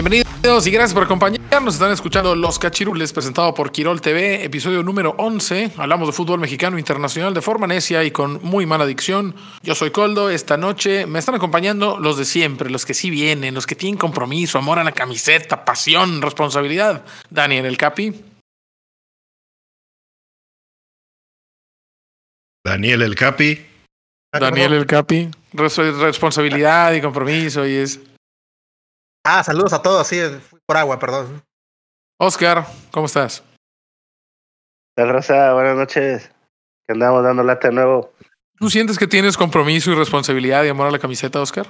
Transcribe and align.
Bienvenidos 0.00 0.64
y 0.64 0.70
gracias 0.70 0.94
por 0.94 1.02
acompañarnos. 1.02 1.74
Están 1.74 1.90
escuchando 1.90 2.36
Los 2.36 2.60
Cachirules, 2.60 3.12
presentado 3.12 3.52
por 3.52 3.72
Quirol 3.72 4.00
TV, 4.00 4.44
episodio 4.44 4.84
número 4.84 5.16
11. 5.18 5.72
Hablamos 5.76 6.06
de 6.06 6.12
fútbol 6.12 6.38
mexicano 6.38 6.78
internacional 6.78 7.34
de 7.34 7.42
forma 7.42 7.66
necia 7.66 8.04
y 8.04 8.12
con 8.12 8.38
muy 8.44 8.64
mala 8.64 8.86
dicción. 8.86 9.34
Yo 9.60 9.74
soy 9.74 9.90
Coldo. 9.90 10.30
Esta 10.30 10.56
noche 10.56 11.04
me 11.06 11.18
están 11.18 11.34
acompañando 11.34 11.98
los 11.98 12.16
de 12.16 12.26
siempre, 12.26 12.70
los 12.70 12.86
que 12.86 12.94
sí 12.94 13.10
vienen, 13.10 13.54
los 13.54 13.66
que 13.66 13.74
tienen 13.74 13.98
compromiso, 13.98 14.56
amor 14.58 14.78
a 14.78 14.84
la 14.84 14.92
camiseta, 14.92 15.64
pasión, 15.64 16.22
responsabilidad. 16.22 17.04
Daniel 17.28 17.66
El 17.66 17.76
Capi. 17.76 18.24
Daniel 22.64 23.02
El 23.02 23.16
Capi. 23.16 23.66
Daniel 24.32 24.74
El 24.74 24.86
Capi. 24.86 25.28
responsabilidad 25.54 26.92
y 26.92 27.00
compromiso 27.00 27.66
y 27.66 27.74
es. 27.74 27.98
Ah, 29.24 29.42
saludos 29.44 29.72
a 29.72 29.82
todos, 29.82 30.06
sí, 30.06 30.20
fui 30.48 30.60
por 30.64 30.76
agua, 30.76 30.98
perdón. 30.98 31.42
Oscar, 32.18 32.66
¿cómo 32.90 33.06
estás? 33.06 33.44
Tal 34.96 35.10
Rosa, 35.10 35.52
buenas 35.54 35.76
noches. 35.76 36.30
Que 36.86 36.94
andamos 36.94 37.22
dando 37.22 37.44
lata 37.44 37.68
de 37.68 37.74
nuevo. 37.74 38.12
¿Tú 38.58 38.68
sientes 38.70 38.98
que 38.98 39.06
tienes 39.06 39.36
compromiso 39.36 39.92
y 39.92 39.94
responsabilidad 39.94 40.64
y 40.64 40.68
amor 40.68 40.88
a 40.88 40.90
la 40.90 40.98
camiseta, 40.98 41.40
Oscar? 41.40 41.66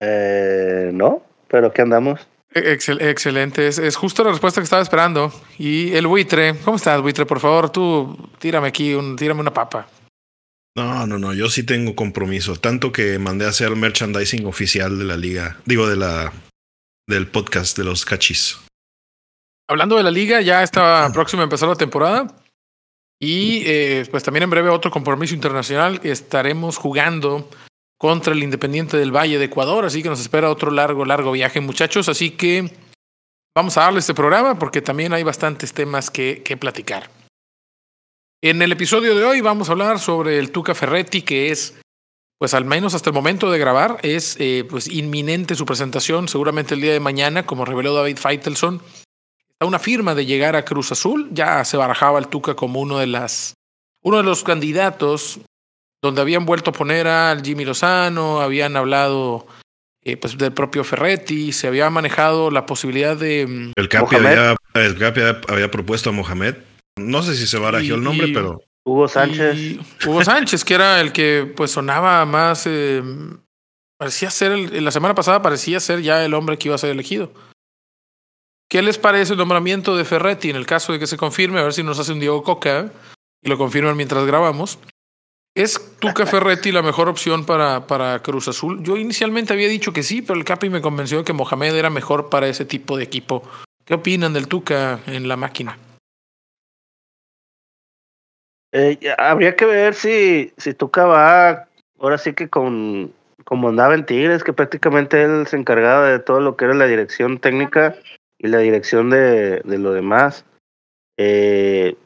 Eh, 0.00 0.90
no, 0.92 1.22
pero 1.48 1.72
¿qué 1.72 1.82
andamos? 1.82 2.20
E-, 2.54 2.72
excelente, 2.72 3.68
es, 3.68 3.78
es, 3.78 3.96
justo 3.96 4.24
la 4.24 4.30
respuesta 4.30 4.60
que 4.60 4.64
estaba 4.64 4.82
esperando. 4.82 5.32
Y 5.56 5.94
el 5.94 6.06
buitre, 6.06 6.56
¿cómo 6.64 6.76
estás, 6.76 7.00
buitre? 7.00 7.24
Por 7.24 7.40
favor, 7.40 7.70
tú 7.70 8.28
tírame 8.38 8.68
aquí, 8.68 8.92
un, 8.92 9.16
tírame 9.16 9.40
una 9.40 9.54
papa. 9.54 9.88
No, 10.76 11.06
no, 11.06 11.18
no, 11.18 11.32
yo 11.32 11.48
sí 11.48 11.64
tengo 11.64 11.96
compromiso, 11.96 12.56
tanto 12.56 12.92
que 12.92 13.18
mandé 13.18 13.46
a 13.46 13.48
hacer 13.48 13.74
merchandising 13.74 14.46
oficial 14.46 14.98
de 14.98 15.04
la 15.04 15.16
liga, 15.16 15.58
digo, 15.64 15.88
de 15.88 15.96
la 15.96 16.32
del 17.10 17.26
podcast 17.26 17.76
de 17.76 17.84
los 17.84 18.06
cachis. 18.06 18.58
Hablando 19.68 19.96
de 19.96 20.02
la 20.02 20.10
liga, 20.10 20.40
ya 20.40 20.62
está 20.62 21.10
próxima 21.12 21.42
a 21.42 21.44
empezar 21.44 21.68
la 21.68 21.74
temporada. 21.74 22.26
Y 23.20 23.64
eh, 23.66 24.06
pues 24.10 24.22
también 24.22 24.44
en 24.44 24.50
breve 24.50 24.70
otro 24.70 24.90
compromiso 24.90 25.34
internacional. 25.34 26.00
Estaremos 26.02 26.78
jugando 26.78 27.50
contra 27.98 28.32
el 28.32 28.42
Independiente 28.42 28.96
del 28.96 29.14
Valle 29.14 29.38
de 29.38 29.44
Ecuador. 29.44 29.84
Así 29.84 30.02
que 30.02 30.08
nos 30.08 30.20
espera 30.20 30.50
otro 30.50 30.70
largo, 30.70 31.04
largo 31.04 31.32
viaje, 31.32 31.60
muchachos. 31.60 32.08
Así 32.08 32.30
que 32.30 32.72
vamos 33.54 33.76
a 33.76 33.82
darle 33.82 33.98
este 33.98 34.14
programa 34.14 34.58
porque 34.58 34.80
también 34.80 35.12
hay 35.12 35.22
bastantes 35.22 35.74
temas 35.74 36.10
que, 36.10 36.42
que 36.42 36.56
platicar. 36.56 37.10
En 38.42 38.62
el 38.62 38.72
episodio 38.72 39.14
de 39.14 39.24
hoy 39.24 39.42
vamos 39.42 39.68
a 39.68 39.72
hablar 39.72 39.98
sobre 39.98 40.38
el 40.38 40.50
Tuca 40.50 40.74
Ferretti, 40.74 41.20
que 41.20 41.50
es 41.50 41.78
pues 42.40 42.54
al 42.54 42.64
menos 42.64 42.94
hasta 42.94 43.10
el 43.10 43.14
momento 43.14 43.50
de 43.50 43.58
grabar, 43.58 43.98
es 44.02 44.36
eh, 44.40 44.64
pues 44.66 44.88
inminente 44.88 45.54
su 45.54 45.66
presentación, 45.66 46.26
seguramente 46.26 46.72
el 46.72 46.80
día 46.80 46.94
de 46.94 46.98
mañana, 46.98 47.44
como 47.44 47.66
reveló 47.66 47.92
David 47.92 48.16
Feitelson. 48.16 48.80
Está 49.50 49.66
una 49.66 49.78
firma 49.78 50.14
de 50.14 50.24
llegar 50.24 50.56
a 50.56 50.64
Cruz 50.64 50.90
Azul, 50.90 51.28
ya 51.32 51.62
se 51.66 51.76
barajaba 51.76 52.18
el 52.18 52.28
Tuca 52.28 52.54
como 52.54 52.80
uno 52.80 52.96
de 52.96 53.08
las 53.08 53.52
uno 54.02 54.16
de 54.16 54.22
los 54.22 54.42
candidatos 54.42 55.40
donde 56.00 56.22
habían 56.22 56.46
vuelto 56.46 56.70
a 56.70 56.72
poner 56.72 57.06
al 57.08 57.42
Jimmy 57.42 57.66
Lozano, 57.66 58.40
habían 58.40 58.74
hablado 58.74 59.46
eh, 60.02 60.16
pues 60.16 60.38
del 60.38 60.54
propio 60.54 60.82
Ferretti, 60.82 61.52
se 61.52 61.66
había 61.66 61.90
manejado 61.90 62.50
la 62.50 62.64
posibilidad 62.64 63.18
de 63.18 63.46
mm, 63.46 63.72
el 63.76 63.88
Capi, 63.90 64.16
había, 64.16 64.56
el 64.72 64.98
Capi 64.98 65.20
había, 65.46 65.70
propuesto 65.70 66.08
a 66.08 66.14
Mohamed. 66.14 66.54
No 66.96 67.22
sé 67.22 67.36
si 67.36 67.46
se 67.46 67.58
barajó 67.58 67.96
el 67.96 68.02
nombre, 68.02 68.28
pero 68.32 68.62
Hugo 68.84 69.08
Sánchez. 69.08 69.78
Hugo 70.06 70.24
Sánchez, 70.24 70.64
que 70.64 70.74
era 70.74 71.00
el 71.00 71.12
que 71.12 71.52
pues 71.56 71.70
sonaba 71.70 72.24
más. 72.24 72.66
Eh, 72.66 73.02
parecía 73.98 74.30
ser, 74.30 74.52
el, 74.52 74.84
la 74.84 74.90
semana 74.90 75.14
pasada 75.14 75.42
parecía 75.42 75.80
ser 75.80 76.02
ya 76.02 76.24
el 76.24 76.34
hombre 76.34 76.58
que 76.58 76.68
iba 76.68 76.74
a 76.74 76.78
ser 76.78 76.90
elegido. 76.90 77.32
¿Qué 78.68 78.82
les 78.82 78.98
parece 78.98 79.32
el 79.32 79.38
nombramiento 79.38 79.96
de 79.96 80.04
Ferretti 80.04 80.48
en 80.48 80.56
el 80.56 80.66
caso 80.66 80.92
de 80.92 80.98
que 80.98 81.06
se 81.06 81.16
confirme? 81.16 81.58
A 81.58 81.64
ver 81.64 81.72
si 81.72 81.82
nos 81.82 81.98
hace 81.98 82.12
un 82.12 82.20
Diego 82.20 82.42
Coca 82.42 82.92
y 83.42 83.48
lo 83.48 83.58
confirman 83.58 83.96
mientras 83.96 84.24
grabamos. 84.26 84.78
¿Es 85.56 85.96
Tuca 85.98 86.24
Ferretti 86.26 86.70
la 86.70 86.80
mejor 86.80 87.08
opción 87.08 87.44
para, 87.44 87.88
para 87.88 88.22
Cruz 88.22 88.46
Azul? 88.46 88.82
Yo 88.84 88.96
inicialmente 88.96 89.52
había 89.52 89.68
dicho 89.68 89.92
que 89.92 90.04
sí, 90.04 90.22
pero 90.22 90.38
el 90.38 90.44
Capi 90.44 90.70
me 90.70 90.80
convenció 90.80 91.18
de 91.18 91.24
que 91.24 91.32
Mohamed 91.32 91.74
era 91.74 91.90
mejor 91.90 92.30
para 92.30 92.46
ese 92.46 92.64
tipo 92.64 92.96
de 92.96 93.02
equipo. 93.02 93.42
¿Qué 93.84 93.94
opinan 93.94 94.32
del 94.32 94.46
Tuca 94.46 95.00
en 95.06 95.26
la 95.26 95.36
máquina? 95.36 95.76
Eh, 98.72 98.98
habría 99.18 99.56
que 99.56 99.66
ver 99.66 99.94
si, 99.94 100.52
si 100.56 100.74
Tuca 100.74 101.04
va, 101.06 101.68
ahora 101.98 102.18
sí 102.18 102.34
que 102.34 102.48
con, 102.48 103.12
como 103.44 103.68
andaba 103.68 103.94
en 103.94 104.06
Tigres, 104.06 104.44
que 104.44 104.52
prácticamente 104.52 105.22
él 105.22 105.46
se 105.46 105.56
encargaba 105.56 106.08
de 106.08 106.20
todo 106.20 106.40
lo 106.40 106.56
que 106.56 106.66
era 106.66 106.74
la 106.74 106.86
dirección 106.86 107.38
técnica 107.38 107.96
y 108.38 108.48
la 108.48 108.58
dirección 108.58 109.10
de, 109.10 109.60
de 109.64 109.78
lo 109.78 109.92
demás. 109.92 110.44
Eh, 111.18 111.96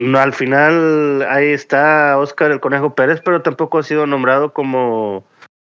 no, 0.00 0.18
al 0.18 0.32
final 0.32 1.22
ahí 1.28 1.52
está 1.52 2.18
Oscar 2.18 2.50
el 2.50 2.60
Conejo 2.60 2.94
Pérez, 2.94 3.20
pero 3.24 3.42
tampoco 3.42 3.78
ha 3.78 3.82
sido 3.84 4.06
nombrado 4.06 4.52
como 4.52 5.24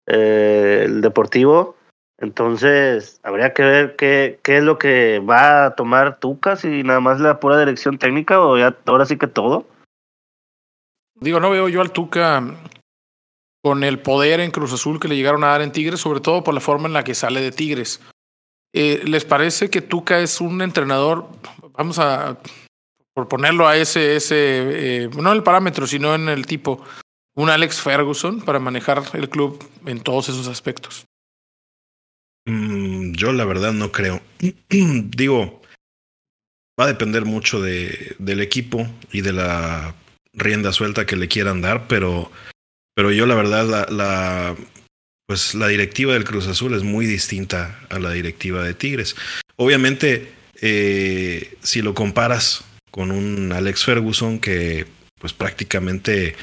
eh, 0.07 0.83
el 0.85 1.01
deportivo. 1.01 1.77
Entonces, 2.19 3.19
habría 3.23 3.55
que 3.55 3.63
ver 3.63 3.97
qué, 3.97 4.39
qué 4.43 4.59
es 4.59 4.63
lo 4.63 4.79
que 4.79 5.21
va 5.21 5.65
a 5.65 5.75
tomar 5.75 6.21
Tuca, 6.21 6.57
si 6.57 6.83
nada 6.83 7.01
más 7.01 7.19
la 7.19 7.41
pura 7.41 7.59
dirección 7.59 7.97
técnica 7.97 8.41
o 8.41 8.59
ya 8.59 8.77
ahora 8.85 9.07
sí 9.07 9.17
que 9.17 9.27
todo. 9.27 9.65
Digo, 11.21 11.39
no 11.39 11.51
veo 11.51 11.69
yo 11.69 11.81
al 11.83 11.93
Tuca 11.93 12.43
con 13.63 13.85
el 13.85 13.99
poder 13.99 14.41
en 14.41 14.51
Cruz 14.51 14.73
Azul 14.73 14.99
que 14.99 15.09
le 15.09 15.17
llegaron 15.17 15.45
a 15.45 15.49
dar 15.49 15.63
en 15.63 15.73
Tigres, 15.73 16.01
sobre 16.01 16.21
todo 16.21 16.43
por 16.43 16.55
la 16.55 16.61
forma 16.61 16.89
en 16.89 16.95
la 16.95 17.05
que 17.05 17.15
sale 17.15 17.41
de 17.41 17.53
Tigres. 17.53 18.01
Eh, 18.73 19.03
¿Les 19.05 19.25
parece 19.25 19.69
que 19.69 19.83
Tuca 19.83 20.21
es 20.21 20.41
un 20.41 20.63
entrenador, 20.63 21.29
vamos 21.73 21.99
a 21.99 22.39
por 23.13 23.29
ponerlo 23.29 23.67
a 23.67 23.77
ese, 23.77 24.17
ese 24.17 25.05
eh, 25.05 25.11
no 25.15 25.31
en 25.31 25.37
el 25.37 25.43
parámetro, 25.43 25.87
sino 25.87 26.15
en 26.15 26.29
el 26.29 26.47
tipo, 26.47 26.83
un 27.35 27.51
Alex 27.51 27.81
Ferguson 27.81 28.41
para 28.41 28.59
manejar 28.59 29.03
el 29.13 29.29
club 29.29 29.63
en 29.85 30.01
todos 30.01 30.29
esos 30.29 30.47
aspectos? 30.49 31.05
Mm, 32.47 33.13
yo 33.13 33.33
la 33.33 33.45
verdad 33.45 33.73
no 33.73 33.93
creo. 33.93 34.21
Digo, 34.69 35.61
va 36.79 36.85
a 36.85 36.89
depender 36.89 37.25
mucho 37.25 37.61
de, 37.61 38.17
del 38.19 38.41
equipo 38.41 38.87
y 39.13 39.21
de 39.21 39.33
la 39.33 39.95
rienda 40.33 40.73
suelta 40.73 41.07
que 41.07 41.17
le 41.17 41.29
quieran 41.29 41.61
dar, 41.61 41.89
pero, 41.89 42.31
pero 42.95 43.13
yo 43.13 43.27
la 43.27 43.35
verdad 43.35 43.67
la, 43.67 43.87
la, 43.91 44.57
pues 45.27 45.55
la 45.55 45.69
directiva 45.69 46.15
del 46.15 46.25
Cruz 46.25 46.47
Azul 46.47 46.75
es 46.75 46.83
muy 46.83 47.07
distinta 47.07 47.81
a 47.89 47.99
la 47.99 48.11
directiva 48.11 48.63
de 48.65 48.75
Tigres. 48.75 49.17
Obviamente, 49.57 50.33
eh, 50.61 51.55
si 51.63 51.83
lo 51.83 51.95
comparas 51.95 52.65
con 52.91 53.11
un 53.11 53.53
Alex 53.53 53.85
Ferguson 53.85 54.39
que 54.39 54.87
pues 55.21 55.33
prácticamente 55.33 56.35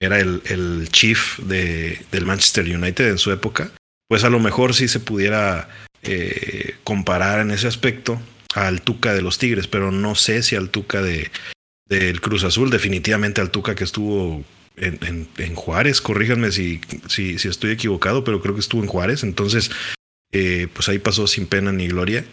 era 0.00 0.20
el, 0.20 0.42
el 0.46 0.88
chief 0.90 1.38
de, 1.38 2.04
del 2.10 2.26
Manchester 2.26 2.64
United 2.64 3.08
en 3.08 3.18
su 3.18 3.32
época, 3.32 3.70
pues 4.08 4.24
a 4.24 4.30
lo 4.30 4.40
mejor 4.40 4.74
sí 4.74 4.88
se 4.88 5.00
pudiera 5.00 5.68
eh, 6.02 6.76
comparar 6.84 7.40
en 7.40 7.50
ese 7.50 7.68
aspecto 7.68 8.20
al 8.54 8.82
Tuca 8.82 9.14
de 9.14 9.22
los 9.22 9.38
Tigres, 9.38 9.66
pero 9.66 9.90
no 9.90 10.14
sé 10.14 10.42
si 10.42 10.56
al 10.56 10.70
Tuca 10.70 11.00
de, 11.00 11.30
del 11.92 12.20
Cruz 12.20 12.44
Azul, 12.44 12.70
definitivamente 12.70 13.40
al 13.40 13.50
Tuca 13.50 13.74
que 13.74 13.84
estuvo 13.84 14.42
en, 14.76 15.28
en, 15.36 15.54
Juárez, 15.54 16.00
corríjanme 16.00 16.50
si, 16.50 16.80
si, 17.08 17.38
si, 17.38 17.48
estoy 17.48 17.72
equivocado, 17.72 18.24
pero 18.24 18.40
creo 18.40 18.54
que 18.54 18.60
estuvo 18.60 18.82
en 18.82 18.88
Juárez, 18.88 19.22
entonces 19.22 19.70
eh, 20.32 20.68
pues 20.72 20.88
ahí 20.88 20.98
pasó 20.98 21.26
sin 21.26 21.46
pena 21.46 21.72
ni 21.72 21.88
gloria. 21.88 22.24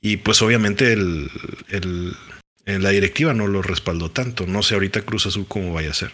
Y 0.00 0.18
pues 0.18 0.42
obviamente 0.42 0.92
el, 0.92 1.30
el, 1.70 2.14
la 2.66 2.90
directiva 2.90 3.34
no 3.34 3.46
lo 3.46 3.62
respaldó 3.62 4.10
tanto. 4.10 4.46
No 4.46 4.62
sé 4.62 4.74
ahorita 4.74 5.02
Cruz 5.02 5.26
Azul 5.26 5.46
cómo 5.48 5.72
vaya 5.72 5.90
a 5.90 5.94
ser. 5.94 6.12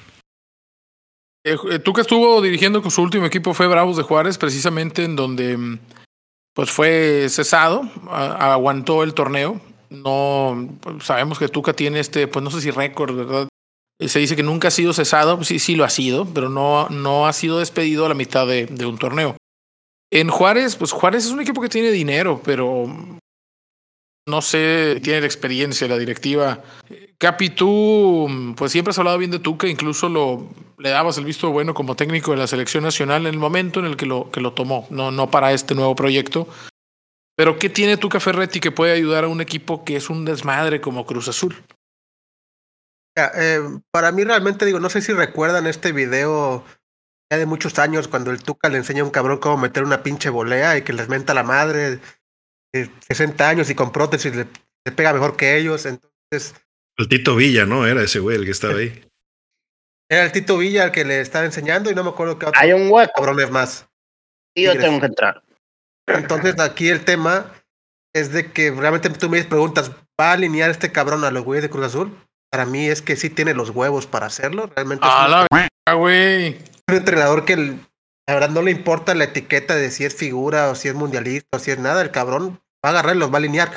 Eh, 1.44 1.56
eh 1.70 1.78
Tuca 1.80 2.00
estuvo 2.00 2.40
dirigiendo 2.40 2.80
con 2.80 2.90
su 2.90 3.02
último 3.02 3.26
equipo, 3.26 3.52
fue 3.52 3.66
Bravos 3.66 3.96
de 3.96 4.04
Juárez, 4.04 4.38
precisamente 4.38 5.04
en 5.04 5.16
donde 5.16 5.78
pues 6.54 6.70
fue 6.70 7.26
cesado, 7.28 7.82
aguantó 8.08 9.02
el 9.02 9.12
torneo, 9.12 9.60
no 9.94 10.68
sabemos 11.00 11.38
que 11.38 11.48
Tuca 11.48 11.72
tiene 11.72 12.00
este, 12.00 12.26
pues 12.28 12.42
no 12.42 12.50
sé 12.50 12.60
si 12.60 12.70
récord, 12.70 13.14
¿verdad? 13.14 13.48
Eh, 14.00 14.08
Se 14.08 14.18
dice 14.18 14.36
que 14.36 14.42
nunca 14.42 14.68
ha 14.68 14.70
sido 14.70 14.92
cesado, 14.92 15.42
sí, 15.44 15.58
sí 15.58 15.76
lo 15.76 15.84
ha 15.84 15.90
sido, 15.90 16.26
pero 16.26 16.48
no, 16.48 16.88
no 16.88 17.26
ha 17.26 17.32
sido 17.32 17.58
despedido 17.58 18.06
a 18.06 18.08
la 18.08 18.14
mitad 18.14 18.46
de, 18.46 18.66
de 18.66 18.86
un 18.86 18.98
torneo. 18.98 19.36
En 20.12 20.28
Juárez, 20.28 20.76
pues 20.76 20.92
Juárez 20.92 21.24
es 21.26 21.32
un 21.32 21.40
equipo 21.40 21.60
que 21.60 21.68
tiene 21.68 21.90
dinero, 21.90 22.40
pero 22.44 22.86
no 24.26 24.42
sé, 24.42 25.00
tiene 25.02 25.20
la 25.20 25.26
experiencia, 25.26 25.88
la 25.88 25.98
directiva. 25.98 26.62
Capi, 27.18 27.50
tú, 27.50 28.54
pues 28.56 28.72
siempre 28.72 28.90
has 28.90 28.98
hablado 28.98 29.18
bien 29.18 29.30
de 29.30 29.38
Tuca, 29.38 29.66
incluso 29.66 30.08
lo, 30.08 30.48
le 30.78 30.90
dabas 30.90 31.18
el 31.18 31.24
visto 31.24 31.50
bueno 31.50 31.74
como 31.74 31.94
técnico 31.94 32.30
de 32.30 32.38
la 32.38 32.46
selección 32.46 32.84
nacional 32.84 33.26
en 33.26 33.34
el 33.34 33.38
momento 33.38 33.80
en 33.80 33.86
el 33.86 33.96
que 33.96 34.06
lo, 34.06 34.30
que 34.30 34.40
lo 34.40 34.52
tomó, 34.52 34.86
no, 34.90 35.10
no 35.10 35.30
para 35.30 35.52
este 35.52 35.74
nuevo 35.74 35.94
proyecto. 35.94 36.48
Pero 37.36 37.58
¿qué 37.58 37.68
tiene 37.68 37.96
Tuca 37.96 38.20
Ferretti 38.20 38.60
que 38.60 38.70
puede 38.70 38.92
ayudar 38.92 39.24
a 39.24 39.28
un 39.28 39.40
equipo 39.40 39.84
que 39.84 39.96
es 39.96 40.08
un 40.10 40.24
desmadre 40.24 40.80
como 40.80 41.04
Cruz 41.06 41.28
Azul? 41.28 41.56
Eh, 43.16 43.60
para 43.92 44.12
mí 44.12 44.24
realmente 44.24 44.64
digo, 44.66 44.80
no 44.80 44.90
sé 44.90 45.00
si 45.00 45.12
recuerdan 45.12 45.66
este 45.66 45.92
video 45.92 46.64
ya 47.30 47.38
de 47.38 47.46
muchos 47.46 47.78
años 47.78 48.08
cuando 48.08 48.30
el 48.30 48.42
Tuca 48.42 48.68
le 48.68 48.76
enseña 48.78 49.02
a 49.02 49.04
un 49.04 49.10
cabrón 49.10 49.38
cómo 49.38 49.56
meter 49.56 49.84
una 49.84 50.02
pinche 50.02 50.30
volea 50.30 50.76
y 50.76 50.82
que 50.82 50.92
les 50.92 51.08
menta 51.08 51.32
la 51.34 51.44
madre 51.44 52.00
de 52.72 52.90
60 53.08 53.48
años 53.48 53.70
y 53.70 53.74
con 53.74 53.92
prótesis 53.92 54.34
le, 54.34 54.46
le 54.84 54.92
pega 54.92 55.12
mejor 55.12 55.36
que 55.36 55.56
ellos. 55.56 55.86
Entonces, 55.86 56.54
El 56.98 57.08
Tito 57.08 57.36
Villa, 57.36 57.66
¿no? 57.66 57.86
Era 57.86 58.02
ese 58.02 58.18
güey 58.18 58.36
el 58.36 58.44
que 58.44 58.50
estaba 58.50 58.74
ahí. 58.78 59.08
era 60.10 60.24
el 60.24 60.32
Tito 60.32 60.58
Villa 60.58 60.84
el 60.84 60.90
que 60.92 61.04
le 61.04 61.20
estaba 61.20 61.44
enseñando 61.44 61.90
y 61.90 61.94
no 61.94 62.02
me 62.02 62.10
acuerdo 62.10 62.38
qué 62.38 62.46
otro 62.46 62.60
Hay 62.60 62.72
un 62.72 62.90
hueco 62.90 63.12
cabrones 63.14 63.50
más. 63.50 63.88
y 64.56 64.64
yo 64.64 64.72
Tigres. 64.72 64.88
tengo 64.88 65.00
que 65.00 65.06
entrar. 65.06 65.43
Entonces 66.06 66.58
aquí 66.60 66.88
el 66.88 67.04
tema 67.04 67.50
es 68.14 68.32
de 68.32 68.50
que 68.52 68.70
realmente 68.70 69.08
tú 69.10 69.28
me 69.28 69.42
preguntas, 69.44 69.90
¿va 70.20 70.30
a 70.30 70.32
alinear 70.32 70.70
este 70.70 70.92
cabrón 70.92 71.24
a 71.24 71.30
los 71.30 71.44
güeyes 71.44 71.62
de 71.62 71.70
Cruz 71.70 71.86
Azul? 71.86 72.16
Para 72.50 72.66
mí 72.66 72.86
es 72.88 73.02
que 73.02 73.16
sí 73.16 73.30
tiene 73.30 73.54
los 73.54 73.70
huevos 73.70 74.06
para 74.06 74.26
hacerlo. 74.26 74.70
Realmente 74.74 75.04
es 75.06 75.12
A 75.12 75.24
un- 75.24 75.30
la 75.30 75.46
verga, 75.50 75.94
güey. 75.98 76.58
un 76.88 76.94
entrenador 76.94 77.44
que 77.44 77.56
la 77.56 78.34
verdad 78.34 78.50
no 78.50 78.62
le 78.62 78.70
importa 78.70 79.14
la 79.14 79.24
etiqueta 79.24 79.74
de 79.74 79.90
si 79.90 80.04
es 80.04 80.14
figura 80.14 80.70
o 80.70 80.74
si 80.74 80.88
es 80.88 80.94
mundialista 80.94 81.56
o 81.56 81.58
si 81.58 81.70
es 81.72 81.78
nada, 81.78 82.00
el 82.02 82.10
cabrón 82.10 82.60
va 82.84 82.88
a 82.88 82.92
agarrar 82.92 83.16
y 83.16 83.18
los 83.18 83.30
va 83.30 83.34
a 83.34 83.38
alinear. 83.38 83.70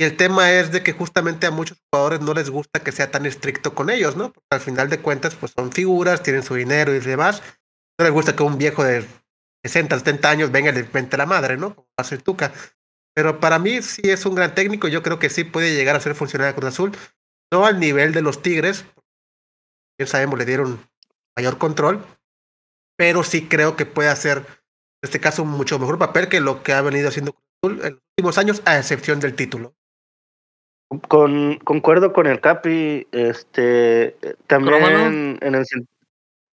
Y 0.00 0.04
el 0.04 0.16
tema 0.16 0.50
es 0.52 0.72
de 0.72 0.82
que 0.82 0.92
justamente 0.92 1.46
a 1.46 1.50
muchos 1.52 1.78
jugadores 1.92 2.20
no 2.20 2.34
les 2.34 2.50
gusta 2.50 2.80
que 2.80 2.90
sea 2.92 3.10
tan 3.12 3.26
estricto 3.26 3.74
con 3.74 3.90
ellos, 3.90 4.16
¿no? 4.16 4.32
Porque 4.32 4.46
al 4.50 4.60
final 4.60 4.88
de 4.88 4.98
cuentas, 4.98 5.36
pues 5.36 5.52
son 5.56 5.70
figuras, 5.70 6.22
tienen 6.22 6.42
su 6.42 6.54
dinero 6.54 6.92
y 6.94 6.98
demás. 7.00 7.42
No 7.98 8.04
les 8.04 8.12
gusta 8.12 8.34
que 8.34 8.42
un 8.42 8.58
viejo 8.58 8.82
de 8.82 9.06
60, 9.64 9.98
70 9.98 10.30
años 10.30 10.52
venga 10.52 10.70
y 10.70 10.74
le 10.74 10.82
vente 10.82 11.16
la 11.16 11.26
madre, 11.26 11.56
¿no? 11.56 11.74
Como 11.74 11.88
hace 11.96 12.16
el 12.16 12.22
Tuca. 12.22 12.52
Pero 13.14 13.40
para 13.40 13.58
mí 13.58 13.80
sí 13.80 14.02
es 14.04 14.26
un 14.26 14.34
gran 14.34 14.54
técnico, 14.54 14.88
yo 14.88 15.02
creo 15.02 15.18
que 15.18 15.30
sí 15.30 15.44
puede 15.44 15.74
llegar 15.74 15.96
a 15.96 16.00
ser 16.00 16.14
funcionario 16.14 16.52
de 16.52 16.58
Cruz 16.58 16.74
Azul. 16.74 16.92
No 17.52 17.64
al 17.64 17.80
nivel 17.80 18.12
de 18.12 18.22
los 18.22 18.42
Tigres, 18.42 18.84
bien 19.98 20.08
sabemos, 20.08 20.38
le 20.38 20.44
dieron 20.44 20.80
mayor 21.36 21.58
control, 21.58 22.04
pero 22.96 23.22
sí 23.22 23.48
creo 23.48 23.76
que 23.76 23.86
puede 23.86 24.08
hacer, 24.08 24.38
en 24.38 24.44
este 25.02 25.20
caso, 25.20 25.42
un 25.42 25.50
mucho 25.50 25.78
mejor 25.78 25.98
papel 25.98 26.28
que 26.28 26.40
lo 26.40 26.62
que 26.62 26.72
ha 26.72 26.82
venido 26.82 27.08
haciendo 27.08 27.32
Cruz 27.32 27.44
Azul 27.62 27.86
en 27.86 27.92
los 27.94 28.02
últimos 28.18 28.38
años, 28.38 28.62
a 28.66 28.78
excepción 28.78 29.20
del 29.20 29.34
título. 29.34 29.74
Con, 31.08 31.58
concuerdo 31.58 32.12
con 32.12 32.26
el 32.26 32.40
Capi, 32.40 33.06
este, 33.12 34.16
también 34.46 35.38
en 35.40 35.54
el, 35.54 35.64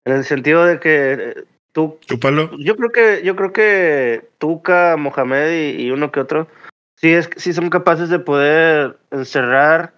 en 0.06 0.14
el 0.14 0.24
sentido 0.24 0.66
de 0.66 0.80
que 0.80 1.46
tú, 1.72 2.00
Chúpalo. 2.02 2.52
yo 2.58 2.76
creo 2.76 2.92
que, 2.92 3.22
yo 3.24 3.36
creo 3.36 3.54
que 3.54 4.30
Tuca, 4.38 4.98
Mohamed 4.98 5.52
y, 5.52 5.84
y 5.84 5.92
uno 5.92 6.12
que 6.12 6.20
otro, 6.20 6.48
sí 6.96 7.14
es, 7.14 7.30
sí 7.38 7.54
son 7.54 7.70
capaces 7.70 8.10
de 8.10 8.20
poder 8.20 9.00
encerrar 9.10 9.94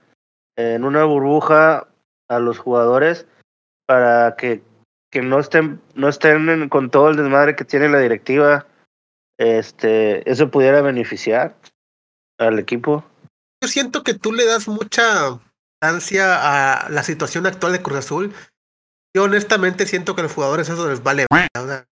en 0.56 0.84
una 0.86 1.04
burbuja 1.04 1.88
a 2.30 2.40
los 2.40 2.60
jugadores 2.60 3.28
para 3.86 4.36
que, 4.36 4.64
que 5.12 5.22
no 5.22 5.40
estén, 5.40 5.82
no 5.96 6.10
estén 6.10 6.70
con 6.70 6.90
todo 6.90 7.10
el 7.10 7.18
desmadre 7.18 7.56
que 7.56 7.66
tiene 7.66 7.90
la 7.90 8.00
directiva. 8.00 8.66
Este, 9.38 10.30
eso 10.30 10.52
pudiera 10.52 10.82
beneficiar 10.82 11.56
al 12.38 12.60
equipo. 12.60 13.04
Yo 13.62 13.68
siento 13.68 14.04
que 14.04 14.14
tú 14.14 14.32
le 14.32 14.46
das 14.46 14.68
mucha 14.68 15.40
importancia 15.82 16.84
a 16.86 16.90
la 16.90 17.04
situación 17.04 17.46
actual 17.46 17.74
de 17.74 17.82
Cruz 17.82 18.00
Azul. 18.00 18.34
Yo 19.16 19.24
honestamente 19.24 19.86
siento 19.86 20.16
que 20.16 20.22
a 20.22 20.24
los 20.24 20.34
jugadores 20.34 20.70
eso 20.70 20.88
les 20.90 21.04
vale. 21.04 21.26
o 21.30 21.68
sea, 21.68 21.88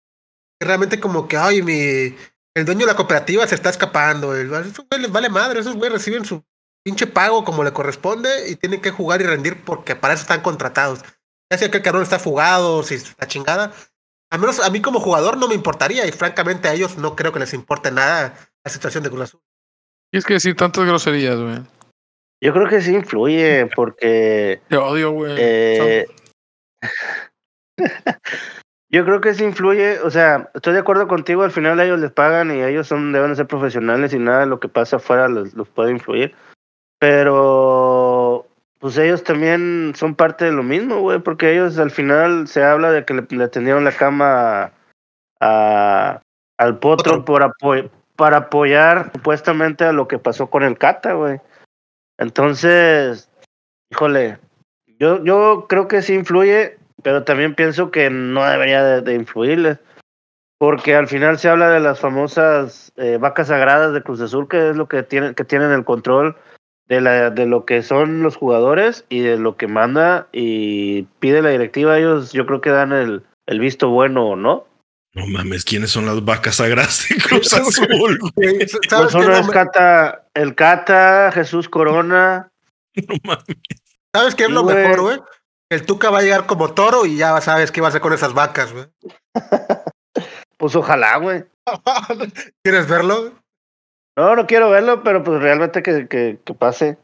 realmente 0.60 1.00
como 1.00 1.28
que, 1.28 1.36
ay, 1.36 1.62
mi, 1.62 2.16
el 2.54 2.64
dueño 2.64 2.80
de 2.80 2.92
la 2.92 2.96
cooperativa 2.96 3.46
se 3.46 3.54
está 3.54 3.70
escapando. 3.70 4.34
El, 4.36 4.52
esos 4.52 4.86
güey 4.88 5.02
les 5.02 5.12
vale 5.12 5.28
madre, 5.28 5.60
esos 5.60 5.74
güeyes 5.76 5.94
reciben 5.94 6.24
su 6.24 6.44
pinche 6.84 7.06
pago 7.06 7.44
como 7.44 7.64
le 7.64 7.72
corresponde 7.72 8.48
y 8.48 8.56
tienen 8.56 8.80
que 8.80 8.90
jugar 8.90 9.20
y 9.20 9.24
rendir 9.24 9.62
porque 9.64 9.96
para 9.96 10.14
eso 10.14 10.22
están 10.22 10.40
contratados. 10.42 11.00
Ya 11.50 11.58
sea 11.58 11.70
que 11.70 11.78
el 11.78 11.82
cabrón 11.82 12.02
está 12.02 12.18
fugado, 12.18 12.82
si 12.82 12.94
está 12.94 13.26
chingada. 13.26 13.72
Al 14.30 14.40
menos 14.40 14.60
a 14.60 14.70
mí 14.70 14.80
como 14.82 15.00
jugador 15.00 15.38
no 15.38 15.48
me 15.48 15.54
importaría 15.54 16.06
y 16.06 16.12
francamente 16.12 16.68
a 16.68 16.74
ellos 16.74 16.98
no 16.98 17.16
creo 17.16 17.32
que 17.32 17.38
les 17.40 17.54
importe 17.54 17.90
nada 17.90 18.34
la 18.64 18.70
situación 18.70 19.02
de 19.02 19.10
Cruz 19.10 19.22
Azul. 19.22 19.40
Tienes 20.10 20.26
que 20.26 20.34
decir 20.34 20.54
tantas 20.56 20.84
groserías, 20.84 21.38
güey. 21.38 21.60
Yo 22.40 22.52
creo 22.52 22.68
que 22.68 22.80
sí 22.80 22.94
influye 22.94 23.66
porque 23.74 24.60
Te 24.68 24.76
odio, 24.76 25.10
güey. 25.10 25.34
eh, 25.36 26.06
yo 28.90 29.04
creo 29.04 29.20
que 29.20 29.34
sí 29.34 29.44
influye, 29.44 30.00
o 30.00 30.10
sea, 30.10 30.50
estoy 30.54 30.72
de 30.72 30.80
acuerdo 30.80 31.08
contigo, 31.08 31.42
al 31.42 31.50
final 31.50 31.80
ellos 31.80 32.00
les 32.00 32.10
pagan 32.10 32.50
y 32.50 32.62
ellos 32.62 32.86
son 32.86 33.12
deben 33.12 33.36
ser 33.36 33.46
profesionales 33.46 34.12
y 34.14 34.18
nada 34.18 34.40
de 34.40 34.46
lo 34.46 34.60
que 34.60 34.68
pasa 34.68 34.96
afuera 34.96 35.28
los, 35.28 35.54
los 35.54 35.68
puede 35.68 35.92
influir. 35.92 36.34
Pero 36.98 38.46
pues 38.78 38.96
ellos 38.96 39.24
también 39.24 39.92
son 39.96 40.14
parte 40.14 40.44
de 40.44 40.52
lo 40.52 40.62
mismo, 40.62 41.00
güey, 41.00 41.18
porque 41.18 41.52
ellos 41.52 41.78
al 41.78 41.90
final 41.90 42.48
se 42.48 42.64
habla 42.64 42.90
de 42.90 43.04
que 43.04 43.14
le, 43.14 43.26
le 43.28 43.48
tendieron 43.48 43.84
la 43.84 43.92
cama 43.92 44.72
a, 45.40 46.20
al 46.56 46.78
potro 46.78 47.24
por 47.24 47.54
para 48.16 48.36
apoyar 48.36 49.12
supuestamente 49.12 49.84
a 49.84 49.92
lo 49.92 50.08
que 50.08 50.18
pasó 50.18 50.50
con 50.50 50.64
el 50.64 50.76
Cata, 50.76 51.12
güey. 51.12 51.40
Entonces, 52.18 53.30
híjole, 53.90 54.38
yo, 54.98 55.24
yo 55.24 55.66
creo 55.68 55.88
que 55.88 56.02
sí 56.02 56.14
influye, 56.14 56.78
pero 57.02 57.24
también 57.24 57.54
pienso 57.54 57.90
que 57.90 58.10
no 58.10 58.44
debería 58.44 58.82
de, 58.82 59.02
de 59.02 59.14
influirles. 59.14 59.78
Porque 60.58 60.96
al 60.96 61.06
final 61.06 61.38
se 61.38 61.48
habla 61.48 61.70
de 61.70 61.78
las 61.78 62.00
famosas 62.00 62.92
eh, 62.96 63.16
vacas 63.20 63.46
sagradas 63.46 63.92
de 63.94 64.02
Cruz 64.02 64.20
Azul, 64.20 64.48
que 64.48 64.70
es 64.70 64.76
lo 64.76 64.88
que 64.88 65.04
tienen, 65.04 65.34
que 65.34 65.44
tienen 65.44 65.70
el 65.70 65.84
control 65.84 66.36
de, 66.88 67.00
la, 67.00 67.30
de 67.30 67.46
lo 67.46 67.64
que 67.64 67.82
son 67.82 68.22
los 68.22 68.36
jugadores 68.36 69.04
y 69.08 69.20
de 69.20 69.38
lo 69.38 69.56
que 69.56 69.68
manda 69.68 70.26
y 70.32 71.02
pide 71.20 71.42
la 71.42 71.50
directiva. 71.50 71.96
Ellos 71.96 72.32
yo 72.32 72.44
creo 72.44 72.60
que 72.60 72.70
dan 72.70 72.92
el, 72.92 73.22
el 73.46 73.60
visto 73.60 73.90
bueno, 73.90 74.34
¿no? 74.34 74.66
No 75.14 75.26
mames, 75.26 75.64
¿quiénes 75.64 75.90
son 75.90 76.06
las 76.06 76.24
vacas 76.24 76.56
sagradas 76.56 77.06
de 77.08 77.16
Cruz 77.16 77.54
Azul? 77.54 78.18
Pues 78.34 79.14
uno 79.14 79.28
no 79.28 79.36
es 79.36 79.48
Cata, 79.48 80.26
el 80.34 80.54
Cata, 80.54 81.30
Jesús 81.32 81.68
Corona. 81.68 82.50
No 83.08 83.14
mames. 83.22 83.87
¿Sabes 84.14 84.34
qué 84.34 84.44
es 84.44 84.50
lo 84.50 84.62
güey. 84.62 84.76
mejor, 84.76 85.00
güey? 85.00 85.20
El 85.70 85.84
Tuca 85.84 86.10
va 86.10 86.18
a 86.18 86.22
llegar 86.22 86.46
como 86.46 86.72
toro 86.72 87.04
y 87.04 87.16
ya 87.16 87.40
sabes 87.40 87.70
qué 87.70 87.80
va 87.80 87.88
a 87.88 87.90
hacer 87.90 88.00
con 88.00 88.12
esas 88.12 88.34
vacas, 88.34 88.72
güey. 88.72 88.86
Pues 90.56 90.74
ojalá, 90.74 91.16
güey. 91.18 91.44
¿Quieres 92.64 92.88
verlo? 92.88 93.32
No, 94.18 94.34
no 94.34 94.44
quiero 94.48 94.70
verlo, 94.70 95.04
pero 95.04 95.22
pues 95.22 95.40
realmente 95.40 95.84
que, 95.84 96.08
que, 96.08 96.40
que 96.44 96.54
pase. 96.54 96.98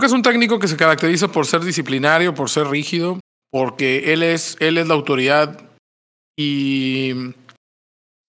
Que 0.00 0.06
es 0.06 0.12
un 0.12 0.22
técnico 0.22 0.58
que 0.58 0.66
se 0.66 0.76
caracteriza 0.76 1.28
por 1.28 1.46
ser 1.46 1.60
disciplinario, 1.60 2.34
por 2.34 2.50
ser 2.50 2.66
rígido, 2.66 3.20
porque 3.52 4.12
él 4.12 4.24
es, 4.24 4.56
él 4.58 4.76
es 4.78 4.88
la 4.88 4.94
autoridad 4.94 5.70
y 6.36 7.12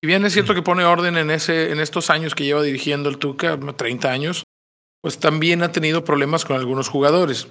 si 0.06 0.08
bien 0.08 0.24
es 0.26 0.34
cierto 0.34 0.54
que 0.54 0.62
pone 0.62 0.86
orden 0.86 1.18
en 1.18 1.32
ese, 1.32 1.72
en 1.72 1.80
estos 1.80 2.12
años 2.12 2.36
que 2.36 2.44
lleva 2.44 2.62
dirigiendo 2.62 3.10
el 3.10 3.18
Tuca, 3.18 3.60
30 3.60 4.12
años, 4.12 4.44
pues 5.02 5.18
también 5.18 5.64
ha 5.64 5.72
tenido 5.72 6.04
problemas 6.04 6.46
con 6.46 6.58
algunos 6.58 6.90
jugadores. 6.90 7.48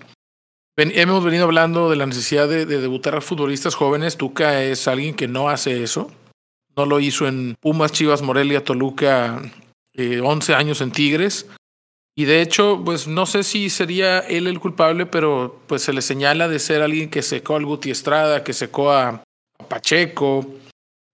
Hemos 0.76 1.24
venido 1.24 1.44
hablando 1.44 1.88
de 1.88 1.96
la 1.96 2.06
necesidad 2.06 2.48
de, 2.48 2.66
de 2.66 2.80
debutar 2.80 3.14
a 3.14 3.20
futbolistas 3.20 3.74
jóvenes. 3.76 4.16
Tuca 4.16 4.62
es 4.62 4.88
alguien 4.88 5.14
que 5.14 5.28
no 5.28 5.48
hace 5.48 5.82
eso. 5.82 6.10
No 6.76 6.84
lo 6.86 6.98
hizo 6.98 7.28
en 7.28 7.54
Pumas, 7.60 7.92
Chivas, 7.92 8.22
Morelia, 8.22 8.64
Toluca, 8.64 9.40
eh, 9.94 10.20
11 10.20 10.54
años 10.54 10.80
en 10.80 10.90
Tigres. 10.90 11.46
Y 12.16 12.24
de 12.24 12.42
hecho, 12.42 12.82
pues 12.84 13.06
no 13.06 13.26
sé 13.26 13.44
si 13.44 13.70
sería 13.70 14.18
él 14.20 14.46
el 14.48 14.58
culpable, 14.60 15.06
pero 15.06 15.60
pues 15.68 15.82
se 15.82 15.92
le 15.92 16.02
señala 16.02 16.48
de 16.48 16.58
ser 16.58 16.82
alguien 16.82 17.08
que 17.10 17.22
secó 17.22 17.54
al 17.56 17.64
Guti 17.66 17.90
Estrada, 17.90 18.42
que 18.42 18.52
secó 18.52 18.92
a, 18.92 19.22
Pacheco, 19.68 20.46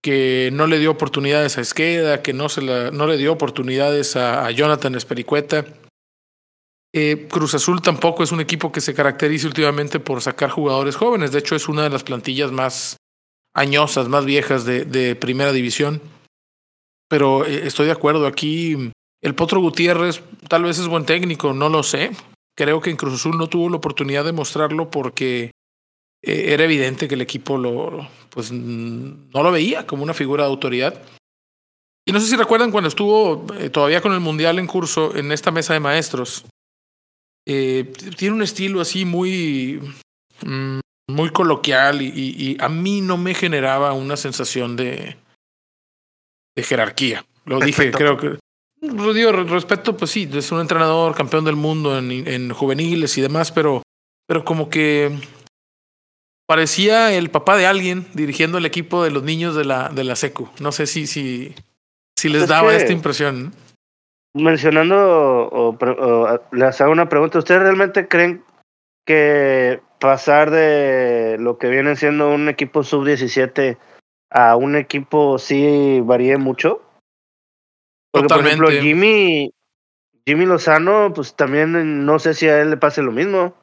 que 0.03 0.49
no 0.53 0.67
le 0.67 0.79
dio 0.79 0.91
oportunidades 0.91 1.57
a 1.59 1.61
Esqueda, 1.61 2.23
que 2.23 2.33
no, 2.33 2.49
se 2.49 2.63
la- 2.63 2.91
no 2.91 3.07
le 3.07 3.19
dio 3.19 3.33
oportunidades 3.33 4.17
a 4.17 4.51
Jonathan 4.51 4.95
Espericueta. 4.95 5.65
Eh, 6.93 7.29
Cruz 7.31 7.55
Azul 7.55 7.81
tampoco 7.83 8.23
es 8.23 8.33
un 8.33 8.41
equipo 8.41 8.73
que 8.73 8.81
se 8.81 8.95
caracterice 8.95 9.47
últimamente 9.47 10.01
por 10.01 10.21
sacar 10.23 10.51
jugadores 10.51 10.97
jóvenes. 10.97 11.33
De 11.33 11.39
hecho, 11.39 11.55
es 11.55 11.69
una 11.69 11.85
de 11.85 11.91
las 11.91 12.03
plantillas 12.03 12.51
más 12.51 12.97
añosas, 13.55 14.09
más 14.09 14.25
viejas 14.25 14.65
de, 14.65 15.17
primera 15.17 15.53
división. 15.53 16.01
Pero 17.09 17.45
eh, 17.45 17.67
estoy 17.67 17.87
de 17.87 17.93
acuerdo, 17.93 18.27
aquí 18.27 18.93
el 19.23 19.35
Potro 19.35 19.61
Gutiérrez 19.61 20.23
tal 20.49 20.65
vez 20.65 20.79
es 20.79 20.89
buen 20.89 21.05
técnico, 21.05 21.53
no 21.53 21.69
lo 21.69 21.83
sé. 21.83 22.11
Creo 22.57 22.81
que 22.81 22.91
en 22.91 22.97
Cruz 22.97 23.15
Azul 23.15 23.39
no 23.39 23.49
tuvo 23.49 23.69
la 23.69 23.77
oportunidad 23.77 24.25
de 24.25 24.33
mostrarlo 24.33 24.91
porque 24.91 25.51
eh, 26.23 26.53
era 26.53 26.65
evidente 26.65 27.09
que 27.09 27.15
el 27.15 27.21
equipo 27.21 27.57
lo, 27.57 28.09
pues, 28.31 28.53
no 28.53 29.43
lo 29.43 29.53
veía 29.53 29.87
como 29.87 30.03
una 30.03 30.15
figura 30.15 30.45
de 30.45 30.51
autoridad. 30.51 31.03
Y 32.07 32.13
no 32.13 32.21
sé 32.21 32.27
si 32.27 32.37
recuerdan 32.37 32.71
cuando 32.71 32.89
estuvo 32.89 33.47
eh, 33.59 33.71
todavía 33.71 34.01
con 34.01 34.13
el 34.13 34.21
Mundial 34.21 34.59
en 34.59 34.67
curso 34.67 35.15
en 35.17 35.33
esta 35.33 35.51
mesa 35.51 35.75
de 35.75 35.81
maestros. 35.81 36.45
Eh, 37.47 37.93
tiene 38.17 38.37
un 38.37 38.43
estilo 38.43 38.81
así 38.81 39.05
muy, 39.05 39.81
mm, 40.45 40.81
muy 41.09 41.31
coloquial 41.31 42.03
y, 42.03 42.13
y, 42.15 42.57
a 42.61 42.69
mí 42.69 43.01
no 43.01 43.17
me 43.17 43.35
generaba 43.35 43.93
una 43.93 44.17
sensación 44.17 44.77
de, 44.77 45.17
de 46.57 46.63
jerarquía. 46.63 47.25
Lo 47.45 47.61
dije, 47.61 47.91
creo 47.91 48.17
que. 48.17 48.39
Digo, 48.81 49.33
respeto, 49.33 49.97
pues 49.97 50.11
sí, 50.11 50.29
es 50.33 50.53
un 50.53 50.61
entrenador, 50.61 51.15
campeón 51.15 51.45
del 51.45 51.57
mundo 51.57 51.99
en, 51.99 52.11
en 52.27 52.51
juveniles 52.53 53.19
y 53.19 53.21
demás, 53.21 53.53
pero, 53.53 53.83
pero 54.27 54.45
como 54.45 54.71
que 54.71 55.19
parecía 56.51 57.13
el 57.13 57.31
papá 57.31 57.57
de 57.57 57.67
alguien 57.67 58.09
dirigiendo 58.15 58.59
el 58.59 58.67
equipo 58.67 59.05
de 59.05 59.11
los 59.11 59.23
niños 59.23 59.55
de 59.55 59.65
la, 59.65 59.89
de 59.89 60.03
la 60.03 60.17
SECU. 60.17 60.49
No 60.59 60.73
sé 60.73 60.87
si, 60.87 61.07
si, 61.07 61.55
si 62.19 62.29
les 62.29 62.49
daba 62.49 62.75
esta 62.75 62.93
impresión. 62.93 63.53
Mencionando, 64.35 64.97
o, 64.97 65.77
o, 65.81 66.41
les 66.53 66.81
hago 66.81 66.93
una 66.93 67.09
pregunta. 67.09 67.39
¿Ustedes 67.39 67.63
realmente 67.63 68.07
creen 68.07 68.45
que 69.07 69.81
pasar 69.99 70.51
de 70.51 71.37
lo 71.39 71.59
que 71.59 71.69
viene 71.69 71.97
siendo 71.97 72.33
un 72.33 72.49
equipo 72.49 72.85
sub-17 72.85 73.77
a 74.31 74.57
un 74.57 74.77
equipo 74.77 75.39
sí 75.39 76.01
varíe 76.01 76.37
mucho? 76.37 76.83
Porque, 78.13 78.29
Totalmente. 78.29 78.59
por 78.59 78.73
ejemplo, 78.73 78.89
Jimmy, 78.89 79.53
Jimmy 80.27 80.47
Lozano, 80.47 81.13
pues 81.15 81.35
también 81.35 82.05
no 82.05 82.19
sé 82.19 82.35
si 82.35 82.49
a 82.49 82.61
él 82.61 82.71
le 82.71 82.77
pase 82.77 83.03
lo 83.03 83.13
mismo. 83.13 83.55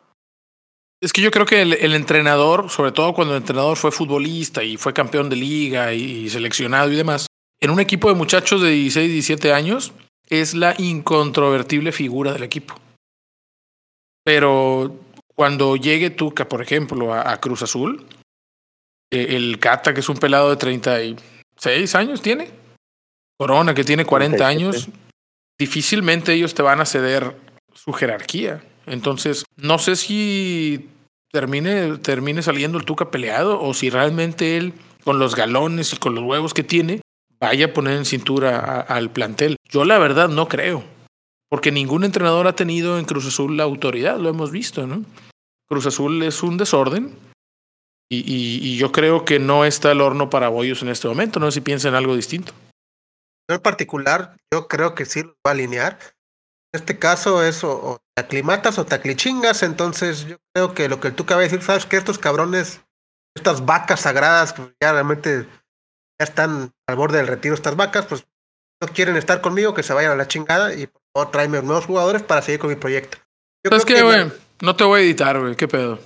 Es 1.00 1.14
que 1.14 1.22
yo 1.22 1.30
creo 1.30 1.46
que 1.46 1.62
el, 1.62 1.94
entrenador, 1.94 2.72
sobre 2.72 2.92
todo 2.92 3.14
cuando 3.14 3.36
el 3.36 3.42
entrenador 3.42 3.78
fue 3.78 3.92
futbolista 3.92 4.64
y 4.64 4.78
fue 4.78 4.94
campeón 4.94 5.30
de 5.30 5.36
liga 5.36 5.94
y, 5.94 6.28
seleccionado 6.30 6.92
y 6.92 6.96
demás, 6.96 7.28
en 7.62 7.70
un 7.70 7.80
equipo 7.80 8.10
de 8.10 8.16
muchachos 8.16 8.62
de 8.62 8.72
16, 8.72 9.12
17 9.12 9.54
años, 9.54 9.94
es 10.30 10.54
la 10.54 10.76
incontrovertible 10.78 11.92
figura 11.92 12.34
del 12.34 12.44
equipo. 12.44 12.76
Pero 14.24 15.00
cuando 15.36 15.76
llegue 15.76 16.10
Tuca, 16.10 16.50
por 16.50 16.62
ejemplo, 16.62 17.14
a, 17.14 17.38
Cruz 17.40 17.62
Azul, 17.62 18.06
eh, 19.12 19.28
el 19.36 19.60
Cata, 19.60 19.94
que 19.94 20.02
es 20.02 20.10
un 20.10 20.18
pelado 20.18 20.50
de 20.50 20.58
36 20.58 21.96
años, 21.96 22.22
tiene. 22.22 22.50
Corona, 23.40 23.74
que 23.74 23.84
tiene 23.84 24.04
40 24.04 24.48
años, 24.48 24.90
difícilmente 25.60 26.34
ellos 26.34 26.56
te 26.56 26.64
van 26.64 26.82
a 26.82 26.86
ceder 26.86 27.36
su 27.74 27.94
jerarquía. 27.94 28.64
Entonces, 28.88 29.46
no 29.56 29.78
sé 29.78 29.96
si 29.96 30.90
termine, 31.32 31.98
termine 31.98 32.42
saliendo 32.42 32.78
el 32.78 32.86
Tuca 32.86 33.12
peleado 33.12 33.62
o 33.62 33.74
si 33.74 33.90
realmente 33.90 34.58
él, 34.58 34.74
con 35.04 35.20
los 35.20 35.36
galones 35.36 35.94
y 35.94 35.98
con 35.98 36.16
los 36.16 36.24
huevos 36.24 36.54
que 36.54 36.64
tiene, 36.64 37.02
vaya 37.40 37.68
a 37.68 37.74
poner 37.74 37.98
en 37.98 38.06
cintura 38.06 38.82
al 38.82 39.12
plantel. 39.12 39.58
Yo 39.70 39.86
la 39.86 39.98
verdad 40.00 40.30
no 40.30 40.48
creo, 40.48 40.84
porque 41.50 41.72
ningún 41.72 42.04
entrenador 42.04 42.48
ha 42.48 42.56
tenido 42.56 42.98
en 42.98 43.06
Cruz 43.06 43.28
Azul 43.28 43.58
la 43.58 43.64
autoridad, 43.64 44.18
lo 44.18 44.30
hemos 44.30 44.52
visto, 44.52 44.88
¿no? 44.88 45.04
Cruz 45.68 45.86
Azul 45.86 46.24
es 46.24 46.44
un 46.44 46.58
desorden 46.58 47.16
y, 48.10 48.78
yo 48.78 48.92
creo 48.92 49.26
que 49.26 49.38
no 49.38 49.66
está 49.66 49.92
el 49.92 50.00
horno 50.00 50.30
para 50.30 50.48
bollos 50.48 50.82
en 50.82 50.90
este 50.90 51.08
momento, 51.08 51.40
no 51.40 51.48
sé 51.48 51.56
si 51.56 51.62
piensan 51.62 51.94
algo 51.94 52.16
distinto. 52.16 52.54
En 53.50 53.60
particular, 53.60 54.36
yo 54.54 54.68
creo 54.68 54.96
que 54.96 55.06
sí 55.06 55.24
lo 55.24 55.30
va 55.46 55.52
a 55.52 55.52
alinear 55.52 55.98
en 56.74 56.82
este 56.82 57.00
caso 57.00 57.44
es 57.44 57.64
o, 57.64 58.02
te 58.14 58.22
aclimatas 58.22 58.78
o 58.78 58.86
te 58.86 58.96
aclichingas, 58.96 59.64
entonces 59.64 60.26
yo 60.26 60.38
creo 60.54 60.74
que 60.74 60.90
lo 60.90 61.00
que 61.00 61.12
tú 61.12 61.24
acabas 61.24 61.44
de 61.44 61.50
decir, 61.50 61.66
sabes 61.66 61.86
que 61.86 61.98
estos 61.98 62.20
cabrones, 62.20 62.82
estas 63.36 63.66
vacas 63.66 64.02
sagradas, 64.02 64.54
ya 64.82 64.92
realmente 64.92 65.48
ya 66.20 66.26
están 66.26 66.74
al 66.88 66.96
borde 66.96 67.18
del 67.18 67.28
retiro, 67.28 67.56
estas 67.56 67.76
vacas, 67.76 68.06
pues 68.06 68.26
no 68.82 68.88
quieren 68.90 69.18
estar 69.18 69.42
conmigo, 69.42 69.74
que 69.74 69.84
se 69.84 69.94
vayan 69.94 70.12
a 70.12 70.16
la 70.16 70.28
chingada 70.28 70.74
y 70.74 70.88
por 70.88 71.02
favor 71.14 71.32
tráeme 71.32 71.62
nuevos 71.62 71.86
jugadores 71.86 72.24
para 72.24 72.42
seguir 72.42 72.60
con 72.60 72.70
mi 72.70 72.76
proyecto. 72.76 73.18
¿Sabes 73.66 73.86
qué, 73.86 74.04
güey? 74.04 74.32
No 74.62 74.76
te 74.76 74.84
voy 74.84 75.02
a 75.02 75.04
editar, 75.04 75.40
güey, 75.40 75.56
qué 75.56 75.68
pedo. 75.68 76.00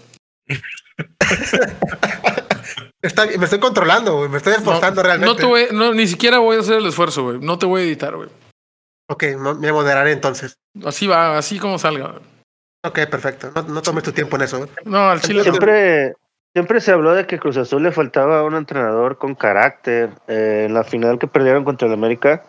me 3.38 3.46
estoy 3.46 3.60
controlando, 3.60 4.18
güey. 4.18 4.30
Me 4.30 4.38
estoy 4.38 4.53
esforzando 4.53 5.03
realmente. 5.03 5.34
No 5.34 5.36
te 5.36 5.46
voy, 5.46 5.68
no, 5.72 5.94
ni 5.94 6.08
siquiera 6.08 6.39
voy 6.39 6.58
a 6.58 6.62
hacer 6.62 6.75
el 6.75 6.88
esfuerzo, 6.88 7.24
güey. 7.24 7.39
No 7.39 7.58
te 7.58 7.65
voy 7.65 7.82
a 7.82 7.86
editar, 7.86 8.15
güey. 8.15 8.30
Ok, 9.10 9.24
me 9.60 9.72
moderaré 9.72 10.12
entonces. 10.12 10.56
Así 10.86 11.08
va, 11.08 11.38
así 11.38 11.60
como 11.60 11.77
salga. 11.77 12.15
Ok, 12.84 13.00
perfecto. 13.10 13.51
No, 13.53 13.63
no 13.63 13.82
tomes 13.82 14.03
tu 14.03 14.12
tiempo 14.12 14.38
en 14.38 14.44
eso. 14.44 14.68
No, 14.86 15.10
al 15.10 15.22
Chile. 15.22 15.44
Siempre, 15.44 16.13
siempre 16.53 16.81
se 16.81 16.91
habló 16.91 17.13
de 17.13 17.25
que 17.27 17.39
Cruz 17.39 17.58
Azul 17.58 17.84
le 17.84 17.91
faltaba 17.91 18.43
un 18.43 18.55
entrenador 18.55 19.17
con 19.17 19.36
carácter. 19.36 20.12
Eh, 20.27 20.65
en 20.67 20.74
la 20.74 20.84
final 20.84 21.20
que 21.20 21.27
perdieron 21.27 21.63
contra 21.63 21.88
el 21.88 21.93
América, 21.93 22.43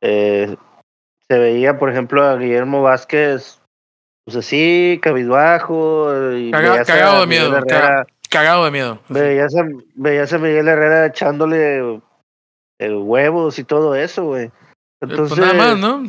eh, 0.00 0.56
se 1.28 1.38
veía, 1.38 1.78
por 1.78 1.90
ejemplo, 1.90 2.22
a 2.22 2.36
Guillermo 2.36 2.82
Vázquez, 2.82 3.60
pues 4.24 4.36
así, 4.36 4.98
cabizbajo. 5.02 6.10
Y 6.34 6.50
cagado 6.50 7.20
de 7.20 7.26
miedo. 7.26 7.52
cagado 8.30 8.64
de 8.64 8.70
miedo. 8.70 9.00
Veías 9.08 9.54
a, 9.56 9.62
veías 9.94 10.32
a 10.32 10.38
Miguel 10.38 10.68
Herrera 10.68 11.06
echándole 11.06 12.00
eh, 12.78 12.94
huevos 12.94 13.58
y 13.58 13.64
todo 13.64 13.94
eso, 13.94 14.24
güey. 14.24 14.50
Entonces, 15.00 15.36
pues 15.36 15.40
nada 15.40 15.54
más, 15.54 15.78
¿no? 15.78 16.04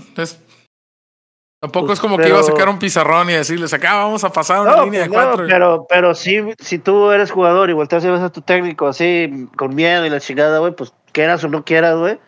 Tampoco 1.60 1.88
pues, 1.88 2.00
es 2.00 2.02
como 2.02 2.18
que 2.18 2.30
iba 2.30 2.40
a 2.40 2.44
sacar 2.44 2.70
un 2.70 2.80
pizarrón 2.80 3.30
y 3.30 3.34
decirles 3.34 3.74
acá 3.74 3.96
vamos 3.96 4.24
a 4.24 4.32
pasar 4.32 4.62
una 4.62 4.84
línea 4.84 5.04
de 5.04 5.10
pues 5.10 5.26
cuatro. 5.26 5.46
pero, 5.48 5.86
pero 5.90 6.16
sí, 6.16 6.42
si 6.60 6.80
tú 6.80 7.12
eres 7.12 7.32
jugador 7.32 7.70
y 7.70 7.74
volteas 7.74 8.04
y 8.04 8.10
ves 8.10 8.22
a 8.22 8.32
tu 8.32 8.42
técnico 8.42 8.88
así, 8.88 9.48
con 9.58 9.76
miedo 9.76 10.06
y 10.06 10.10
la 10.10 10.20
chingada, 10.20 10.60
güey, 10.60 10.74
pues 10.74 10.94
quieras 11.12 11.44
o 11.44 11.48
no 11.50 11.66
quieras, 11.66 11.98
güey, 11.98 12.20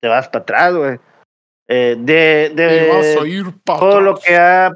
te 0.00 0.08
vas 0.08 0.28
para 0.28 0.42
atrás, 0.42 0.74
güey. 0.74 0.98
Eh, 1.68 1.96
de 1.98 2.52
de 2.54 3.52
todo 3.64 4.00
lo 4.00 4.16
que 4.16 4.36
ha, 4.36 4.72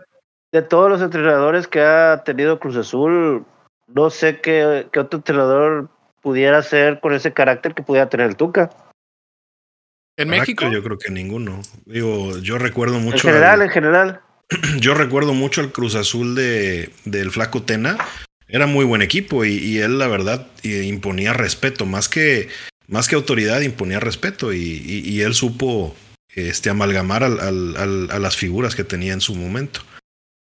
de 0.53 0.63
todos 0.63 0.89
los 0.89 1.03
entrenadores 1.03 1.67
que 1.67 1.81
ha 1.81 2.23
tenido 2.25 2.59
Cruz 2.59 2.77
Azul, 2.77 3.45
no 3.89 4.11
sé 4.11 4.41
qué, 4.41 4.89
qué 4.93 5.01
otro 5.01 5.19
entrenador 5.19 5.89
pudiera 6.23 6.63
ser 6.63 7.01
con 7.01 7.13
ese 7.13 7.33
carácter 7.33 7.75
que 7.75 7.83
pudiera 7.83 8.09
tener 8.09 8.29
el 8.29 8.37
Tuca. 8.37 8.71
¿En 10.17 10.29
México? 10.29 10.71
Yo 10.71 10.83
creo 10.83 10.99
que 10.99 11.11
ninguno. 11.11 11.61
Digo, 11.85 12.39
yo 12.39 12.59
recuerdo 12.59 12.99
mucho. 12.99 13.29
En 13.29 13.35
general, 13.35 13.63
en 13.63 13.71
general. 13.71 14.21
Yo 14.79 14.95
recuerdo 14.95 15.35
mucho 15.35 15.61
al 15.61 15.73
Cruz 15.73 15.95
Azul 15.95 16.35
de, 16.35 16.91
del 17.05 17.31
Flaco 17.31 17.63
Tena. 17.63 17.99
Era 18.49 18.67
muy 18.67 18.85
buen 18.85 19.03
equipo 19.03 19.45
y, 19.45 19.79
él, 19.79 19.99
la 19.99 20.07
verdad, 20.07 20.47
imponía 20.63 21.33
respeto. 21.33 21.85
Más 21.85 22.09
que, 22.09 22.49
más 22.87 23.09
que 23.09 23.17
autoridad, 23.17 23.61
imponía 23.61 23.99
respeto. 23.99 24.53
Y, 24.53 25.21
él 25.21 25.35
supo 25.35 25.97
este, 26.35 26.71
amalgamar 26.71 27.25
al, 27.25 27.41
al, 27.41 28.09
a 28.11 28.19
las 28.21 28.37
figuras 28.37 28.77
que 28.77 28.85
tenía 28.85 29.13
en 29.13 29.21
su 29.21 29.35
momento. 29.35 29.81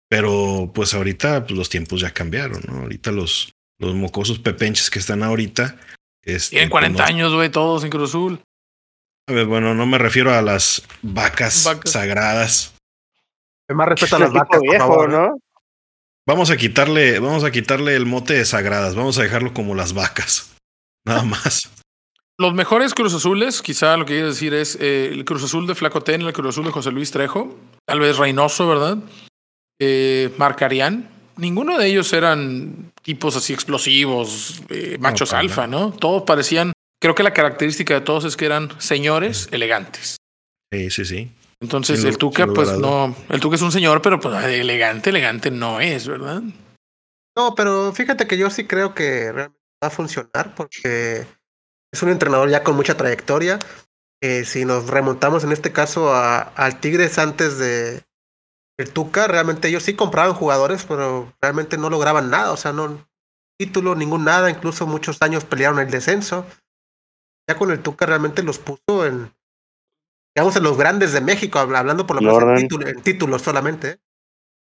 Pero 0.08 0.72
pues 0.74 0.94
ahorita 0.94 1.46
pues, 1.46 1.58
los 1.58 1.70
tiempos 1.70 2.02
ya 2.02 2.12
cambiaron, 2.12 2.62
¿no? 2.68 2.80
Ahorita 2.80 3.12
los, 3.12 3.52
los 3.78 3.94
mocosos 3.94 4.40
pepenches 4.40 4.90
que 4.90 4.98
están 4.98 5.22
ahorita. 5.22 5.76
Este, 6.24 6.52
Tienen 6.52 6.70
40 6.70 6.98
pues, 6.98 7.10
años, 7.10 7.34
güey, 7.34 7.50
todos 7.50 7.84
en 7.84 7.90
Cruz 7.90 8.10
Azul 8.10 8.42
bueno, 9.30 9.74
no 9.74 9.86
me 9.86 9.98
refiero 9.98 10.34
a 10.34 10.42
las 10.42 10.84
vacas, 11.02 11.70
sagradas. 11.86 12.74
más 13.70 13.88
respeto 13.88 14.16
a 14.16 14.20
las 14.20 14.34
vacas, 14.34 14.60
por 14.60 14.78
favor. 14.78 15.10
¿no? 15.10 15.40
Vamos 16.28 16.52
a 16.52 16.58
quitarle, 16.58 17.20
vamos 17.20 17.44
a 17.44 17.52
quitarle 17.52 17.96
el 17.96 18.06
mote 18.06 18.34
de 18.34 18.46
sagradas, 18.46 18.96
vamos 18.96 19.18
a 19.18 19.24
dejarlo 19.24 19.54
como 19.54 19.76
las 19.76 19.94
vacas. 19.94 20.56
Nada 21.06 21.24
más. 21.24 21.70
Los 22.38 22.54
mejores 22.54 22.94
Cruz 22.94 23.14
Azules, 23.14 23.62
quizá 23.62 23.98
lo 23.98 24.06
que 24.06 24.14
quiero 24.14 24.28
decir 24.28 24.54
es 24.54 24.78
eh, 24.80 25.10
el 25.12 25.26
Cruz 25.26 25.44
Azul 25.44 25.68
de 25.68 25.76
Flacotén, 25.76 26.22
el 26.22 26.32
Cruz 26.32 26.56
Azul 26.56 26.66
de 26.66 26.72
José 26.72 26.92
Luis 26.92 27.12
Trejo, 27.12 27.58
tal 27.86 28.00
vez 28.00 28.18
Reynoso, 28.18 28.68
¿verdad? 28.68 28.98
Eh, 29.80 30.34
Marcarián. 30.38 31.10
Ninguno 31.36 31.78
de 31.78 31.88
ellos 31.88 32.14
eran 32.14 32.92
tipos 33.02 33.36
así 33.36 33.54
explosivos, 33.54 34.62
eh, 34.70 34.98
machos 35.00 35.34
alfa, 35.34 35.68
¿no? 35.68 35.92
Todos 35.92 36.24
parecían 36.24 36.74
creo 37.00 37.16
que 37.16 37.24
la 37.24 37.34
característica 37.34 37.94
de 37.94 38.02
todos 38.02 38.26
es 38.26 38.36
que 38.36 38.46
eran 38.46 38.70
señores 38.80 39.48
elegantes. 39.52 40.18
Sí, 40.72 40.90
sí, 40.90 41.06
sí. 41.06 41.32
Entonces 41.62 42.04
el 42.06 42.18
Tuca, 42.18 42.48
pues 42.48 42.78
no, 42.78 43.16
el 43.30 43.40
Tuca 43.42 43.56
es 43.56 43.62
un 43.62 43.72
señor, 43.72 44.02
pero 44.02 44.20
pues 44.20 44.46
elegante, 44.46 45.10
elegante 45.10 45.52
no 45.52 45.82
es, 45.82 46.08
¿verdad? 46.08 46.42
No, 47.36 47.54
pero 47.56 47.92
fíjate 47.92 48.28
que 48.28 48.38
yo 48.38 48.50
sí 48.50 48.66
creo 48.66 48.94
que 48.94 49.32
realmente 49.32 49.60
va 49.84 49.88
a 49.88 49.92
funcionar 49.92 50.56
porque 50.56 51.26
es 51.92 52.04
un 52.04 52.10
entrenador 52.10 52.50
ya 52.50 52.64
con 52.64 52.76
mucha 52.76 52.96
trayectoria. 52.96 53.60
Eh, 54.22 54.46
si 54.46 54.64
nos 54.64 54.88
remontamos 54.88 55.44
en 55.44 55.52
este 55.52 55.72
caso 55.72 56.14
a, 56.14 56.40
al 56.40 56.80
Tigres 56.80 57.18
antes 57.18 57.58
de 57.58 58.04
el 58.78 58.92
Tuca, 58.92 59.28
realmente 59.28 59.68
ellos 59.68 59.84
sí 59.84 59.96
compraban 59.96 60.34
jugadores, 60.34 60.86
pero 60.86 61.34
realmente 61.42 61.78
no 61.78 61.90
lograban 61.90 62.30
nada, 62.30 62.52
o 62.52 62.58
sea, 62.58 62.72
no 62.72 63.06
título, 63.58 63.96
ningún 63.96 64.24
nada, 64.24 64.50
incluso 64.50 64.88
muchos 64.88 65.22
años 65.22 65.44
pelearon 65.44 65.80
el 65.80 65.92
descenso 65.92 66.46
ya 67.50 67.56
con 67.56 67.72
el 67.72 67.82
Tuca 67.82 68.06
realmente 68.06 68.44
los 68.44 68.60
puso 68.60 69.08
en, 69.08 69.34
digamos, 70.36 70.56
en 70.56 70.62
los 70.62 70.78
grandes 70.78 71.14
de 71.14 71.20
México, 71.20 71.58
hablando 71.58 72.06
por 72.06 72.22
lo 72.22 72.44
menos 72.44 72.62
en, 72.62 73.02
títulos 73.02 73.42
solamente. 73.42 74.00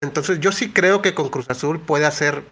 Entonces 0.03 0.39
yo 0.39 0.51
sí 0.51 0.71
creo 0.71 1.01
que 1.01 1.15
con 1.15 1.29
Cruz 1.29 1.49
Azul 1.49 1.79
puede 1.79 2.05
hacer 2.05 2.43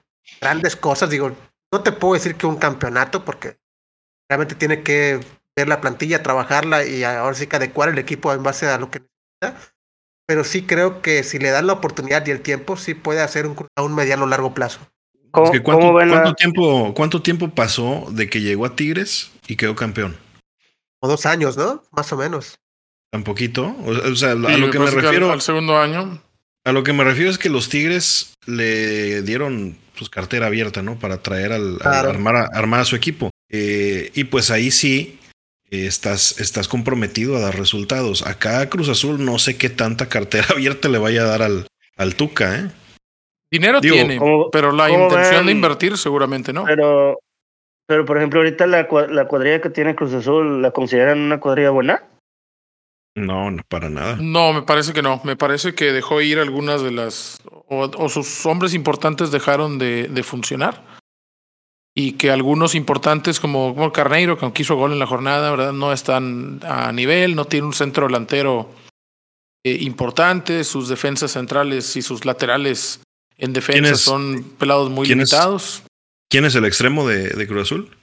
grandes 0.41 0.75
cosas, 0.75 1.11
digo, 1.11 1.35
no 1.71 1.83
te 1.83 1.91
puedo 1.91 2.15
decir 2.15 2.33
que 2.33 2.47
un 2.47 2.55
campeonato, 2.55 3.23
porque 3.23 3.59
realmente 4.27 4.55
tiene 4.55 4.81
que 4.81 5.19
ver 5.55 5.67
la 5.67 5.81
plantilla, 5.81 6.23
trabajarla 6.23 6.83
y 6.83 7.03
ahora 7.03 7.35
sí 7.35 7.45
que 7.45 7.57
adecuar 7.57 7.89
el 7.89 7.99
equipo 7.99 8.33
en 8.33 8.41
base 8.41 8.67
a 8.67 8.79
lo 8.79 8.89
que 8.89 9.01
necesita. 9.01 9.71
Pero 10.25 10.43
sí 10.43 10.63
creo 10.63 11.03
que 11.03 11.23
si 11.23 11.37
le 11.37 11.51
dan 11.51 11.67
la 11.67 11.73
oportunidad 11.73 12.25
y 12.25 12.31
el 12.31 12.41
tiempo, 12.41 12.75
sí 12.75 12.95
puede 12.95 13.21
hacer 13.21 13.45
un, 13.45 13.55
a 13.75 13.83
un 13.83 13.93
mediano 13.93 14.25
largo 14.25 14.55
plazo. 14.55 14.79
Es 15.43 15.51
que 15.51 15.61
¿cuánto, 15.61 15.91
¿cuánto, 15.91 16.33
tiempo, 16.33 16.93
¿Cuánto 16.95 17.21
tiempo 17.21 17.49
pasó 17.49 18.07
de 18.09 18.29
que 18.29 18.41
llegó 18.41 18.65
a 18.65 18.75
Tigres 18.75 19.31
y 19.47 19.57
quedó 19.57 19.75
campeón? 19.75 20.17
O 21.03 21.07
dos 21.09 21.25
años, 21.25 21.57
¿no? 21.57 21.83
Más 21.91 22.13
o 22.13 22.17
menos. 22.17 22.55
¿Tan 23.11 23.25
poquito? 23.25 23.75
O, 23.85 24.15
sea, 24.15 24.31
a 24.31 24.35
lo 24.35 24.71
que 24.71 24.79
me 24.79 24.89
refiero. 24.89 25.33
Al, 25.33 25.41
segundo 25.41 25.77
año. 25.77 26.21
A 26.63 26.71
lo 26.71 26.83
que 26.85 26.93
me 26.93 27.03
refiero 27.03 27.29
es 27.29 27.37
que 27.37 27.49
los 27.49 27.67
Tigres 27.67 28.33
le 28.45 29.21
dieron 29.21 29.77
pues 29.97 30.09
cartera 30.09 30.47
abierta, 30.47 30.81
¿no? 30.81 30.97
Para 30.97 31.21
traer 31.21 31.51
al, 31.51 31.77
armar, 31.83 32.37
a, 32.37 32.45
armar, 32.53 32.79
a, 32.79 32.85
su 32.85 32.95
equipo. 32.95 33.31
Eh, 33.49 34.11
y 34.15 34.23
pues 34.23 34.49
ahí 34.49 34.71
sí 34.71 35.19
eh, 35.71 35.87
estás, 35.87 36.39
estás 36.39 36.69
comprometido 36.69 37.35
a 37.35 37.41
dar 37.41 37.59
resultados. 37.59 38.25
Acá 38.25 38.69
Cruz 38.69 38.87
Azul 38.87 39.25
no 39.25 39.39
sé 39.39 39.57
qué 39.57 39.69
tanta 39.69 40.07
cartera 40.07 40.47
abierta 40.51 40.87
le 40.87 40.99
vaya 40.99 41.23
a 41.23 41.27
dar 41.27 41.41
al, 41.41 41.67
al 41.97 42.15
Tuca, 42.15 42.55
¿eh? 42.55 42.71
Dinero 43.51 43.81
tiene, 43.81 44.21
pero 44.53 44.71
la 44.71 44.89
intención 44.89 45.47
de 45.47 45.51
invertir 45.51 45.97
seguramente 45.97 46.53
no. 46.53 46.63
Pero, 46.63 47.19
pero 47.87 48.05
por 48.05 48.17
ejemplo, 48.17 48.39
ahorita 48.39 48.65
la, 48.67 48.87
la 49.09 49.27
cuadrilla 49.27 49.61
que 49.61 49.69
tiene 49.69 49.95
Cruz 49.95 50.13
Azul, 50.13 50.61
¿la 50.61 50.71
consideran 50.71 51.19
una 51.19 51.39
cuadrilla 51.39 51.69
buena? 51.71 52.03
No, 53.15 53.51
no, 53.51 53.61
para 53.67 53.89
nada. 53.89 54.17
No, 54.19 54.53
me 54.53 54.63
parece 54.63 54.93
que 54.93 55.01
no. 55.01 55.21
Me 55.23 55.35
parece 55.35 55.75
que 55.75 55.91
dejó 55.91 56.21
ir 56.21 56.39
algunas 56.39 56.81
de 56.81 56.91
las. 56.91 57.41
O, 57.67 58.09
sus 58.09 58.45
hombres 58.45 58.73
importantes 58.73 59.31
dejaron 59.31 59.77
de, 59.77 60.07
de, 60.07 60.23
funcionar. 60.23 60.83
Y 61.95 62.13
que 62.13 62.31
algunos 62.31 62.73
importantes, 62.73 63.39
como, 63.39 63.75
como 63.75 63.91
Carneiro, 63.91 64.37
que 64.37 64.45
aunque 64.45 64.63
hizo 64.63 64.75
gol 64.75 64.93
en 64.93 64.99
la 64.99 65.05
jornada, 65.05 65.51
¿verdad? 65.51 65.73
No 65.73 65.93
están 65.93 66.59
a 66.63 66.91
nivel, 66.91 67.35
no 67.35 67.45
tiene 67.45 67.67
un 67.67 67.73
centro 67.73 68.07
delantero 68.07 68.71
eh, 69.63 69.77
importante. 69.81 70.63
Sus 70.63 70.89
defensas 70.89 71.31
centrales 71.31 71.95
y 71.95 72.01
sus 72.01 72.25
laterales 72.25 73.01
en 73.37 73.53
defensa 73.53 73.95
son 73.95 74.43
pelados 74.57 74.89
muy 74.89 75.07
limitados. 75.07 75.83
¿Quién 76.33 76.45
es 76.45 76.55
el 76.55 76.65
extremo 76.65 77.07
de, 77.07 77.29
de 77.29 77.47
Cruz 77.47 77.61
Azul? 77.61 77.95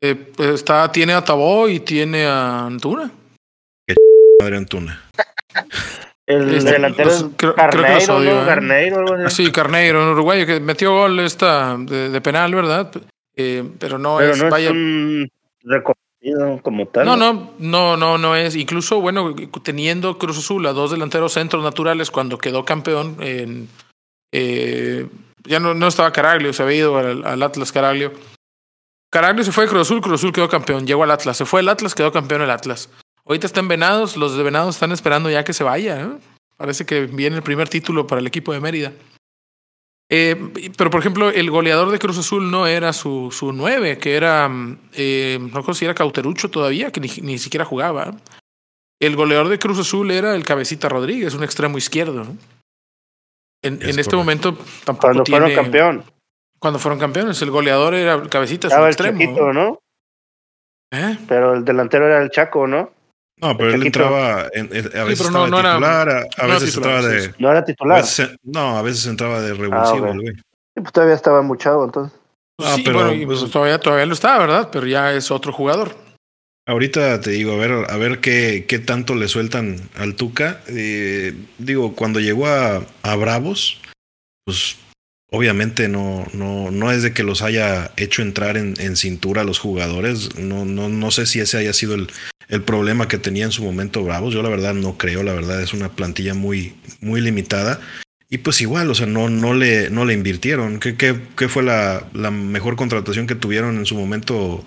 Eh, 0.00 0.14
pues 0.14 0.48
está, 0.48 0.90
tiene 0.90 1.12
a 1.12 1.22
Tabó 1.22 1.68
y 1.68 1.80
tiene 1.80 2.24
a 2.24 2.64
Antuna. 2.64 3.10
Madre 4.40 4.56
Antuna. 4.56 5.02
El 6.26 6.54
este, 6.54 6.72
delantero 6.72 7.10
es 7.10 7.26
Carneiro, 7.36 8.18
¿no? 8.18 8.42
¿eh? 8.42 8.46
Carneiro, 8.46 9.28
Sí, 9.30 9.52
Carneiro, 9.52 10.02
en 10.02 10.08
Uruguay, 10.08 10.46
que 10.46 10.58
metió 10.58 10.92
gol 10.94 11.20
esta 11.20 11.76
de, 11.78 12.18
penal, 12.22 12.54
¿verdad? 12.54 12.90
Eh, 13.34 13.62
pero 13.78 13.98
no 13.98 14.22
es, 14.22 14.42
vaya... 14.48 14.70
un 14.70 15.30
reconocido 15.60 16.62
como 16.62 16.86
tal. 16.88 17.04
No, 17.04 17.14
no, 17.14 17.52
no, 17.58 17.98
no, 17.98 18.16
no 18.16 18.34
es. 18.36 18.56
Incluso, 18.56 19.02
bueno, 19.02 19.36
teniendo 19.62 20.16
Cruz 20.16 20.38
Azul 20.38 20.64
a 20.66 20.72
dos 20.72 20.92
delanteros 20.92 21.34
centros 21.34 21.62
naturales 21.62 22.10
cuando 22.10 22.38
quedó 22.38 22.64
campeón, 22.64 23.18
en, 23.20 23.68
eh, 24.32 25.06
ya 25.46 25.60
no, 25.60 25.74
no 25.74 25.86
estaba 25.88 26.12
Caraglio, 26.12 26.52
se 26.52 26.62
había 26.62 26.78
ido 26.78 26.98
al, 26.98 27.42
Atlas 27.42 27.72
Caraglio. 27.72 28.12
Caraglio 29.10 29.44
se 29.44 29.52
fue 29.52 29.64
de 29.64 29.70
Cruz 29.70 29.82
Azul, 29.82 30.00
Cruz 30.00 30.20
Azul 30.20 30.32
quedó 30.32 30.48
campeón, 30.48 30.86
llegó 30.86 31.04
al 31.04 31.10
Atlas, 31.10 31.36
se 31.36 31.46
fue 31.46 31.60
el 31.60 31.68
Atlas, 31.68 31.94
quedó 31.94 32.12
campeón 32.12 32.42
el 32.42 32.50
Atlas. 32.50 32.90
Ahorita 33.24 33.46
están 33.46 33.68
Venados, 33.68 34.16
los 34.16 34.36
de 34.36 34.42
Venados 34.42 34.76
están 34.76 34.92
esperando 34.92 35.30
ya 35.30 35.44
que 35.44 35.52
se 35.52 35.64
vaya. 35.64 36.00
¿eh? 36.00 36.08
Parece 36.56 36.86
que 36.86 37.06
viene 37.06 37.36
el 37.36 37.42
primer 37.42 37.68
título 37.68 38.06
para 38.06 38.20
el 38.20 38.26
equipo 38.26 38.52
de 38.52 38.60
Mérida. 38.60 38.92
Eh, 40.08 40.70
pero, 40.76 40.90
por 40.90 41.00
ejemplo, 41.00 41.30
el 41.30 41.50
goleador 41.50 41.90
de 41.90 41.98
Cruz 41.98 42.18
Azul 42.18 42.50
no 42.50 42.66
era 42.66 42.92
su, 42.92 43.30
su 43.32 43.52
nueve, 43.52 43.98
que 43.98 44.14
era, 44.14 44.48
eh, 44.92 45.38
no 45.40 45.62
sé 45.74 45.74
si 45.74 45.94
Cauterucho 45.94 46.48
todavía, 46.48 46.92
que 46.92 47.00
ni, 47.00 47.08
ni, 47.22 47.38
siquiera 47.38 47.64
jugaba. 47.64 48.14
El 49.00 49.16
goleador 49.16 49.48
de 49.48 49.58
Cruz 49.58 49.78
Azul 49.80 50.10
era 50.10 50.34
el 50.36 50.44
Cabecita 50.44 50.88
Rodríguez, 50.88 51.34
un 51.34 51.42
extremo 51.42 51.76
izquierdo. 51.76 52.24
¿no? 52.24 52.36
En, 53.66 53.82
en 53.82 53.98
este 53.98 54.16
momento 54.16 54.56
tampoco 54.84 55.08
Cuando 55.08 55.24
fueron 55.24 55.54
campeón. 55.54 56.04
Cuando 56.58 56.78
fueron 56.78 56.98
campeones, 56.98 57.40
el 57.42 57.50
goleador 57.50 57.94
era 57.94 58.22
Cabecita, 58.28 58.70
su 58.70 58.86
extremo. 58.86 59.18
Chiquito, 59.18 59.52
¿no? 59.52 59.78
¿Eh? 60.90 61.18
Pero 61.28 61.54
el 61.54 61.64
delantero 61.64 62.06
era 62.06 62.22
el 62.22 62.30
Chaco, 62.30 62.66
¿no? 62.66 62.90
No, 63.38 63.54
pero 63.56 63.74
él 63.74 63.84
entraba, 63.84 64.48
en, 64.54 64.66
a 64.66 65.04
veces 65.04 65.26
estaba 65.26 65.46
no, 65.48 65.58
titular, 65.58 66.08
era, 66.08 66.26
a, 66.38 66.46
veces 66.46 66.74
titular, 66.74 66.96
entraba 66.96 67.08
de... 67.08 67.34
No 67.38 67.50
era 67.50 67.64
titular. 67.64 67.98
A 67.98 68.00
veces, 68.00 68.36
no, 68.42 68.78
a 68.78 68.82
veces 68.82 69.06
entraba 69.06 69.40
de 69.42 69.52
revulsivo, 69.52 70.06
ah, 70.06 70.12
güey. 70.14 70.36
pues 70.74 70.92
todavía 70.92 71.14
estaba 71.14 71.42
muchado, 71.42 71.84
entonces. 71.84 72.18
Ah, 72.58 72.72
sí, 72.76 72.82
pero 72.82 73.04
bueno, 73.04 73.26
pues, 73.26 73.50
todavía, 73.50 73.78
todavía 73.78 74.06
lo 74.06 74.14
está, 74.14 74.38
¿verdad? 74.38 74.70
Pero 74.72 74.86
ya 74.86 75.12
es 75.12 75.30
otro 75.30 75.52
jugador. 75.52 75.94
Ahorita 76.68 77.20
te 77.20 77.30
digo, 77.30 77.52
a 77.52 77.56
ver, 77.56 77.70
a 77.88 77.96
ver 77.96 78.18
qué, 78.18 78.64
qué 78.66 78.80
tanto 78.80 79.14
le 79.14 79.28
sueltan 79.28 79.76
al 79.94 80.16
Tuca. 80.16 80.62
Eh, 80.66 81.32
digo, 81.58 81.94
cuando 81.94 82.18
llegó 82.18 82.48
a, 82.48 82.84
a 83.02 83.16
Bravos, 83.16 83.80
pues 84.44 84.76
obviamente 85.30 85.88
no, 85.88 86.26
no, 86.32 86.72
no 86.72 86.90
es 86.90 87.04
de 87.04 87.12
que 87.12 87.22
los 87.22 87.42
haya 87.42 87.92
hecho 87.96 88.22
entrar 88.22 88.56
en, 88.56 88.74
en 88.80 88.96
cintura 88.96 89.42
a 89.42 89.44
los 89.44 89.60
jugadores. 89.60 90.36
No, 90.38 90.64
no, 90.64 90.88
no 90.88 91.10
sé 91.12 91.26
si 91.26 91.38
ese 91.38 91.56
haya 91.56 91.72
sido 91.72 91.94
el, 91.94 92.08
el 92.48 92.62
problema 92.62 93.06
que 93.06 93.18
tenía 93.18 93.44
en 93.44 93.52
su 93.52 93.62
momento 93.62 94.02
Bravos. 94.02 94.34
Yo 94.34 94.42
la 94.42 94.48
verdad 94.48 94.74
no 94.74 94.98
creo, 94.98 95.22
la 95.22 95.34
verdad 95.34 95.62
es 95.62 95.72
una 95.72 95.92
plantilla 95.92 96.34
muy, 96.34 96.74
muy 97.00 97.20
limitada. 97.20 97.80
Y 98.28 98.38
pues 98.38 98.60
igual, 98.60 98.90
o 98.90 98.94
sea, 98.96 99.06
no, 99.06 99.28
no, 99.28 99.54
le, 99.54 99.88
no 99.90 100.04
le 100.04 100.14
invirtieron. 100.14 100.80
¿Qué, 100.80 100.96
qué, 100.96 101.16
qué 101.36 101.48
fue 101.48 101.62
la, 101.62 102.08
la, 102.12 102.32
mejor 102.32 102.74
contratación 102.74 103.28
que 103.28 103.36
tuvieron 103.36 103.76
en 103.76 103.86
su 103.86 103.94
momento? 103.94 104.64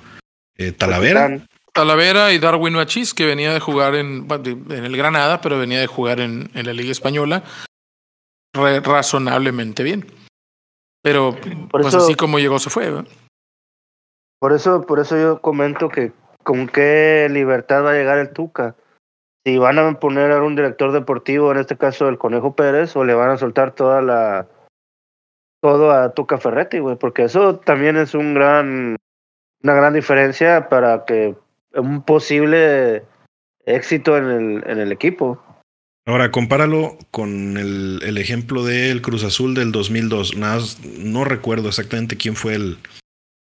Eh, 0.58 0.72
Talavera. 0.72 1.46
Talavera 1.80 2.34
y 2.34 2.40
Darwin 2.40 2.74
Machis, 2.74 3.14
que 3.14 3.26
venía 3.26 3.54
de 3.54 3.62
jugar 3.62 3.96
en, 3.96 4.28
en 4.30 4.84
el 4.84 4.98
Granada, 4.98 5.40
pero 5.40 5.58
venía 5.58 5.80
de 5.80 5.88
jugar 5.88 6.20
en, 6.20 6.52
en 6.54 6.66
la 6.66 6.74
Liga 6.74 6.92
Española 6.92 7.42
razonablemente 8.54 9.82
bien. 9.82 10.06
Pero 11.02 11.38
pues 11.72 11.96
así 11.96 12.16
como 12.16 12.38
llegó 12.38 12.60
se 12.60 12.70
fue. 12.70 12.92
Por 14.42 14.52
eso, 14.52 14.86
por 14.86 15.00
eso 15.00 15.18
yo 15.18 15.42
comento 15.42 15.88
que 15.88 16.12
con 16.44 16.68
qué 16.68 17.30
libertad 17.32 17.86
va 17.86 17.92
a 17.92 17.94
llegar 17.94 18.18
el 18.18 18.34
Tuca. 18.34 18.76
Si 19.46 19.58
van 19.58 19.80
a 19.80 19.98
poner 20.02 20.34
a 20.34 20.44
un 20.44 20.58
director 20.58 20.92
deportivo, 20.92 21.54
en 21.54 21.60
este 21.60 21.78
caso 21.78 22.10
el 22.10 22.18
Conejo 22.18 22.56
Pérez, 22.58 22.94
o 22.98 23.06
le 23.06 23.14
van 23.14 23.30
a 23.30 23.38
soltar 23.38 23.74
toda 23.74 24.02
la 24.02 24.50
todo 25.62 25.92
a 25.92 26.14
Tuca 26.14 26.38
Ferretti, 26.40 26.80
güey, 26.80 26.98
porque 26.98 27.24
eso 27.24 27.60
también 27.60 27.96
es 27.96 28.14
un 28.14 28.34
gran 28.34 28.98
una 29.64 29.74
gran 29.74 29.94
diferencia 29.94 30.68
para 30.68 31.06
que 31.06 31.38
un 31.74 32.04
posible 32.04 33.04
éxito 33.66 34.18
en 34.18 34.26
el, 34.26 34.64
en 34.70 34.80
el 34.80 34.92
equipo. 34.92 35.44
Ahora, 36.06 36.32
compáralo 36.32 36.98
con 37.12 37.58
el, 37.58 38.00
el 38.04 38.18
ejemplo 38.18 38.64
del 38.64 39.02
Cruz 39.02 39.24
Azul 39.24 39.54
del 39.54 39.72
2002. 39.72 40.38
Nada, 40.38 40.60
no 40.98 41.24
recuerdo 41.24 41.70
exactamente 41.70 42.18
quién 42.18 42.36
fue 42.36 42.56
el, 42.56 42.80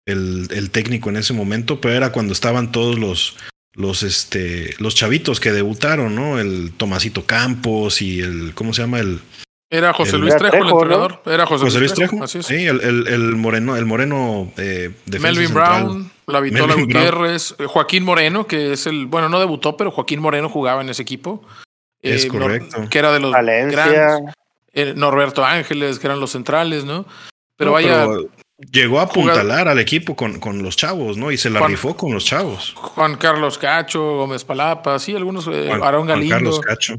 el, 0.05 0.47
el, 0.51 0.69
técnico 0.69 1.09
en 1.09 1.17
ese 1.17 1.33
momento, 1.33 1.81
pero 1.81 1.95
era 1.95 2.11
cuando 2.11 2.33
estaban 2.33 2.71
todos 2.71 2.99
los, 2.99 3.37
los, 3.73 4.03
este, 4.03 4.75
los 4.77 4.93
chavitos 4.93 5.39
que 5.39 5.51
debutaron, 5.51 6.15
¿no? 6.15 6.39
El 6.39 6.73
Tomasito 6.73 7.25
Campos 7.25 8.03
y 8.03 8.19
el, 8.19 8.53
¿cómo 8.53 8.71
se 8.73 8.83
llama? 8.83 8.99
El, 8.99 9.19
era 9.71 9.91
José 9.91 10.19
Luis 10.19 10.35
Trejo, 10.35 10.57
el 10.57 10.69
entrenador. 10.69 11.23
Era 11.25 11.47
José, 11.47 11.79
Luis 11.79 11.95
Trejo. 11.95 12.27
Sí, 12.27 12.67
el, 12.67 12.81
el, 12.81 13.07
el, 13.07 13.35
moreno, 13.35 13.75
el 13.75 13.87
moreno 13.87 14.53
eh, 14.57 14.91
Melvin 15.19 15.51
Brown, 15.51 16.11
la 16.27 16.39
Vitola 16.39 16.75
Gutiérrez, 16.75 17.55
Brown. 17.57 17.69
Joaquín 17.69 18.03
Moreno, 18.03 18.47
que 18.47 18.73
es 18.73 18.87
el, 18.87 19.07
bueno, 19.07 19.29
no 19.29 19.39
debutó, 19.39 19.77
pero 19.77 19.91
Joaquín 19.91 20.19
Moreno 20.19 20.49
jugaba 20.49 20.81
en 20.81 20.89
ese 20.89 21.01
equipo. 21.01 21.43
Es 22.01 22.25
eh, 22.25 22.27
correcto. 22.27 22.79
Nor, 22.79 22.89
que 22.89 22.99
era 22.99 23.11
de 23.11 23.19
los 23.19 23.31
Valencia. 23.31 23.85
grandes. 23.85 24.33
Eh, 24.73 24.93
Norberto 24.95 25.45
Ángeles, 25.45 25.99
que 25.99 26.07
eran 26.07 26.19
los 26.19 26.31
centrales, 26.31 26.83
¿no? 26.83 27.05
Pero 27.55 27.69
no, 27.69 27.73
vaya. 27.73 28.07
Pero 28.07 28.29
Llegó 28.71 28.99
a 28.99 29.03
apuntalar 29.03 29.67
al 29.67 29.79
equipo 29.79 30.15
con, 30.15 30.39
con, 30.39 30.61
los 30.63 30.77
chavos, 30.77 31.17
¿no? 31.17 31.31
Y 31.31 31.37
se 31.37 31.49
la 31.49 31.59
Juan, 31.59 31.71
rifó 31.71 31.97
con 31.97 32.13
los 32.13 32.23
chavos. 32.23 32.73
Juan 32.75 33.15
Carlos 33.15 33.57
Cacho, 33.57 34.17
Gómez 34.17 34.45
Palapa, 34.45 34.99
sí, 34.99 35.15
algunos. 35.15 35.47
Eh, 35.47 35.65
Juan, 35.67 35.83
Aarón 35.83 36.07
Galindo. 36.07 36.35
Juan 36.35 36.43
Carlos 36.43 36.59
Cacho. 36.61 36.95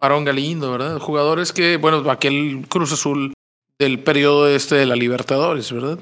Aarón 0.00 0.24
Galindo, 0.24 0.70
¿verdad? 0.70 0.98
Jugadores 0.98 1.52
que, 1.52 1.76
bueno, 1.76 2.08
aquel 2.10 2.64
Cruz 2.68 2.92
Azul 2.92 3.34
del 3.78 3.98
periodo 3.98 4.48
este 4.48 4.76
de 4.76 4.86
la 4.86 4.96
Libertadores, 4.96 5.72
¿verdad? 5.72 5.98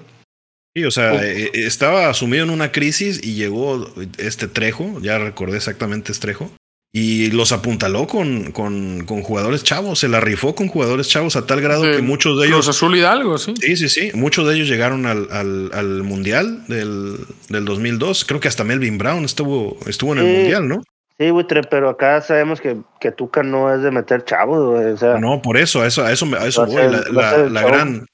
Sí, 0.75 0.85
o 0.85 0.91
sea, 0.91 1.13
oh. 1.15 1.21
eh, 1.21 1.51
estaba 1.55 2.13
sumido 2.15 2.45
en 2.45 2.51
una 2.51 2.71
crisis 2.71 3.21
y 3.23 3.35
llegó 3.35 3.93
este 4.19 4.47
Trejo, 4.47 5.01
ya 5.01 5.19
recordé 5.19 5.57
exactamente 5.57 6.13
este 6.13 6.29
Trejo, 6.29 6.53
y 6.93 7.31
los 7.31 7.53
apuntaló 7.53 8.07
con, 8.07 8.51
con, 8.51 9.05
con, 9.05 9.23
jugadores 9.23 9.63
chavos, 9.63 10.01
se 10.01 10.09
la 10.09 10.21
rifó 10.21 10.55
con 10.57 10.67
jugadores 10.67 11.09
chavos 11.09 11.37
a 11.37 11.47
tal 11.47 11.61
grado 11.61 11.83
de, 11.83 11.97
que 11.97 12.03
muchos 12.03 12.39
de 12.39 12.47
ellos. 12.47 12.67
Los 12.67 12.77
Azul 12.77 12.97
Hidalgo, 12.97 13.39
sí. 13.39 13.55
Sí, 13.61 13.77
sí, 13.77 13.89
sí. 13.89 14.11
Muchos 14.15 14.47
de 14.49 14.57
ellos 14.57 14.69
llegaron 14.69 15.07
al, 15.07 15.29
al, 15.31 15.71
al 15.73 16.03
Mundial 16.03 16.67
del, 16.67 17.17
del, 17.49 17.65
2002. 17.65 18.25
Creo 18.25 18.41
que 18.41 18.49
hasta 18.49 18.65
Melvin 18.65 18.99
Brown 18.99 19.25
estuvo, 19.25 19.79
estuvo 19.87 20.15
en 20.15 20.19
el 20.19 20.27
sí, 20.27 20.33
Mundial, 20.33 20.69
¿no? 20.69 20.83
Sí, 21.17 21.31
buitre, 21.31 21.63
pero 21.63 21.91
acá 21.91 22.21
sabemos 22.23 22.61
que, 22.61 22.79
que 22.99 23.13
Tuca 23.13 23.45
no 23.45 23.73
es 23.73 23.83
de 23.83 23.93
meter 23.93 24.25
chavos, 24.25 24.59
o 24.59 24.97
sea, 24.97 25.19
No, 25.19 25.43
por 25.43 25.59
eso, 25.59 25.83
a 25.83 25.87
eso, 25.87 26.05
a 26.05 26.11
eso, 26.11 26.27
a 26.35 26.47
eso 26.47 26.67
voy. 26.67 26.77
La, 26.77 27.05
la, 27.13 27.37
la 27.49 27.63
gran, 27.63 28.07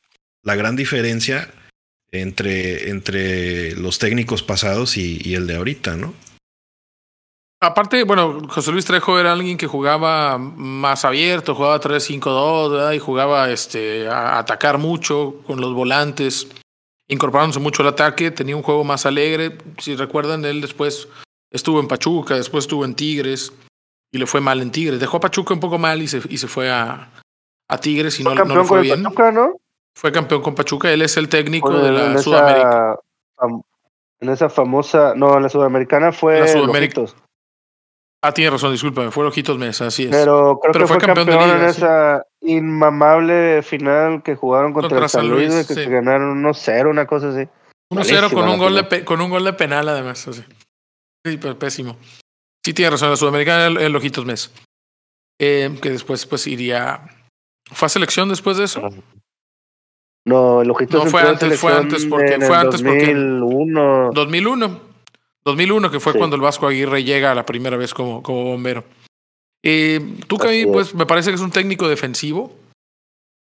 la 0.43 0.55
gran 0.55 0.77
diferencia 0.77 1.49
entre, 2.13 2.91
entre 2.91 3.77
los 3.77 3.99
técnicos 3.99 4.43
pasados 4.43 4.97
y, 4.97 5.21
y 5.23 5.35
el 5.35 5.47
de 5.47 5.57
ahorita, 5.57 5.97
¿no? 5.97 6.15
Aparte, 7.61 8.05
bueno, 8.05 8.43
José 8.49 8.71
Luis 8.71 8.85
Trejo 8.85 9.19
era 9.19 9.33
alguien 9.33 9.57
que 9.57 9.67
jugaba 9.67 10.37
más 10.37 11.07
abierto, 11.07 11.55
jugaba 11.55 11.81
3-5-2, 11.81 12.71
¿verdad? 12.71 12.93
y 12.93 12.99
jugaba 12.99 13.51
este, 13.51 14.09
a 14.09 14.39
atacar 14.39 14.77
mucho 14.77 15.37
con 15.47 15.61
los 15.61 15.73
volantes, 15.73 16.49
incorporándose 17.09 17.59
mucho 17.59 17.83
al 17.83 17.89
ataque, 17.89 18.31
tenía 18.31 18.57
un 18.57 18.63
juego 18.63 18.85
más 18.85 19.07
alegre. 19.07 19.57
Si 19.79 19.97
recuerdan, 19.97 20.45
él 20.45 20.61
después 20.61 21.09
estuvo 21.51 21.81
en 21.81 21.89
Pachuca, 21.89 22.37
después 22.37 22.65
estuvo 22.65 22.85
en 22.85 22.95
Tigres 22.95 23.53
y 24.13 24.19
le 24.19 24.27
fue 24.27 24.43
mal 24.43 24.61
en 24.61 24.71
Tigres. 24.71 25.01
Dejó 25.01 25.17
a 25.17 25.21
Pachuca 25.21 25.55
un 25.55 25.61
poco 25.61 25.79
mal 25.79 26.03
y 26.03 26.09
se, 26.09 26.21
y 26.29 26.37
se 26.37 26.49
fue 26.49 26.71
a, 26.71 27.11
a 27.69 27.79
Tigres 27.79 28.21
y 28.21 28.25
no, 28.25 28.35
no 28.35 28.55
le 28.55 28.65
fue 28.65 28.83
bien. 28.83 29.03
Pachuca, 29.03 29.33
¿no? 29.33 29.57
Fue 29.97 30.13
campeón 30.13 30.43
con 30.43 30.55
Pachuca, 30.55 30.93
él 30.93 31.01
es 31.01 31.17
el 31.17 31.31
técnico 31.31 31.71
de 31.71 31.91
la 31.91 32.07
en 32.13 32.19
Sudamérica. 32.19 32.99
esa 33.39 33.47
En 34.21 34.29
esa 34.29 34.51
famosa, 34.51 35.15
no, 35.17 35.35
en 35.37 35.43
la 35.43 35.49
sudamericana 35.49 36.13
fue 36.13 36.41
La 36.41 36.49
Sudamérica. 36.49 37.01
Lojitos. 37.01 37.17
Ah, 38.23 38.33
tiene 38.33 38.51
razón, 38.51 38.73
discúlpame, 38.73 39.11
fue 39.11 39.25
Ojitos 39.25 39.57
Mesa, 39.57 39.87
así 39.87 40.05
es. 40.05 40.11
Pero 40.11 40.59
creo 40.61 40.73
Pero 40.73 40.85
que 40.85 40.89
fue 40.89 40.97
fue, 40.99 41.07
campeón 41.07 41.27
campeón, 41.29 41.49
de 41.49 41.55
liga, 41.55 41.67
en 41.67 41.73
sí. 41.73 41.79
esa 41.79 42.27
inmamable 42.43 43.63
final 43.63 44.23
que 44.23 44.35
jugaron 44.35 44.75
contra, 44.75 44.91
Contra 44.91 45.05
el 45.05 45.11
San 45.11 45.29
Luis, 45.31 45.67
que 45.67 45.75
sí. 45.75 45.85
ganaron 45.87 46.43
1-0, 46.43 46.91
una 46.91 47.07
cosa 47.07 47.29
así. 47.31 47.41
1-0 47.41 47.49
Malísima 47.91 48.31
con 48.31 48.49
un, 48.49 48.59
gol 48.59 48.75
de 48.75 49.05
con 49.05 49.21
un 49.23 49.31
gol 49.31 49.45
de 49.45 49.53
penal, 49.55 49.89
además. 49.89 50.29
así. 50.29 50.45
Sí, 51.25 51.39
pésimo. 51.39 51.97
Sí, 52.63 52.75
tiene 52.75 52.91
razón, 52.91 53.11
la 53.11 53.17
Sudamericana 53.17 53.67
el, 53.69 53.79
el 53.79 53.97
Ojitos 53.97 54.27
Mesa. 54.27 54.51
Eh, 55.41 55.79
que 55.81 55.91
después 55.91 56.27
pues 56.27 56.47
iría. 56.47 57.01
¿Fue 57.73 57.87
a 57.87 57.89
selección 57.89 58.29
después 58.29 58.59
de 58.59 58.65
eso? 58.65 58.83
No, 60.27 60.61
el 60.61 60.71
Ojitos 60.71 61.05
No, 61.05 61.11
fue 61.11 61.23
antes, 61.23 61.59
fue 61.59 61.73
antes 61.73 62.05
porque- 62.05 62.35
en 62.35 62.43
fue 62.43 62.49
el 62.57 62.61
antes 62.67 62.83
porque- 62.83 63.15
2001. 63.15 64.11
2001. 64.13 64.81
2001, 65.45 65.91
que 65.91 66.01
fue 66.01 66.13
Sí. 66.13 66.19
cuando 66.19 66.35
el 66.37 66.43
Vasco 66.43 66.67
Aguirre 66.67 67.05
llega 67.05 67.35
la 67.35 67.47
primera 67.47 67.77
vez 67.77 67.95
como, 67.95 68.23
como 68.23 68.43
bombero. 68.45 68.83
Eh, 69.65 70.01
Tuca, 70.27 70.49
Así 70.49 70.67
pues 70.67 70.95
me 70.95 71.07
parece 71.07 71.31
que 71.31 71.37
es 71.37 71.41
un 71.41 71.53
técnico 71.53 71.89
defensivo. 71.89 72.53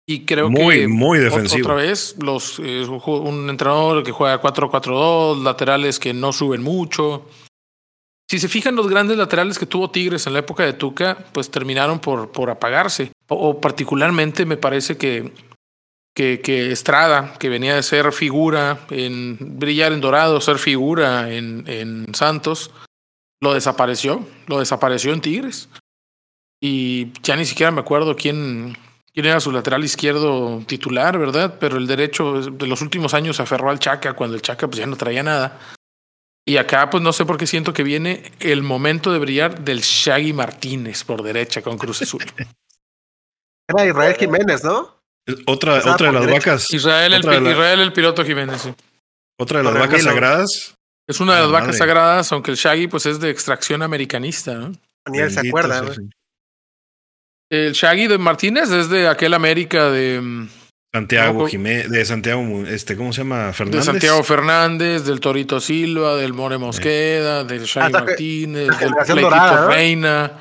Y 0.08 0.26
creo 0.26 0.50
muy, 0.50 0.82
que. 0.82 0.88
muy 0.88 1.18
defensivo. 1.18 1.68
Otra 1.70 1.76
vez, 1.82 2.16
los, 2.22 2.60
eh, 2.60 2.86
un 2.88 3.50
entrenador 3.50 4.04
que 4.04 4.12
juega 4.12 4.40
4-4-2, 4.40 5.42
laterales 5.42 5.98
que 6.00 6.14
no 6.14 6.32
suben 6.32 6.62
mucho. 6.62 7.26
Si 8.30 8.38
se 8.40 8.48
fijan, 8.48 8.76
los 8.76 8.88
grandes 8.88 9.18
laterales 9.18 9.58
que 9.58 9.66
tuvo 9.66 9.90
Tigres 9.90 10.28
en 10.28 10.34
la 10.34 10.40
época 10.40 10.64
de 10.64 10.74
Tuca, 10.74 11.18
pues 11.32 11.50
terminaron 11.50 12.00
por, 12.00 12.32
por 12.32 12.50
apagarse. 12.50 13.12
O, 13.30 13.36
o 13.50 13.62
particularmente 13.62 14.46
me 14.46 14.58
parece 14.58 14.98
que, 14.98 15.32
que, 16.16 16.42
que 16.42 16.72
Estrada, 16.72 17.34
que 17.38 17.50
venía 17.50 17.76
de 17.76 17.84
ser 17.84 18.12
figura 18.14 18.80
en 18.90 19.38
brillar 19.60 19.92
en 19.92 20.02
Dorado, 20.02 20.40
ser 20.42 20.58
figura 20.58 21.32
en, 21.32 21.66
en 21.68 22.16
Santos, 22.16 22.72
lo 23.42 23.54
desapareció, 23.54 24.26
lo 24.48 24.60
desapareció 24.60 25.14
en 25.14 25.22
Tigres. 25.22 25.70
Y 26.62 27.12
ya 27.22 27.36
ni 27.36 27.46
siquiera 27.46 27.72
me 27.72 27.82
acuerdo 27.82 28.16
quién, 28.16 28.78
quién 29.14 29.26
era 29.26 29.42
su 29.42 29.52
lateral 29.52 29.84
izquierdo 29.84 30.64
titular, 30.66 31.20
¿verdad? 31.20 31.58
Pero 31.60 31.78
el 31.78 31.86
derecho 31.86 32.42
de 32.42 32.68
los 32.68 32.82
últimos 32.82 33.14
años 33.14 33.36
se 33.36 33.44
aferró 33.44 33.70
al 33.70 33.80
Chaca 33.80 34.14
cuando 34.14 34.36
el 34.36 34.42
Chaca 34.42 34.68
pues 34.68 34.80
ya 34.80 34.88
no 34.88 34.96
traía 34.96 35.22
nada. 35.22 35.60
Y 36.48 36.58
acá 36.58 36.90
pues 36.90 37.04
no 37.04 37.12
sé 37.12 37.26
por 37.26 37.38
qué 37.38 37.46
siento 37.46 37.74
que 37.74 37.84
viene 37.84 38.32
el 38.40 38.64
momento 38.64 39.12
de 39.12 39.20
brillar 39.20 39.66
del 39.66 39.82
Shaggy 39.82 40.32
Martínez 40.32 41.04
por 41.04 41.24
derecha 41.24 41.62
con 41.62 41.78
Cruz 41.78 42.04
Azul. 42.04 42.24
Era 43.68 43.86
Israel 43.86 44.16
Jiménez, 44.16 44.64
¿no? 44.64 44.96
Otra, 45.48 45.78
Estaba 45.78 45.96
otra 45.96 46.08
de 46.08 46.14
las 46.14 46.26
derecha. 46.26 46.52
vacas, 46.52 46.74
Israel 46.74 47.14
el, 47.14 47.22
de 47.22 47.42
la- 47.42 47.52
Israel 47.52 47.80
el 47.80 47.94
piloto 47.94 48.24
Jiménez, 48.24 48.62
sí. 48.62 48.74
otra 49.40 49.58
de 49.60 49.64
las 49.66 49.74
vacas 49.74 50.04
sagradas. 50.04 50.76
Es 51.08 51.20
una 51.20 51.36
de 51.36 51.42
las 51.42 51.52
vacas 51.52 51.68
madre. 51.68 51.78
sagradas, 51.80 52.32
aunque 52.32 52.52
el 52.52 52.58
Shaggy 52.58 52.88
pues 52.88 53.06
es 53.06 53.20
de 53.20 53.30
extracción 53.30 53.82
americanista, 53.84 54.54
¿no? 54.56 54.72
Ni 55.12 55.20
él 55.20 55.32
se 55.32 55.48
acuerda, 55.48 55.82
güey. 55.82 55.98
el 57.52 57.74
Shaggy 57.74 58.08
de 58.08 58.18
Martínez 58.18 58.72
es 58.72 58.90
de 58.90 59.08
aquel 59.08 59.34
América 59.36 59.90
de, 59.92 60.20
mm, 60.22 60.50
Santiago 60.94 61.42
No, 61.44 61.48
Jiménez, 61.48 61.90
de 61.92 62.06
Santiago, 62.06 62.42
este, 62.68 62.96
¿cómo 62.96 63.12
se 63.14 63.22
llama? 63.22 63.48
de 63.48 63.54
Fernández. 63.54 63.86
Santiago 63.86 64.24
Fernández, 64.24 65.04
del 65.06 65.20
Torito 65.20 65.60
Silva, 65.60 66.16
del 66.16 66.34
More 66.34 66.58
Mosqueda, 66.58 67.44
del 67.44 67.64
Shaggy 67.66 67.86
Hasta 67.96 68.04
Martínez, 68.06 68.68
del 68.80 68.90
Pleitito 68.94 69.16
dorada, 69.22 69.62
¿no? 69.62 69.68
Reina. 69.68 70.32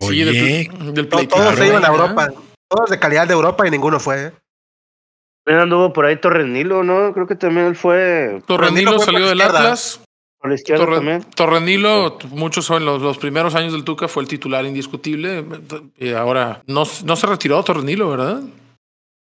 Sí, 0.00 0.06
Oye, 0.08 0.24
del, 0.24 0.94
del 0.94 1.08
To- 1.08 1.16
Pleitito 1.16 1.36
Todos 1.36 1.54
se 1.56 1.66
iban 1.68 1.84
a. 1.84 1.88
Europa. 1.88 2.28
Todos 2.74 2.90
de 2.90 2.98
calidad 2.98 3.26
de 3.26 3.34
Europa 3.34 3.66
y 3.66 3.70
ninguno 3.70 4.00
fue. 4.00 4.26
¿eh? 4.26 4.32
También 5.44 5.62
anduvo 5.64 5.92
por 5.92 6.04
ahí 6.06 6.16
Torrenilo, 6.20 6.82
¿no? 6.84 7.12
Creo 7.12 7.26
que 7.26 7.34
también 7.36 7.66
él 7.66 7.76
fue 7.76 8.42
Torrenilo 8.46 8.92
Torrenilo 8.92 8.92
fue 8.96 9.04
salió 9.04 9.28
del. 9.28 9.40
Atlas. 9.40 10.00
por 10.38 10.48
la 10.50 10.54
izquierda 10.54 10.84
Torre- 10.84 10.96
también. 10.96 11.22
Torrenilo, 11.34 12.18
muchos 12.30 12.64
son 12.64 12.84
los, 12.84 13.02
los 13.02 13.18
primeros 13.18 13.54
años 13.54 13.72
del 13.72 13.84
Tuca, 13.84 14.08
fue 14.08 14.22
el 14.22 14.28
titular 14.28 14.64
indiscutible. 14.64 15.44
Y 15.96 16.12
ahora 16.12 16.62
no, 16.66 16.84
no 17.04 17.16
se 17.16 17.26
retiró 17.26 17.62
Torrenilo, 17.64 18.08
¿verdad? 18.10 18.40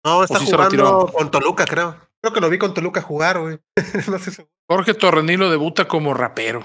No, 0.06 0.24
está 0.24 0.40
sí 0.40 0.46
jugando 0.52 1.08
con 1.14 1.32
Toluca, 1.32 1.66
creo. 1.66 1.96
Creo 2.22 2.34
que 2.34 2.42
lo 2.42 2.50
vi 2.50 2.58
con 2.58 2.74
Toluca 2.74 3.02
jugar, 3.02 3.40
güey. 3.40 3.60
no 4.10 4.20
sé 4.20 4.32
si- 4.32 4.46
Jorge 4.70 4.94
Torrenilo 4.94 5.50
debuta 5.50 5.88
como 5.88 6.14
rapero. 6.14 6.64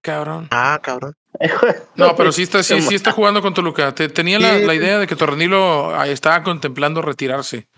Cabrón. 0.00 0.48
Ah, 0.50 0.78
cabrón. 0.82 1.12
No, 1.94 2.16
pero 2.16 2.32
sí 2.32 2.42
está, 2.42 2.62
sí, 2.62 2.80
sí 2.82 2.94
está 2.94 3.12
jugando 3.12 3.42
con 3.42 3.54
Toluca. 3.54 3.94
Te- 3.94 4.08
tenía 4.08 4.38
la, 4.38 4.74
idea 4.74 4.98
de 4.98 5.06
que 5.06 5.16
Torrenilo 5.16 5.94
ah, 5.94 6.08
estaba 6.08 6.42
contemplando 6.42 7.02
retirarse. 7.02 7.68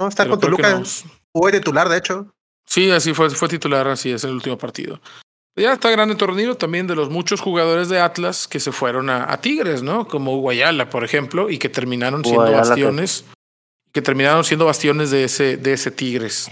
No, 0.00 0.08
está 0.08 0.28
con 0.28 0.40
Toluca. 0.40 0.78
no. 0.78 0.84
Jugó 1.32 1.50
de 1.50 1.58
titular, 1.58 1.88
de 1.88 1.98
hecho. 1.98 2.34
Sí, 2.66 2.90
así 2.90 3.14
fue, 3.14 3.30
fue 3.30 3.48
titular, 3.48 3.86
así 3.88 4.10
es, 4.10 4.24
en 4.24 4.30
el 4.30 4.36
último 4.36 4.58
partido. 4.58 5.00
Ya 5.58 5.72
está 5.72 5.90
grande 5.90 6.16
Torrenilo 6.16 6.56
también 6.56 6.86
de 6.86 6.94
los 6.94 7.08
muchos 7.08 7.40
jugadores 7.40 7.88
de 7.88 8.00
Atlas 8.00 8.46
que 8.46 8.60
se 8.60 8.72
fueron 8.72 9.08
a, 9.08 9.32
a 9.32 9.40
Tigres, 9.40 9.82
¿no? 9.82 10.06
Como 10.06 10.38
Guayala, 10.38 10.90
por 10.90 11.02
ejemplo, 11.02 11.48
y 11.48 11.58
que 11.58 11.68
terminaron 11.70 12.22
siendo 12.22 12.42
Guayala, 12.42 12.62
que- 12.62 12.68
bastiones, 12.68 13.24
que 13.92 14.02
terminaron 14.02 14.44
siendo 14.44 14.66
bastiones 14.66 15.10
de 15.10 15.24
ese, 15.24 15.56
de 15.56 15.72
ese 15.72 15.90
Tigres. 15.90 16.50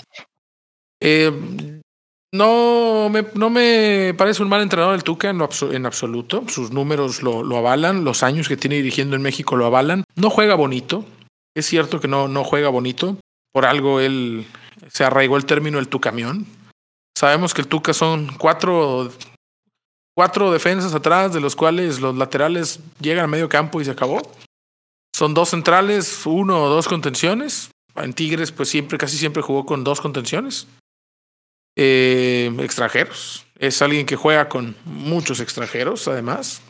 Eh, 1.00 1.80
no, 2.34 3.08
me, 3.10 3.24
no 3.34 3.48
me 3.48 4.12
parece 4.18 4.42
un 4.42 4.48
mal 4.48 4.60
entrenador 4.60 4.96
el 4.96 5.04
Tuca 5.04 5.30
en, 5.30 5.40
absoluto. 5.86 6.42
Sus 6.48 6.72
números 6.72 7.22
lo, 7.22 7.44
lo 7.44 7.58
avalan, 7.58 8.02
los 8.02 8.24
años 8.24 8.48
que 8.48 8.56
tiene 8.56 8.74
dirigiendo 8.74 9.14
en 9.14 9.22
México 9.22 9.54
lo 9.54 9.66
avalan. 9.66 10.02
No 10.16 10.30
juega 10.30 10.56
bonito. 10.56 11.06
Es 11.54 11.66
cierto 11.66 12.00
que 12.00 12.08
no, 12.08 12.26
no 12.26 12.42
juega 12.42 12.70
bonito. 12.70 13.16
Por 13.52 13.64
algo 13.64 14.00
él 14.00 14.48
se 14.88 15.04
arraigó 15.04 15.36
el 15.36 15.46
término 15.46 15.78
el 15.78 15.86
Tucamión. 15.86 16.44
Sabemos 17.16 17.54
que 17.54 17.60
el 17.60 17.68
Tuca 17.68 17.94
son 17.94 18.34
cuatro, 18.36 19.12
cuatro 20.16 20.50
defensas 20.50 20.92
atrás, 20.92 21.32
de 21.32 21.40
los 21.40 21.54
cuales 21.54 22.00
los 22.00 22.16
laterales 22.16 22.80
llegan 23.00 23.26
a 23.26 23.28
medio 23.28 23.48
campo 23.48 23.80
y 23.80 23.84
se 23.84 23.92
acabó. 23.92 24.20
Son 25.14 25.34
dos 25.34 25.50
centrales, 25.50 26.26
uno 26.26 26.64
o 26.64 26.68
dos 26.68 26.88
contenciones. 26.88 27.70
En 27.94 28.12
Tigres, 28.12 28.50
pues 28.50 28.68
siempre, 28.68 28.98
casi 28.98 29.18
siempre 29.18 29.40
jugó 29.40 29.64
con 29.64 29.84
dos 29.84 30.00
contenciones. 30.00 30.66
Eh, 31.76 32.54
extranjeros. 32.60 33.46
Es 33.58 33.82
alguien 33.82 34.06
que 34.06 34.16
juega 34.16 34.48
con 34.48 34.76
muchos 34.84 35.40
extranjeros, 35.40 36.06
además. 36.08 36.62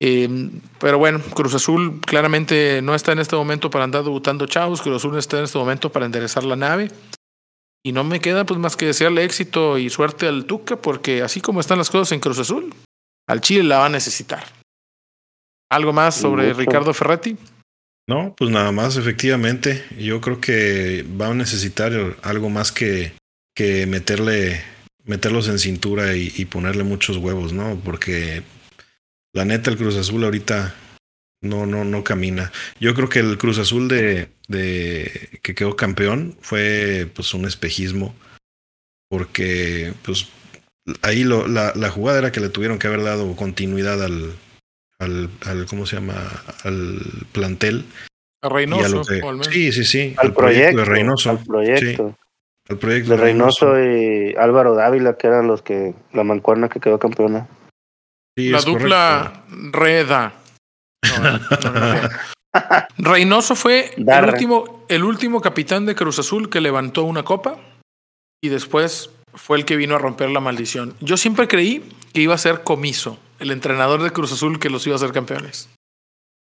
Eh, 0.00 0.50
pero 0.78 0.98
bueno, 0.98 1.20
Cruz 1.34 1.54
Azul 1.54 2.00
claramente 2.00 2.82
no 2.82 2.94
está 2.94 3.12
en 3.12 3.18
este 3.18 3.36
momento 3.36 3.70
para 3.70 3.84
andar 3.84 4.04
debutando 4.04 4.46
chavos. 4.46 4.82
Cruz 4.82 4.96
Azul 4.96 5.16
está 5.18 5.38
en 5.38 5.44
este 5.44 5.58
momento 5.58 5.90
para 5.90 6.06
enderezar 6.06 6.44
la 6.44 6.56
nave. 6.56 6.90
Y 7.84 7.92
no 7.92 8.04
me 8.04 8.20
queda 8.20 8.44
pues 8.44 8.58
más 8.58 8.76
que 8.76 8.86
desearle 8.86 9.24
éxito 9.24 9.78
y 9.78 9.90
suerte 9.90 10.26
al 10.26 10.44
Tuca, 10.44 10.76
porque 10.76 11.22
así 11.22 11.40
como 11.40 11.60
están 11.60 11.78
las 11.78 11.88
cosas 11.88 12.12
en 12.12 12.20
Cruz 12.20 12.38
Azul, 12.38 12.74
al 13.28 13.40
Chile 13.40 13.62
la 13.62 13.78
va 13.78 13.86
a 13.86 13.90
necesitar. 13.90 14.44
¿Algo 15.70 15.92
más 15.92 16.16
sobre 16.16 16.48
Mucho. 16.48 16.58
Ricardo 16.58 16.94
Ferretti? 16.94 17.36
No, 18.08 18.34
pues 18.36 18.50
nada 18.50 18.70
más, 18.72 18.96
efectivamente. 18.96 19.84
Yo 19.98 20.20
creo 20.20 20.40
que 20.40 21.04
va 21.20 21.28
a 21.28 21.34
necesitar 21.34 21.92
algo 22.22 22.50
más 22.50 22.70
que, 22.70 23.12
que 23.56 23.86
meterle, 23.86 24.60
meterlos 25.04 25.48
en 25.48 25.58
cintura 25.58 26.14
y, 26.14 26.32
y 26.36 26.44
ponerle 26.44 26.84
muchos 26.84 27.16
huevos, 27.16 27.52
¿no? 27.52 27.80
Porque 27.84 28.42
la 29.32 29.44
neta, 29.44 29.70
el 29.70 29.76
Cruz 29.78 29.96
Azul 29.96 30.22
ahorita 30.24 30.74
no, 31.42 31.66
no, 31.66 31.84
no 31.84 32.04
camina. 32.04 32.52
Yo 32.78 32.94
creo 32.94 33.08
que 33.08 33.18
el 33.20 33.38
Cruz 33.38 33.58
Azul 33.58 33.88
de, 33.88 34.28
de 34.48 35.40
que 35.42 35.54
quedó 35.54 35.74
campeón 35.74 36.36
fue 36.40 37.10
pues 37.14 37.34
un 37.34 37.46
espejismo. 37.46 38.14
Porque 39.08 39.92
pues 40.02 40.28
ahí 41.02 41.24
lo, 41.24 41.46
la, 41.46 41.72
la 41.76 41.90
jugada 41.90 42.18
era 42.18 42.32
que 42.32 42.40
le 42.40 42.48
tuvieron 42.48 42.78
que 42.78 42.88
haber 42.88 43.02
dado 43.04 43.34
continuidad 43.36 44.02
al, 44.02 44.32
al, 44.98 45.30
al 45.44 45.66
¿cómo 45.66 45.86
se 45.86 45.96
llama? 45.96 46.14
al 46.64 47.00
plantel. 47.32 47.84
A 48.42 48.48
Reynoso, 48.48 48.88
lo 48.96 49.04
que- 49.04 49.20
o 49.22 49.28
al 49.30 49.36
menos. 49.36 49.52
sí, 49.52 49.72
sí, 49.72 49.84
sí. 49.84 50.14
Al 50.18 50.34
proyecto, 50.34 50.78
de 50.78 50.84
Reynoso. 50.84 51.30
al 51.30 51.44
proyecto. 51.44 52.18
Al 52.68 52.78
proyecto 52.78 53.12
De 53.12 53.16
Reynoso 53.16 53.80
y 53.80 54.34
Álvaro 54.36 54.74
Dávila, 54.74 55.16
que 55.16 55.28
eran 55.28 55.46
los 55.46 55.62
que, 55.62 55.94
la 56.12 56.24
mancuerna 56.24 56.68
que 56.68 56.80
quedó 56.80 56.98
campeona. 56.98 57.46
Sí, 58.36 58.50
la 58.50 58.60
dupla 58.60 59.44
Reda. 59.72 60.34
No, 61.02 61.30
no, 61.30 61.38
no, 61.62 62.02
no. 62.02 62.08
Reynoso 62.98 63.54
fue 63.54 63.90
el 63.96 64.24
último, 64.24 64.84
el 64.88 65.04
último 65.04 65.40
capitán 65.40 65.86
de 65.86 65.94
Cruz 65.94 66.18
Azul 66.18 66.50
que 66.50 66.60
levantó 66.60 67.04
una 67.04 67.22
copa. 67.22 67.58
y 68.42 68.48
después 68.48 69.10
fue 69.34 69.58
el 69.58 69.64
que 69.64 69.76
vino 69.76 69.96
a 69.96 69.98
romper 69.98 70.30
la 70.30 70.40
maldición. 70.40 70.94
Yo 71.00 71.16
siempre 71.16 71.48
creí 71.48 71.84
que 72.12 72.20
iba 72.20 72.34
a 72.34 72.38
ser 72.38 72.62
Comiso, 72.62 73.18
el 73.38 73.50
entrenador 73.50 74.02
de 74.02 74.10
Cruz 74.10 74.32
Azul 74.32 74.58
que 74.58 74.70
los 74.70 74.86
iba 74.86 74.94
a 74.94 74.98
hacer 74.98 75.12
campeones. 75.12 75.68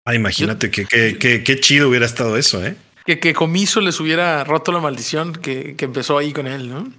Ah, 0.05 0.15
imagínate 0.15 0.69
que 0.69 0.85
qué 0.85 1.59
chido 1.59 1.89
hubiera 1.89 2.05
estado 2.05 2.37
eso, 2.37 2.63
¿eh? 2.65 2.75
Que, 3.05 3.19
que 3.19 3.33
Comiso 3.33 3.81
les 3.81 3.99
hubiera 3.99 4.43
roto 4.43 4.71
la 4.71 4.79
maldición 4.79 5.33
que, 5.33 5.75
que 5.75 5.85
empezó 5.85 6.17
ahí 6.17 6.31
con 6.31 6.47
él, 6.47 6.69
¿no? 6.69 6.91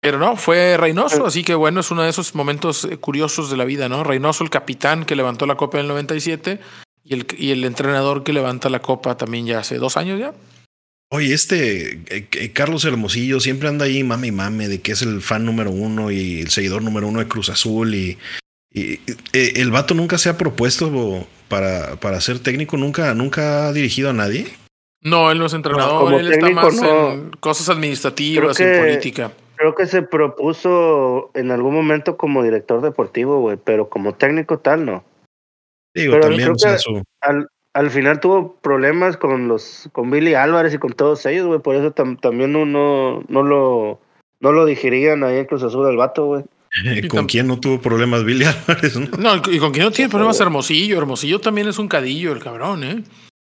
Pero 0.00 0.18
no, 0.18 0.36
fue 0.36 0.76
Reynoso, 0.76 1.26
así 1.26 1.42
que 1.42 1.54
bueno, 1.54 1.80
es 1.80 1.90
uno 1.90 2.02
de 2.02 2.10
esos 2.10 2.34
momentos 2.34 2.84
eh, 2.84 2.98
curiosos 2.98 3.50
de 3.50 3.56
la 3.56 3.64
vida, 3.64 3.88
¿no? 3.88 4.04
Reynoso, 4.04 4.44
el 4.44 4.50
capitán 4.50 5.04
que 5.04 5.16
levantó 5.16 5.44
la 5.44 5.56
copa 5.56 5.78
en 5.78 5.82
el 5.82 5.88
97 5.88 6.60
y 7.04 7.14
el, 7.14 7.26
y 7.36 7.50
el 7.50 7.64
entrenador 7.64 8.22
que 8.22 8.32
levanta 8.32 8.68
la 8.68 8.80
copa 8.80 9.16
también 9.16 9.46
ya 9.46 9.58
hace 9.58 9.76
dos 9.76 9.96
años 9.96 10.20
ya. 10.20 10.34
Oye, 11.10 11.34
este 11.34 11.94
eh, 11.94 12.28
eh, 12.30 12.52
Carlos 12.52 12.84
Hermosillo 12.84 13.40
siempre 13.40 13.68
anda 13.68 13.86
ahí 13.86 14.04
mame 14.04 14.28
y 14.28 14.32
mame 14.32 14.68
de 14.68 14.80
que 14.80 14.92
es 14.92 15.02
el 15.02 15.20
fan 15.20 15.44
número 15.44 15.70
uno 15.70 16.10
y 16.10 16.42
el 16.42 16.50
seguidor 16.50 16.82
número 16.82 17.08
uno 17.08 17.18
de 17.18 17.28
Cruz 17.28 17.48
Azul 17.48 17.94
y, 17.94 18.18
y, 18.72 19.00
el 19.32 19.70
vato 19.70 19.94
nunca 19.94 20.18
se 20.18 20.28
ha 20.28 20.36
propuesto 20.36 21.26
para, 21.48 21.96
para 21.96 22.20
ser 22.20 22.38
técnico, 22.38 22.76
nunca, 22.76 23.14
nunca 23.14 23.66
ha 23.68 23.72
dirigido 23.72 24.10
a 24.10 24.12
nadie. 24.12 24.46
No, 25.02 25.30
él 25.30 25.38
no 25.38 25.46
es 25.46 25.54
entrenador, 25.54 26.14
él 26.14 26.32
está 26.32 26.50
más 26.50 26.82
en 26.82 27.30
cosas 27.40 27.68
administrativas, 27.68 28.58
en 28.58 28.80
política. 28.80 29.32
Creo 29.56 29.74
que 29.74 29.86
se 29.86 30.02
propuso 30.02 31.30
en 31.34 31.50
algún 31.50 31.74
momento 31.74 32.16
como 32.16 32.42
director 32.42 32.80
deportivo, 32.80 33.40
güey, 33.40 33.58
pero 33.62 33.88
como 33.88 34.14
técnico 34.14 34.58
tal 34.58 34.84
no. 34.84 35.04
Digo, 35.94 36.18
también 36.20 36.52
al, 37.22 37.48
al, 37.74 37.90
final 37.90 38.20
tuvo 38.20 38.54
problemas 38.56 39.16
con 39.16 39.48
los 39.48 39.88
con 39.92 40.10
Billy 40.10 40.34
Álvarez 40.34 40.74
y 40.74 40.78
con 40.78 40.92
todos 40.92 41.26
ellos, 41.26 41.46
güey, 41.46 41.60
por 41.60 41.74
eso 41.74 41.92
también 41.92 42.52
no, 42.52 42.66
no, 42.66 43.24
no 43.28 43.42
lo 43.42 44.00
no 44.40 44.52
lo 44.52 44.64
digerían 44.64 45.24
ahí 45.24 45.38
en 45.38 45.46
Cruz 45.46 45.62
Azul 45.62 45.86
al 45.86 45.96
vato, 45.96 46.26
güey. 46.26 46.44
¿Con 47.08 47.26
quién 47.26 47.46
no 47.46 47.58
tuvo 47.58 47.80
problemas 47.80 48.24
Billy 48.24 48.44
Álvarez? 48.44 48.96
No, 48.96 49.36
no 49.36 49.42
y 49.50 49.58
con 49.58 49.72
quién 49.72 49.86
no 49.86 49.90
tiene 49.90 50.10
problemas 50.10 50.40
Hermosillo. 50.40 50.98
Hermosillo 50.98 51.40
también 51.40 51.68
es 51.68 51.78
un 51.78 51.88
cadillo, 51.88 52.32
el 52.32 52.42
cabrón, 52.42 52.84
¿eh? 52.84 53.02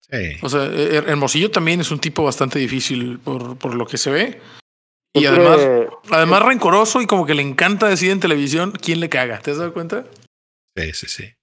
Sí. 0.09 0.37
O 0.41 0.49
sea, 0.49 0.63
Hermosillo 0.65 1.51
también 1.51 1.81
es 1.81 1.91
un 1.91 1.99
tipo 1.99 2.23
bastante 2.23 2.59
difícil 2.59 3.19
por, 3.19 3.57
por 3.57 3.75
lo 3.75 3.85
que 3.85 3.97
se 3.97 4.09
ve. 4.09 4.41
Y 5.13 5.25
además, 5.25 5.59
además 6.11 6.43
rencoroso 6.43 7.01
y 7.01 7.07
como 7.07 7.25
que 7.25 7.33
le 7.33 7.41
encanta 7.41 7.87
decir 7.87 8.11
en 8.11 8.19
televisión 8.19 8.71
quién 8.71 8.99
le 8.99 9.09
caga. 9.09 9.39
¿Te 9.39 9.51
has 9.51 9.57
dado 9.57 9.73
cuenta? 9.73 10.05
Sí, 10.75 10.93
sí, 10.93 11.07
sí. 11.07 11.33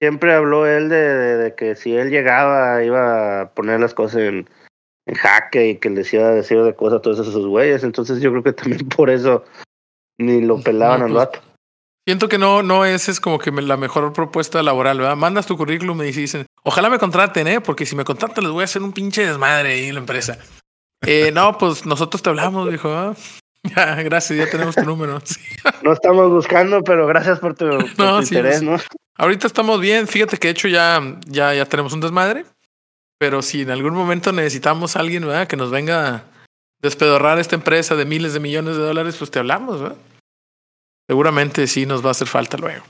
Siempre 0.00 0.34
habló 0.34 0.66
él 0.66 0.88
de, 0.88 1.54
que 1.56 1.76
si 1.76 1.94
él 1.94 2.10
llegaba 2.10 2.82
iba 2.82 3.42
a 3.42 3.50
poner 3.50 3.80
las 3.80 3.94
cosas 3.94 4.22
en, 4.22 4.48
jaque 5.14 5.70
y 5.70 5.76
que 5.76 5.90
les 5.90 6.12
iba 6.12 6.28
a 6.28 6.32
decir 6.32 6.62
de 6.62 6.74
cosas 6.74 6.98
a 6.98 7.02
todos 7.02 7.18
esos 7.26 7.46
güeyes. 7.46 7.84
Entonces 7.84 8.20
yo 8.20 8.30
creo 8.30 8.42
que 8.42 8.52
también 8.52 8.88
por 8.96 9.10
eso 9.10 9.44
ni 10.18 10.40
lo 10.40 10.60
pelaban 10.60 11.02
al 11.02 11.12
pues, 11.12 11.18
vato. 11.18 11.40
Siento 12.06 12.28
que 12.28 12.38
no, 12.38 12.62
no 12.62 12.84
esa 12.84 13.10
es 13.10 13.20
como 13.20 13.38
que 13.38 13.50
la 13.50 13.76
mejor 13.76 14.12
propuesta 14.12 14.62
laboral, 14.62 14.98
¿verdad? 14.98 15.16
Mandas 15.16 15.46
tu 15.46 15.56
currículum 15.56 16.02
y 16.02 16.12
dicen, 16.12 16.46
ojalá 16.62 16.88
me 16.88 16.98
contraten, 16.98 17.46
¿eh? 17.46 17.60
Porque 17.60 17.86
si 17.86 17.94
me 17.94 18.04
contratan 18.04 18.44
les 18.44 18.52
voy 18.52 18.62
a 18.62 18.64
hacer 18.64 18.82
un 18.82 18.92
pinche 18.92 19.26
desmadre 19.26 19.72
ahí 19.72 19.86
en 19.86 19.94
la 19.94 20.00
empresa. 20.00 20.38
Eh, 21.06 21.30
no, 21.32 21.56
pues 21.58 21.86
nosotros 21.86 22.22
te 22.22 22.30
hablamos, 22.30 22.70
dijo. 22.70 22.90
¿ah? 22.90 23.14
Ya, 23.62 23.94
gracias, 23.96 24.38
ya 24.38 24.50
tenemos 24.50 24.74
tu 24.74 24.84
número. 24.84 25.20
No 25.82 25.92
estamos 25.92 26.30
buscando, 26.30 26.82
pero 26.82 27.06
gracias 27.06 27.38
por 27.40 27.54
tu, 27.54 27.66
interés, 28.22 28.62
¿no? 28.62 28.78
Ahorita 29.16 29.46
estamos 29.46 29.78
bien. 29.80 30.08
Fíjate 30.08 30.38
que 30.38 30.48
de 30.48 30.52
hecho 30.52 30.66
ya, 30.66 31.18
ya, 31.26 31.52
ya 31.52 31.66
tenemos 31.66 31.92
un 31.92 32.00
desmadre. 32.00 32.46
Pero 33.18 33.42
si 33.42 33.60
en 33.60 33.70
algún 33.70 33.92
momento 33.92 34.32
necesitamos 34.32 34.96
a 34.96 35.00
alguien 35.00 35.26
¿verdad? 35.26 35.46
que 35.46 35.58
nos 35.58 35.70
venga 35.70 36.08
a 36.08 36.24
despedorrar 36.80 37.38
esta 37.38 37.54
empresa 37.54 37.94
de 37.94 38.06
miles 38.06 38.32
de 38.32 38.40
millones 38.40 38.76
de 38.76 38.82
dólares, 38.82 39.16
pues 39.18 39.30
te 39.30 39.38
hablamos. 39.38 39.82
¿verdad? 39.82 39.98
Seguramente 41.10 41.66
sí 41.66 41.86
nos 41.86 42.04
va 42.04 42.08
a 42.08 42.10
hacer 42.12 42.28
falta 42.28 42.56
luego. 42.56 42.84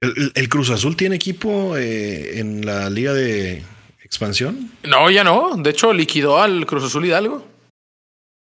¿El, 0.00 0.48
Cruz 0.48 0.70
Azul 0.70 0.96
tiene 0.96 1.14
equipo 1.14 1.76
eh, 1.76 2.40
en 2.40 2.66
la 2.66 2.90
liga 2.90 3.12
de 3.12 3.62
expansión? 4.02 4.72
No, 4.82 5.08
ya 5.08 5.22
no. 5.22 5.54
De 5.56 5.70
hecho, 5.70 5.92
liquidó 5.92 6.42
al 6.42 6.66
Cruz 6.66 6.82
Azul 6.82 7.06
Hidalgo. 7.06 7.46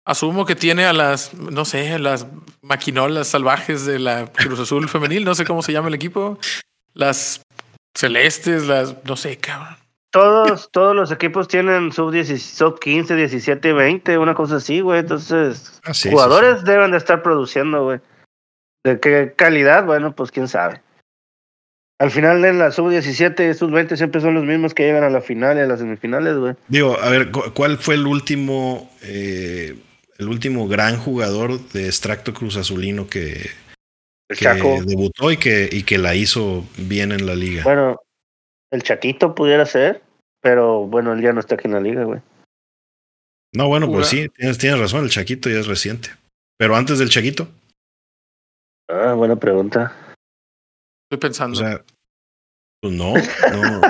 Asumo 0.06 0.46
que 0.46 0.56
tiene 0.56 0.86
a 0.86 0.94
las, 0.94 1.34
no 1.34 1.66
sé, 1.66 1.98
las 1.98 2.28
maquinolas 2.62 3.28
salvajes 3.30 3.84
de 3.88 3.98
la 3.98 4.28
Cruz 4.32 4.60
Azul 4.60 4.88
femenil, 4.90 5.26
no 5.26 5.34
sé 5.34 5.44
cómo 5.44 5.64
se 5.64 5.74
llama 5.74 5.88
el 5.88 5.96
equipo. 5.96 6.38
Las 6.94 7.42
celestes, 7.96 8.68
las, 8.68 8.96
no 9.06 9.16
sé, 9.18 9.38
cabrón. 9.38 9.76
Todos, 10.12 10.70
todos 10.72 10.96
los 10.96 11.12
equipos 11.12 11.48
tienen 11.48 11.92
sub, 11.92 12.14
sub 12.38 12.80
15, 12.80 13.16
17, 13.16 13.74
20, 13.74 14.20
una 14.20 14.36
cosa 14.36 14.58
así, 14.58 14.82
güey. 14.82 15.00
Entonces, 15.00 15.82
ah, 15.84 15.94
jugadores 16.12 16.64
deben 16.64 16.92
de 16.92 16.98
estar 16.98 17.24
produciendo, 17.24 17.86
güey. 17.86 18.00
¿De 18.84 19.00
qué 19.00 19.34
calidad? 19.36 19.86
Bueno, 19.86 20.16
pues 20.16 20.32
quién 20.32 20.48
sabe. 20.48 20.82
Al 22.00 22.12
final 22.12 22.46
en 22.46 22.60
la 22.60 22.72
sub-17 22.72 23.52
y 23.52 23.54
sub-20 23.54 23.98
siempre 23.98 24.22
son 24.22 24.34
los 24.34 24.46
mismos 24.46 24.74
que 24.74 24.84
llegan 24.84 25.04
a 25.04 25.10
la 25.10 25.20
final 25.20 25.58
y 25.58 25.62
a 25.62 25.66
las 25.66 25.80
semifinales, 25.80 26.38
güey. 26.38 26.56
Digo, 26.70 26.98
a 26.98 27.10
ver, 27.10 27.30
¿cuál 27.30 27.78
fue 27.78 27.96
el 27.96 28.08
último, 28.08 28.90
eh, 29.04 29.76
el 30.18 30.30
último 30.30 30.70
gran 30.70 30.98
jugador 30.98 31.60
de 31.72 31.88
extracto 31.88 32.34
cruz 32.34 32.56
azulino 32.56 33.08
que, 33.08 33.50
debutó 34.30 35.32
y 35.32 35.38
que, 35.38 35.68
y 35.70 35.84
que 35.84 35.98
la 35.98 36.16
hizo 36.16 36.66
bien 36.78 37.12
en 37.12 37.26
la 37.26 37.36
liga? 37.36 37.64
Bueno, 37.64 37.98
el 38.72 38.82
Chaquito 38.82 39.36
pudiera 39.36 39.66
ser, 39.66 40.02
pero 40.42 40.86
bueno, 40.86 41.12
él 41.12 41.22
ya 41.22 41.34
no 41.34 41.42
está 41.42 41.56
aquí 41.56 41.68
en 41.68 41.74
la 41.74 41.82
liga, 41.82 42.06
güey. 42.06 42.22
No, 43.54 43.68
bueno, 43.68 43.92
pues 43.92 44.08
sí, 44.08 44.30
tienes, 44.30 44.58
tienes 44.58 44.80
razón, 44.80 45.04
el 45.04 45.10
Chaquito 45.10 45.50
ya 45.50 45.60
es 45.60 45.68
reciente. 45.68 46.12
Pero 46.58 46.78
antes 46.78 46.98
del 47.00 47.10
Chaquito. 47.10 47.50
Ah, 48.90 49.14
buena 49.14 49.36
pregunta. 49.36 49.94
Estoy 51.10 51.20
pensando. 51.20 51.60
O 51.60 51.64
sea, 51.64 51.84
pues 52.82 52.94
no, 52.94 53.14
no. 53.14 53.82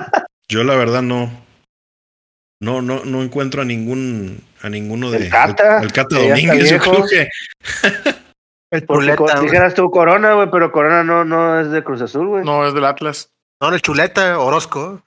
yo 0.50 0.64
la 0.64 0.76
verdad 0.76 1.02
no. 1.02 1.32
No, 2.62 2.82
no, 2.82 3.06
no 3.06 3.24
encuentro 3.24 3.62
a 3.62 3.66
ningún, 3.66 4.44
a 4.62 4.70
ninguno 4.70 5.10
de. 5.12 5.18
El 5.18 5.30
Cata. 5.30 5.82
El, 5.82 5.94
Cata 5.94 6.20
Domínguez, 6.20 6.70
yo 6.70 6.80
creo 6.80 7.06
que. 7.08 7.30
el 8.72 8.86
Chuleta. 8.86 9.40
Dijeras 9.40 9.74
tú 9.74 9.90
Corona, 9.90 10.34
güey, 10.34 10.52
pero 10.52 10.72
Corona 10.72 11.04
no, 11.04 11.24
no 11.24 11.60
es 11.62 11.72
de 11.72 11.84
Cruz 11.84 12.02
Azul, 12.02 12.28
güey. 12.28 12.44
No, 12.44 12.68
es 12.68 12.74
del 12.74 12.84
Atlas. 12.84 13.32
No, 13.62 13.74
el 13.74 13.82
Chuleta, 13.82 14.38
Orozco. 14.40 15.02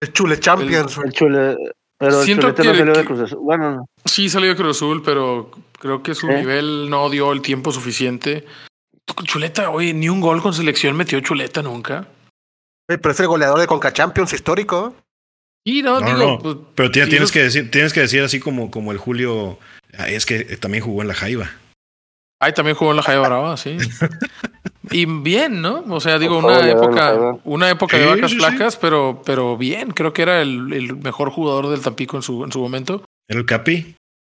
El 0.00 0.12
Chule 0.12 0.40
Champions. 0.40 0.98
El, 0.98 1.12
Chule. 1.12 1.56
Pero 1.98 2.22
el 2.22 2.26
Chuleta 2.26 2.62
no 2.64 2.74
salió 2.74 2.92
de 2.92 3.04
Cruz 3.04 3.20
Azul. 3.20 3.38
Bueno, 3.40 3.70
no. 3.70 3.86
Sí, 4.04 4.28
salió 4.28 4.50
de 4.50 4.56
Cruz 4.56 4.76
Azul, 4.76 5.02
pero 5.04 5.50
creo 5.78 6.02
que 6.02 6.14
su 6.14 6.26
nivel 6.26 6.90
no 6.90 7.08
dio 7.10 7.32
el 7.32 7.40
tiempo 7.40 7.72
suficiente 7.72 8.44
Chuleta, 9.24 9.70
oye, 9.70 9.92
ni 9.92 10.08
un 10.08 10.20
gol 10.20 10.42
con 10.42 10.54
selección 10.54 10.96
metió 10.96 11.20
Chuleta 11.20 11.62
nunca. 11.62 12.06
pero 12.86 13.10
es 13.10 13.20
el 13.20 13.26
goleador 13.26 13.60
de 13.60 13.66
Conca 13.66 13.92
Champions 13.92 14.32
histórico. 14.32 14.94
Y 15.64 15.82
no, 15.82 16.00
digo. 16.00 16.38
Pues, 16.38 16.56
pero 16.74 16.90
tienes, 16.90 17.32
que 17.32 17.42
decir, 17.42 17.70
tienes 17.70 17.92
que 17.92 18.00
decir 18.00 18.22
así 18.22 18.40
como, 18.40 18.70
como 18.70 18.92
el 18.92 18.98
Julio. 18.98 19.58
Ah, 19.96 20.08
es 20.08 20.26
que 20.26 20.44
también 20.56 20.84
jugó 20.84 21.02
en 21.02 21.08
la 21.08 21.14
Jaiba. 21.14 21.50
Ay, 22.40 22.52
también 22.52 22.76
jugó 22.76 22.90
en 22.90 22.98
la 22.98 23.02
Jaiba 23.02 23.28
Brava, 23.28 23.56
sí. 23.56 23.76
y 24.90 25.06
bien, 25.06 25.62
¿no? 25.62 25.84
O 25.88 26.00
sea, 26.00 26.18
digo, 26.18 26.38
una 26.38 26.68
época, 26.68 27.38
una 27.44 27.70
época 27.70 27.96
de 27.96 28.06
vacas 28.06 28.34
flacas, 28.34 28.76
pero, 28.76 29.22
pero 29.24 29.56
bien. 29.56 29.90
Creo 29.90 30.12
que 30.12 30.22
era 30.22 30.42
el, 30.42 30.72
el, 30.72 30.96
mejor 30.96 31.30
jugador 31.30 31.68
del 31.68 31.80
Tampico 31.80 32.16
en 32.16 32.22
su, 32.22 32.44
en 32.44 32.52
su 32.52 32.60
momento. 32.60 33.02
¿En 33.28 33.38
el 33.38 33.46
Capi? 33.46 33.96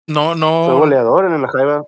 No, 0.06 0.34
no. 0.34 0.66
Fue 0.66 0.74
goleador 0.74 1.24
en 1.26 1.40
la 1.40 1.48
Jaiba. 1.48 1.84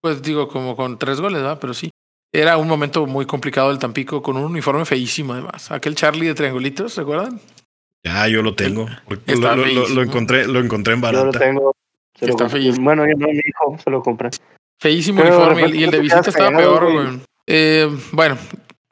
Pues 0.00 0.22
digo, 0.22 0.48
como 0.48 0.76
con 0.76 0.98
tres 0.98 1.20
goles, 1.20 1.42
¿verdad? 1.42 1.58
Pero 1.60 1.74
sí. 1.74 1.90
Era 2.34 2.56
un 2.56 2.66
momento 2.66 3.06
muy 3.06 3.26
complicado 3.26 3.68
del 3.68 3.78
Tampico, 3.78 4.22
con 4.22 4.36
un 4.36 4.44
uniforme 4.44 4.84
feísimo 4.84 5.34
además. 5.34 5.70
Aquel 5.70 5.94
Charlie 5.94 6.28
de 6.28 6.34
triangulitos, 6.34 6.94
¿se 6.94 7.02
acuerdan? 7.02 7.38
Ya, 8.02 8.26
yo 8.28 8.42
lo 8.42 8.54
tengo. 8.54 8.86
Lo, 9.26 9.56
lo, 9.88 10.02
encontré, 10.02 10.46
lo 10.46 10.60
encontré 10.60 10.94
en 10.94 11.00
barata. 11.00 11.24
Yo 11.24 11.32
lo 11.32 11.38
tengo. 11.38 11.76
está 12.18 12.48
feísimo. 12.48 12.84
Bueno, 12.84 13.06
yo 13.06 13.16
no, 13.18 13.26
mi 13.26 13.34
hijo 13.34 13.76
se 13.82 13.90
lo 13.90 14.02
compré. 14.02 14.30
Feísimo 14.80 15.20
uniforme. 15.20 15.68
Y 15.76 15.84
el 15.84 15.90
de 15.90 16.00
visita 16.00 16.30
estaba 16.30 16.56
peor, 16.56 16.90
güey. 16.90 17.20
Eh, 17.54 17.86
bueno, 18.12 18.38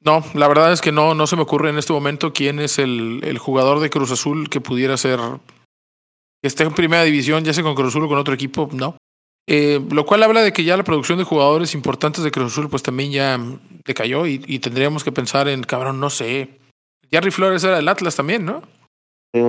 no, 0.01 0.23
la 0.35 0.47
verdad 0.47 0.71
es 0.71 0.83
que 0.83 0.93
no, 0.93 1.15
no 1.15 1.27
se 1.27 1.35
me 1.35 1.41
ocurre 1.43 1.71
en 1.71 1.79
este 1.79 1.95
momento 1.95 2.35
quién 2.35 2.61
es 2.61 2.79
el, 2.79 3.21
el 3.25 3.39
jugador 3.39 3.81
de 3.81 3.89
Cruz 3.89 4.11
Azul 4.11 4.51
que 4.51 4.61
pudiera 4.61 4.99
ser 4.99 5.19
que 6.43 6.47
esté 6.47 6.65
en 6.65 6.75
primera 6.75 7.03
división, 7.03 7.43
ya 7.43 7.55
sea 7.55 7.65
con 7.65 7.75
Cruz 7.75 7.89
Azul 7.89 8.05
o 8.05 8.09
con 8.09 8.19
otro 8.19 8.35
equipo, 8.35 8.69
no. 8.71 8.99
Eh, 9.49 9.81
lo 9.91 10.05
cual 10.05 10.23
habla 10.23 10.43
de 10.43 10.53
que 10.53 10.65
ya 10.65 10.77
la 10.77 10.85
producción 10.85 11.17
de 11.17 11.25
jugadores 11.25 11.73
importantes 11.73 12.23
de 12.23 12.31
Cruz 12.31 12.53
Azul 12.53 12.69
pues 12.69 12.83
también 12.83 13.13
ya 13.13 13.41
decayó 13.87 14.27
y, 14.27 14.45
y 14.47 14.59
tendríamos 14.59 15.05
que 15.05 15.11
pensar 15.11 15.49
en, 15.49 15.63
cabrón, 15.63 15.99
no 15.99 16.11
sé. 16.11 16.61
Jerry 17.11 17.31
Flores 17.31 17.65
era 17.65 17.77
del 17.77 17.89
Atlas 17.89 18.15
también, 18.15 18.45
¿no? 18.45 18.63
Sí. 19.35 19.41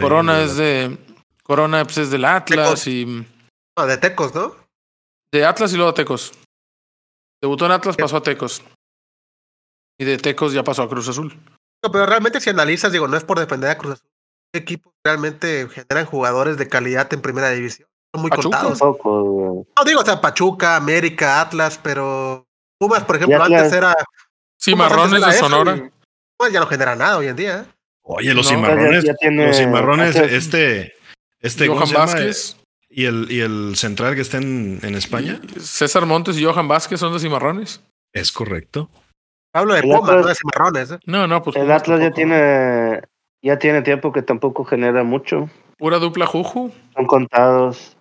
Corona 0.00 0.40
es 0.40 0.56
de... 0.56 0.96
Corona 1.42 1.84
pues, 1.84 1.98
es 1.98 2.10
del 2.10 2.24
Atlas 2.24 2.86
y... 2.86 3.04
No, 3.04 3.86
de 3.86 3.98
Tecos, 3.98 4.34
¿no? 4.34 4.56
De 5.30 5.44
Atlas 5.44 5.74
y 5.74 5.76
luego 5.76 5.92
de 5.92 5.96
Tecos. 5.96 6.32
Debutó 7.44 7.66
en 7.66 7.72
Atlas, 7.72 7.94
pasó 7.98 8.16
a 8.16 8.22
Tecos. 8.22 8.62
Y 10.00 10.06
de 10.06 10.16
Tecos 10.16 10.54
ya 10.54 10.64
pasó 10.64 10.82
a 10.82 10.88
Cruz 10.88 11.06
Azul. 11.10 11.38
No, 11.84 11.92
pero 11.92 12.06
realmente 12.06 12.40
si 12.40 12.48
analizas, 12.48 12.90
digo, 12.90 13.06
no 13.06 13.18
es 13.18 13.24
por 13.24 13.38
defender 13.38 13.68
a 13.68 13.76
Cruz 13.76 13.92
Azul. 13.92 14.08
¿Qué 14.50 14.60
equipos 14.60 14.94
realmente 15.04 15.68
generan 15.68 16.06
jugadores 16.06 16.56
de 16.56 16.68
calidad 16.70 17.12
en 17.12 17.20
primera 17.20 17.50
división? 17.50 17.86
Son 18.14 18.22
muy 18.22 18.30
Pachuca. 18.30 18.56
contados. 18.60 18.78
Tampoco, 18.78 19.22
güey. 19.24 19.64
No 19.76 19.84
digo, 19.84 20.00
o 20.00 20.04
sea, 20.06 20.22
Pachuca, 20.22 20.76
América, 20.76 21.42
Atlas, 21.42 21.78
pero 21.82 22.46
Pumas, 22.80 23.04
por 23.04 23.16
ejemplo, 23.16 23.36
Atlas- 23.44 23.60
antes 23.64 23.76
era. 23.76 23.94
Cimarrones 24.58 25.22
antes 25.22 25.34
de 25.34 25.38
Sonora. 25.40 25.76
y 25.76 25.90
Pumas 26.38 26.50
ya 26.50 26.60
no 26.60 26.66
genera 26.66 26.96
nada 26.96 27.18
hoy 27.18 27.26
en 27.26 27.36
día. 27.36 27.58
¿eh? 27.68 27.72
Oye, 28.04 28.32
los 28.32 28.46
No, 28.50 28.56
cimarrones, 28.56 29.04
ya- 29.04 29.12
ya 29.12 29.16
tiene- 29.16 29.46
los 29.48 29.56
cimarrones, 29.58 30.16
hace- 30.16 30.34
este, 30.34 30.94
este, 31.40 31.66
¿cómo 31.66 31.80
Johan? 31.80 31.92
Vázquez, 31.92 32.56
Y 32.96 33.06
el, 33.06 33.26
y 33.30 33.40
el 33.40 33.74
central 33.76 34.14
que 34.14 34.20
está 34.20 34.36
en, 34.38 34.78
en 34.82 34.94
España. 34.94 35.40
César 35.58 36.06
Montes 36.06 36.38
y 36.38 36.44
Johan 36.44 36.68
Vázquez 36.68 37.00
son 37.00 37.12
de 37.12 37.18
Cimarrones. 37.18 37.82
Es 38.12 38.30
correcto. 38.30 38.88
Hablo 39.52 39.74
de 39.74 39.80
El 39.80 39.86
Pumas, 39.86 40.02
Atlas- 40.10 40.22
no 40.22 40.26
de 40.28 40.34
Cimarrones. 40.36 40.90
¿eh? 40.92 40.98
No, 41.06 41.26
no, 41.26 41.42
pues 41.42 41.56
El 41.56 41.70
Atlas 41.72 42.00
ya 42.00 42.12
tiene, 42.12 43.00
ya 43.42 43.58
tiene 43.58 43.82
tiempo 43.82 44.12
que 44.12 44.22
tampoco 44.22 44.64
genera 44.64 45.02
mucho. 45.02 45.48
Pura 45.76 45.98
dupla 45.98 46.26
Juju. 46.26 46.70
Son 46.94 47.06
contados, 47.06 47.96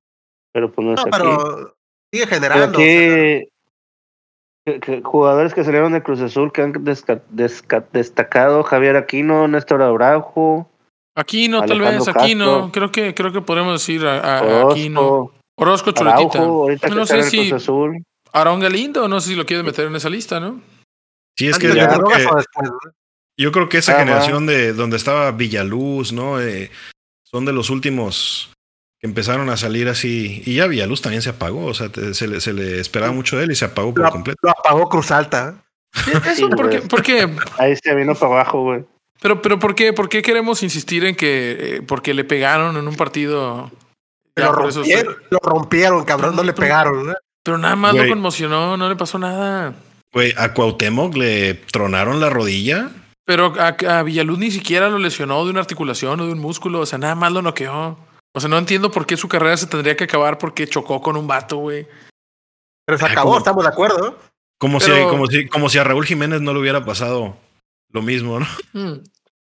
pero 0.54 0.72
pues 0.72 0.86
no 0.86 0.94
es 0.94 0.98
No, 1.00 1.02
aquí. 1.04 1.12
pero 1.12 1.76
sigue 2.14 2.28
Pero 2.28 2.30
generando. 2.30 2.78
aquí, 2.78 3.48
que- 4.66 4.80
que 4.80 5.02
jugadores 5.04 5.54
que 5.56 5.64
salieron 5.64 5.92
de 5.94 6.04
Cruz 6.04 6.22
Azul 6.22 6.52
que 6.52 6.62
han 6.62 6.74
desca- 6.74 7.22
desca- 7.32 7.86
destacado, 7.92 8.64
Javier 8.64 8.96
Aquino, 8.96 9.48
Néstor 9.48 9.82
Araujo, 9.82 10.70
Aquino, 11.16 11.62
tal 11.62 11.72
Alejandro 11.74 12.06
vez, 12.06 12.16
Aquino. 12.16 12.46
Castro. 12.46 12.72
Creo 12.72 12.92
que, 12.92 13.14
creo 13.14 13.32
que 13.32 13.42
podemos 13.42 13.74
decir 13.74 14.06
a, 14.06 14.20
a- 14.20 14.40
a 14.40 14.72
Aquino. 14.72 15.02
Orozco, 15.02 15.34
Orozco 15.58 15.92
Chuletita. 15.92 16.40
Araujo, 16.40 16.68
que 16.82 16.90
No 16.90 17.06
sé 17.06 17.24
si 17.24 17.50
Cruz 17.50 17.62
Azul. 17.62 18.04
Aarón 18.32 18.60
Galindo, 18.60 19.08
no 19.08 19.22
sé 19.22 19.30
si 19.30 19.36
lo 19.36 19.46
quieres 19.46 19.64
meter 19.66 19.86
en 19.88 19.96
esa 19.96 20.10
lista, 20.10 20.40
¿no? 20.40 20.60
Sí, 21.38 21.48
es 21.48 21.60
que 21.60 21.68
antes 21.68 21.82
yo 21.84 21.88
creo 22.04 22.08
que, 22.18 22.28
yo 23.38 23.52
creo 23.52 23.70
que 23.70 23.78
esa 23.78 23.96
Ah, 23.96 24.00
generación 24.00 24.46
de 24.48 24.74
donde 24.74 24.98
estaba 24.98 25.32
Villaluz, 25.32 26.12
¿no? 26.14 26.40
Eh, 26.42 26.72
son 27.24 27.46
de 27.46 27.54
los 27.54 27.70
últimos 27.70 28.52
que 29.00 29.08
empezaron 29.08 29.50
a 29.50 29.58
salir 29.58 29.88
así. 29.90 30.42
Y 30.46 30.56
ya 30.56 30.66
Villaluz 30.68 31.02
también 31.02 31.22
se 31.22 31.30
apagó. 31.30 31.66
O 31.66 31.74
sea, 31.76 31.90
te- 31.90 32.14
se, 32.16 32.28
le, 32.28 32.40
se 32.42 32.54
le 32.54 32.80
esperaba 32.80 33.12
mucho 33.12 33.38
de 33.38 33.44
él 33.44 33.52
y 33.52 33.56
se 33.56 33.66
apagó 33.66 33.94
por 33.94 34.04
Lo, 34.04 34.10
completo. 34.12 34.40
lo 34.42 34.50
apagó 34.52 34.90
Cruz 34.90 35.12
Alta. 35.12 35.56
Eso, 36.26 36.34
Sí, 36.36 36.42
¿por 36.56 36.70
qué? 36.70 36.78
güey. 36.78 36.88
por 36.90 37.04
qué? 37.04 37.30
Ahí 37.60 37.76
se 37.76 37.94
vino 37.94 38.16
para 38.16 38.34
abajo, 38.34 38.62
güey. 38.64 38.84
Pero, 39.24 39.42
pero 39.42 39.58
¿por 39.58 39.74
qué? 39.74 39.94
¿Por 39.94 40.10
qué 40.10 40.22
queremos 40.22 40.62
insistir 40.64 41.06
en 41.06 41.16
que 41.16 41.78
eh, 41.78 41.82
porque 41.82 42.14
le 42.14 42.24
pegaron 42.26 42.78
en 42.78 42.88
un 42.88 42.96
partido? 42.96 43.72
ya 44.36 44.46
Lo 44.46 44.52
rompieron, 44.52 45.16
lo 45.32 45.40
rompieron, 45.40 46.04
cabrón, 46.06 46.36
no 46.36 46.44
le 46.44 46.54
pegaron. 46.54 47.10
¿eh? 47.10 47.14
pero 47.42 47.58
nada 47.58 47.76
más 47.76 47.94
Güey. 47.94 48.06
lo 48.08 48.14
conmocionó, 48.14 48.78
no 48.78 48.88
le 48.90 48.96
pasó 48.96 49.18
nada. 49.18 49.74
Güey, 50.14 50.34
a 50.38 50.54
Cuauhtémoc 50.54 51.16
le 51.16 51.56
tronaron 51.56 52.20
la 52.20 52.30
rodilla. 52.30 52.90
Pero 53.26 53.54
a, 53.60 53.76
a 53.98 54.04
Villaluz 54.04 54.38
ni 54.40 54.52
siquiera 54.52 54.90
lo 54.90 54.98
lesionó 55.00 55.44
de 55.46 55.52
una 55.52 55.62
articulación 55.62 56.20
o 56.20 56.26
de 56.26 56.34
un 56.34 56.40
músculo, 56.40 56.82
o 56.82 56.86
sea, 56.86 57.00
nada 57.00 57.16
más 57.16 57.32
lo 57.32 57.42
noqueó. 57.42 57.98
O 58.36 58.40
sea, 58.40 58.50
no 58.50 58.58
entiendo 58.58 58.92
por 58.92 59.06
qué 59.06 59.16
su 59.18 59.28
carrera 59.30 59.56
se 59.58 59.68
tendría 59.68 59.96
que 59.96 60.04
acabar 60.06 60.38
porque 60.38 60.68
chocó 60.68 61.02
con 61.02 61.16
un 61.18 61.28
vato, 61.28 61.58
güey. 61.58 61.88
Pero 62.86 62.98
se 62.98 63.06
Ah, 63.06 63.10
acabó, 63.12 63.38
estamos 63.38 63.64
de 63.64 63.70
acuerdo. 63.70 64.18
Como, 64.60 64.80
Pero- 64.80 64.96
si, 64.96 65.04
como, 65.10 65.28
si, 65.28 65.48
como 65.48 65.70
si 65.70 65.78
a 65.78 65.84
Raúl 65.86 66.06
Jiménez 66.06 66.42
no 66.42 66.54
le 66.54 66.60
hubiera 66.60 66.84
pasado 66.84 67.36
lo 67.94 68.02
mismo, 68.02 68.40
¿no? 68.40 68.46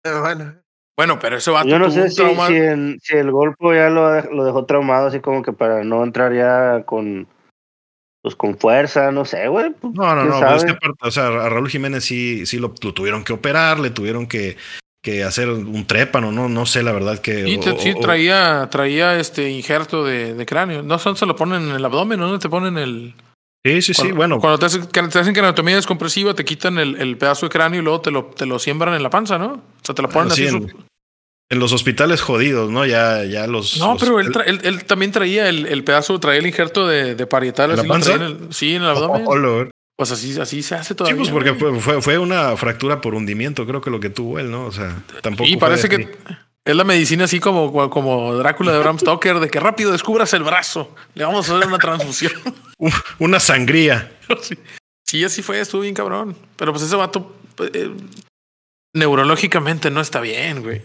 Pero 0.04 0.22
bueno, 0.22 0.54
Bueno, 0.98 1.20
pero 1.20 1.38
ese 1.38 1.50
vato 1.52 1.68
Yo 1.70 1.80
no 1.80 1.90
sé 1.90 2.10
si, 2.10 2.16
si, 2.16 2.54
el, 2.56 2.98
si 3.02 3.16
el 3.16 3.32
golpe 3.32 3.76
ya 3.76 3.90
lo, 3.90 4.22
lo 4.32 4.44
dejó 4.46 4.66
traumado, 4.66 5.08
así 5.08 5.20
como 5.20 5.42
que 5.42 5.54
para 5.54 5.84
no 5.84 6.04
entrar 6.04 6.34
ya 6.34 6.84
con 6.86 7.28
pues 8.24 8.36
con 8.36 8.56
fuerza, 8.60 9.12
no 9.12 9.26
sé, 9.26 9.48
güey. 9.48 9.72
pues, 9.72 9.94
No, 9.96 10.14
no, 10.16 10.22
¿quién 10.22 10.30
no. 10.30 10.40
Pero 10.42 10.56
es 10.56 10.62
sabe? 10.62 10.66
que 10.74 10.78
aparte, 10.78 11.08
o 11.08 11.12
sea, 11.12 11.28
a 11.28 11.50
Raúl 11.50 11.70
Jiménez 11.70 12.04
sí, 12.04 12.46
sí 12.46 12.60
lo, 12.60 12.72
lo 12.84 12.94
tuvieron 12.94 13.24
que 13.24 13.34
operar, 13.34 13.80
le 13.80 13.90
tuvieron 13.90 14.28
que, 14.28 14.58
que 15.04 15.24
hacer 15.24 15.50
un 15.50 15.88
trépano, 15.88 16.32
no, 16.32 16.48
no 16.48 16.68
sé 16.68 16.84
la 16.84 16.92
verdad 16.92 17.18
que. 17.18 17.46
Sí, 17.46 17.58
o- 17.58 17.80
sí, 17.80 17.94
o- 17.98 18.00
traía, 18.00 18.68
traía 18.70 19.18
este 19.20 19.50
injerto 19.50 20.06
de, 20.06 20.36
de 20.36 20.46
cráneo. 20.46 20.84
No 20.84 21.00
son, 21.00 21.16
se 21.16 21.26
lo 21.26 21.36
ponen 21.36 21.64
en 21.70 21.76
el 21.76 21.84
abdomen, 21.84 22.20
¿no? 22.20 22.38
Te 22.38 22.48
ponen 22.50 22.78
el. 22.78 23.16
Sí, 23.66 23.82
sí, 23.82 23.94
sí, 23.94 24.12
bueno. 24.12 24.40
Cuando 24.40 24.58
te 24.58 24.66
hacen, 24.66 24.88
que 24.88 25.02
te 25.04 25.20
hacen 25.20 25.34
cranotomía 25.34 25.76
descompresiva, 25.76 26.34
te 26.34 26.44
quitan 26.46 26.80
el, 26.80 26.96
el 27.00 27.18
pedazo 27.18 27.46
de 27.46 27.52
cráneo 27.52 27.80
y 27.82 27.84
luego 27.84 28.02
te 28.02 28.10
lo, 28.12 28.26
te 28.26 28.46
lo 28.48 28.58
siembran 28.58 28.96
en 28.96 29.04
la 29.04 29.10
panza, 29.12 29.38
¿no? 29.38 29.54
O 29.54 29.62
sea, 29.86 29.94
te 29.94 30.02
lo 30.02 30.10
ponen 30.10 30.32
sí, 30.32 30.46
así. 30.48 30.56
en- 30.56 30.70
su- 30.70 30.78
En 31.52 31.60
los 31.60 31.72
hospitales 31.74 32.22
jodidos, 32.22 32.72
¿no? 32.72 32.86
Ya, 32.86 33.24
ya 33.26 33.46
los. 33.46 33.78
No, 33.78 33.94
los- 33.94 34.02
pero 34.02 34.20
él, 34.20 34.32
tra- 34.32 34.46
él, 34.48 34.62
él 34.64 34.86
también 34.86 35.12
traía 35.12 35.48
el, 35.50 35.66
el 35.68 35.84
pedazo, 35.84 36.20
traía 36.20 36.40
el 36.40 36.48
injerto 36.48 36.88
de, 36.88 37.14
de 37.14 37.28
parietal. 37.28 37.70
¿En 37.72 37.76
la 37.76 37.82
así 37.82 37.88
lo 37.88 37.94
panza? 37.94 38.14
en 38.16 38.22
el- 38.22 38.54
sí, 38.54 38.76
en 38.76 38.84
el 38.84 38.90
abdomen. 38.90 39.24
Oh. 39.28 39.70
Pues 39.98 40.12
así, 40.12 40.40
así 40.40 40.64
se 40.64 40.74
hace 40.74 40.90
Sí, 40.90 40.96
todavía. 40.96 41.18
pues 41.18 41.30
porque 41.30 41.54
fue, 41.54 41.80
fue, 41.80 42.02
fue 42.02 42.18
una 42.18 42.58
fractura 42.58 43.00
por 43.02 43.14
hundimiento, 43.14 43.68
creo 43.68 43.82
que 43.82 43.92
lo 43.92 44.00
que 44.00 44.10
tuvo 44.10 44.40
él, 44.40 44.50
¿no? 44.50 44.66
O 44.66 44.72
sea, 44.72 45.04
tampoco. 45.22 45.48
Y 45.48 45.58
parece 45.58 45.88
que 45.90 46.10
es 46.66 46.76
la 46.76 46.84
medicina 46.84 47.26
así 47.26 47.40
como, 47.40 47.90
como 47.90 48.36
Drácula 48.36 48.72
de 48.72 48.80
Bram 48.80 49.00
Stoker, 49.00 49.40
de 49.40 49.50
que 49.50 49.60
rápido 49.60 49.92
descubras 49.92 50.34
el 50.34 50.44
brazo. 50.44 50.94
Le 51.16 51.24
vamos 51.24 51.50
a 51.50 51.56
hacer 51.56 51.68
una 51.68 51.80
transfusión. 51.80 52.34
Una 53.20 53.40
sangría. 53.40 54.12
sí. 54.42 54.58
Sí, 55.06 55.24
así 55.24 55.42
fue, 55.42 55.60
estuvo 55.60 55.82
bien 55.82 55.94
cabrón. 55.94 56.36
Pero 56.56 56.72
pues 56.72 56.84
ese 56.84 56.96
vato 56.96 57.36
eh, 57.74 57.92
neurológicamente 58.96 59.92
no 59.92 60.02
está 60.02 60.22
bien, 60.22 60.64
güey. 60.64 60.82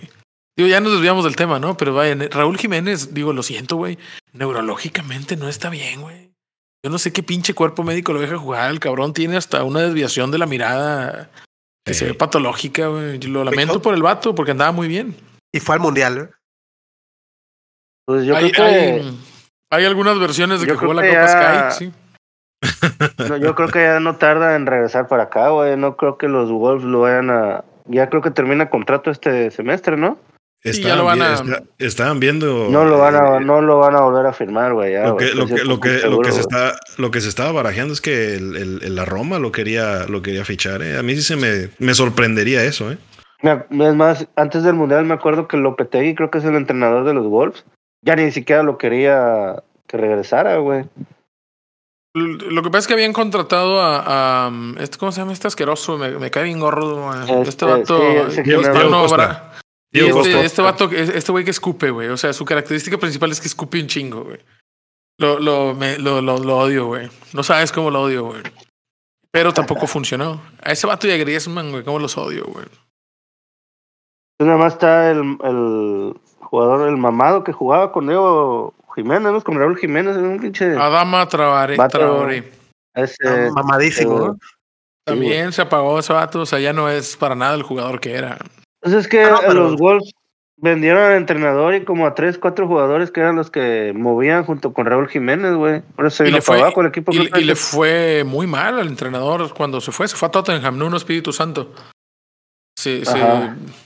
Digo, 0.57 0.69
ya 0.69 0.81
nos 0.81 0.93
desviamos 0.93 1.25
del 1.25 1.37
tema, 1.37 1.59
¿no? 1.59 1.77
Pero 1.77 1.95
vaya, 1.95 2.17
Raúl 2.31 2.59
Jiménez, 2.59 3.15
digo, 3.15 3.33
lo 3.33 3.43
siento, 3.43 3.77
güey. 3.77 3.99
Neurológicamente 4.33 5.37
no 5.37 5.49
está 5.49 5.71
bien, 5.71 6.01
güey. 6.01 6.33
Yo 6.85 6.91
no 6.91 6.99
sé 6.99 7.13
qué 7.13 7.23
pinche 7.23 7.55
cuerpo 7.55 7.83
médico 7.83 8.13
lo 8.13 8.21
deja 8.21 8.37
jugar. 8.37 8.71
El 8.71 8.81
cabrón 8.81 9.13
tiene 9.13 9.37
hasta 9.37 9.65
una 9.65 9.81
desviación 9.81 10.31
de 10.31 10.39
la 10.39 10.47
mirada 10.47 11.31
que 11.85 11.95
se 11.95 12.07
ve 12.07 12.15
patológica, 12.15 12.89
güey. 12.89 13.19
Yo 13.19 13.29
Lo 13.29 13.45
lamento 13.45 13.81
por 13.81 13.95
el 13.95 14.03
vato 14.03 14.35
porque 14.35 14.53
andaba 14.53 14.73
muy 14.73 14.89
bien. 14.89 15.15
Y 15.57 15.61
fue 15.61 15.75
al 15.77 15.81
mundial. 15.81 16.19
¿eh? 16.19 16.29
Pues 18.07 18.25
yo 18.25 18.37
hay, 18.37 18.51
creo 18.53 18.67
que 18.67 18.73
hay- 18.75 19.19
hay 19.73 19.85
algunas 19.85 20.19
versiones 20.19 20.61
de 20.61 20.67
yo 20.67 20.75
que 20.75 20.79
jugó 20.81 20.95
la 20.95 21.03
creo 21.03 21.13
que 21.15 21.19
Copa 21.21 21.33
ya- 21.33 21.71
Sky, 21.73 21.85
sí. 21.87 21.93
no, 23.29 23.37
yo 23.37 23.55
creo 23.55 23.69
que 23.69 23.81
ya 23.81 24.01
no 24.01 24.17
tarda 24.17 24.55
en 24.57 24.67
regresar 24.67 25.09
para 25.09 25.25
acá, 25.25 25.49
güey. 25.51 25.77
No 25.77 25.97
creo 25.97 26.17
que 26.19 26.29
los 26.29 26.51
Wolves 26.51 26.85
lo 26.85 27.01
vayan 27.01 27.31
a 27.31 27.65
ya 27.87 28.09
creo 28.09 28.23
que 28.23 28.31
termina 28.31 28.69
contrato 28.71 29.11
este 29.11 29.51
semestre, 29.51 29.97
¿no? 29.97 30.19
Sí, 30.65 30.83
ya 30.83 30.97
lo 30.97 31.09
Estaban, 31.09 31.19
van 31.19 31.31
a- 31.31 31.35
está- 31.35 31.63
estaban 31.79 32.19
viendo. 32.21 32.69
No 32.71 32.85
lo 32.85 32.99
van 32.99 33.15
a 33.15 33.37
eh, 33.37 33.41
no 33.45 33.61
lo 33.61 33.79
van 33.79 33.95
a 33.95 34.01
volver 34.01 34.27
a 34.27 34.33
firmar, 34.33 34.73
güey. 34.73 34.95
Lo 34.95 35.17
que, 35.17 35.33
lo, 35.35 35.47
que, 35.47 35.63
lo, 35.65 35.79
que, 35.79 36.01
100% 36.03 36.11
lo, 36.11 36.21
que 36.23 36.33
se 36.33 36.41
está, 36.41 36.77
lo 36.97 37.11
que 37.13 37.21
se 37.21 37.29
estaba 37.29 37.53
barajeando 37.53 37.93
es 37.93 38.01
que 38.01 38.35
el, 38.35 38.57
el- 38.57 38.81
el- 38.83 38.95
la 38.97 39.05
Roma 39.05 39.39
lo 39.39 39.53
quería, 39.53 40.07
lo 40.09 40.23
quería 40.23 40.45
fichar. 40.45 40.83
¿eh? 40.83 40.97
A 40.99 41.03
mí 41.03 41.15
sí 41.15 41.23
se 41.23 41.37
me, 41.37 41.71
me 41.79 41.95
sorprendería 41.95 42.65
eso. 42.65 42.91
¿eh? 42.91 42.99
Es 43.43 43.95
más, 43.95 44.27
antes 44.37 44.63
del 44.63 44.75
Mundial 44.75 45.05
me 45.05 45.15
acuerdo 45.15 45.47
que 45.49 45.57
Lopetegui, 45.57 46.15
creo 46.15 46.31
que 46.31 46.39
es 46.39 46.45
el 46.45 46.55
entrenador 46.57 47.05
de 47.05 47.15
los 47.15 47.27
Wolves, 47.27 47.65
ya 48.03 48.17
ni 48.17 48.31
siquiera 48.33 48.63
lo 48.63 48.79
quería 48.79 49.63
que 49.87 49.97
regresara, 49.97 50.57
güey. 50.57 50.85
Lo 52.15 52.63
que 52.63 52.71
pasa 52.71 52.79
es 52.79 52.87
que 52.87 52.95
habían 52.95 53.13
contratado 53.13 53.83
a, 53.83 54.47
a, 54.47 54.51
este, 54.81 54.97
¿cómo 54.97 55.13
se 55.13 55.21
llama 55.21 55.35
este 55.35 55.49
asqueroso? 55.49 55.99
Me, 55.99 56.11
me 56.13 56.31
cae 56.31 56.45
bien 56.45 56.59
gordo. 56.61 57.03
güey. 57.09 57.21
Este, 57.43 57.49
Este, 57.51 57.65
vato. 57.67 58.31
sí. 58.31 58.43
Bra- 59.19 59.53
y 59.93 59.99
este, 60.01 60.45
este 60.47 60.63
vato, 60.63 60.91
este 60.91 61.33
güey 61.33 61.45
que 61.45 61.51
escupe, 61.51 61.91
güey. 61.91 62.09
O 62.09 62.17
sea, 62.17 62.33
su 62.33 62.45
característica 62.47 62.97
principal 62.97 63.31
es 63.33 63.41
que 63.41 63.49
escupe 63.49 63.81
un 63.81 63.87
chingo, 63.87 64.25
güey. 64.25 64.39
Lo, 65.19 65.39
lo, 65.39 65.75
me- 65.75 65.99
lo, 65.99 66.23
lo, 66.23 66.39
lo 66.39 66.57
odio, 66.59 66.87
güey. 66.87 67.11
No 67.35 67.43
sabes 67.43 67.71
cómo 67.71 67.91
lo 67.91 68.03
odio, 68.03 68.25
güey. 68.25 68.43
Pero 69.31 69.53
tampoco 69.53 69.87
funcionó. 69.87 70.41
A 70.63 70.73
ese 70.73 70.87
vato 70.87 71.07
y 71.07 71.11
a 71.11 71.19
Griezmann, 71.19 71.71
güey, 71.71 71.85
cómo 71.85 71.99
los 71.99 72.17
odio, 72.17 72.47
güey. 72.47 72.65
Nada 74.39 74.59
más 74.59 74.75
está 74.75 75.11
el, 75.11 75.39
el 75.43 76.15
jugador, 76.41 76.89
el 76.89 76.97
mamado 76.97 77.43
que 77.43 77.53
jugaba 77.53 77.91
con 77.93 78.07
Diego 78.07 78.75
Jiménez, 78.95 79.33
¿no? 79.33 79.41
Con 79.43 79.59
Raúl 79.59 79.79
Jiménez, 79.79 80.17
un 80.17 80.39
pinche... 80.41 80.77
Adama 80.77 81.27
Traoré. 81.29 81.77
Ese, 82.95 83.15
Está 83.21 83.51
mamadísimo. 83.55 84.17
eh, 84.17 84.27
¿no? 84.29 84.39
También 85.07 85.53
se 85.53 85.63
apagó 85.63 85.99
ese 85.99 86.13
vato. 86.13 86.41
O 86.41 86.47
sea, 86.47 86.59
ya 86.59 86.73
no 86.73 86.89
es 86.89 87.17
para 87.17 87.35
nada 87.35 87.55
el 87.55 87.63
jugador 87.63 88.01
que 88.01 88.15
era. 88.15 88.39
Entonces 88.83 89.05
es 89.05 89.09
que 89.09 89.23
Ah, 89.25 89.31
no, 89.31 89.41
pero- 89.41 89.55
los 89.71 89.77
Wolves 89.77 90.11
vendieron 90.59 91.03
al 91.03 91.13
entrenador 91.17 91.75
y 91.75 91.85
como 91.85 92.07
a 92.07 92.15
tres, 92.15 92.39
cuatro 92.39 92.67
jugadores 92.67 93.11
que 93.11 93.21
eran 93.21 93.37
los 93.37 93.51
que 93.51 93.93
movían 93.95 94.45
junto 94.45 94.73
con 94.73 94.87
Raúl 94.87 95.09
Jiménez, 95.09 95.55
güey. 95.55 95.83
Por 95.95 96.07
eso 96.07 96.17
se 96.19 96.23
Y 96.25 96.27
vino 96.27 96.39
le, 96.39 96.43
fue, 96.43 96.57
para 96.57 96.67
abajo 96.67 96.81
el 96.81 96.87
equipo. 96.89 97.13
y, 97.13 97.19
creo 97.19 97.31
que- 97.33 97.41
y 97.41 97.45
le 97.45 97.55
fue 97.57 98.25
muy 98.27 98.47
mal 98.47 98.79
al 98.81 98.87
entrenador 98.89 99.53
cuando 99.55 99.81
se 99.81 99.93
fue. 99.93 100.09
Se 100.09 100.17
fue 100.17 100.29
a 100.29 100.31
Tottenham, 100.31 100.77
no 100.79 100.87
un 100.87 100.95
Espíritu 100.95 101.33
Santo. 101.33 101.73
Se, 102.87 103.05
se 103.05 103.19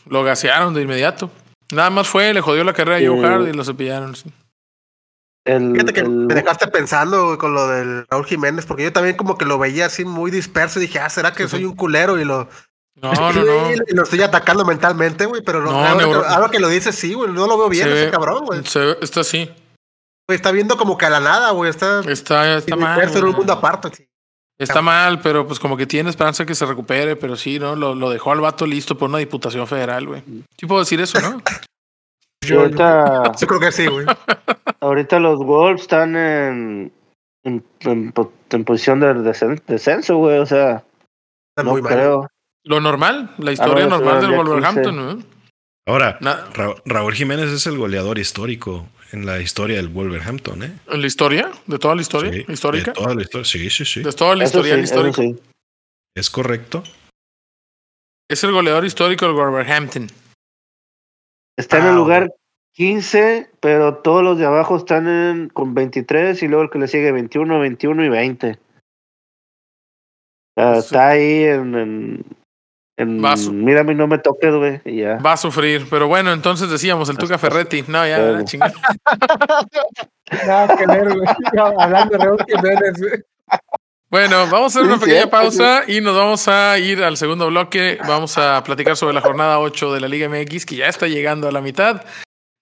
lo 0.06 0.22
gasearon 0.24 0.74
de 0.74 0.82
inmediato. 0.82 1.30
Nada 1.72 1.90
más 1.90 2.08
fue, 2.08 2.32
le 2.34 2.40
jodió 2.40 2.64
la 2.64 2.72
carrera 2.72 2.98
a. 2.98 3.08
Joe 3.08 3.24
Hart 3.26 3.48
y 3.48 3.52
lo 3.52 3.64
cepillaron. 3.64 4.14
sí. 4.16 4.30
el- 5.46 5.72
Fíjate 5.72 5.92
que 5.94 6.00
el- 6.00 6.10
me 6.10 6.34
dejaste 6.34 6.66
pensando 6.68 7.38
con 7.38 7.54
lo 7.54 7.66
del 7.68 8.06
Raúl 8.10 8.26
Jiménez, 8.26 8.66
porque 8.66 8.82
yo 8.84 8.92
también 8.92 9.16
como 9.16 9.38
que 9.38 9.44
lo 9.46 9.58
veía 9.58 9.86
así 9.86 10.04
muy 10.04 10.30
disperso 10.30 10.78
y 10.78 10.82
dije, 10.82 10.98
ah, 11.00 11.08
¿será 11.08 11.32
que 11.32 11.48
soy 11.48 11.64
un 11.64 11.74
culero? 11.76 12.18
Y 12.20 12.24
lo, 12.24 12.48
No, 13.00 13.12
no, 13.14 13.32
no. 13.32 13.70
y 13.72 13.76
lo 13.94 14.02
estoy 14.02 14.20
atacando 14.22 14.64
mentalmente, 14.66 15.24
güey, 15.26 15.42
pero 15.42 15.60
no, 15.62 15.70
No, 15.72 15.78
ahora, 15.78 15.94
neuro- 15.94 16.20
que, 16.22 16.28
ahora 16.28 16.48
que 16.50 16.60
lo 16.60 16.68
dices, 16.68 16.94
sí, 16.94 17.14
güey, 17.14 17.32
no 17.32 17.46
lo 17.46 17.56
veo 17.56 17.68
bien 17.70 17.84
Se 17.86 17.92
ese 17.92 18.04
ve- 18.06 18.10
cabrón, 18.10 18.44
güey. 18.44 18.60
Está 18.60 19.20
así. 19.20 19.46
Güey, 20.28 20.36
Está 20.36 20.52
viendo 20.52 20.76
como 20.76 20.98
que 20.98 21.06
a 21.06 21.10
la 21.10 21.20
nada, 21.20 21.50
güey, 21.52 21.70
está, 21.70 22.00
Está, 22.00 22.58
está 22.58 22.76
mal. 22.76 23.00
en 23.00 23.24
un 23.24 23.32
mundo 23.32 23.52
aparte. 23.54 23.88
sí. 23.96 24.06
Está 24.62 24.82
mal, 24.82 25.20
pero 25.20 25.46
pues 25.46 25.58
como 25.58 25.76
que 25.76 25.86
tiene 25.86 26.10
esperanza 26.10 26.44
que 26.44 26.54
se 26.54 26.66
recupere, 26.66 27.16
pero 27.16 27.34
sí, 27.34 27.58
¿no? 27.58 27.74
Lo, 27.74 27.94
lo 27.94 28.10
dejó 28.10 28.30
al 28.32 28.40
vato 28.40 28.66
listo 28.66 28.96
por 28.98 29.08
una 29.08 29.18
diputación 29.18 29.66
federal, 29.66 30.06
güey. 30.06 30.22
Sí 30.58 30.66
puedo 30.66 30.80
decir 30.80 31.00
eso, 31.00 31.18
¿no? 31.20 31.40
y 32.46 32.52
ahorita, 32.52 33.32
Yo 33.40 33.46
creo 33.46 33.60
que 33.60 33.72
sí, 33.72 33.86
güey. 33.86 34.06
ahorita 34.80 35.18
los 35.18 35.38
Wolves 35.38 35.82
están 35.82 36.14
en, 36.16 36.92
en, 37.44 37.64
en, 37.80 38.12
po- 38.12 38.32
en 38.50 38.64
posición 38.64 39.00
de 39.00 39.14
descenso, 39.66 40.16
güey. 40.18 40.38
O 40.38 40.46
sea, 40.46 40.84
Está 41.56 41.64
no 41.64 41.72
muy 41.72 41.82
mal. 41.82 41.92
creo. 41.92 42.26
Lo 42.64 42.80
normal, 42.80 43.34
la 43.38 43.52
historia 43.52 43.86
no, 43.86 43.96
normal 43.98 44.20
del 44.20 44.32
Wolverhampton, 44.36 44.94
¿no? 44.96 45.18
Ahora, 45.88 46.18
Ra- 46.20 46.74
Raúl 46.84 47.14
Jiménez 47.14 47.48
es 47.50 47.66
el 47.66 47.78
goleador 47.78 48.18
histórico 48.18 48.86
en 49.12 49.26
la 49.26 49.40
historia 49.40 49.76
del 49.76 49.88
Wolverhampton, 49.88 50.62
¿eh? 50.62 50.72
¿En 50.88 51.00
la 51.00 51.06
historia? 51.06 51.50
¿De 51.66 51.78
toda 51.78 51.94
la 51.94 52.02
historia? 52.02 52.32
Sí, 52.32 52.44
¿Histórica? 52.52 52.92
de 52.92 52.94
toda 52.94 53.14
la 53.14 53.22
historia. 53.22 53.44
Sí, 53.44 53.70
sí, 53.70 53.84
sí. 53.84 54.02
De 54.02 54.12
toda 54.12 54.36
la 54.36 54.44
historia 54.44 54.74
sí, 54.76 54.80
histórica. 54.82 55.22
sí. 55.22 55.36
Es 56.16 56.30
correcto. 56.30 56.82
Es 58.28 58.44
el 58.44 58.52
goleador 58.52 58.84
histórico 58.84 59.26
del 59.26 59.34
Wolverhampton. 59.34 60.06
Está 61.58 61.78
en 61.78 61.84
Ah, 61.84 61.90
el 61.90 61.96
lugar 61.96 62.32
15, 62.74 63.50
pero 63.60 63.98
todos 63.98 64.22
los 64.22 64.38
de 64.38 64.46
abajo 64.46 64.76
están 64.76 65.08
en, 65.08 65.48
con 65.48 65.74
23 65.74 66.40
y 66.42 66.48
luego 66.48 66.62
el 66.64 66.70
que 66.70 66.78
le 66.78 66.88
sigue 66.88 67.10
21, 67.12 67.58
21 67.58 68.04
y 68.04 68.08
20. 68.08 68.50
O 68.50 68.56
sea, 70.56 70.72
Eso- 70.72 70.80
está 70.80 71.08
ahí 71.08 71.42
en... 71.44 71.74
en, 71.74 72.24
en 73.02 73.24
Va 73.24 73.32
a 73.32 73.36
su- 73.36 73.52
mira, 73.52 73.80
a 73.80 73.84
mí 73.84 73.94
no 73.94 74.06
me 74.06 74.18
toques, 74.18 74.54
güey, 74.54 74.80
y 74.84 75.02
ya. 75.02 75.16
Va 75.16 75.32
a 75.32 75.36
sufrir. 75.36 75.86
Pero 75.90 76.08
bueno, 76.08 76.32
entonces 76.32 76.70
decíamos 76.70 77.08
el 77.08 77.16
Tuca 77.18 77.38
Ferretti. 77.38 77.84
No, 77.88 78.06
ya, 78.06 78.18
la 78.18 78.44
chingada. 78.44 78.72
Nada 80.46 80.76
que 80.76 80.86
ver, 80.86 81.04
güey. 81.14 81.26
Hablando 81.78 82.16
de 82.18 82.24
Raúl 82.24 82.38
Jiménez, 82.46 82.92
güey. 82.98 83.12
Bueno, 84.10 84.38
vamos 84.50 84.74
a 84.74 84.80
hacer 84.80 84.82
una 84.90 84.98
pequeña 84.98 85.28
pausa 85.30 85.82
y 85.86 86.00
nos 86.00 86.16
vamos 86.16 86.48
a 86.48 86.76
ir 86.78 87.02
al 87.02 87.16
segundo 87.16 87.46
bloque. 87.46 87.98
Vamos 88.08 88.36
a 88.38 88.62
platicar 88.64 88.96
sobre 88.96 89.14
la 89.14 89.20
jornada 89.20 89.60
8 89.60 89.92
de 89.94 90.00
la 90.00 90.08
Liga 90.08 90.28
MX, 90.28 90.66
que 90.66 90.76
ya 90.76 90.86
está 90.86 91.06
llegando 91.06 91.46
a 91.48 91.52
la 91.52 91.60
mitad. 91.60 92.02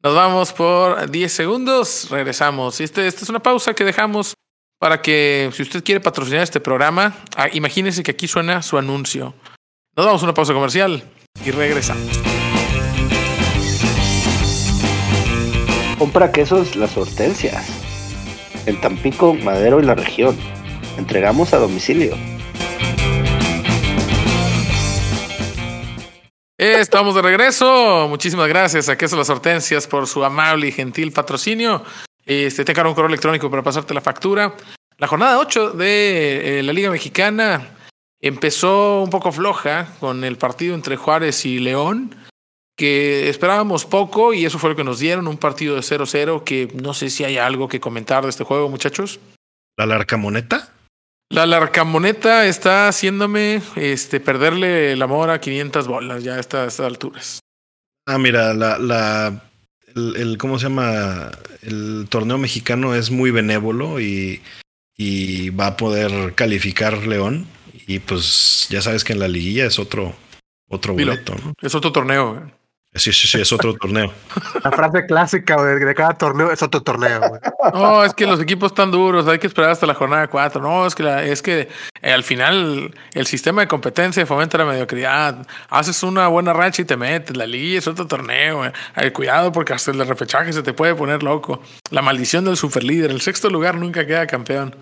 Nos 0.03 0.15
vamos 0.15 0.53
por 0.53 1.11
10 1.11 1.33
segundos, 1.33 2.09
regresamos. 2.11 2.81
Y 2.81 2.85
Este, 2.85 3.07
esta 3.07 3.23
es 3.25 3.31
una 3.31 3.41
pausa 3.41 3.73
que 3.75 3.85
dejamos 3.85 4.35
para 4.79 5.01
que, 5.01 5.51
si 5.55 5.63
usted 5.63 5.83
quiere 5.83 6.01
patrocinar 6.01 6.43
este 6.43 6.61
programa, 6.61 7.15
ah, 7.37 7.49
imagínese 7.53 8.03
que 8.03 8.11
aquí 8.13 8.29
suena 8.29 8.61
su 8.63 8.77
anuncio. 8.79 9.35
Nos 9.99 10.07
damos 10.07 10.23
una 10.23 10.33
pausa 10.33 10.55
comercial 10.55 11.03
y 11.45 11.51
regresamos. 11.51 12.21
Compra 15.99 16.31
quesos 16.31 16.77
Las 16.77 16.97
Hortensias. 16.97 17.67
En 18.67 18.81
Tampico, 18.81 19.35
Madero 19.35 19.81
y 19.81 19.85
la 19.85 19.97
región. 19.97 20.39
Entregamos 20.99 21.53
a 21.53 21.59
domicilio. 21.59 22.17
Estamos 26.57 27.17
de 27.17 27.23
regreso. 27.23 28.07
Muchísimas 28.09 28.47
gracias 28.47 28.89
a 28.89 28.97
Queso 28.97 29.17
Las 29.17 29.31
Hortensias 29.31 29.89
por 29.89 30.07
su 30.07 30.25
amable 30.25 30.69
y 30.69 30.71
gentil 30.71 31.11
patrocinio. 31.11 31.83
Este, 32.25 32.65
te 32.65 32.71
encargo 32.71 32.91
un 32.91 32.95
correo 32.95 33.09
electrónico 33.09 33.51
para 33.51 33.65
pasarte 33.65 33.95
la 33.95 34.01
factura. 34.01 34.55
La 34.97 35.09
jornada 35.09 35.41
8 35.41 35.71
de 35.71 36.61
eh, 36.61 36.63
la 36.63 36.73
Liga 36.73 36.89
Mexicana 36.89 37.78
empezó 38.21 39.03
un 39.03 39.11
poco 39.11 39.33
floja 39.33 39.95
con 40.01 40.25
el 40.25 40.37
partido 40.37 40.75
entre 40.75 40.97
Juárez 40.97 41.45
y 41.47 41.59
León, 41.59 42.15
que 42.77 43.29
esperábamos 43.29 43.85
poco 43.85 44.33
y 44.35 44.45
eso 44.45 44.59
fue 44.59 44.71
lo 44.71 44.77
que 44.77 44.85
nos 44.85 44.99
dieron, 45.01 45.27
un 45.27 45.37
partido 45.39 45.75
de 45.75 45.81
0-0 45.83 46.45
que 46.45 46.69
no 46.81 46.95
sé 46.95 47.11
si 47.11 47.25
hay 47.25 47.37
algo 47.39 47.69
que 47.69 47.81
comentar 47.81 48.23
de 48.25 48.31
este 48.31 48.45
juego, 48.45 48.69
muchachos. 48.69 49.19
¿La 49.77 49.87
Larcamoneta? 49.87 50.73
La 51.31 51.45
larcamoneta 51.45 52.47
está 52.47 52.89
haciéndome 52.89 53.61
este, 53.77 54.19
perderle 54.19 54.93
el 54.93 55.03
amor 55.03 55.29
a 55.29 55.41
500 55.43 55.87
bolas 55.87 56.25
ya 56.25 56.37
a 56.37 56.41
estas, 56.41 56.81
alturas. 56.81 57.41
Ah, 58.07 58.17
mira, 58.17 58.55
la, 58.55 58.79
la, 58.79 59.43
el, 59.95 60.17
el- 60.17 60.39
¿cómo 60.39 60.59
se 60.59 60.65
llama? 60.65 61.31
El 61.61 62.07
torneo 62.09 62.39
mexicano 62.39 62.95
es 62.95 63.11
muy 63.11 63.31
benévolo 63.31 64.01
y, 64.01 64.41
y 64.97 65.51
va 65.51 65.67
a 65.67 65.77
poder 65.77 66.35
calificar 66.35 67.07
León. 67.07 67.47
Y 67.89 67.99
pues 67.99 68.67
ya 68.71 68.81
sabes 68.83 69.03
que 69.03 69.15
en 69.15 69.19
la 69.19 69.27
liguilla 69.29 69.65
es 69.67 69.79
otro, 69.81 70.15
otro 70.69 70.95
Dilo. 70.95 71.13
boleto, 71.13 71.35
¿no? 71.43 71.55
Es 71.61 71.75
otro 71.75 71.91
torneo. 71.91 72.35
güey. 72.35 72.43
Sí, 72.95 73.13
sí, 73.13 73.27
sí, 73.29 73.41
es 73.41 73.53
otro 73.53 73.75
torneo. 73.75 74.13
La 74.65 74.71
frase 74.73 75.07
clásica 75.07 75.57
güey, 75.57 75.79
de 75.79 75.95
cada 75.95 76.15
torneo 76.17 76.51
es 76.51 76.61
otro 76.63 76.83
torneo, 76.83 77.21
güey. 77.21 77.41
No, 77.75 78.03
es 78.05 78.13
que 78.15 78.27
los 78.27 78.41
equipos 78.41 78.73
están 78.73 78.91
duros, 78.91 79.27
hay 79.29 79.39
que 79.39 79.47
esperar 79.47 79.71
hasta 79.71 79.87
la 79.87 79.95
jornada 79.95 80.27
4. 80.27 80.61
No, 80.61 80.87
es 80.87 80.95
que, 80.95 81.03
la- 81.03 81.23
es 81.23 81.41
que 81.43 81.69
eh, 82.03 82.13
al 82.13 82.25
final 82.25 82.93
el 83.13 83.27
sistema 83.27 83.61
de 83.63 83.69
competencia 83.69 84.25
fomenta 84.27 84.59
la 84.59 84.65
mediocridad. 84.65 85.47
Haces 85.69 86.03
una 86.03 86.29
buena 86.29 86.53
racha 86.55 86.83
y 86.83 86.87
te 86.87 86.97
metes. 86.97 87.37
La 87.37 87.47
liga 87.47 87.79
es 87.79 87.87
otro 87.87 88.07
torneo. 88.07 88.59
güey. 88.59 88.73
Ay, 88.95 89.11
cuidado 89.13 89.53
porque 89.53 89.75
hasta 89.75 89.91
el 89.93 90.07
repechaje 90.07 90.53
se 90.53 90.63
te 90.63 90.73
puede 90.73 90.95
poner 90.95 91.23
loco. 91.23 91.63
La 91.91 92.03
maldición 92.03 92.45
del 92.47 92.57
superlíder. 92.57 93.11
El 93.11 93.21
sexto 93.21 93.49
lugar 93.51 93.77
nunca 93.77 94.07
queda 94.07 94.27
campeón. 94.27 94.75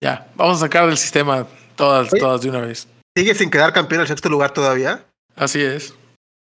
Ya, 0.00 0.28
vamos 0.36 0.56
a 0.58 0.60
sacar 0.60 0.86
del 0.86 0.96
sistema 0.98 1.46
todas, 1.76 2.10
todas 2.10 2.40
de 2.42 2.50
una 2.50 2.60
vez. 2.60 2.88
Sigue 3.16 3.34
sin 3.34 3.50
quedar 3.50 3.72
campeón 3.72 4.00
en 4.00 4.02
el 4.02 4.08
sexto 4.08 4.28
lugar 4.28 4.52
todavía. 4.52 5.04
Así 5.36 5.60
es. 5.62 5.94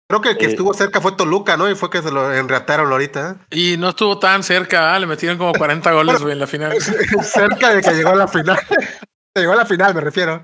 Creo 0.08 0.20
que 0.20 0.30
el 0.30 0.38
que 0.38 0.46
Eh. 0.46 0.48
estuvo 0.50 0.74
cerca 0.74 1.00
fue 1.00 1.12
Toluca, 1.12 1.56
¿no? 1.56 1.70
Y 1.70 1.74
fue 1.76 1.88
que 1.90 2.02
se 2.02 2.10
lo 2.10 2.32
enreataron 2.32 2.90
ahorita. 2.90 3.36
Y 3.50 3.76
no 3.76 3.90
estuvo 3.90 4.18
tan 4.18 4.42
cerca, 4.42 4.94
ah, 4.94 4.98
le 4.98 5.06
metieron 5.06 5.38
como 5.38 5.52
40 5.52 5.92
goles 5.92 6.20
güey, 6.20 6.32
en 6.32 6.40
la 6.40 6.46
final. 6.46 6.76
cerca 7.22 7.74
de 7.74 7.80
que 7.82 7.92
llegó 7.92 8.10
a 8.10 8.16
la 8.16 8.28
final. 8.28 8.58
llegó 9.36 9.52
a 9.52 9.56
la 9.56 9.66
final, 9.66 9.94
me 9.94 10.00
refiero. 10.00 10.42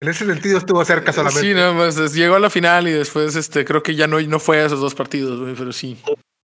En 0.00 0.08
ese 0.08 0.24
sentido 0.26 0.58
estuvo 0.58 0.84
cerca 0.84 1.12
solamente. 1.12 1.40
Sí, 1.48 1.54
no, 1.54 1.74
pues 1.74 1.96
es- 1.98 2.14
llegó 2.14 2.36
a 2.36 2.38
la 2.38 2.50
final 2.50 2.86
y 2.86 2.92
después 2.92 3.34
este 3.34 3.64
creo 3.64 3.82
que 3.82 3.96
ya 3.96 4.06
no, 4.06 4.20
no 4.20 4.38
fue 4.38 4.60
a 4.60 4.66
esos 4.66 4.80
dos 4.80 4.94
partidos, 4.94 5.40
güey, 5.40 5.54
pero 5.54 5.72
sí. 5.72 6.00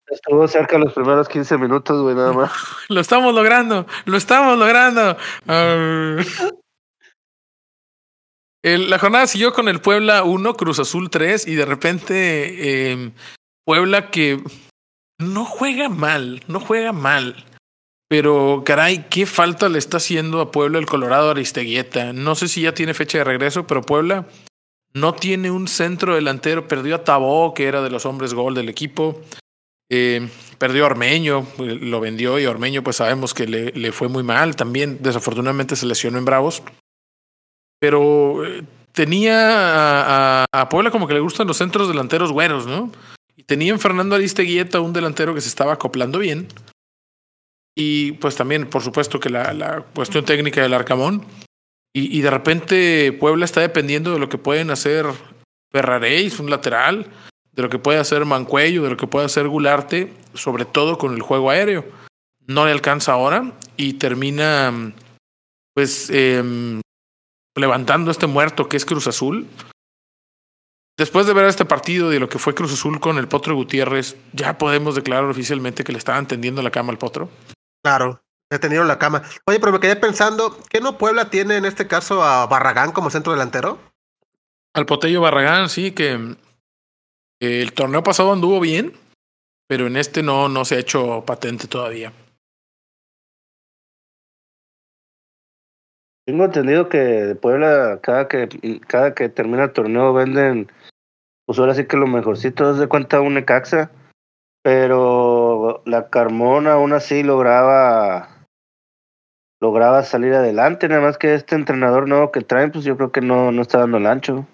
Estuvo 0.08 0.46
cerca 0.48 0.78
los 0.78 0.92
primeros 0.94 1.28
15 1.28 1.58
minutos, 1.58 2.00
güey, 2.02 2.14
nada 2.14 2.32
más. 2.32 2.50
Lo 2.88 3.00
estamos 3.00 3.34
logrando, 3.34 3.86
lo 4.06 4.16
estamos 4.16 4.58
logrando. 4.58 5.16
Ah. 5.46 6.16
El- 8.62 8.90
la 8.90 8.98
jornada 8.98 9.26
siguió 9.26 9.52
con 9.52 9.68
el 9.68 9.80
Puebla 9.80 10.22
1, 10.22 10.54
Cruz 10.54 10.78
Azul 10.78 11.10
3 11.10 11.46
y 11.48 11.54
de 11.54 11.64
repente 11.64 12.92
eh, 12.92 13.10
Puebla 13.64 14.10
que 14.10 14.40
no 15.18 15.44
juega 15.44 15.88
mal, 15.88 16.42
no 16.46 16.60
juega 16.60 16.92
mal. 16.92 17.44
Pero 18.08 18.62
caray, 18.64 19.06
qué 19.08 19.24
falta 19.24 19.68
le 19.68 19.78
está 19.78 19.96
haciendo 19.96 20.40
a 20.40 20.50
Puebla 20.50 20.78
el 20.78 20.86
Colorado 20.86 21.30
Aristeguieta. 21.30 22.12
No 22.12 22.34
sé 22.34 22.46
si 22.48 22.62
ya 22.62 22.74
tiene 22.74 22.92
fecha 22.94 23.18
de 23.18 23.24
regreso, 23.24 23.66
pero 23.66 23.80
Puebla 23.82 24.26
no 24.92 25.14
tiene 25.14 25.50
un 25.50 25.66
centro 25.66 26.14
delantero. 26.14 26.68
Perdió 26.68 26.96
a 26.96 27.04
Tabó, 27.04 27.54
que 27.54 27.64
era 27.64 27.80
de 27.82 27.88
los 27.90 28.04
hombres 28.04 28.34
gol 28.34 28.54
del 28.54 28.68
equipo. 28.68 29.22
Eh, 29.90 30.28
perdió 30.58 30.84
a 30.84 30.86
Ormeño, 30.86 31.46
eh, 31.58 31.78
lo 31.80 32.00
vendió 32.00 32.38
y 32.38 32.44
Ormeño 32.46 32.82
pues 32.82 32.96
sabemos 32.96 33.32
que 33.34 33.46
le, 33.46 33.72
le 33.72 33.92
fue 33.92 34.08
muy 34.08 34.22
mal. 34.22 34.56
También 34.56 34.98
desafortunadamente 35.00 35.74
se 35.74 35.86
lesionó 35.86 36.18
en 36.18 36.26
Bravos. 36.26 36.62
Pero 37.82 38.46
eh, 38.46 38.62
tenía 38.92 39.34
a, 40.44 40.44
a- 40.52 40.68
Puebla 40.68 40.92
como 40.92 41.08
que 41.08 41.14
le 41.14 41.20
gustan 41.20 41.48
los 41.48 41.56
centros 41.56 41.88
delanteros 41.88 42.30
güeros, 42.30 42.64
¿no? 42.64 42.92
Y 43.36 43.42
tenía 43.42 43.72
en 43.72 43.80
Fernando 43.80 44.14
Aristeguieta 44.14 44.78
un 44.78 44.92
delantero 44.92 45.34
que 45.34 45.40
se 45.40 45.48
estaba 45.48 45.72
acoplando 45.72 46.20
bien. 46.20 46.46
Y 47.76 48.12
pues 48.12 48.36
también, 48.36 48.70
por 48.70 48.82
supuesto, 48.82 49.18
que 49.18 49.30
la, 49.30 49.52
la 49.52 49.80
cuestión 49.80 50.24
técnica 50.24 50.62
del 50.62 50.74
Arcamón. 50.74 51.24
Y, 51.92 52.16
y 52.16 52.20
de 52.20 52.30
repente 52.30 53.12
Puebla 53.18 53.44
está 53.46 53.60
dependiendo 53.60 54.12
de 54.12 54.20
lo 54.20 54.28
que 54.28 54.38
pueden 54.38 54.70
hacer 54.70 55.06
Ferraréis, 55.72 56.38
un 56.38 56.48
lateral, 56.50 57.06
de 57.50 57.62
lo 57.62 57.68
que 57.68 57.80
puede 57.80 57.98
hacer 57.98 58.24
Mancuello, 58.24 58.84
de 58.84 58.90
lo 58.90 58.96
que 58.96 59.08
puede 59.08 59.26
hacer 59.26 59.48
Gularte, 59.48 60.12
sobre 60.34 60.66
todo 60.66 60.98
con 60.98 61.14
el 61.14 61.22
juego 61.22 61.50
aéreo. 61.50 61.84
No 62.46 62.64
le 62.64 62.70
alcanza 62.70 63.12
ahora 63.14 63.52
y 63.76 63.94
termina 63.94 64.92
pues 65.74 66.10
em, 66.10 66.80
levantando 67.54 68.10
este 68.10 68.26
muerto 68.26 68.68
que 68.68 68.76
es 68.76 68.84
Cruz 68.84 69.06
Azul. 69.06 69.48
Después 70.98 71.26
de 71.26 71.32
ver 71.32 71.46
este 71.46 71.64
partido 71.64 72.10
y 72.10 72.14
de 72.14 72.20
lo 72.20 72.28
que 72.28 72.38
fue 72.38 72.54
Cruz 72.54 72.72
Azul 72.72 73.00
con 73.00 73.18
el 73.18 73.28
Potro 73.28 73.54
Gutiérrez, 73.54 74.16
ya 74.32 74.58
podemos 74.58 74.94
declarar 74.94 75.24
oficialmente 75.24 75.84
que 75.84 75.92
le 75.92 75.98
estaban 75.98 76.26
tendiendo 76.26 76.62
la 76.62 76.70
cama 76.70 76.92
al 76.92 76.98
Potro. 76.98 77.30
Claro, 77.82 78.22
he 78.50 78.58
tenido 78.58 78.84
la 78.84 78.98
cama. 78.98 79.22
Oye, 79.46 79.58
pero 79.58 79.72
me 79.72 79.80
quedé 79.80 79.96
pensando, 79.96 80.58
¿qué 80.68 80.80
no 80.80 80.98
Puebla 80.98 81.30
tiene 81.30 81.56
en 81.56 81.64
este 81.64 81.86
caso 81.86 82.22
a 82.22 82.46
Barragán 82.46 82.92
como 82.92 83.10
centro 83.10 83.32
delantero? 83.32 83.78
Al 84.74 84.86
Potello 84.86 85.20
Barragán, 85.20 85.68
sí, 85.68 85.92
que 85.92 86.36
el 87.40 87.72
torneo 87.72 88.02
pasado 88.02 88.32
anduvo 88.32 88.60
bien, 88.60 88.96
pero 89.66 89.86
en 89.86 89.96
este 89.96 90.22
no, 90.22 90.48
no 90.48 90.64
se 90.64 90.76
ha 90.76 90.80
hecho 90.80 91.24
patente 91.26 91.66
todavía. 91.66 92.12
Tengo 96.24 96.44
entendido 96.44 96.88
que 96.88 96.98
de 96.98 97.34
Puebla, 97.34 97.98
cada 98.02 98.28
que, 98.28 98.48
cada 98.86 99.14
que 99.14 99.28
termina 99.28 99.64
el 99.64 99.72
torneo, 99.72 100.12
venden, 100.12 100.70
pues 101.46 101.58
ahora 101.58 101.74
sí 101.74 101.86
que 101.86 101.96
lo 101.96 102.06
mejorcito, 102.06 102.68
haz 102.68 102.78
de 102.78 102.88
cuenta 102.88 103.20
un 103.20 103.34
Necaxa. 103.34 103.90
Pero 104.62 105.82
la 105.86 106.08
Carmona 106.08 106.74
aún 106.74 106.92
así 106.92 107.24
lograba 107.24 108.46
lograba 109.60 110.02
salir 110.02 110.34
adelante, 110.34 110.88
nada 110.88 111.00
más 111.00 111.18
que 111.18 111.34
este 111.34 111.54
entrenador 111.54 112.08
nuevo 112.08 112.32
que 112.32 112.40
traen, 112.40 112.72
pues 112.72 112.84
yo 112.84 112.96
creo 112.96 113.12
que 113.12 113.20
no, 113.20 113.52
no 113.52 113.62
está 113.62 113.78
dando 113.78 113.98
el 113.98 114.06
ancho. 114.06 114.46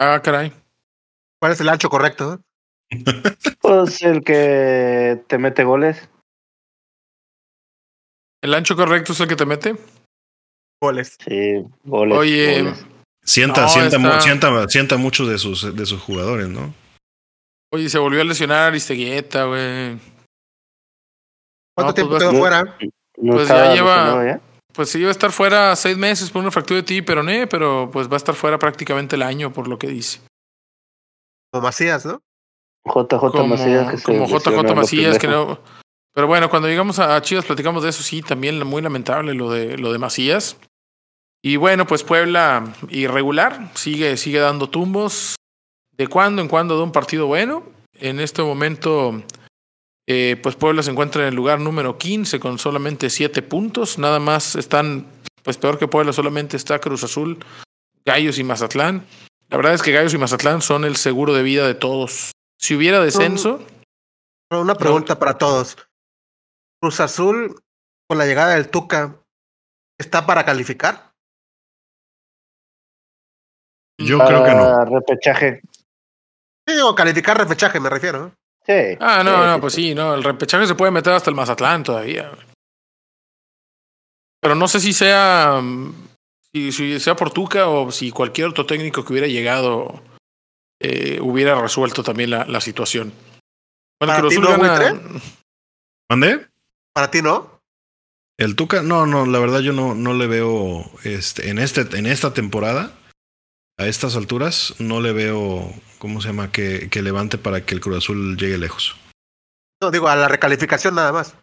Ah, 0.00 0.20
caray. 0.22 0.52
¿Cuál 1.40 1.52
es 1.52 1.60
el 1.60 1.68
ancho 1.68 1.88
correcto? 1.88 2.40
Pues 3.60 4.02
el 4.02 4.22
que 4.22 5.24
te 5.26 5.38
mete 5.38 5.64
goles. 5.64 6.10
¿El 8.42 8.52
ancho 8.52 8.76
correcto 8.76 9.12
es 9.12 9.20
el 9.20 9.28
que 9.28 9.36
te 9.36 9.46
mete? 9.46 9.74
Goles. 10.84 11.16
Sí, 11.26 11.62
goles. 11.84 12.18
Oye, 12.18 12.62
goles. 12.62 12.84
Sienta, 13.24 13.62
No, 13.62 13.68
sienta, 13.68 13.96
está- 13.96 14.20
sienta, 14.20 14.68
sienta 14.68 14.96
muchos 14.98 15.28
de 15.28 15.38
sus, 15.38 15.74
de 15.74 15.86
sus 15.86 16.00
jugadores, 16.00 16.48
¿no? 16.48 16.74
oye, 17.72 17.88
se 17.88 17.98
volvió 17.98 18.20
a 18.20 18.24
lesionar 18.24 18.68
Aristeguieta, 18.68 19.44
güey. 19.46 19.98
¿Cuánto 21.76 21.90
No, 21.90 21.94
tiempo 21.94 22.10
pues, 22.10 22.22
quedó 22.22 22.32
no. 22.32 22.38
fuera? 22.38 22.76
No 23.16 23.32
pues 23.32 23.48
ya 23.48 23.74
lleva- 23.74 24.24
ya. 24.24 24.40
Pues 24.72 24.90
sí, 24.90 24.98
iba 24.98 25.08
a 25.08 25.12
estar 25.12 25.32
fuera 25.32 25.74
seis 25.76 25.96
meses 25.96 26.30
por 26.30 26.42
una 26.42 26.50
fractura 26.50 26.78
de 26.80 26.82
ti, 26.84 27.02
pero 27.02 27.22
no, 27.22 27.32
pero 27.48 27.88
pues 27.92 28.08
va 28.08 28.14
a 28.14 28.16
estar 28.16 28.34
fuera 28.34 28.58
prácticamente 28.58 29.16
el 29.16 29.22
año, 29.22 29.52
por 29.52 29.66
lo 29.68 29.78
que 29.78 29.86
dice. 29.88 30.20
Como 31.52 31.62
Macías, 31.64 32.04
¿no? 32.06 32.20
JJ 32.84 33.30
Como, 33.30 33.46
Macías 33.48 33.90
que 33.90 33.96
se 33.98 34.04
como 34.04 34.26
JJ 34.26 34.74
Macías, 34.74 35.18
que 35.18 35.28
no. 35.28 35.58
Pero 36.12 36.26
bueno, 36.28 36.48
cuando 36.50 36.68
llegamos 36.68 36.98
a 37.00 37.16
a 37.16 37.22
Chivas 37.22 37.44
platicamos 37.44 37.82
de 37.82 37.88
eso, 37.90 38.02
sí, 38.04 38.22
también 38.22 38.64
muy 38.66 38.82
lamentable 38.82 39.34
lo 39.34 39.50
de 39.50 39.78
lo 39.78 39.92
de 39.92 39.98
Macías. 39.98 40.56
Y 41.46 41.56
bueno, 41.56 41.86
pues 41.86 42.02
Puebla 42.02 42.72
irregular, 42.88 43.70
sigue, 43.74 44.16
sigue 44.16 44.38
dando 44.38 44.70
tumbos. 44.70 45.36
De 45.92 46.08
cuando 46.08 46.40
en 46.40 46.48
cuando 46.48 46.78
da 46.78 46.84
un 46.84 46.90
partido 46.90 47.26
bueno. 47.26 47.64
En 47.92 48.18
este 48.18 48.42
momento, 48.42 49.22
eh, 50.08 50.40
pues 50.42 50.56
Puebla 50.56 50.82
se 50.82 50.90
encuentra 50.90 51.20
en 51.20 51.28
el 51.28 51.34
lugar 51.34 51.60
número 51.60 51.98
15 51.98 52.40
con 52.40 52.58
solamente 52.58 53.10
7 53.10 53.42
puntos. 53.42 53.98
Nada 53.98 54.20
más 54.20 54.56
están, 54.56 55.06
pues 55.42 55.58
peor 55.58 55.78
que 55.78 55.86
Puebla, 55.86 56.14
solamente 56.14 56.56
está 56.56 56.78
Cruz 56.78 57.04
Azul, 57.04 57.44
Gallos 58.06 58.38
y 58.38 58.42
Mazatlán. 58.42 59.04
La 59.50 59.58
verdad 59.58 59.74
es 59.74 59.82
que 59.82 59.92
Gallos 59.92 60.14
y 60.14 60.18
Mazatlán 60.18 60.62
son 60.62 60.86
el 60.86 60.96
seguro 60.96 61.34
de 61.34 61.42
vida 61.42 61.66
de 61.66 61.74
todos. 61.74 62.30
Si 62.58 62.74
hubiera 62.74 63.00
descenso, 63.00 63.62
Una 64.50 64.76
pregunta 64.76 65.18
para 65.18 65.36
todos. 65.36 65.76
Cruz 66.80 67.00
Azul, 67.00 67.60
con 68.08 68.16
la 68.16 68.24
llegada 68.24 68.54
del 68.54 68.70
Tuca, 68.70 69.20
¿está 69.98 70.24
para 70.24 70.46
calificar? 70.46 71.13
Yo 73.98 74.18
creo 74.18 74.44
que 74.44 74.54
no. 74.54 74.84
Repechaje. 74.84 75.60
Sí, 76.66 76.74
digo, 76.74 76.94
calificar 76.94 77.36
repechaje, 77.38 77.78
me 77.80 77.90
refiero. 77.90 78.32
Sí. 78.66 78.96
Ah, 79.00 79.22
no, 79.22 79.30
Sí, 79.30 79.46
no, 79.46 79.54
sí, 79.54 79.60
pues 79.60 79.74
sí. 79.74 79.82
sí, 79.88 79.94
no, 79.94 80.14
el 80.14 80.24
repechaje 80.24 80.66
se 80.66 80.74
puede 80.74 80.90
meter 80.92 81.12
hasta 81.12 81.30
el 81.30 81.36
Mazatlán 81.36 81.82
todavía. 81.82 82.30
Pero 84.40 84.54
no 84.54 84.68
sé 84.68 84.80
si 84.80 84.92
sea 84.92 85.60
mm, 85.62 85.92
si, 86.52 86.72
si 86.72 87.00
sea 87.00 87.16
por 87.16 87.30
Tuca 87.32 87.68
o 87.68 87.90
si 87.90 88.10
cualquier 88.10 88.48
otro 88.48 88.66
técnico 88.66 89.04
que 89.04 89.12
hubiera 89.12 89.28
llegado 89.28 90.02
eh, 90.80 91.18
hubiera 91.20 91.60
resuelto 91.60 92.02
también 92.02 92.30
la, 92.30 92.44
la 92.44 92.60
situación. 92.60 93.12
Bueno, 94.00 94.12
¿Para 94.12 94.20
Cruz 94.20 94.34
ti 94.34 94.40
no, 94.40 94.48
gana- 94.50 94.78
Buitre? 94.78 95.20
¿Mandé? 96.10 96.46
Para 96.92 97.10
ti, 97.10 97.22
¿no? 97.22 97.60
El 98.38 98.56
Tuca, 98.56 98.82
no, 98.82 99.06
no, 99.06 99.26
la 99.26 99.38
verdad 99.38 99.60
yo 99.60 99.72
no, 99.72 99.94
no 99.94 100.12
le 100.12 100.26
veo 100.26 100.84
este, 101.04 101.50
en 101.50 101.58
este, 101.58 101.82
en 101.96 102.06
esta 102.06 102.34
temporada, 102.34 102.90
a 103.78 103.86
estas 103.86 104.16
alturas, 104.16 104.74
no 104.78 105.00
le 105.00 105.12
veo, 105.12 105.72
¿cómo 105.98 106.20
se 106.20 106.28
llama? 106.28 106.52
Que, 106.52 106.88
que 106.90 107.02
levante 107.02 107.38
para 107.38 107.64
que 107.66 107.74
el 107.74 107.80
Cruz 107.80 107.98
Azul 107.98 108.36
llegue 108.36 108.58
lejos. 108.58 108.96
No, 109.82 109.90
digo, 109.90 110.08
a 110.08 110.16
la 110.16 110.28
recalificación 110.28 110.94
nada 110.94 111.12
más. 111.12 111.34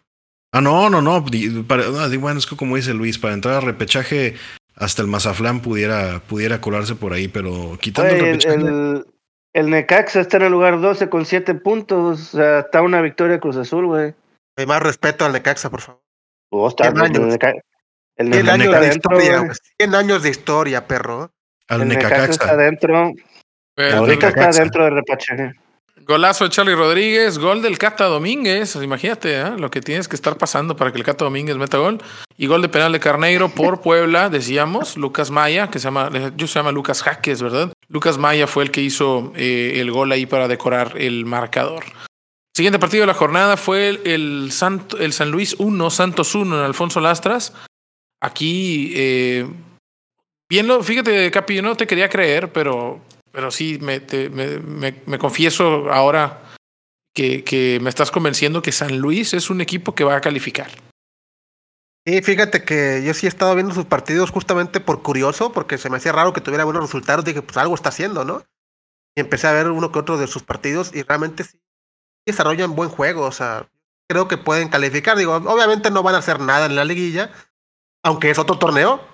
Ah, 0.52 0.60
no, 0.60 0.90
no, 0.90 1.00
no. 1.02 1.24
para- 1.66 1.88
bueno, 2.18 2.38
es 2.38 2.46
que 2.46 2.56
como 2.56 2.76
dice 2.76 2.94
Luis, 2.94 3.18
para 3.18 3.34
entrar 3.34 3.54
a 3.56 3.60
repechaje, 3.60 4.36
hasta 4.74 5.02
el 5.02 5.08
Mazaflán 5.08 5.60
pudiera, 5.60 6.20
pudiera 6.20 6.60
colarse 6.60 6.94
por 6.94 7.12
ahí, 7.12 7.28
pero 7.28 7.78
quitando 7.80 8.10
Güey, 8.14 8.20
el 8.20 8.26
el, 8.26 8.32
repechaje. 8.40 8.56
el, 8.56 9.06
el 9.54 9.70
Necaxa 9.70 10.20
está 10.20 10.38
en 10.38 10.44
el 10.44 10.52
lugar 10.52 10.80
12 10.80 11.08
con 11.10 11.24
7 11.26 11.54
puntos. 11.54 12.20
O 12.20 12.36
sea, 12.36 12.60
está 12.60 12.82
una 12.82 13.00
victoria 13.02 13.34
de 13.34 13.40
Cruz 13.40 13.56
Azul, 13.56 13.86
güey. 13.86 14.14
Hay 14.56 14.66
más 14.66 14.82
respeto 14.82 15.24
al 15.24 15.32
Necaxa, 15.32 15.70
por 15.70 15.80
favor. 15.80 16.02
Oh, 16.50 16.68
está- 16.68 16.88
el 16.88 16.94
el 18.16 18.32
100 18.32 18.44
Necaxa 18.46 18.52
años 18.52 18.80
de 18.80 18.88
historia, 18.88 19.32
güey. 19.38 19.44
güey. 19.46 19.58
100 19.78 19.94
años 19.94 20.22
de 20.22 20.28
historia, 20.30 20.86
perro. 20.86 21.32
Al 21.68 21.82
El 21.82 21.88
Necaxa 21.88 22.16
está 22.24 22.30
Necaxa. 22.46 22.50
adentro. 22.52 23.12
Bueno, 23.76 23.96
Ahorita 23.98 24.28
está 24.28 24.40
Necaxa. 24.40 24.60
dentro 24.62 24.84
de 24.84 24.90
repechaje. 24.90 25.52
Golazo 26.04 26.44
de 26.44 26.50
Charlie 26.50 26.74
Rodríguez, 26.74 27.38
gol 27.38 27.62
del 27.62 27.78
Cata 27.78 28.06
Domínguez. 28.06 28.74
Imagínate 28.76 29.40
¿eh? 29.40 29.50
lo 29.56 29.70
que 29.70 29.80
tienes 29.80 30.08
que 30.08 30.16
estar 30.16 30.36
pasando 30.36 30.74
para 30.74 30.90
que 30.90 30.98
el 30.98 31.04
Cata 31.04 31.24
Domínguez 31.24 31.56
meta 31.56 31.78
gol. 31.78 31.98
Y 32.36 32.48
gol 32.48 32.60
de 32.60 32.68
penal 32.68 32.90
de 32.92 32.98
Carneiro 32.98 33.48
por 33.50 33.80
Puebla, 33.82 34.28
decíamos. 34.28 34.96
Lucas 34.96 35.30
Maya, 35.30 35.70
que 35.70 35.78
se 35.78 35.84
llama, 35.84 36.10
yo 36.36 36.46
se 36.48 36.54
llama 36.58 36.72
Lucas 36.72 37.02
Jaques, 37.02 37.40
¿verdad? 37.40 37.72
Lucas 37.88 38.18
Maya 38.18 38.46
fue 38.48 38.64
el 38.64 38.70
que 38.72 38.80
hizo 38.80 39.32
eh, 39.36 39.74
el 39.76 39.92
gol 39.92 40.10
ahí 40.10 40.26
para 40.26 40.48
decorar 40.48 40.94
el 40.96 41.24
marcador. 41.24 41.84
Siguiente 42.54 42.78
partido 42.80 43.02
de 43.02 43.06
la 43.06 43.14
jornada 43.14 43.56
fue 43.56 43.88
el, 43.90 44.00
el, 44.04 44.52
Santo- 44.52 44.98
el 44.98 45.12
San 45.12 45.30
Luis 45.30 45.54
1, 45.58 45.88
Santos 45.90 46.34
1 46.34 46.58
en 46.58 46.64
Alfonso 46.64 47.00
Lastras. 47.00 47.54
Aquí, 48.20 48.92
eh, 48.96 49.46
bien 50.52 50.66
lo, 50.66 50.82
fíjate, 50.82 51.30
Capi, 51.30 51.56
yo 51.56 51.62
no 51.62 51.78
te 51.78 51.86
quería 51.86 52.10
creer, 52.10 52.52
pero, 52.52 53.00
pero 53.30 53.50
sí, 53.50 53.78
me, 53.80 54.02
me 55.06 55.18
confieso 55.18 55.90
ahora 55.90 56.42
que, 57.14 57.42
que 57.42 57.78
me 57.80 57.88
estás 57.88 58.10
convenciendo 58.10 58.60
que 58.60 58.70
San 58.70 58.98
Luis 58.98 59.32
es 59.32 59.48
un 59.48 59.62
equipo 59.62 59.94
que 59.94 60.04
va 60.04 60.14
a 60.14 60.20
calificar. 60.20 60.70
Sí, 62.06 62.20
fíjate 62.20 62.64
que 62.64 63.02
yo 63.02 63.14
sí 63.14 63.24
he 63.24 63.30
estado 63.30 63.54
viendo 63.54 63.72
sus 63.72 63.86
partidos 63.86 64.30
justamente 64.30 64.78
por 64.80 65.02
curioso, 65.02 65.52
porque 65.52 65.78
se 65.78 65.88
me 65.88 65.96
hacía 65.96 66.12
raro 66.12 66.34
que 66.34 66.42
tuviera 66.42 66.64
buenos 66.64 66.82
resultados. 66.82 67.24
Dije, 67.24 67.40
pues 67.40 67.56
algo 67.56 67.74
está 67.74 67.88
haciendo, 67.88 68.26
¿no? 68.26 68.42
Y 69.16 69.20
empecé 69.20 69.46
a 69.46 69.52
ver 69.52 69.68
uno 69.68 69.90
que 69.90 70.00
otro 70.00 70.18
de 70.18 70.26
sus 70.26 70.42
partidos 70.42 70.94
y 70.94 71.02
realmente 71.02 71.44
sí 71.44 71.58
desarrollan 72.26 72.74
buen 72.74 72.90
juego. 72.90 73.22
O 73.22 73.32
sea, 73.32 73.70
creo 74.06 74.28
que 74.28 74.36
pueden 74.36 74.68
calificar. 74.68 75.16
Digo, 75.16 75.36
obviamente 75.36 75.90
no 75.90 76.02
van 76.02 76.16
a 76.16 76.18
hacer 76.18 76.40
nada 76.40 76.66
en 76.66 76.76
la 76.76 76.84
liguilla, 76.84 77.30
aunque 78.02 78.30
es 78.30 78.38
otro 78.38 78.58
torneo. 78.58 79.11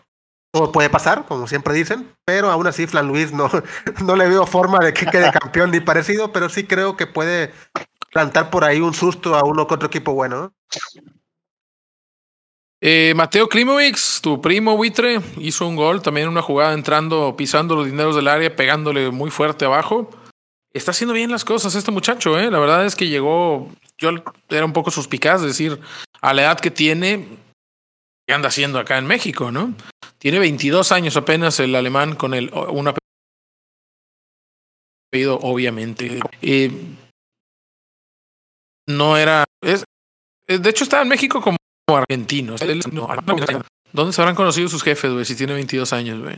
Todo 0.50 0.72
puede 0.72 0.88
pasar, 0.88 1.26
como 1.26 1.46
siempre 1.46 1.74
dicen, 1.74 2.10
pero 2.24 2.50
aún 2.50 2.66
así 2.66 2.86
Flan 2.86 3.06
Luis 3.06 3.32
no, 3.32 3.50
no 4.04 4.16
le 4.16 4.28
veo 4.28 4.46
forma 4.46 4.78
de 4.78 4.92
que 4.94 5.06
quede 5.06 5.30
campeón 5.30 5.70
ni 5.70 5.80
parecido, 5.80 6.32
pero 6.32 6.48
sí 6.48 6.64
creo 6.64 6.96
que 6.96 7.06
puede 7.06 7.52
plantar 8.10 8.50
por 8.50 8.64
ahí 8.64 8.80
un 8.80 8.94
susto 8.94 9.36
a 9.36 9.44
uno 9.44 9.66
que 9.66 9.74
otro 9.74 9.88
equipo 9.88 10.14
bueno. 10.14 10.36
¿no? 10.36 10.52
Eh, 12.80 13.12
Mateo 13.16 13.48
Klimovic, 13.48 13.98
tu 14.22 14.40
primo 14.40 14.76
buitre, 14.76 15.20
hizo 15.38 15.66
un 15.66 15.74
gol, 15.74 16.00
también 16.00 16.28
una 16.28 16.42
jugada 16.42 16.74
entrando, 16.74 17.34
pisando 17.36 17.74
los 17.74 17.86
dineros 17.86 18.14
del 18.14 18.28
área, 18.28 18.54
pegándole 18.54 19.10
muy 19.10 19.30
fuerte 19.30 19.64
abajo. 19.64 20.08
Está 20.72 20.92
haciendo 20.92 21.14
bien 21.14 21.30
las 21.30 21.44
cosas 21.44 21.74
este 21.74 21.90
muchacho, 21.90 22.38
¿eh? 22.38 22.50
La 22.50 22.60
verdad 22.60 22.86
es 22.86 22.94
que 22.94 23.08
llegó, 23.08 23.68
yo 23.98 24.10
era 24.48 24.64
un 24.64 24.72
poco 24.72 24.92
suspicaz, 24.92 25.40
es 25.40 25.48
decir, 25.48 25.80
a 26.20 26.32
la 26.32 26.42
edad 26.42 26.60
que 26.60 26.70
tiene, 26.70 27.26
¿qué 28.28 28.34
anda 28.34 28.48
haciendo 28.48 28.78
acá 28.78 28.98
en 28.98 29.06
México, 29.06 29.50
no? 29.50 29.74
Tiene 30.18 30.38
22 30.38 30.92
años 30.92 31.16
apenas 31.16 31.58
el 31.60 31.74
alemán 31.74 32.14
con 32.14 32.34
el, 32.34 32.50
un 32.52 32.92
apellido, 35.10 35.38
obviamente. 35.40 36.20
Eh, 36.42 36.70
no 38.86 39.16
era, 39.16 39.44
es, 39.62 39.84
eh, 40.46 40.58
de 40.58 40.70
hecho 40.70 40.84
estaba 40.84 41.02
en 41.02 41.08
México 41.08 41.40
como 41.40 41.56
argentino. 41.88 42.56
¿Dónde 43.92 44.12
se 44.12 44.20
habrán 44.20 44.36
conocido 44.36 44.68
sus 44.68 44.82
jefes, 44.82 45.10
güey? 45.10 45.24
Si 45.24 45.34
tiene 45.34 45.54
22 45.54 45.90
años, 45.94 46.20
güey. 46.20 46.36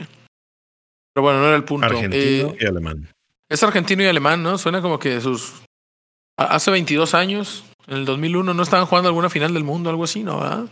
Pero 1.13 1.23
bueno, 1.23 1.39
no 1.41 1.47
era 1.47 1.57
el 1.57 1.65
punto. 1.65 1.87
Argentino 1.87 2.51
Eh, 2.51 2.57
y 2.57 2.65
alemán. 2.65 3.09
es 3.49 3.61
argentino 3.63 4.01
y 4.03 4.07
alemán, 4.07 4.41
¿no? 4.41 4.57
Suena 4.57 4.81
como 4.81 4.97
que 4.97 5.19
sus. 5.19 5.61
Hace 6.37 6.71
22 6.71 7.13
años, 7.13 7.65
en 7.87 7.97
el 7.97 8.05
2001, 8.05 8.53
no 8.53 8.63
estaban 8.63 8.85
jugando 8.85 9.09
alguna 9.09 9.29
final 9.29 9.53
del 9.53 9.65
mundo, 9.65 9.89
algo 9.89 10.05
así, 10.05 10.23
¿no? 10.23 10.39
¿verdad? 10.39 10.67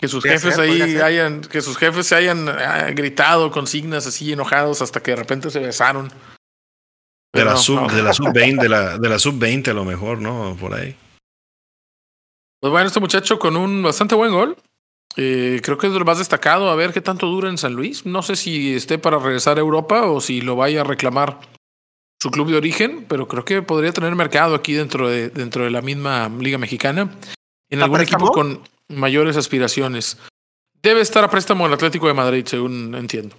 Que 0.00 0.06
sus 0.06 0.22
jefes 0.22 0.54
ser, 0.54 0.60
ahí 0.60 0.96
hayan, 0.98 1.40
que 1.40 1.60
sus 1.60 1.76
jefes 1.76 2.06
se 2.06 2.14
hayan 2.14 2.48
ah, 2.48 2.90
gritado 2.92 3.50
consignas 3.50 4.06
así 4.06 4.32
enojados 4.32 4.80
hasta 4.80 5.02
que 5.02 5.10
de 5.10 5.16
repente 5.16 5.50
se 5.50 5.58
besaron. 5.58 6.08
De 7.34 7.44
la 7.44 7.52
no, 7.52 7.56
sub, 7.56 7.80
no. 7.80 7.88
de 7.88 8.02
la 8.02 8.12
sub 8.14 8.32
20, 8.32 8.62
de 8.62 8.68
la, 8.68 8.98
de 8.98 9.08
la 9.08 9.18
sub 9.18 9.38
20 9.38 9.70
a 9.70 9.74
lo 9.74 9.84
mejor, 9.84 10.20
¿no? 10.20 10.56
Por 10.58 10.74
ahí. 10.74 10.94
Pues 12.60 12.70
bueno, 12.70 12.86
este 12.86 13.00
muchacho 13.00 13.38
con 13.38 13.56
un 13.56 13.82
bastante 13.82 14.14
buen 14.14 14.32
gol. 14.32 14.56
Eh, 15.16 15.60
creo 15.64 15.78
que 15.78 15.88
es 15.88 15.92
lo 15.92 16.04
más 16.04 16.18
destacado. 16.18 16.70
A 16.70 16.76
ver 16.76 16.92
qué 16.92 17.00
tanto 17.00 17.26
dura 17.26 17.48
en 17.48 17.58
San 17.58 17.74
Luis. 17.74 18.06
No 18.06 18.22
sé 18.22 18.36
si 18.36 18.74
esté 18.74 18.98
para 18.98 19.18
regresar 19.18 19.56
a 19.56 19.60
Europa 19.60 20.02
o 20.02 20.20
si 20.20 20.40
lo 20.40 20.54
vaya 20.54 20.82
a 20.82 20.84
reclamar 20.84 21.40
su 22.20 22.30
club 22.30 22.50
de 22.50 22.56
origen, 22.56 23.04
pero 23.08 23.28
creo 23.28 23.44
que 23.44 23.62
podría 23.62 23.92
tener 23.92 24.14
mercado 24.14 24.54
aquí 24.54 24.74
dentro 24.74 25.08
de, 25.08 25.30
dentro 25.30 25.64
de 25.64 25.70
la 25.70 25.82
misma 25.82 26.28
Liga 26.28 26.58
Mexicana. 26.58 27.10
En 27.70 27.80
¿A 27.80 27.84
algún 27.84 27.98
préstamo? 27.98 28.26
equipo 28.26 28.32
con 28.32 28.62
mayores 28.88 29.36
aspiraciones. 29.36 30.18
Debe 30.82 31.00
estar 31.00 31.24
a 31.24 31.30
préstamo 31.30 31.66
el 31.66 31.72
Atlético 31.72 32.06
de 32.06 32.14
Madrid, 32.14 32.44
según 32.46 32.94
entiendo. 32.94 33.36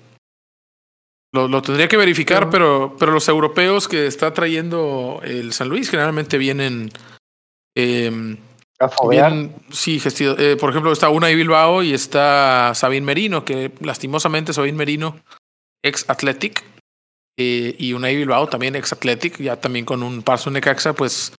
Lo, 1.31 1.47
lo 1.47 1.61
tendría 1.61 1.87
que 1.87 1.97
verificar, 1.97 2.49
pero, 2.49 2.95
pero 2.97 3.11
los 3.11 3.27
europeos 3.27 3.87
que 3.87 4.07
está 4.07 4.33
trayendo 4.33 5.21
el 5.23 5.53
San 5.53 5.69
Luis 5.69 5.89
generalmente 5.89 6.37
vienen. 6.37 6.91
Bien, 9.09 9.53
sí, 9.71 9.99
gestido. 9.99 10.37
eh, 10.37 10.55
por 10.55 10.69
ejemplo, 10.69 10.91
está 10.91 11.09
Unai 11.09 11.35
Bilbao 11.35 11.83
y 11.83 11.93
está 11.93 12.73
Sabín 12.75 13.03
Merino, 13.03 13.43
que 13.43 13.71
lastimosamente 13.81 14.53
Sabín 14.53 14.75
Merino, 14.75 15.19
ex 15.83 16.09
Athletic, 16.09 16.63
eh, 17.37 17.75
y 17.77 17.93
Unai 17.93 18.15
Bilbao 18.15 18.47
también 18.47 18.75
ex 18.75 18.93
Athletic, 18.93 19.37
ya 19.37 19.57
también 19.57 19.85
con 19.85 20.01
un 20.01 20.23
paso 20.23 20.49
en 20.49 20.53
Necaxa, 20.53 20.93
pues, 20.93 21.33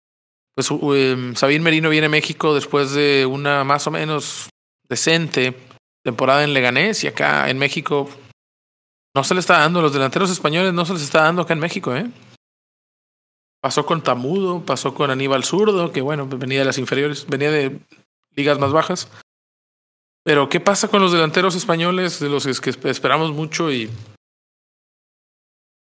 Pues 0.59 0.71
um, 0.71 1.35
Sabín 1.35 1.63
Merino 1.63 1.89
viene 1.89 2.07
a 2.07 2.09
México 2.09 2.53
después 2.53 2.91
de 2.91 3.25
una 3.25 3.63
más 3.63 3.87
o 3.87 3.91
menos 3.91 4.49
decente 4.89 5.55
temporada 6.03 6.43
en 6.43 6.53
Leganés 6.53 7.01
y 7.05 7.07
acá 7.07 7.49
en 7.49 7.57
México 7.57 8.09
no 9.15 9.23
se 9.23 9.35
le 9.35 9.39
está 9.39 9.59
dando. 9.59 9.81
Los 9.81 9.93
delanteros 9.93 10.29
españoles 10.29 10.73
no 10.73 10.83
se 10.83 10.91
les 10.91 11.03
está 11.03 11.21
dando 11.21 11.43
acá 11.43 11.53
en 11.53 11.61
México, 11.61 11.95
¿eh? 11.95 12.11
Pasó 13.61 13.85
con 13.85 14.03
Tamudo, 14.03 14.65
pasó 14.65 14.93
con 14.93 15.09
Aníbal 15.09 15.45
Zurdo, 15.45 15.93
que 15.93 16.01
bueno, 16.01 16.27
venía 16.27 16.59
de 16.59 16.65
las 16.65 16.77
inferiores, 16.77 17.25
venía 17.25 17.51
de 17.51 17.79
ligas 18.35 18.59
más 18.59 18.73
bajas. 18.73 19.09
Pero, 20.25 20.49
¿qué 20.49 20.59
pasa 20.59 20.89
con 20.89 21.01
los 21.01 21.13
delanteros 21.13 21.55
españoles 21.55 22.19
de 22.19 22.27
los 22.27 22.59
que 22.59 22.71
esperamos 22.89 23.31
mucho 23.31 23.71
y 23.71 23.89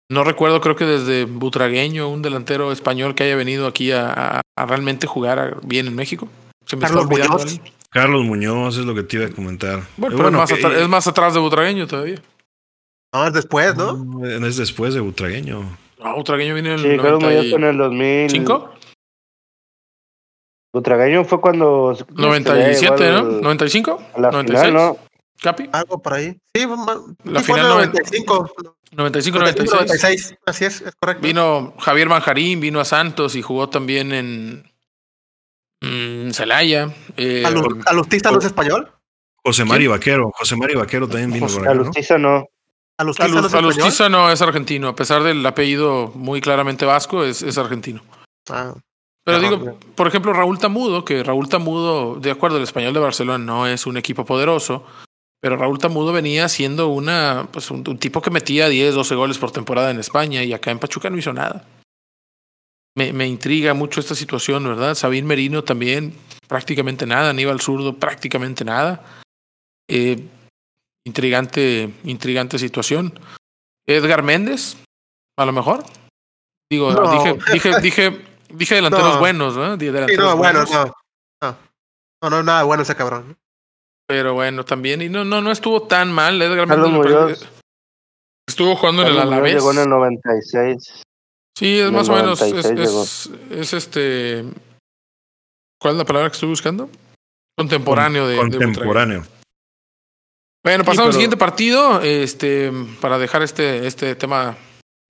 no 0.10 0.24
recuerdo, 0.24 0.60
creo 0.60 0.76
que 0.76 0.86
desde 0.86 1.26
Butragueño, 1.26 2.10
un 2.10 2.24
delantero 2.24 2.72
español 2.72 3.14
que 3.14 3.24
haya 3.24 3.36
venido 3.36 3.68
aquí 3.68 3.91
a, 3.91 4.41
a, 4.55 4.66
realmente 4.66 5.05
jugar 5.05 5.60
bien 5.64 5.86
en 5.86 5.95
México. 5.95 6.28
Se 6.66 6.76
me 6.76 6.82
Carlos 6.82 7.07
Muñoz. 7.07 7.62
Carlos 7.91 8.24
Muñoz 8.26 8.78
es 8.78 8.86
lo 8.86 8.95
que 8.95 9.03
te 9.03 9.18
iba 9.18 9.28
a 9.28 9.30
comentar. 9.30 9.82
Bueno, 9.97 10.18
pero 10.18 10.30
es, 10.30 10.36
más 10.36 10.51
atrás, 10.51 10.74
es, 10.74 10.89
más 10.89 11.07
atrás, 11.07 11.34
de 11.36 11.39
Butragueño 11.39 11.88
todavía. 11.88 12.22
No, 13.14 13.28
es 13.28 13.34
después, 13.34 13.76
¿no? 13.76 14.26
Es 14.26 14.57
después 14.57 14.93
de 14.95 14.99
Butragueño. 14.99 15.78
No, 15.99 16.16
Butragueño 16.16 16.55
viene 16.55 16.74
en 16.74 16.80
el 16.80 16.91
sí, 16.91 16.97
Carlos 16.97 17.24
Muñoz 17.24 17.45
en 17.45 17.64
el 17.64 17.78
2005. 17.78 18.74
Butragueño 20.74 21.24
fue 21.24 21.41
cuando. 21.41 21.95
97, 22.16 23.12
¿no? 23.12 23.41
¿95? 23.41 23.99
La 24.18 24.32
96. 24.32 24.68
Final, 24.68 24.74
¿no? 24.74 25.09
¿Capi? 25.42 25.70
Algo 25.72 26.02
por 26.02 26.14
ahí. 26.14 26.38
Sí, 26.54 26.68
la 27.24 27.42
final 27.42 27.70
95. 27.70 28.52
95, 28.92 29.40
96. 29.40 29.72
96. 29.72 30.36
Así 30.46 30.66
es, 30.66 30.82
es 30.82 30.94
correcto. 31.00 31.22
Vino 31.22 31.74
Javier 31.80 32.10
Manjarín, 32.10 32.60
vino 32.60 32.80
a 32.80 32.86
Santos 32.86 33.36
y 33.36 33.42
jugó 33.42 33.70
también 33.70 34.12
en 34.12 34.72
mm, 35.82 36.32
Celaya. 36.32 36.94
Eh, 37.16 37.44
¿Alustiza 37.86 38.32
no 38.32 38.40
es 38.40 38.46
español? 38.46 38.92
José 39.44 39.64
Mario 39.64 39.92
Vaquero. 39.92 40.32
José 40.34 40.56
Mario 40.56 40.80
Vaquero 40.80 41.08
también 41.08 41.32
vino 41.32 41.48
por 41.48 41.68
Alustiza 41.68 42.18
no. 42.18 42.46
Alustiza, 42.98 44.10
no, 44.10 44.30
es 44.30 44.42
argentino. 44.42 44.90
A 44.90 44.96
pesar 44.96 45.24
del 45.24 45.46
apellido 45.46 46.12
muy 46.16 46.42
claramente 46.42 46.86
vasco, 46.86 47.24
es, 47.24 47.42
es 47.42 47.58
argentino. 47.58 48.04
Ah. 48.50 48.74
Pero 49.24 49.40
digo, 49.40 49.78
por 49.96 50.08
ejemplo, 50.08 50.34
Raúl 50.34 50.60
Tamudo, 50.60 51.06
que 51.06 51.24
Raúl 51.24 51.48
Tamudo, 51.48 52.16
de 52.16 52.32
acuerdo, 52.32 52.58
el 52.58 52.64
español 52.64 52.94
de 52.94 53.00
Barcelona 53.00 53.38
no 53.38 53.68
es 53.68 53.86
un 53.86 53.96
equipo 53.96 54.26
poderoso, 54.26 54.84
pero 55.42 55.56
Raúl 55.56 55.80
Tamudo 55.80 56.12
venía 56.12 56.50
siendo 56.50 56.90
una, 56.90 57.48
pues 57.52 57.72
un, 57.72 57.84
tipo 57.98 58.22
que 58.22 58.30
metía 58.30 58.68
10, 58.68 58.96
12 58.96 59.16
goles 59.16 59.38
por 59.38 59.52
temporada 59.52 59.92
en 59.92 60.00
España 60.00 60.44
y 60.44 60.54
acá 60.54 60.72
en 60.72 60.80
Pachuca 60.80 61.10
no 61.10 61.18
hizo 61.18 61.32
nada. 61.32 61.66
Me, 62.96 63.14
me 63.14 63.28
intriga 63.28 63.74
mucho 63.74 64.02
esta 64.02 64.16
situación, 64.16 64.64
¿verdad? 64.66 64.96
Sabín 64.96 65.26
Merino 65.26 65.64
también, 65.64 66.14
prácticamente 66.48 67.06
nada. 67.06 67.30
Aníbal 67.30 67.62
Zurdo, 67.62 67.98
prácticamente 67.98 68.66
nada. 68.66 69.06
Eh, 69.88 70.28
intrigante, 71.06 71.94
intrigante 72.04 72.60
situación. 72.60 73.18
Edgar 73.88 74.24
Méndez, 74.24 74.76
a 75.38 75.46
lo 75.46 75.54
mejor. 75.54 75.86
Digo, 76.70 76.94
dije, 76.94 77.38
dije, 77.54 77.80
dije, 77.82 78.26
dije 78.50 78.76
delanteros 78.82 79.20
buenos, 79.20 79.56
¿no? 79.56 79.78
no, 79.78 80.38
bueno, 80.38 80.66
no. 80.66 81.58
No, 82.22 82.30
no, 82.30 82.44
nada 82.44 82.64
bueno 82.64 82.84
ese 82.84 82.96
cabrón. 82.96 83.38
Pero 84.10 84.34
bueno, 84.34 84.66
también, 84.66 85.03
y 85.03 85.07
no, 85.07 85.24
no, 85.24 85.39
no 85.39 85.51
estuvo 85.51 85.84
tan 85.84 86.12
mal. 86.12 86.41
Edgar 86.41 86.68
Méndez 86.68 87.47
estuvo 88.47 88.76
jugando 88.76 89.03
en 89.03 89.10
el 89.10 89.20
Alavés. 89.20 89.53
Llegó 89.53 89.72
en 89.72 89.78
el 89.78 89.88
96. 89.88 91.03
Sí, 91.55 91.80
es 91.80 91.91
más 91.91 92.10
o 92.10 92.16
menos, 92.16 92.41
es, 92.41 93.30
es, 93.51 93.74
este, 93.74 94.45
¿cuál 95.80 95.93
es 95.93 95.97
la 95.99 96.05
palabra 96.05 96.30
que 96.30 96.34
estoy 96.34 96.49
buscando? 96.49 96.89
Contemporáneo 97.55 98.28
de 98.28 98.38
Contemporáneo. 98.38 99.26
bueno, 100.64 100.84
pasamos 100.84 101.10
al 101.10 101.14
siguiente 101.14 101.38
partido, 101.38 102.01
este, 102.01 102.72
para 103.01 103.20
dejar 103.20 103.43
este, 103.43 103.86
este 103.86 104.16
tema. 104.16 104.57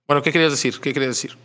Bueno, 0.06 0.22
¿qué 0.22 0.30
querías 0.30 0.50
decir? 0.50 0.78
¿Qué 0.78 0.92
querías 0.92 1.12
decir? 1.12 1.38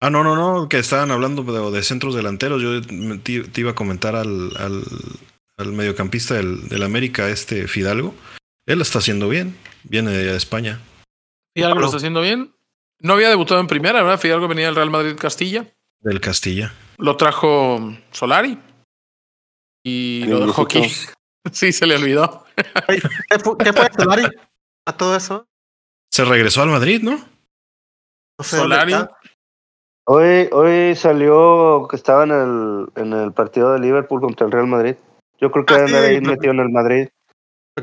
Ah, 0.00 0.10
no, 0.10 0.24
no, 0.24 0.34
no, 0.34 0.68
que 0.68 0.80
estaban 0.80 1.12
hablando 1.12 1.44
de, 1.44 1.70
de 1.70 1.82
centros 1.84 2.16
delanteros. 2.16 2.60
Yo 2.60 2.82
te, 3.22 3.42
te, 3.44 3.60
iba 3.60 3.70
a 3.70 3.76
comentar 3.76 4.16
al, 4.16 4.56
al, 4.56 4.82
al 5.58 5.72
mediocampista 5.72 6.34
del, 6.34 6.68
del, 6.68 6.82
América, 6.82 7.28
este 7.28 7.68
Fidalgo. 7.68 8.14
Él 8.66 8.78
lo 8.78 8.82
está 8.82 9.00
haciendo 9.00 9.28
bien. 9.28 9.56
Viene 9.82 10.10
de 10.12 10.36
España. 10.36 10.80
Fidalgo 11.54 11.80
lo 11.80 11.86
está 11.86 11.98
haciendo 11.98 12.20
bien. 12.20 12.54
No 13.00 13.14
había 13.14 13.28
debutado 13.28 13.60
en 13.60 13.66
primera, 13.66 14.02
¿verdad? 14.02 14.18
Fidalgo 14.18 14.48
venía 14.48 14.66
del 14.66 14.76
Real 14.76 14.90
Madrid 14.90 15.16
Castilla. 15.16 15.66
Del 16.00 16.20
Castilla. 16.20 16.72
Lo 16.96 17.16
trajo 17.16 17.96
Solari. 18.12 18.58
Y 19.84 20.24
lo 20.26 20.46
dejó 20.46 20.62
aquí. 20.62 20.82
sí, 21.52 21.72
se 21.72 21.86
le 21.86 21.96
olvidó. 21.96 22.44
¿Qué 22.86 23.72
fue, 23.72 23.88
Solari 23.96 24.26
a 24.86 24.96
todo 24.96 25.16
eso? 25.16 25.46
Se 26.10 26.24
regresó 26.24 26.62
al 26.62 26.70
Madrid, 26.70 27.02
¿no? 27.02 27.20
Solari. 28.40 28.94
Hoy, 30.06 30.48
hoy 30.52 30.96
salió 30.96 31.86
que 31.88 31.96
estaba 31.96 32.24
en 32.24 32.30
el, 32.30 32.88
en 32.96 33.12
el 33.12 33.32
partido 33.32 33.72
de 33.72 33.80
Liverpool 33.80 34.20
contra 34.20 34.46
el 34.46 34.52
Real 34.52 34.66
Madrid. 34.66 34.96
Yo 35.40 35.50
creo 35.50 35.64
que 35.64 35.74
ah, 35.74 35.84
debe 35.84 36.16
sí, 36.16 36.20
metido 36.20 36.52
en 36.52 36.60
el 36.60 36.70
Madrid. 36.70 37.08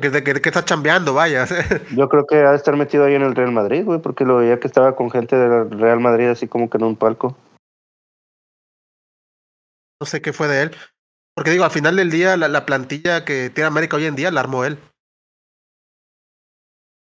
Que, 0.02 0.12
que, 0.12 0.42
que, 0.42 0.50
está 0.50 0.66
chambeando, 0.66 1.14
vaya. 1.14 1.46
Yo 1.96 2.10
creo 2.10 2.26
que 2.28 2.36
ha 2.36 2.52
de 2.52 2.58
estar 2.58 2.76
metido 2.76 3.06
ahí 3.06 3.16
en 3.16 3.22
el 3.22 3.36
Real 3.36 3.52
Madrid, 3.52 3.84
güey, 3.86 4.00
porque 4.00 4.26
lo 4.26 4.38
veía 4.38 4.60
que 4.60 4.68
estaba 4.68 4.96
con 4.96 5.10
gente 5.10 5.38
del 5.38 5.72
Real 5.72 6.00
Madrid 6.00 6.28
así 6.28 6.48
como 6.48 6.70
que 6.70 6.78
en 6.78 6.84
un 6.84 6.96
palco. 6.98 7.38
No 10.02 10.06
sé 10.06 10.22
qué 10.22 10.34
fue 10.34 10.48
de 10.48 10.64
él. 10.64 10.76
Porque 11.34 11.52
digo, 11.52 11.64
al 11.64 11.72
final 11.72 11.96
del 11.96 12.12
día, 12.12 12.36
la, 12.36 12.48
la 12.50 12.66
plantilla 12.66 13.24
que 13.24 13.50
tiene 13.50 13.68
América 13.68 13.96
hoy 13.96 14.06
en 14.06 14.16
día 14.16 14.32
la 14.32 14.42
armó 14.42 14.66
él. 14.66 14.78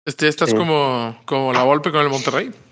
Este, 0.04 0.26
esta 0.26 0.44
es 0.44 0.54
como, 0.54 1.20
como 1.26 1.52
la 1.52 1.62
golpe 1.62 1.92
con 1.92 2.00
el 2.00 2.08
Monterrey. 2.08 2.50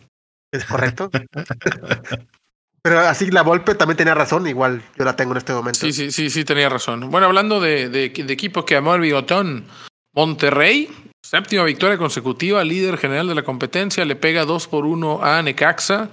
Es 0.53 0.65
correcto. 0.65 1.09
Pero 2.83 3.01
así 3.01 3.31
la 3.31 3.43
Volpe 3.43 3.75
también 3.75 3.97
tenía 3.97 4.15
razón, 4.15 4.47
igual 4.47 4.83
yo 4.97 5.05
la 5.05 5.17
tengo 5.17 5.33
en 5.33 5.39
este 5.39 5.53
momento. 5.53 5.81
Sí, 5.81 5.93
sí, 5.93 6.11
sí, 6.11 6.31
sí, 6.31 6.45
tenía 6.45 6.69
razón. 6.69 7.11
Bueno, 7.11 7.27
hablando 7.27 7.61
de, 7.61 7.89
de, 7.89 8.05
equipos 8.05 8.65
que 8.65 8.77
amó 8.77 8.95
el 8.95 9.03
bigotón, 9.03 9.67
Monterrey, 10.15 10.89
séptima 11.23 11.65
victoria 11.65 11.99
consecutiva, 11.99 12.65
líder 12.65 12.97
general 12.97 13.29
de 13.29 13.35
la 13.35 13.43
competencia, 13.43 14.05
le 14.05 14.17
pega 14.17 14.47
2 14.47 14.69
por 14.69 14.87
1 14.87 15.23
a 15.23 15.43
Necaxa, 15.43 16.09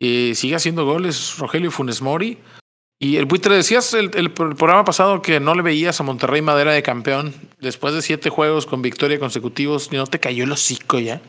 y 0.00 0.34
sigue 0.34 0.56
haciendo 0.56 0.84
goles 0.84 1.38
Rogelio 1.38 1.70
Funes 1.70 2.02
Mori. 2.02 2.38
Y 2.98 3.16
el 3.16 3.26
buitre, 3.26 3.54
decías 3.54 3.94
el, 3.94 4.10
el, 4.14 4.32
programa 4.32 4.84
pasado 4.84 5.22
que 5.22 5.40
no 5.40 5.54
le 5.54 5.62
veías 5.62 6.00
a 6.00 6.04
Monterrey 6.04 6.42
madera 6.42 6.72
de 6.72 6.82
campeón 6.82 7.34
después 7.60 7.94
de 7.94 8.02
siete 8.02 8.28
juegos 8.28 8.66
con 8.66 8.82
victoria 8.82 9.18
consecutivos, 9.18 9.90
¿no 9.92 10.06
te 10.06 10.20
cayó 10.20 10.44
el 10.44 10.52
hocico 10.52 10.98
ya? 10.98 11.20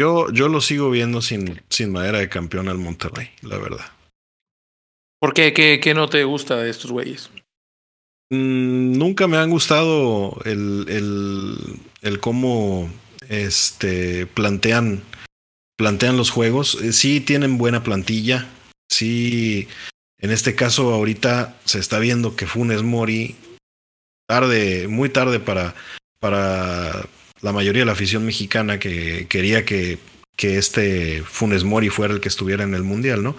Yo, 0.00 0.32
yo 0.32 0.48
lo 0.48 0.62
sigo 0.62 0.88
viendo 0.90 1.20
sin, 1.20 1.60
sin 1.68 1.92
madera 1.92 2.20
de 2.20 2.30
campeón 2.30 2.70
al 2.70 2.78
Monterrey, 2.78 3.28
la 3.42 3.58
verdad. 3.58 3.84
¿Por 5.20 5.34
qué? 5.34 5.52
¿Qué, 5.52 5.78
qué 5.78 5.92
no 5.92 6.08
te 6.08 6.24
gusta 6.24 6.56
de 6.56 6.70
estos 6.70 6.90
güeyes? 6.90 7.28
Mm, 8.30 8.96
nunca 8.96 9.28
me 9.28 9.36
han 9.36 9.50
gustado 9.50 10.40
el, 10.46 10.86
el, 10.88 11.54
el 12.00 12.18
cómo 12.18 12.90
este, 13.28 14.24
plantean, 14.24 15.02
plantean 15.76 16.16
los 16.16 16.30
juegos. 16.30 16.78
Eh, 16.80 16.94
sí 16.94 17.20
tienen 17.20 17.58
buena 17.58 17.82
plantilla. 17.82 18.48
Sí, 18.90 19.68
en 20.18 20.30
este 20.30 20.54
caso 20.54 20.94
ahorita 20.94 21.60
se 21.66 21.78
está 21.78 21.98
viendo 21.98 22.36
que 22.36 22.46
Funes 22.46 22.82
Mori 22.82 23.36
tarde, 24.26 24.88
muy 24.88 25.10
tarde 25.10 25.40
para, 25.40 25.74
para 26.20 27.04
la 27.42 27.52
mayoría 27.52 27.82
de 27.82 27.86
la 27.86 27.92
afición 27.92 28.24
mexicana 28.24 28.78
que 28.78 29.26
quería 29.28 29.64
que, 29.64 29.98
que 30.36 30.58
este 30.58 31.22
Funes 31.22 31.64
Mori 31.64 31.88
fuera 31.88 32.14
el 32.14 32.20
que 32.20 32.28
estuviera 32.28 32.64
en 32.64 32.74
el 32.74 32.82
Mundial, 32.82 33.22
¿no? 33.22 33.36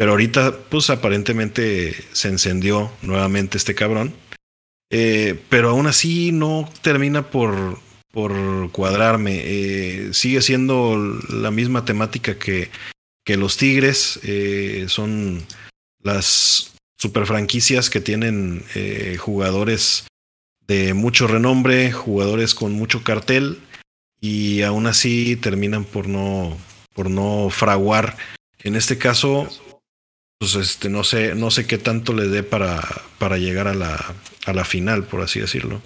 Pero 0.00 0.12
ahorita, 0.12 0.56
pues 0.70 0.88
aparentemente 0.88 1.94
se 2.12 2.28
encendió 2.28 2.90
nuevamente 3.02 3.58
este 3.58 3.74
cabrón. 3.74 4.14
Eh, 4.90 5.38
pero 5.50 5.68
aún 5.68 5.86
así 5.86 6.32
no 6.32 6.66
termina 6.80 7.30
por, 7.30 7.78
por 8.10 8.72
cuadrarme. 8.72 9.42
Eh, 9.44 10.08
sigue 10.14 10.40
siendo 10.40 10.96
la 11.28 11.50
misma 11.50 11.84
temática 11.84 12.38
que, 12.38 12.70
que 13.26 13.36
los 13.36 13.58
Tigres. 13.58 14.18
Eh, 14.22 14.86
son 14.88 15.44
las 16.02 16.72
super 16.96 17.26
franquicias 17.26 17.90
que 17.90 18.00
tienen 18.00 18.64
jugadores 19.18 20.06
de 20.70 20.94
mucho 20.94 21.26
renombre, 21.26 21.90
jugadores 21.90 22.54
con 22.54 22.70
mucho 22.74 23.02
cartel 23.02 23.60
y 24.20 24.62
aún 24.62 24.86
así 24.86 25.34
terminan 25.34 25.84
por 25.84 26.06
no 26.06 26.56
por 26.94 27.10
no 27.10 27.48
fraguar. 27.50 28.16
En 28.60 28.76
este 28.76 28.96
caso, 28.96 29.48
pues 30.38 30.54
este 30.54 30.88
no 30.88 31.02
sé 31.02 31.34
no 31.34 31.50
sé 31.50 31.66
qué 31.66 31.76
tanto 31.76 32.12
le 32.12 32.28
dé 32.28 32.44
para 32.44 32.80
para 33.18 33.36
llegar 33.36 33.66
a 33.66 33.74
la 33.74 34.14
a 34.46 34.52
la 34.52 34.64
final, 34.64 35.02
por 35.02 35.22
así 35.22 35.40
decirlo. 35.40 35.82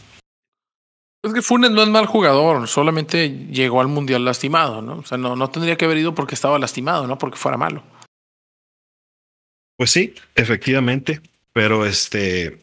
Es 1.22 1.32
que 1.32 1.40
Funes 1.40 1.70
no 1.70 1.82
es 1.82 1.88
mal 1.88 2.04
jugador, 2.04 2.68
solamente 2.68 3.30
llegó 3.50 3.80
al 3.80 3.88
mundial 3.88 4.26
lastimado, 4.26 4.82
¿no? 4.82 4.98
O 4.98 5.06
sea, 5.06 5.16
no, 5.16 5.34
no 5.34 5.48
tendría 5.48 5.78
que 5.78 5.86
haber 5.86 5.96
ido 5.96 6.14
porque 6.14 6.34
estaba 6.34 6.58
lastimado, 6.58 7.06
no 7.06 7.16
porque 7.16 7.38
fuera 7.38 7.56
malo. 7.56 7.82
Pues 9.78 9.90
sí, 9.90 10.14
efectivamente. 10.34 11.22
Pero 11.54 11.86
este, 11.86 12.58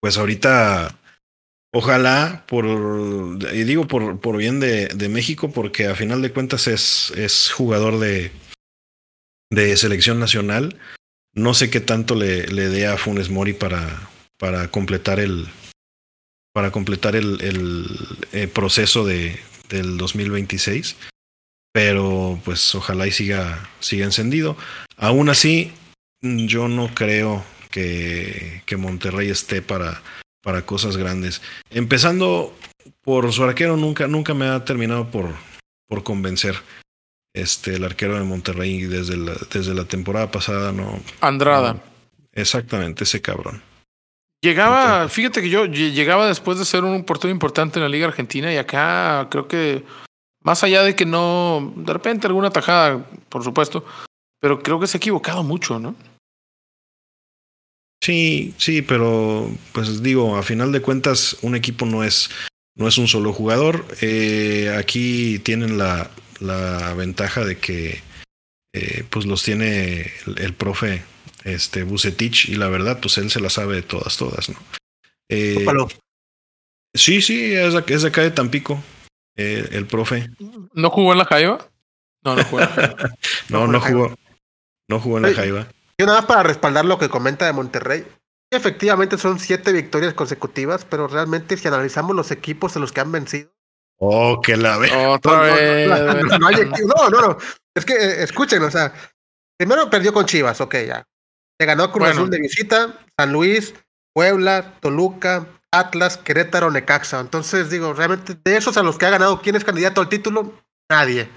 pues 0.00 0.16
ahorita, 0.16 0.96
ojalá 1.74 2.44
por, 2.46 2.64
y 3.52 3.64
digo 3.64 3.86
por, 3.86 4.20
por 4.20 4.38
bien 4.38 4.60
de, 4.60 4.88
de 4.88 5.08
México, 5.08 5.50
porque 5.50 5.86
a 5.86 5.94
final 5.94 6.22
de 6.22 6.32
cuentas 6.32 6.66
es, 6.66 7.12
es 7.16 7.50
jugador 7.50 7.98
de, 7.98 8.32
de 9.50 9.76
selección 9.76 10.18
nacional. 10.18 10.78
No 11.34 11.52
sé 11.52 11.68
qué 11.68 11.80
tanto 11.80 12.14
le, 12.14 12.46
le 12.46 12.68
dé 12.68 12.86
a 12.86 12.96
Funes 12.96 13.28
Mori 13.28 13.52
para, 13.52 14.08
para 14.38 14.68
completar 14.70 15.20
el 15.20 15.48
para 16.54 16.70
completar 16.70 17.16
el, 17.16 17.40
el, 17.42 17.84
el 18.30 18.48
proceso 18.48 19.04
de, 19.04 19.40
del 19.68 19.96
2026 19.98 20.96
pero 21.74 22.40
pues 22.44 22.72
ojalá 22.76 23.08
y 23.08 23.10
siga, 23.10 23.68
siga 23.80 24.04
encendido. 24.04 24.56
Aún 24.96 25.28
así, 25.28 25.72
yo 26.22 26.68
no 26.68 26.94
creo 26.94 27.44
que, 27.68 28.62
que 28.64 28.76
Monterrey 28.76 29.28
esté 29.28 29.60
para, 29.60 30.00
para 30.44 30.64
cosas 30.64 30.96
grandes. 30.96 31.42
Empezando 31.70 32.54
por 33.02 33.32
su 33.32 33.42
arquero, 33.42 33.76
nunca, 33.76 34.06
nunca 34.06 34.34
me 34.34 34.46
ha 34.46 34.64
terminado 34.64 35.10
por, 35.10 35.30
por 35.88 36.04
convencer. 36.04 36.54
Este, 37.34 37.74
el 37.74 37.82
arquero 37.84 38.16
de 38.16 38.22
Monterrey 38.22 38.82
desde 38.84 39.16
la, 39.16 39.34
desde 39.52 39.74
la 39.74 39.86
temporada 39.86 40.30
pasada 40.30 40.70
no. 40.70 41.00
Andrada. 41.20 41.72
no- 41.74 41.80
exactamente, 42.32 43.02
ese 43.02 43.20
cabrón. 43.20 43.60
Llegaba, 44.42 45.08
fíjate 45.08 45.40
que 45.40 45.48
yo 45.48 45.64
lle- 45.64 45.92
llegaba 45.92 46.26
después 46.28 46.58
de 46.58 46.64
ser 46.66 46.84
un 46.84 47.02
portero 47.04 47.32
importante 47.32 47.78
en 47.78 47.82
la 47.82 47.88
Liga 47.88 48.06
Argentina 48.06 48.52
y 48.52 48.56
acá 48.58 49.26
creo 49.30 49.48
que 49.48 49.82
más 50.42 50.62
allá 50.62 50.82
de 50.82 50.94
que 50.94 51.06
no, 51.06 51.72
de 51.76 51.92
repente 51.92 52.26
alguna 52.26 52.50
tajada, 52.50 53.04
por 53.30 53.42
supuesto, 53.42 53.84
pero 54.40 54.62
creo 54.62 54.78
que 54.78 54.86
se 54.86 54.96
ha 54.96 54.98
equivocado 54.98 55.42
mucho, 55.42 55.78
¿no? 55.80 55.94
Sí, 58.04 58.52
sí, 58.58 58.82
pero 58.82 59.50
pues 59.72 60.02
digo, 60.02 60.36
a 60.36 60.42
final 60.42 60.72
de 60.72 60.82
cuentas, 60.82 61.38
un 61.40 61.54
equipo 61.56 61.86
no 61.86 62.04
es, 62.04 62.28
no 62.76 62.86
es 62.86 62.98
un 62.98 63.08
solo 63.08 63.32
jugador. 63.32 63.86
Eh, 64.02 64.76
aquí 64.78 65.38
tienen 65.38 65.78
la, 65.78 66.10
la 66.38 66.92
ventaja 66.92 67.46
de 67.46 67.56
que 67.56 68.02
eh, 68.74 69.04
pues 69.08 69.24
los 69.24 69.42
tiene 69.42 70.02
el, 70.26 70.38
el 70.38 70.52
profe 70.52 71.02
este 71.44 71.82
Bucetich 71.82 72.50
y 72.50 72.56
la 72.56 72.68
verdad, 72.68 73.00
pues 73.00 73.16
él 73.16 73.30
se 73.30 73.40
la 73.40 73.48
sabe 73.48 73.76
de 73.76 73.82
todas, 73.82 74.18
todas, 74.18 74.50
¿no? 74.50 74.58
Eh, 75.30 75.64
sí, 76.92 77.22
sí, 77.22 77.54
es 77.54 77.72
de, 77.72 77.84
es 77.94 78.02
de 78.02 78.08
acá 78.08 78.20
de 78.20 78.32
Tampico, 78.32 78.84
eh, 79.34 79.66
el 79.72 79.86
profe. 79.86 80.28
¿No 80.74 80.90
jugó 80.90 81.12
en 81.12 81.18
la 81.20 81.24
Jaiba? 81.24 81.70
No, 82.22 82.36
no 82.36 82.44
jugó 82.44 82.60
en 82.60 82.68
la 82.68 82.74
Jaiba. 82.74 82.96
No, 83.48 83.66
No 83.66 83.72
no 83.72 83.80
jugó 83.80 84.04
en 84.04 84.04
la 84.04 84.08
jugó, 84.08 84.18
no 84.88 85.00
jugó 85.00 85.16
en 85.16 85.22
la 85.22 85.32
Jaiba. 85.32 85.68
Yo 85.98 86.06
nada 86.06 86.18
más 86.18 86.26
para 86.26 86.42
respaldar 86.42 86.84
lo 86.84 86.98
que 86.98 87.08
comenta 87.08 87.46
de 87.46 87.52
Monterrey. 87.52 88.06
Efectivamente 88.50 89.18
son 89.18 89.38
siete 89.38 89.72
victorias 89.72 90.14
consecutivas, 90.14 90.84
pero 90.84 91.08
realmente 91.08 91.56
si 91.56 91.66
analizamos 91.68 92.14
los 92.14 92.30
equipos 92.30 92.74
de 92.74 92.80
los 92.80 92.92
que 92.92 93.00
han 93.00 93.12
vencido, 93.12 93.50
Oh, 93.98 94.40
que 94.42 94.56
la 94.56 94.76
ve. 94.76 94.90
Otra 95.06 95.32
no, 95.32 95.38
no, 95.38 95.44
vez. 95.44 95.88
no, 96.24 96.38
no 96.38 96.46
hay 96.48 96.54
equi- 96.56 96.84
no, 96.84 97.10
no, 97.10 97.20
no. 97.28 97.38
Es 97.76 97.84
que 97.84 97.94
eh, 97.94 98.22
escuchen, 98.24 98.60
o 98.64 98.70
sea, 98.70 98.92
primero 99.56 99.88
perdió 99.88 100.12
con 100.12 100.26
Chivas, 100.26 100.60
ok, 100.60 100.74
ya. 100.86 101.04
Le 101.60 101.66
ganó 101.66 101.92
Cruz 101.92 102.00
Bueno. 102.06 102.20
Azul 102.22 102.30
de 102.30 102.40
visita, 102.40 102.98
San 103.16 103.32
Luis, 103.32 103.72
Puebla, 104.12 104.74
Toluca, 104.80 105.46
Atlas, 105.70 106.16
Querétaro, 106.18 106.72
Necaxa. 106.72 107.20
Entonces, 107.20 107.70
digo, 107.70 107.92
realmente 107.92 108.36
de 108.44 108.56
esos 108.56 108.76
a 108.76 108.82
los 108.82 108.98
que 108.98 109.06
ha 109.06 109.10
ganado, 109.10 109.40
¿quién 109.40 109.54
es 109.54 109.64
candidato 109.64 110.00
al 110.00 110.08
título? 110.08 110.52
Nadie. 110.90 111.28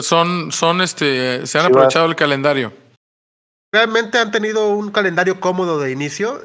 Son, 0.00 0.52
son 0.52 0.82
este, 0.82 1.46
se 1.48 1.58
han 1.58 1.64
Chivas. 1.64 1.66
aprovechado 1.66 2.06
el 2.06 2.14
calendario. 2.16 2.72
Realmente 3.74 4.20
han 4.20 4.30
tenido 4.30 4.68
un 4.68 4.92
calendario 4.92 5.40
cómodo 5.40 5.80
de 5.80 5.90
inicio. 5.90 6.40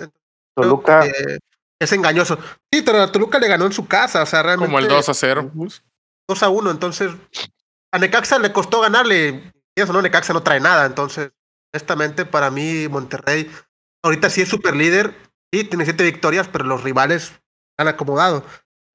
Toluca. 0.56 1.06
Eh, 1.06 1.38
es 1.80 1.94
engañoso. 1.94 2.40
Sí, 2.74 2.82
pero 2.82 3.04
a 3.04 3.12
Toluca 3.12 3.38
le 3.38 3.48
ganó 3.48 3.68
en 3.68 3.72
su 3.72 3.88
casa, 3.88 4.24
o 4.24 4.26
sea, 4.26 4.42
realmente. 4.42 4.66
Como 4.66 4.80
el 4.80 4.88
2 4.88 5.10
a 5.10 5.14
0. 5.14 5.52
2 6.28 6.44
a 6.44 6.50
1, 6.50 6.72
entonces 6.72 7.12
a 7.94 8.00
Necaxa 8.00 8.40
le 8.40 8.52
costó 8.52 8.82
ganarle. 8.82 9.54
Y 9.78 9.82
eso 9.82 9.94
no, 9.94 10.02
Necaxa 10.02 10.34
no 10.34 10.42
trae 10.42 10.60
nada, 10.60 10.88
entonces, 10.88 11.32
honestamente, 11.72 12.26
para 12.26 12.50
mí, 12.50 12.88
Monterrey, 12.88 13.48
ahorita 14.04 14.32
sí 14.32 14.42
es 14.42 14.50
super 14.50 14.76
líder, 14.76 15.14
sí, 15.54 15.64
tiene 15.66 15.86
siete 15.86 16.04
victorias, 16.04 16.48
pero 16.48 16.64
los 16.64 16.84
rivales 16.84 17.34
han 17.78 17.90
acomodado. 17.90 18.44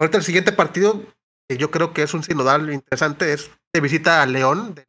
Ahorita 0.00 0.18
el 0.18 0.24
siguiente 0.24 0.50
partido, 0.50 1.00
que 1.48 1.56
yo 1.56 1.70
creo 1.70 1.94
que 1.94 2.02
es 2.02 2.12
un 2.14 2.24
sinodal 2.24 2.72
interesante, 2.72 3.32
es 3.32 3.52
de 3.72 3.80
visita 3.80 4.22
a 4.22 4.26
León, 4.26 4.74
de, 4.74 4.88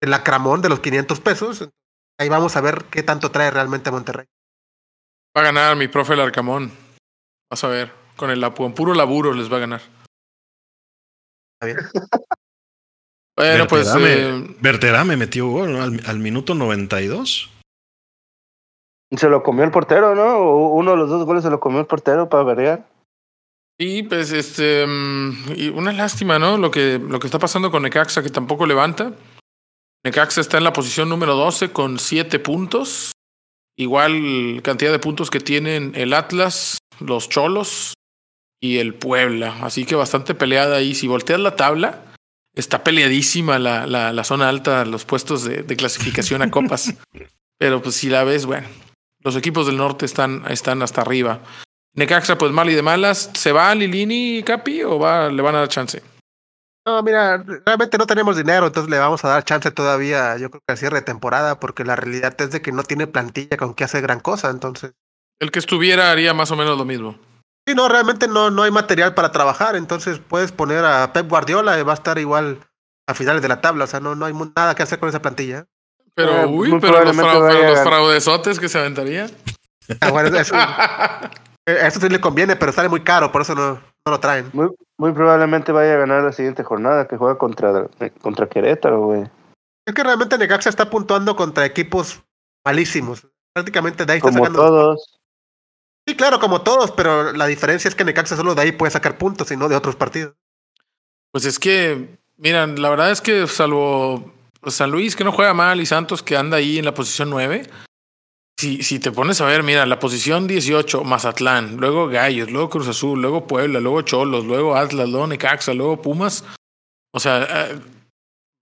de 0.00 0.08
la 0.08 0.24
Cramón 0.24 0.62
de 0.62 0.70
los 0.70 0.80
500 0.80 1.20
pesos. 1.20 1.68
Ahí 2.18 2.28
vamos 2.28 2.56
a 2.56 2.60
ver 2.60 2.84
qué 2.90 3.02
tanto 3.02 3.30
trae 3.30 3.50
realmente 3.50 3.90
Monterrey. 3.90 4.26
Va 5.36 5.42
a 5.42 5.44
ganar 5.44 5.76
mi 5.76 5.88
profe 5.88 6.14
el 6.14 6.20
Arcamón. 6.20 6.70
Vas 7.50 7.64
a 7.64 7.68
ver. 7.68 7.92
Con 8.16 8.30
el 8.30 8.52
con 8.52 8.74
puro 8.74 8.94
laburo 8.94 9.32
les 9.32 9.50
va 9.50 9.56
a 9.56 9.60
ganar. 9.60 9.80
Está 11.54 11.66
bien. 11.66 11.78
Bueno, 13.34 13.66
pues 13.66 13.90
eh, 13.98 14.56
Berterame 14.60 15.16
metió 15.16 15.48
gol 15.48 15.72
¿no? 15.72 15.82
al, 15.82 16.00
al 16.06 16.18
minuto 16.18 16.54
92. 16.54 17.50
Se 19.16 19.28
lo 19.28 19.42
comió 19.42 19.64
el 19.64 19.70
portero, 19.70 20.14
¿no? 20.14 20.68
Uno 20.70 20.92
de 20.92 20.96
los 20.96 21.08
dos 21.08 21.24
goles 21.24 21.42
se 21.42 21.50
lo 21.50 21.58
comió 21.58 21.80
el 21.80 21.86
portero 21.86 22.28
para 22.28 22.44
verrear. 22.44 22.86
y 23.78 24.02
pues 24.02 24.32
este 24.32 24.86
mm, 24.86 25.52
y 25.56 25.68
una 25.70 25.92
lástima, 25.92 26.38
¿no? 26.38 26.56
Lo 26.56 26.70
que 26.70 26.98
lo 26.98 27.18
que 27.18 27.26
está 27.26 27.38
pasando 27.38 27.70
con 27.70 27.82
Necaxa 27.82 28.22
que 28.22 28.30
tampoco 28.30 28.66
levanta. 28.66 29.12
Necaxa 30.04 30.40
está 30.40 30.58
en 30.58 30.64
la 30.64 30.72
posición 30.72 31.08
número 31.08 31.36
12 31.36 31.70
con 31.70 31.98
7 31.98 32.38
puntos. 32.40 33.12
Igual 33.76 34.60
cantidad 34.62 34.90
de 34.90 34.98
puntos 34.98 35.30
que 35.30 35.40
tienen 35.40 35.92
el 35.94 36.12
Atlas, 36.12 36.78
los 36.98 37.28
Cholos 37.28 37.94
y 38.60 38.78
el 38.78 38.94
Puebla. 38.94 39.58
Así 39.62 39.84
que 39.84 39.94
bastante 39.94 40.34
peleada 40.34 40.76
ahí. 40.76 40.94
Si 40.94 41.06
volteas 41.06 41.40
la 41.40 41.56
tabla, 41.56 42.04
está 42.54 42.82
peleadísima 42.82 43.58
la, 43.58 43.86
la, 43.86 44.12
la 44.12 44.24
zona 44.24 44.48
alta, 44.48 44.84
los 44.84 45.04
puestos 45.04 45.44
de, 45.44 45.62
de 45.62 45.76
clasificación 45.76 46.42
a 46.42 46.50
copas. 46.50 46.94
Pero 47.58 47.80
pues 47.80 47.94
si 47.94 48.08
la 48.08 48.24
ves, 48.24 48.44
bueno, 48.44 48.66
los 49.20 49.36
equipos 49.36 49.66
del 49.66 49.76
norte 49.76 50.04
están, 50.04 50.44
están 50.50 50.82
hasta 50.82 51.00
arriba. 51.00 51.40
Necaxa, 51.94 52.36
pues 52.38 52.50
mal 52.50 52.68
y 52.68 52.74
de 52.74 52.82
malas. 52.82 53.30
¿Se 53.34 53.52
va 53.52 53.72
Lilini 53.74 54.42
Capi 54.42 54.82
o 54.82 54.98
va, 54.98 55.30
le 55.30 55.42
van 55.42 55.54
a 55.54 55.58
dar 55.58 55.68
chance? 55.68 56.02
No, 56.84 57.00
mira, 57.02 57.44
realmente 57.64 57.96
no 57.96 58.06
tenemos 58.06 58.36
dinero, 58.36 58.66
entonces 58.66 58.90
le 58.90 58.98
vamos 58.98 59.24
a 59.24 59.28
dar 59.28 59.44
chance 59.44 59.70
todavía, 59.70 60.36
yo 60.36 60.50
creo 60.50 60.60
que 60.66 60.72
al 60.72 60.78
cierre 60.78 60.96
de 60.98 61.02
temporada, 61.04 61.60
porque 61.60 61.84
la 61.84 61.94
realidad 61.94 62.34
es 62.40 62.50
de 62.50 62.60
que 62.60 62.72
no 62.72 62.82
tiene 62.82 63.06
plantilla 63.06 63.56
con 63.56 63.74
que 63.74 63.84
hacer 63.84 64.02
gran 64.02 64.18
cosa, 64.18 64.50
entonces. 64.50 64.92
El 65.40 65.50
que 65.52 65.60
estuviera 65.60 66.10
haría 66.10 66.34
más 66.34 66.50
o 66.50 66.56
menos 66.56 66.76
lo 66.76 66.84
mismo. 66.84 67.16
Sí, 67.68 67.76
no, 67.76 67.88
realmente 67.88 68.26
no, 68.26 68.50
no 68.50 68.64
hay 68.64 68.72
material 68.72 69.14
para 69.14 69.30
trabajar, 69.30 69.76
entonces 69.76 70.18
puedes 70.18 70.50
poner 70.50 70.84
a 70.84 71.12
Pep 71.12 71.28
Guardiola 71.28 71.78
y 71.78 71.84
va 71.84 71.92
a 71.92 71.94
estar 71.94 72.18
igual 72.18 72.58
a 73.08 73.14
finales 73.14 73.42
de 73.42 73.48
la 73.48 73.60
tabla, 73.60 73.84
o 73.84 73.86
sea, 73.86 74.00
no, 74.00 74.16
no 74.16 74.24
hay 74.26 74.34
nada 74.56 74.74
que 74.74 74.82
hacer 74.82 74.98
con 74.98 75.08
esa 75.08 75.22
plantilla. 75.22 75.66
Pero, 76.14 76.32
Eh, 76.32 76.46
uy, 76.46 76.68
pero 76.80 77.04
los, 77.04 77.14
probablemente 77.16 77.22
frau- 77.22 77.32
pero 77.32 77.42
vaya 77.44 77.58
a 77.58 77.62
los 77.62 77.74
ganar. 77.78 77.86
fraudezotes 77.86 78.58
que 78.58 78.68
se 78.68 78.78
aventaría. 78.80 79.30
Ah, 80.00 80.10
bueno, 80.10 80.36
eso, 80.36 80.54
eh, 81.66 81.78
eso 81.82 82.00
sí 82.00 82.08
le 82.08 82.20
conviene, 82.20 82.56
pero 82.56 82.72
sale 82.72 82.88
muy 82.88 83.02
caro, 83.02 83.30
por 83.30 83.42
eso 83.42 83.54
no, 83.54 83.80
no 84.06 84.12
lo 84.12 84.20
traen. 84.20 84.50
Muy, 84.52 84.70
muy 84.98 85.12
probablemente 85.12 85.72
vaya 85.72 85.94
a 85.94 85.98
ganar 85.98 86.24
la 86.24 86.32
siguiente 86.32 86.62
jornada 86.64 87.06
que 87.06 87.16
juega 87.16 87.38
contra, 87.38 87.88
contra 88.20 88.48
Querétaro, 88.48 89.00
güey. 89.06 89.28
Es 89.86 89.94
que 89.94 90.02
realmente 90.02 90.38
Necaxa 90.38 90.70
está 90.70 90.90
puntuando 90.90 91.36
contra 91.36 91.66
equipos 91.66 92.22
malísimos. 92.64 93.26
Prácticamente 93.52 94.06
de 94.06 94.12
ahí 94.12 94.18
está 94.18 94.30
Como 94.30 94.44
sacando. 94.44 94.60
todos. 94.60 95.20
Sí, 96.06 96.16
claro, 96.16 96.40
como 96.40 96.62
todos, 96.62 96.90
pero 96.90 97.32
la 97.32 97.46
diferencia 97.46 97.88
es 97.88 97.94
que 97.94 98.04
Necaxa 98.04 98.36
solo 98.36 98.54
de 98.54 98.62
ahí 98.62 98.72
puede 98.72 98.90
sacar 98.90 99.18
puntos 99.18 99.50
y 99.52 99.56
no 99.56 99.68
de 99.68 99.76
otros 99.76 99.94
partidos. 99.94 100.34
Pues 101.30 101.44
es 101.44 101.58
que, 101.58 102.18
miran, 102.36 102.80
la 102.80 102.90
verdad 102.90 103.10
es 103.10 103.20
que 103.20 103.46
salvo 103.46 104.32
pues, 104.60 104.74
San 104.74 104.90
Luis, 104.90 105.14
que 105.14 105.24
no 105.24 105.32
juega 105.32 105.54
mal, 105.54 105.80
y 105.80 105.86
Santos, 105.86 106.22
que 106.22 106.36
anda 106.36 106.56
ahí 106.56 106.78
en 106.78 106.84
la 106.84 106.94
posición 106.94 107.30
9, 107.30 107.68
si, 108.58 108.82
si 108.82 108.98
te 108.98 109.12
pones 109.12 109.40
a 109.40 109.46
ver, 109.46 109.62
mira, 109.62 109.86
la 109.86 109.98
posición 109.98 110.46
18, 110.46 111.04
Mazatlán, 111.04 111.76
luego 111.78 112.08
Gallos, 112.08 112.50
luego 112.50 112.70
Cruz 112.70 112.88
Azul, 112.88 113.20
luego 113.20 113.46
Puebla, 113.46 113.80
luego 113.80 114.02
Cholos, 114.02 114.44
luego 114.44 114.76
Atlas, 114.76 115.08
luego 115.08 115.26
Necaxa, 115.26 115.74
luego 115.74 116.00
Pumas. 116.00 116.44
O 117.14 117.20
sea, 117.20 117.70
eh, 117.70 117.78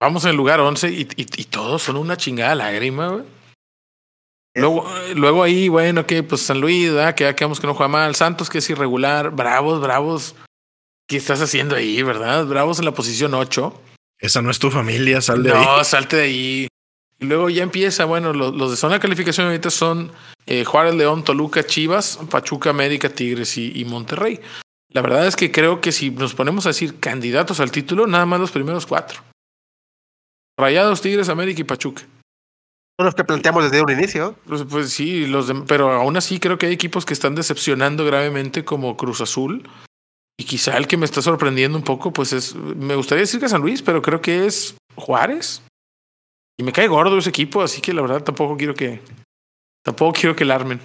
vamos 0.00 0.24
en 0.24 0.30
el 0.30 0.36
lugar 0.36 0.60
11 0.60 0.90
y, 0.90 1.02
y, 1.16 1.26
y 1.36 1.44
todos 1.44 1.82
son 1.82 1.96
una 1.96 2.16
chingada 2.16 2.54
lágrima, 2.54 3.08
güey. 3.08 3.24
Luego, 4.54 4.84
eh, 4.98 5.14
luego 5.14 5.42
ahí, 5.42 5.68
bueno, 5.68 6.06
que 6.06 6.22
pues 6.22 6.42
San 6.42 6.60
Luis, 6.60 6.92
¿verdad? 6.92 7.14
que 7.14 7.24
ya 7.24 7.36
quedamos 7.36 7.60
que 7.60 7.66
no 7.66 7.74
juega 7.74 7.88
mal. 7.88 8.14
Santos, 8.14 8.50
que 8.50 8.58
es 8.58 8.70
irregular. 8.70 9.30
Bravos, 9.30 9.80
bravos. 9.80 10.34
¿Qué 11.08 11.16
estás 11.16 11.40
haciendo 11.40 11.76
ahí, 11.76 12.02
verdad? 12.02 12.46
Bravos 12.46 12.78
en 12.78 12.84
la 12.84 12.92
posición 12.92 13.34
8. 13.34 13.82
Esa 14.18 14.42
no 14.42 14.50
es 14.50 14.58
tu 14.58 14.70
familia, 14.70 15.20
sal 15.20 15.42
de 15.42 15.52
ahí. 15.52 15.64
No, 15.64 15.82
salte 15.84 16.16
de 16.16 16.22
ahí. 16.22 16.68
Y 17.20 17.26
luego 17.26 17.50
ya 17.50 17.62
empieza, 17.62 18.06
bueno, 18.06 18.32
los, 18.32 18.54
los 18.54 18.70
de 18.70 18.76
zona 18.76 18.94
de 18.94 19.00
calificación 19.00 19.46
ahorita 19.46 19.68
son 19.70 20.10
eh, 20.46 20.64
Juárez, 20.64 20.94
León, 20.94 21.22
Toluca, 21.22 21.64
Chivas, 21.64 22.18
Pachuca, 22.30 22.70
América, 22.70 23.10
Tigres 23.10 23.58
y, 23.58 23.78
y 23.78 23.84
Monterrey. 23.84 24.40
La 24.92 25.02
verdad 25.02 25.26
es 25.26 25.36
que 25.36 25.52
creo 25.52 25.80
que 25.80 25.92
si 25.92 26.10
nos 26.10 26.34
ponemos 26.34 26.64
a 26.66 26.70
decir 26.70 26.98
candidatos 26.98 27.60
al 27.60 27.70
título, 27.70 28.06
nada 28.06 28.26
más 28.26 28.40
los 28.40 28.50
primeros 28.50 28.86
cuatro. 28.86 29.20
Rayados, 30.58 31.00
Tigres, 31.00 31.28
América 31.28 31.60
y 31.60 31.64
Pachuca. 31.64 32.02
Son 32.98 33.06
los 33.06 33.14
que 33.14 33.24
planteamos 33.24 33.64
desde 33.64 33.82
un 33.82 33.90
inicio. 33.90 34.36
Pues, 34.46 34.64
pues 34.68 34.90
sí, 34.90 35.26
los 35.26 35.46
de- 35.46 35.62
pero 35.66 35.92
aún 35.92 36.16
así 36.16 36.38
creo 36.38 36.58
que 36.58 36.66
hay 36.66 36.72
equipos 36.72 37.06
que 37.06 37.14
están 37.14 37.34
decepcionando 37.34 38.04
gravemente 38.04 38.64
como 38.64 38.96
Cruz 38.96 39.20
Azul. 39.20 39.68
Y 40.38 40.44
quizá 40.44 40.76
el 40.76 40.86
que 40.86 40.96
me 40.96 41.04
está 41.04 41.22
sorprendiendo 41.22 41.76
un 41.78 41.84
poco, 41.84 42.12
pues 42.12 42.32
es, 42.32 42.54
me 42.54 42.94
gustaría 42.96 43.20
decir 43.22 43.40
que 43.40 43.48
San 43.48 43.60
Luis, 43.60 43.82
pero 43.82 44.02
creo 44.02 44.20
que 44.20 44.46
es 44.46 44.74
Juárez. 44.96 45.62
Y 46.60 46.62
me 46.62 46.72
cae 46.72 46.88
gordo 46.88 47.16
ese 47.16 47.30
equipo, 47.30 47.62
así 47.62 47.80
que 47.80 47.94
la 47.94 48.02
verdad 48.02 48.22
tampoco 48.22 48.54
quiero 48.54 48.74
que, 48.74 49.00
tampoco 49.82 50.12
quiero 50.12 50.36
que 50.36 50.44
la 50.44 50.56
armen. 50.56 50.78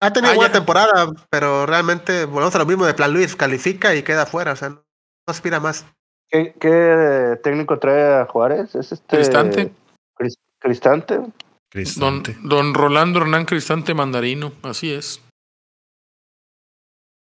Ha 0.00 0.12
tenido 0.12 0.32
Ah, 0.32 0.34
buena 0.34 0.48
ya. 0.52 0.58
temporada, 0.58 1.12
pero 1.30 1.64
realmente 1.64 2.24
volvemos 2.24 2.52
a 2.56 2.58
lo 2.58 2.66
mismo 2.66 2.84
de 2.84 2.92
Plan 2.94 3.12
Luis, 3.12 3.36
califica 3.36 3.94
y 3.94 4.02
queda 4.02 4.26
fuera, 4.26 4.50
o 4.50 4.56
sea, 4.56 4.70
no, 4.70 4.74
no 4.74 4.82
aspira 5.28 5.60
más. 5.60 5.86
¿Qué, 6.28 6.56
qué 6.58 7.38
técnico 7.44 7.78
trae 7.78 8.22
a 8.22 8.26
Juárez? 8.26 8.74
¿Es 8.74 8.90
este 8.90 9.14
Cristante. 9.16 9.72
Cris- 10.18 10.34
Cristante? 10.58 11.14
Don, 11.18 11.32
Cristante. 11.70 12.36
don 12.42 12.74
Rolando 12.74 13.20
Hernán 13.20 13.44
Cristante 13.44 13.94
Mandarino, 13.94 14.50
así 14.64 14.92
es. 14.92 15.22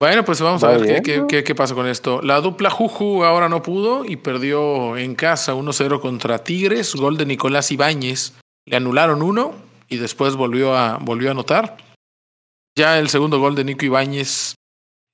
Bueno, 0.04 0.26
pues 0.26 0.42
vamos 0.42 0.62
a 0.66 0.68
ver 0.68 0.86
qué, 0.86 1.02
qué- 1.02 1.24
qué- 1.30 1.44
qué 1.46 1.56
pasa 1.56 1.74
con 1.76 1.88
esto. 1.88 2.22
La 2.22 2.42
dupla 2.42 2.70
Juju 2.70 3.24
ahora 3.24 3.48
no 3.48 3.62
pudo 3.62 4.04
y 4.04 4.18
perdió 4.18 4.98
en 4.98 5.16
casa 5.16 5.54
1-0 5.56 6.02
contra 6.02 6.44
Tigres. 6.44 6.94
Gol 6.94 7.16
de 7.16 7.26
Nicolás 7.26 7.72
Ibáñez. 7.72 8.34
Le 8.66 8.76
anularon 8.76 9.22
uno 9.22 9.56
y 9.88 9.96
después 9.96 10.36
volvió 10.36 10.76
a, 10.76 10.98
volvió 10.98 11.30
a 11.30 11.32
anotar. 11.32 11.78
Ya 12.78 13.00
el 13.00 13.08
segundo 13.08 13.40
gol 13.40 13.56
de 13.56 13.64
Nico 13.64 13.86
Ibáñez. 13.86 14.56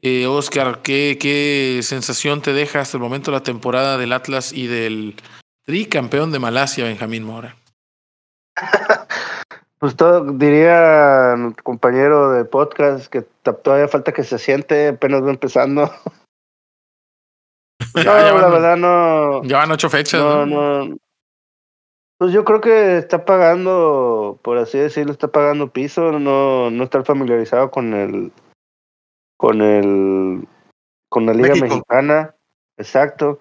Eh, 0.02 0.26
Oscar, 0.26 0.80
¿qué, 0.82 1.20
¿qué 1.22 1.82
sensación 1.84 2.42
te 2.42 2.54
deja 2.54 2.80
hasta 2.80 2.98
el 2.98 3.04
momento 3.04 3.30
la 3.30 3.44
temporada 3.44 3.96
del 4.00 4.12
Atlas 4.12 4.52
y 4.54 4.66
del 4.66 5.14
tricampeón 5.68 6.32
de 6.32 6.40
Malasia, 6.40 6.86
Benjamín 6.86 7.26
Mora? 7.26 7.58
Pues 9.80 9.95
todo, 9.95 10.34
diría 10.34 11.34
el 11.34 11.55
compañero 11.63 12.32
de 12.32 12.43
podcast 12.45 13.07
que 13.07 13.21
todavía 13.21 13.88
falta 13.88 14.11
que 14.11 14.23
se 14.23 14.38
siente, 14.38 14.89
apenas 14.89 15.23
va 15.23 15.30
empezando. 15.30 15.84
no, 17.95 18.03
Ya- 18.03 18.21
ya 18.21 18.34
la 18.34 18.49
verdad 18.49 18.77
no, 18.77 19.43
Ya 19.43 19.57
van 19.59 19.71
ocho 19.71 19.89
fechas. 19.89 20.19
no, 20.21 20.45
¿no? 20.45 20.86
no. 20.86 20.97
Pues 22.17 22.34
yo 22.34 22.43
creo 22.43 22.59
que 22.59 22.97
está 22.97 23.23
pagando, 23.23 24.38
por 24.41 24.57
así 24.57 24.77
decirlo, 24.77 25.13
está 25.13 25.30
pagando 25.30 25.71
piso, 25.71 26.11
no, 26.19 26.69
no 26.69 26.84
estar 26.84 27.05
familiarizado 27.05 27.71
con 27.71 27.93
el, 27.93 28.34
con 29.38 29.61
el, 29.61 30.45
con 31.09 31.25
la 31.25 31.34
liga 31.34 31.49
México. 31.51 31.67
mexicana, 31.67 32.36
exacto. 32.77 33.39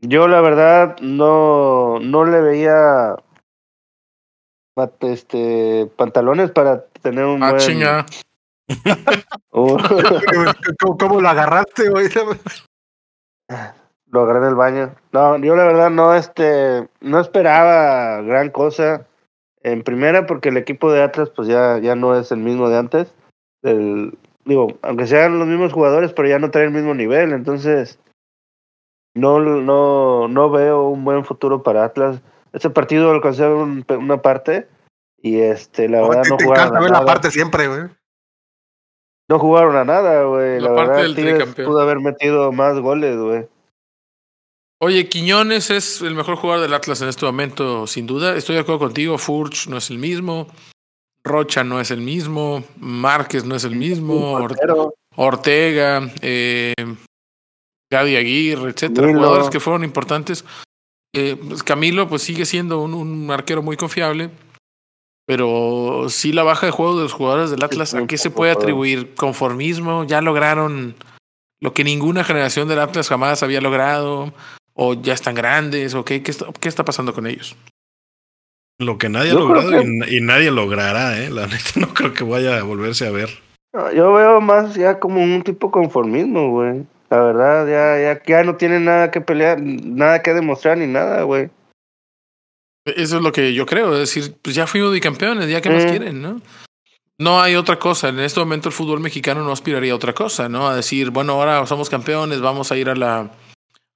Yo 0.00 0.28
la 0.28 0.40
verdad 0.40 0.96
no, 1.02 1.98
no 2.00 2.24
le 2.24 2.40
veía 2.40 3.16
este 5.00 5.90
pantalones 5.96 6.50
para 6.50 6.84
tener 7.02 7.24
un 7.24 7.42
Ah, 7.42 7.50
buen 7.50 7.60
chinga. 7.60 8.06
Uh, 9.52 9.76
¿Cómo, 10.80 10.98
cómo 10.98 11.20
lo 11.20 11.28
agarraste, 11.28 11.88
güey? 11.88 12.08
lo 14.10 14.22
agarré 14.22 14.40
en 14.40 14.44
el 14.46 14.54
baño. 14.54 14.94
No, 15.12 15.36
yo 15.38 15.56
la 15.56 15.64
verdad 15.64 15.90
no 15.90 16.14
este 16.14 16.88
no 17.00 17.20
esperaba 17.20 18.22
gran 18.22 18.50
cosa 18.50 19.06
en 19.62 19.82
primera 19.82 20.26
porque 20.26 20.50
el 20.50 20.56
equipo 20.56 20.92
de 20.92 21.02
Atlas 21.02 21.30
pues 21.30 21.48
ya 21.48 21.78
ya 21.78 21.94
no 21.94 22.18
es 22.18 22.30
el 22.32 22.38
mismo 22.38 22.68
de 22.68 22.78
antes. 22.78 23.14
Del, 23.62 24.16
digo, 24.44 24.68
aunque 24.82 25.06
sean 25.06 25.38
los 25.38 25.48
mismos 25.48 25.72
jugadores, 25.72 26.12
pero 26.12 26.28
ya 26.28 26.38
no 26.38 26.50
trae 26.50 26.64
el 26.64 26.70
mismo 26.70 26.94
nivel, 26.94 27.32
entonces 27.32 27.98
no 29.14 29.40
no 29.40 30.28
no 30.28 30.50
veo 30.50 30.88
un 30.88 31.04
buen 31.04 31.24
futuro 31.24 31.62
para 31.62 31.84
Atlas. 31.84 32.20
Ese 32.52 32.70
partido 32.70 33.10
un- 33.56 33.84
una 33.88 34.22
parte 34.22 34.68
y 35.22 35.40
este 35.40 35.88
la 35.88 36.00
No, 36.00 36.08
verdad 36.08 36.22
te, 36.22 36.28
no 36.30 36.36
te 36.36 36.44
jugaron 36.44 36.62
encanta 36.66 36.78
a 36.78 36.82
ver 36.82 36.90
la 36.90 36.98
nada. 37.00 37.06
parte 37.12 37.30
siempre, 37.30 37.68
güey. 37.68 37.82
No 39.28 39.38
jugaron 39.38 39.76
a 39.76 39.84
nada, 39.84 40.22
güey. 40.24 40.60
La 40.60 40.68
La, 40.70 40.74
parte 40.74 40.90
verdad, 40.92 41.02
del 41.02 41.14
pudo 41.66 41.80
haber 41.80 41.98
metido 42.00 42.52
más 42.52 42.78
goles, 42.78 43.16
güey. 43.18 43.48
Oye, 44.80 45.08
Quiñones 45.08 45.70
es 45.70 46.02
el 46.02 46.14
mejor 46.14 46.36
jugador 46.36 46.62
del 46.62 46.74
Atlas 46.74 47.00
en 47.02 47.08
este 47.08 47.24
momento, 47.24 47.86
sin 47.86 48.06
duda. 48.06 48.36
Estoy 48.36 48.54
de 48.56 48.60
acuerdo 48.60 48.78
contigo. 48.80 49.16
Furch 49.18 49.68
no 49.68 49.78
es 49.78 49.90
el 49.90 49.98
mismo. 49.98 50.46
Rocha 51.24 51.64
no 51.64 51.80
es 51.80 51.90
el 51.90 52.02
mismo. 52.02 52.62
Márquez 52.76 53.44
no 53.44 53.56
es 53.56 53.64
el 53.64 53.74
mismo. 53.74 54.32
Or- 54.34 54.48
Portero, 54.48 54.94
Ortega, 55.16 56.02
eh, 56.20 56.74
Gadi 57.90 58.16
Aguirre, 58.16 58.70
etcétera. 58.70 59.08
Jugadores 59.12 59.48
que 59.50 59.60
fueron 59.60 59.82
importantes. 59.82 60.44
Eh, 61.16 61.36
pues 61.48 61.62
Camilo, 61.62 62.08
pues 62.08 62.22
sigue 62.22 62.44
siendo 62.44 62.80
un, 62.82 62.92
un 62.94 63.30
arquero 63.30 63.62
muy 63.62 63.76
confiable. 63.76 64.30
Pero 65.26 66.06
sí 66.08 66.32
la 66.32 66.44
baja 66.44 66.66
de 66.66 66.72
juego 66.72 66.96
de 66.96 67.02
los 67.02 67.12
jugadores 67.12 67.50
del 67.50 67.64
Atlas, 67.64 67.90
Sí, 67.90 67.96
¿a 67.96 68.06
qué 68.06 68.16
se 68.16 68.30
puede 68.30 68.52
atribuir? 68.52 69.14
¿Conformismo? 69.14 70.04
¿Ya 70.04 70.20
lograron 70.20 70.94
lo 71.60 71.72
que 71.72 71.82
ninguna 71.82 72.22
generación 72.22 72.68
del 72.68 72.78
Atlas 72.78 73.08
jamás 73.08 73.42
había 73.42 73.60
logrado? 73.60 74.32
¿O 74.74 74.94
ya 74.94 75.14
están 75.14 75.34
grandes? 75.34 75.94
¿O 75.94 76.04
qué, 76.04 76.22
qué, 76.22 76.30
está, 76.30 76.46
qué 76.60 76.68
está 76.68 76.84
pasando 76.84 77.12
con 77.12 77.26
ellos? 77.26 77.56
Lo 78.78 78.98
que 78.98 79.08
nadie 79.08 79.30
ha 79.30 79.34
Yo 79.34 79.40
logrado 79.40 79.70
que- 79.70 80.04
y, 80.12 80.18
y 80.18 80.20
nadie 80.20 80.50
logrará, 80.50 81.18
¿eh? 81.18 81.30
La 81.30 81.46
neta 81.46 81.70
no 81.76 81.92
creo 81.94 82.12
que 82.12 82.22
vaya 82.22 82.58
a 82.58 82.62
volverse 82.62 83.06
a 83.06 83.10
ver. 83.10 83.30
No, 83.74 83.90
Yo 83.92 84.12
veo 84.12 84.40
más 84.40 84.74
ya 84.76 85.00
como 85.00 85.22
un 85.24 85.42
tipo 85.42 85.70
conformismo, 85.72 86.50
güey. 86.50 86.84
La 87.08 87.20
verdad, 87.22 87.66
ya, 87.66 88.02
ya, 88.14 88.22
ya 88.24 88.42
no 88.42 88.56
tienen 88.56 88.84
nada 88.84 89.10
que 89.10 89.20
pelear, 89.20 89.60
nada 89.60 90.22
que 90.22 90.34
demostrar 90.34 90.76
ni 90.78 90.86
nada, 90.86 91.22
güey. 91.22 91.50
Eso 92.84 93.16
es 93.16 93.22
lo 93.22 93.32
que 93.32 93.52
yo 93.54 93.66
creo. 93.66 93.92
Es 93.94 93.98
decir, 94.00 94.36
pues 94.42 94.54
ya 94.54 94.66
fuimos 94.66 94.92
bicampeones, 94.92 95.48
ya 95.48 95.60
más 95.70 95.84
Mm. 95.84 95.88
quieren, 95.88 96.22
¿no? 96.22 96.40
No 97.18 97.40
hay 97.40 97.56
otra 97.56 97.78
cosa. 97.78 98.08
En 98.08 98.18
este 98.20 98.40
momento 98.40 98.68
el 98.68 98.74
fútbol 98.74 99.00
mexicano 99.00 99.42
no 99.42 99.52
aspiraría 99.52 99.92
a 99.92 99.96
otra 99.96 100.12
cosa, 100.12 100.48
¿no? 100.48 100.68
A 100.68 100.76
decir, 100.76 101.10
bueno, 101.10 101.32
ahora 101.34 101.64
somos 101.66 101.88
campeones, 101.88 102.40
vamos 102.40 102.70
a 102.72 102.76
ir 102.76 102.90
a 102.90 102.94
la, 102.94 103.30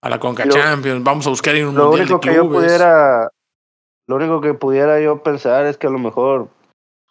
a 0.03 0.09
la 0.09 0.19
Conca 0.19 0.45
Lo- 0.45 0.53
Champions, 0.53 1.05
vamos 1.05 1.27
a 1.27 1.31
buscar 1.31 1.55
ir 1.57 1.65
a 1.65 1.69
un 1.69 1.75
Lo 1.75 1.85
mundial 1.89 2.07
único 2.07 2.19
de 2.19 2.29
que 2.31 2.37
yo 2.37 2.49
pudiera, 2.49 3.29
lo 4.09 4.17
único 4.17 4.41
que 4.41 4.55
pudiera 4.55 5.01
yo 5.01 5.23
pensar 5.23 5.67
es 5.67 5.77
que 5.77 5.87
a 5.87 5.91
lo 5.91 5.99
mejor 5.99 6.49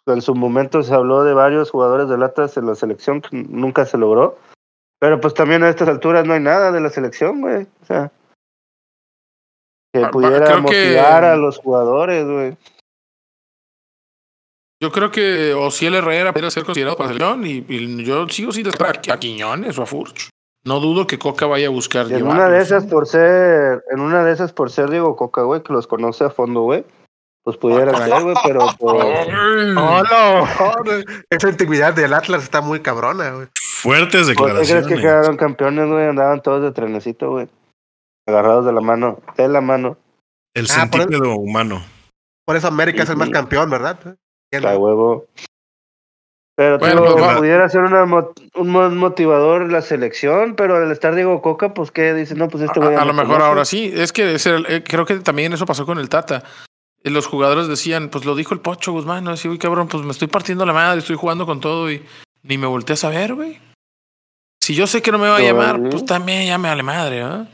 en 0.06 0.20
su 0.22 0.34
momento 0.34 0.82
se 0.82 0.92
habló 0.92 1.22
de 1.24 1.34
varios 1.34 1.70
jugadores 1.70 2.08
del 2.08 2.22
Atlas 2.24 2.56
en 2.56 2.66
la 2.66 2.74
selección 2.74 3.20
que 3.22 3.28
nunca 3.48 3.86
se 3.86 3.96
logró. 3.96 4.36
Pero 5.00 5.20
pues 5.20 5.32
también 5.34 5.62
a 5.64 5.70
estas 5.70 5.88
alturas 5.88 6.26
no 6.26 6.34
hay 6.34 6.40
nada 6.40 6.70
de 6.72 6.80
la 6.80 6.90
selección, 6.90 7.40
güey. 7.40 7.66
O 7.82 7.86
sea, 7.86 8.12
que 9.92 10.04
Ah, 10.04 10.10
pudiera 10.10 10.44
creo 10.44 10.56
que- 10.56 10.62
motivar 10.62 11.24
a 11.24 11.36
los 11.36 11.58
jugadores, 11.58 12.26
güey. 12.26 12.56
Yo 14.82 14.90
creo 14.92 15.10
que 15.10 15.52
Ociel 15.52 15.94
Herrera 15.94 16.32
puede 16.32 16.50
ser 16.50 16.64
considerado 16.64 16.96
para 16.96 17.10
la 17.10 17.14
selección 17.14 17.46
y, 17.46 17.64
y 17.68 18.04
yo 18.04 18.26
sigo 18.28 18.50
sin 18.52 18.64
descartar 18.64 19.14
a 19.14 19.18
Quiñones 19.18 19.78
o 19.78 19.82
a 19.82 19.86
Furch. 19.86 20.30
No 20.64 20.80
dudo 20.80 21.06
que 21.06 21.18
Coca 21.18 21.46
vaya 21.46 21.66
a 21.66 21.70
buscar 21.70 22.06
Y 22.06 22.12
en 22.12 22.18
llevarlos, 22.18 22.44
una 22.44 22.48
de 22.50 22.62
esas 22.62 22.86
por 22.86 23.06
ser, 23.06 23.82
en 23.90 24.00
una 24.00 24.24
de 24.24 24.32
esas 24.32 24.52
por 24.52 24.70
ser 24.70 24.90
Diego 24.90 25.16
Coca, 25.16 25.42
güey, 25.42 25.62
que 25.62 25.72
los 25.72 25.86
conoce 25.86 26.24
a 26.24 26.30
fondo, 26.30 26.62
güey. 26.62 26.84
Pues 27.42 27.56
pudiera 27.56 27.92
Ah, 27.94 28.06
ser, 28.06 28.22
güey, 28.22 28.34
pero 28.44 28.60
pues. 28.78 29.04
Oh, 29.76 30.02
no. 30.10 30.44
Esa 31.30 31.48
intimidad 31.48 31.94
del 31.94 32.12
Atlas 32.14 32.42
está 32.42 32.60
muy 32.60 32.80
cabrona, 32.80 33.30
güey. 33.32 33.48
Fuertes 33.82 34.26
¿por 34.34 34.48
qué 34.48 34.52
crees 34.52 34.68
declaraciones. 34.68 34.86
que 34.88 35.00
quedaron 35.02 35.36
campeones, 35.36 35.88
güey? 35.88 36.06
Andaban 36.08 36.42
todos 36.42 36.62
de 36.62 36.72
trenecito, 36.72 37.30
güey. 37.30 37.48
Agarrados 38.28 38.66
de 38.66 38.72
la 38.72 38.80
mano, 38.80 39.18
de 39.36 39.48
la 39.48 39.60
mano, 39.60 39.96
El 40.54 40.66
Ah, 40.70 40.86
por 40.90 41.00
centípedo 41.02 41.34
humano. 41.36 41.82
Por 42.46 42.56
eso 42.56 42.68
América 42.68 43.02
es 43.04 43.10
el 43.10 43.16
más 43.16 43.30
campeón, 43.30 43.70
¿verdad? 43.70 44.16
la 44.52 44.76
huevo. 44.76 45.26
Pero 46.56 46.78
Bueno, 46.78 47.04
tío, 47.04 47.16
pues 47.16 47.36
pudiera 47.38 47.68
ser 47.68 47.82
una 47.82 48.02
un 48.04 48.68
mo- 48.68 48.90
motivador 48.90 49.70
la 49.72 49.80
selección, 49.80 50.56
pero 50.56 50.76
al 50.76 50.90
estar 50.92 51.14
Diego 51.14 51.40
Coca, 51.40 51.72
pues 51.72 51.90
qué 51.90 52.12
dice, 52.12 52.34
no, 52.34 52.48
pues 52.48 52.64
este 52.64 52.80
güey. 52.80 52.94
A, 52.96 53.02
a 53.02 53.04
lo 53.04 53.14
me 53.14 53.22
mejor 53.22 53.36
conoce. 53.36 53.48
ahora 53.48 53.64
sí. 53.64 53.90
Es 53.94 54.12
que 54.12 54.34
el- 54.34 54.66
eh, 54.68 54.82
creo 54.86 55.06
que 55.06 55.16
también 55.20 55.52
eso 55.54 55.64
pasó 55.64 55.86
con 55.86 55.98
el 55.98 56.08
Tata. 56.10 56.42
Los 57.02 57.26
jugadores 57.26 57.66
decían, 57.68 58.10
pues 58.10 58.26
lo 58.26 58.34
dijo 58.34 58.52
el 58.52 58.60
Pocho 58.60 58.92
Guzmán, 58.92 59.24
¿no? 59.24 59.30
Decía, 59.30 59.50
uy, 59.50 59.56
cabrón, 59.58 59.88
pues 59.88 60.02
me 60.04 60.10
estoy 60.10 60.28
partiendo 60.28 60.66
la 60.66 60.74
madre, 60.74 60.98
estoy 60.98 61.16
jugando 61.16 61.46
con 61.46 61.60
todo 61.60 61.90
y 61.90 62.04
ni 62.42 62.58
me 62.58 62.66
volteé 62.66 62.92
a 62.94 62.96
saber, 62.98 63.34
güey. 63.34 63.58
Si 64.70 64.76
yo 64.76 64.86
sé 64.86 65.02
que 65.02 65.10
no 65.10 65.18
me 65.18 65.28
va 65.28 65.34
a 65.34 65.40
No, 65.40 65.44
llamar, 65.44 65.80
pues 65.90 66.04
también 66.06 66.46
ya 66.46 66.56
me 66.56 66.68
vale 66.68 66.84
madre, 66.84 67.22
¿ah? 67.24 67.44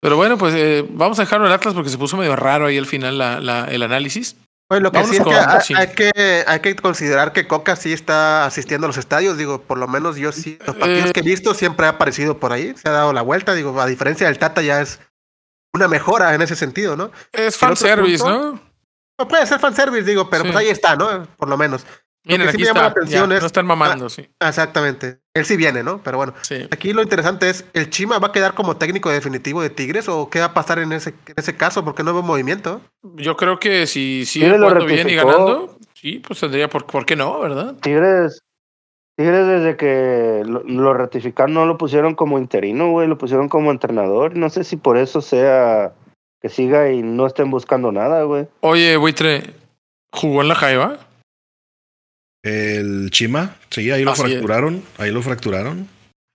Pero 0.00 0.16
bueno, 0.16 0.38
pues 0.38 0.54
eh, 0.56 0.82
vamos 0.88 1.18
a 1.18 1.22
dejarlo 1.24 1.46
el 1.46 1.52
Atlas 1.52 1.74
porque 1.74 1.90
se 1.90 1.98
puso 1.98 2.16
medio 2.16 2.34
raro 2.36 2.64
ahí 2.64 2.78
al 2.78 2.86
final 2.86 3.18
la, 3.18 3.38
la- 3.38 3.66
el 3.66 3.82
análisis. 3.82 4.34
Pues 4.66 4.80
lo 4.80 4.90
que 4.90 4.96
Vámonos 5.00 5.14
sí 5.14 5.20
es 5.22 5.28
que 5.28 5.34
hay, 5.34 5.60
sí. 5.60 5.74
hay 5.76 5.88
que 5.88 6.44
hay 6.46 6.60
que 6.60 6.74
considerar 6.74 7.34
que 7.34 7.46
Coca 7.46 7.76
sí 7.76 7.92
está 7.92 8.46
asistiendo 8.46 8.86
a 8.86 8.88
los 8.88 8.96
estadios, 8.96 9.36
digo, 9.36 9.60
por 9.60 9.76
lo 9.76 9.86
menos 9.88 10.16
yo 10.16 10.32
sí, 10.32 10.56
los 10.66 10.74
partidos 10.76 11.10
Eh. 11.10 11.12
que 11.12 11.20
he 11.20 11.22
visto 11.22 11.52
siempre 11.52 11.84
ha 11.84 11.90
aparecido 11.90 12.38
por 12.38 12.54
ahí, 12.54 12.72
se 12.82 12.88
ha 12.88 12.92
dado 12.92 13.12
la 13.12 13.20
vuelta, 13.20 13.52
digo, 13.52 13.78
a 13.78 13.84
diferencia 13.86 14.26
del 14.26 14.38
Tata 14.38 14.62
ya 14.62 14.80
es 14.80 15.00
una 15.74 15.86
mejora 15.86 16.34
en 16.34 16.40
ese 16.40 16.56
sentido, 16.56 16.96
¿no? 16.96 17.12
Es 17.30 17.58
fanservice, 17.58 18.24
punto- 18.24 18.38
¿no? 18.54 18.60
No 19.20 19.28
puede 19.28 19.44
ser 19.46 19.60
fanservice, 19.60 20.04
digo, 20.08 20.30
pero 20.30 20.44
Sí. 20.44 20.48
pues 20.50 20.64
ahí 20.64 20.70
está, 20.70 20.96
¿no? 20.96 21.26
Por 21.36 21.50
lo 21.50 21.58
menos. 21.58 21.84
Miren, 22.24 22.46
que 22.46 22.52
sí 22.52 22.56
aquí 22.56 22.62
me 22.62 22.66
llama 22.68 22.80
la 22.82 22.86
está. 22.88 23.00
atención 23.00 23.30
ya, 23.30 23.36
es- 23.36 23.40
no 23.42 23.46
están 23.46 23.66
mamando, 23.66 24.08
sí. 24.08 24.28
Ah, 24.40 24.48
Exactamente. 24.48 25.18
Él 25.34 25.44
sí 25.44 25.56
viene, 25.56 25.82
¿no? 25.82 26.00
Pero 26.02 26.18
bueno. 26.18 26.34
sí. 26.42 26.66
Aquí 26.70 26.92
lo 26.92 27.02
interesante 27.02 27.48
es, 27.50 27.64
¿el 27.72 27.90
Chima 27.90 28.18
va 28.18 28.28
a 28.28 28.32
quedar 28.32 28.54
como 28.54 28.76
técnico 28.76 29.10
definitivo 29.10 29.60
de 29.62 29.70
Tigres 29.70 30.08
o 30.08 30.30
qué 30.30 30.38
va 30.40 30.46
a 30.46 30.54
pasar 30.54 30.78
en 30.78 30.92
ese, 30.92 31.10
en 31.26 31.34
ese 31.36 31.56
caso? 31.56 31.84
Porque 31.84 32.04
no 32.04 32.12
veo 32.12 32.22
movimiento. 32.22 32.80
Yo 33.16 33.36
creo 33.36 33.58
que 33.58 33.86
si 33.86 34.24
sigue 34.26 34.50
jugando 34.56 34.84
bien 34.86 35.08
y 35.08 35.14
ganando, 35.14 35.76
sí, 35.94 36.22
pues 36.26 36.38
tendría 36.38 36.68
por, 36.68 36.86
¿por 36.86 37.04
qué 37.06 37.16
no, 37.16 37.40
verdad? 37.40 37.74
Tigres, 37.80 38.40
Tigres 39.16 39.46
desde 39.46 39.76
que 39.76 40.42
lo, 40.46 40.62
lo 40.64 40.94
ratificaron 40.94 41.54
no 41.54 41.66
lo 41.66 41.76
pusieron 41.76 42.14
como 42.14 42.38
interino, 42.38 42.90
güey, 42.90 43.08
lo 43.08 43.18
pusieron 43.18 43.48
como 43.48 43.70
entrenador. 43.72 44.36
No 44.36 44.48
sé 44.50 44.62
si 44.64 44.76
por 44.76 44.96
eso 44.96 45.20
sea 45.22 45.92
que 46.40 46.48
siga 46.48 46.90
y 46.92 47.02
no 47.02 47.26
estén 47.26 47.50
buscando 47.50 47.90
nada, 47.90 48.22
güey. 48.24 48.46
Oye, 48.60 48.96
Buitre, 48.96 49.54
¿jugó 50.12 50.42
en 50.42 50.48
la 50.48 50.54
Jaiba? 50.54 50.98
El 52.42 53.10
Chima, 53.10 53.56
sí, 53.70 53.90
ahí 53.90 54.04
lo 54.04 54.12
Así 54.12 54.22
es. 54.22 54.28
fracturaron. 54.30 54.82
Ahí 54.98 55.10
lo 55.10 55.22
fracturaron. 55.22 55.88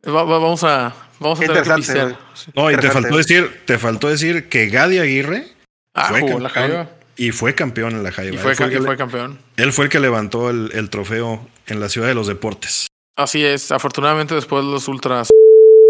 Va- 0.05 0.23
va- 0.23 0.39
vamos 0.39 0.63
a, 0.63 0.95
vamos 1.19 1.39
a 1.39 1.41
Qué 1.41 1.47
tener 1.47 1.63
que. 1.63 2.15
No, 2.55 2.71
y 2.71 2.77
te 2.77 2.89
faltó 2.91 3.17
decir, 3.17 3.61
te 3.65 3.77
faltó 3.77 4.07
decir 4.07 4.47
que 4.49 4.67
Gadi 4.69 4.99
Aguirre 4.99 5.47
Ah, 5.93 6.09
Fue 6.09 6.21
jugó 6.21 6.37
en 6.37 6.43
la 6.43 6.49
campeón. 6.51 6.77
Jaiba. 6.85 6.89
y 7.17 7.31
fue 7.31 7.55
campeón 7.55 7.91
en 7.93 8.03
la 8.03 8.11
Jaiba. 8.11 8.35
Y 8.35 8.37
fue, 8.37 8.51
él, 8.51 8.57
fue 8.57 8.69
que 8.69 8.77
fue 8.77 8.89
le- 8.91 8.97
campeón. 8.97 9.39
él 9.57 9.73
fue 9.73 9.85
el 9.85 9.91
que 9.91 9.99
levantó 9.99 10.49
el, 10.51 10.69
el 10.73 10.89
trofeo 10.91 11.47
en 11.65 11.79
la 11.79 11.89
ciudad 11.89 12.07
de 12.07 12.13
los 12.13 12.27
deportes. 12.27 12.85
Así 13.17 13.43
es, 13.43 13.71
afortunadamente 13.71 14.35
después 14.35 14.63
los 14.63 14.87
ultras 14.87 15.27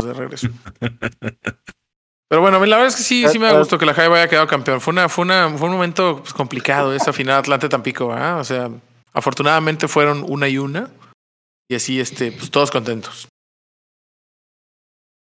de 0.05 0.13
regreso. 0.13 0.47
Pero 2.29 2.41
bueno, 2.41 2.59
la 2.65 2.75
verdad 2.77 2.87
es 2.87 2.95
que 2.95 3.03
sí, 3.03 3.25
sí 3.29 3.39
me 3.39 3.45
da 3.47 3.57
gusto 3.57 3.77
que 3.77 3.85
la 3.85 3.93
Jaiba 3.93 4.17
haya 4.17 4.27
quedado 4.29 4.47
campeón. 4.47 4.81
Fue 4.81 4.91
una, 4.91 5.07
fue 5.09 5.23
una, 5.23 5.49
fue 5.57 5.67
un 5.67 5.75
momento 5.75 6.19
pues, 6.21 6.33
complicado 6.33 6.93
esa 6.93 7.13
final 7.13 7.39
Atlante 7.39 7.69
Tampico, 7.69 8.07
¿verdad? 8.09 8.39
O 8.39 8.43
sea, 8.43 8.69
afortunadamente 9.17 9.87
fueron 9.87 10.23
una 10.27 10.47
y 10.47 10.59
una. 10.59 10.91
Y 11.67 11.75
así, 11.75 11.99
este, 11.99 12.31
pues 12.31 12.51
todos 12.51 12.69
contentos. 12.69 13.27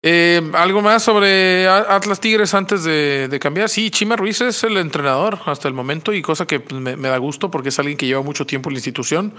Eh, 0.04 0.40
¿Algo 0.54 0.82
más 0.82 1.02
sobre 1.02 1.66
Atlas 1.66 2.20
Tigres 2.20 2.54
antes 2.54 2.84
de, 2.84 3.36
cambiar? 3.40 3.68
Sí, 3.68 3.90
Chima 3.90 4.14
Ruiz 4.14 4.40
es 4.42 4.62
el 4.62 4.76
entrenador 4.76 5.40
hasta 5.46 5.66
el 5.66 5.74
momento 5.74 6.12
y 6.12 6.22
cosa 6.22 6.46
que 6.46 6.60
pues, 6.60 6.80
me, 6.80 6.96
da 6.96 7.18
gusto 7.18 7.50
porque 7.50 7.70
es 7.70 7.78
alguien 7.78 7.96
que 7.96 8.06
lleva 8.06 8.22
mucho 8.22 8.46
tiempo 8.46 8.68
en 8.68 8.74
la 8.74 8.78
institución. 8.78 9.34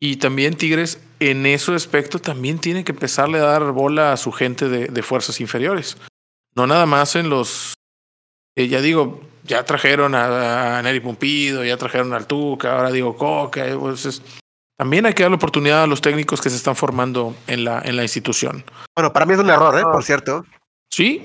Y 0.00 0.16
también 0.16 0.54
Tigres 0.54 1.00
en 1.18 1.44
ese 1.46 1.74
aspecto 1.74 2.20
también 2.20 2.60
tiene 2.60 2.84
que 2.84 2.92
empezarle 2.92 3.38
a 3.38 3.42
dar 3.42 3.72
bola 3.72 4.12
a 4.12 4.16
su 4.16 4.30
gente 4.30 4.68
de 4.68 5.02
fuerzas 5.02 5.40
inferiores. 5.40 5.96
No 6.54 6.66
nada 6.66 6.86
más 6.86 7.16
en 7.16 7.30
los... 7.30 7.74
eh, 8.58 8.68
ya 8.68 8.80
digo, 8.80 9.20
ya 9.44 9.64
trajeron 9.64 10.14
a, 10.14 10.78
a 10.78 10.82
Neri 10.82 11.00
Pumpido, 11.00 11.64
ya 11.64 11.76
trajeron 11.76 12.12
al 12.12 12.26
Tuca, 12.26 12.76
ahora 12.76 12.90
digo 12.90 13.16
Coca. 13.16 13.66
eh, 13.66 13.76
pues 13.78 14.04
es- 14.06 14.22
también 14.78 15.06
hay 15.06 15.12
que 15.14 15.22
dar 15.24 15.30
la 15.30 15.36
oportunidad 15.36 15.82
a 15.82 15.86
los 15.88 16.00
técnicos 16.00 16.40
que 16.40 16.50
se 16.50 16.56
están 16.56 16.76
formando 16.76 17.34
en 17.48 17.64
la, 17.64 17.80
en 17.84 17.96
la 17.96 18.02
institución. 18.02 18.62
Bueno, 18.96 19.12
para 19.12 19.26
mí 19.26 19.32
es 19.34 19.40
un 19.40 19.50
error, 19.50 19.76
¿eh? 19.76 19.82
Ah. 19.84 19.90
Por 19.92 20.04
cierto. 20.04 20.44
Sí, 20.92 21.22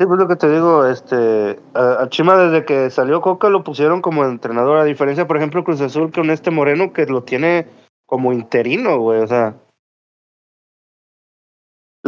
Sí, 0.00 0.06
pues 0.06 0.20
lo 0.20 0.28
que 0.28 0.36
te 0.36 0.48
digo, 0.48 0.86
este, 0.86 1.58
a, 1.74 2.02
a 2.02 2.08
Chima 2.08 2.36
desde 2.36 2.64
que 2.64 2.88
salió 2.88 3.20
Coca 3.20 3.48
lo 3.48 3.64
pusieron 3.64 4.00
como 4.00 4.24
entrenador, 4.24 4.78
a 4.78 4.84
diferencia, 4.84 5.26
por 5.26 5.36
ejemplo, 5.36 5.64
Cruz 5.64 5.80
Azul 5.80 6.12
con 6.12 6.30
este 6.30 6.52
Moreno 6.52 6.92
que 6.92 7.04
lo 7.06 7.24
tiene 7.24 7.66
como 8.06 8.32
interino, 8.32 8.98
güey, 8.98 9.20
o 9.22 9.26
sea. 9.26 9.56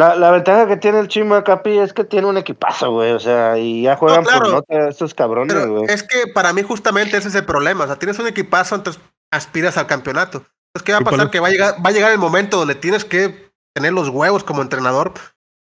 La, 0.00 0.16
la 0.16 0.30
ventaja 0.30 0.66
que 0.66 0.78
tiene 0.78 0.98
el 0.98 1.08
Chima 1.08 1.44
Capi 1.44 1.76
es 1.76 1.92
que 1.92 2.04
tiene 2.04 2.26
un 2.26 2.38
equipazo, 2.38 2.90
güey, 2.90 3.12
o 3.12 3.20
sea, 3.20 3.58
y 3.58 3.82
ya 3.82 3.96
juegan 3.96 4.24
claro. 4.24 4.40
por 4.40 4.50
nota 4.50 4.88
estos 4.88 5.12
cabrones, 5.12 5.54
Pero 5.54 5.70
güey. 5.70 5.84
es 5.90 6.02
que 6.02 6.26
para 6.32 6.54
mí 6.54 6.62
justamente 6.62 7.18
ese 7.18 7.28
es 7.28 7.34
el 7.34 7.44
problema. 7.44 7.84
O 7.84 7.86
sea, 7.86 7.96
tienes 7.96 8.18
un 8.18 8.26
equipazo, 8.26 8.76
entonces 8.76 9.02
aspiras 9.30 9.76
al 9.76 9.86
campeonato. 9.86 10.38
Entonces, 10.72 10.84
¿qué 10.86 10.92
va 10.92 10.98
a 10.98 11.00
¿Y 11.02 11.04
cuál 11.04 11.16
pasar? 11.16 11.30
Que 11.30 11.40
va 11.40 11.48
a 11.48 11.50
llegar, 11.50 11.74
va 11.84 11.90
a 11.90 11.92
llegar 11.92 12.12
el 12.12 12.18
momento 12.18 12.56
donde 12.56 12.76
tienes 12.76 13.04
que 13.04 13.52
tener 13.74 13.92
los 13.92 14.08
huevos 14.08 14.42
como 14.42 14.62
entrenador 14.62 15.12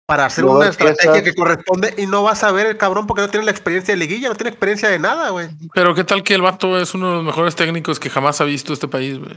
para 0.07 0.25
hacer 0.25 0.43
No, 0.43 0.53
una 0.53 0.69
estrategia 0.69 1.23
que 1.23 1.35
corresponde 1.35 1.93
y 1.95 2.07
no 2.07 2.23
vas 2.23 2.43
a 2.43 2.51
ver 2.51 2.65
el 2.65 2.77
cabrón 2.77 3.05
porque 3.05 3.21
no 3.21 3.29
tiene 3.29 3.45
la 3.45 3.51
experiencia 3.51 3.93
de 3.93 3.99
liguilla, 3.99 4.29
no 4.29 4.35
tiene 4.35 4.49
experiencia 4.49 4.89
de 4.89 4.97
nada, 4.97 5.29
güey. 5.29 5.49
pero 5.75 5.93
¿qué 5.93 6.03
tal 6.03 6.23
que 6.23 6.33
el 6.33 6.41
vato 6.41 6.79
es 6.79 6.95
uno 6.95 7.09
de 7.11 7.15
los 7.17 7.25
mejores 7.25 7.55
técnicos 7.55 7.99
que 7.99 8.09
jamás 8.09 8.41
ha 8.41 8.45
visto 8.45 8.73
este 8.73 8.87
país? 8.87 9.19
güey? 9.19 9.35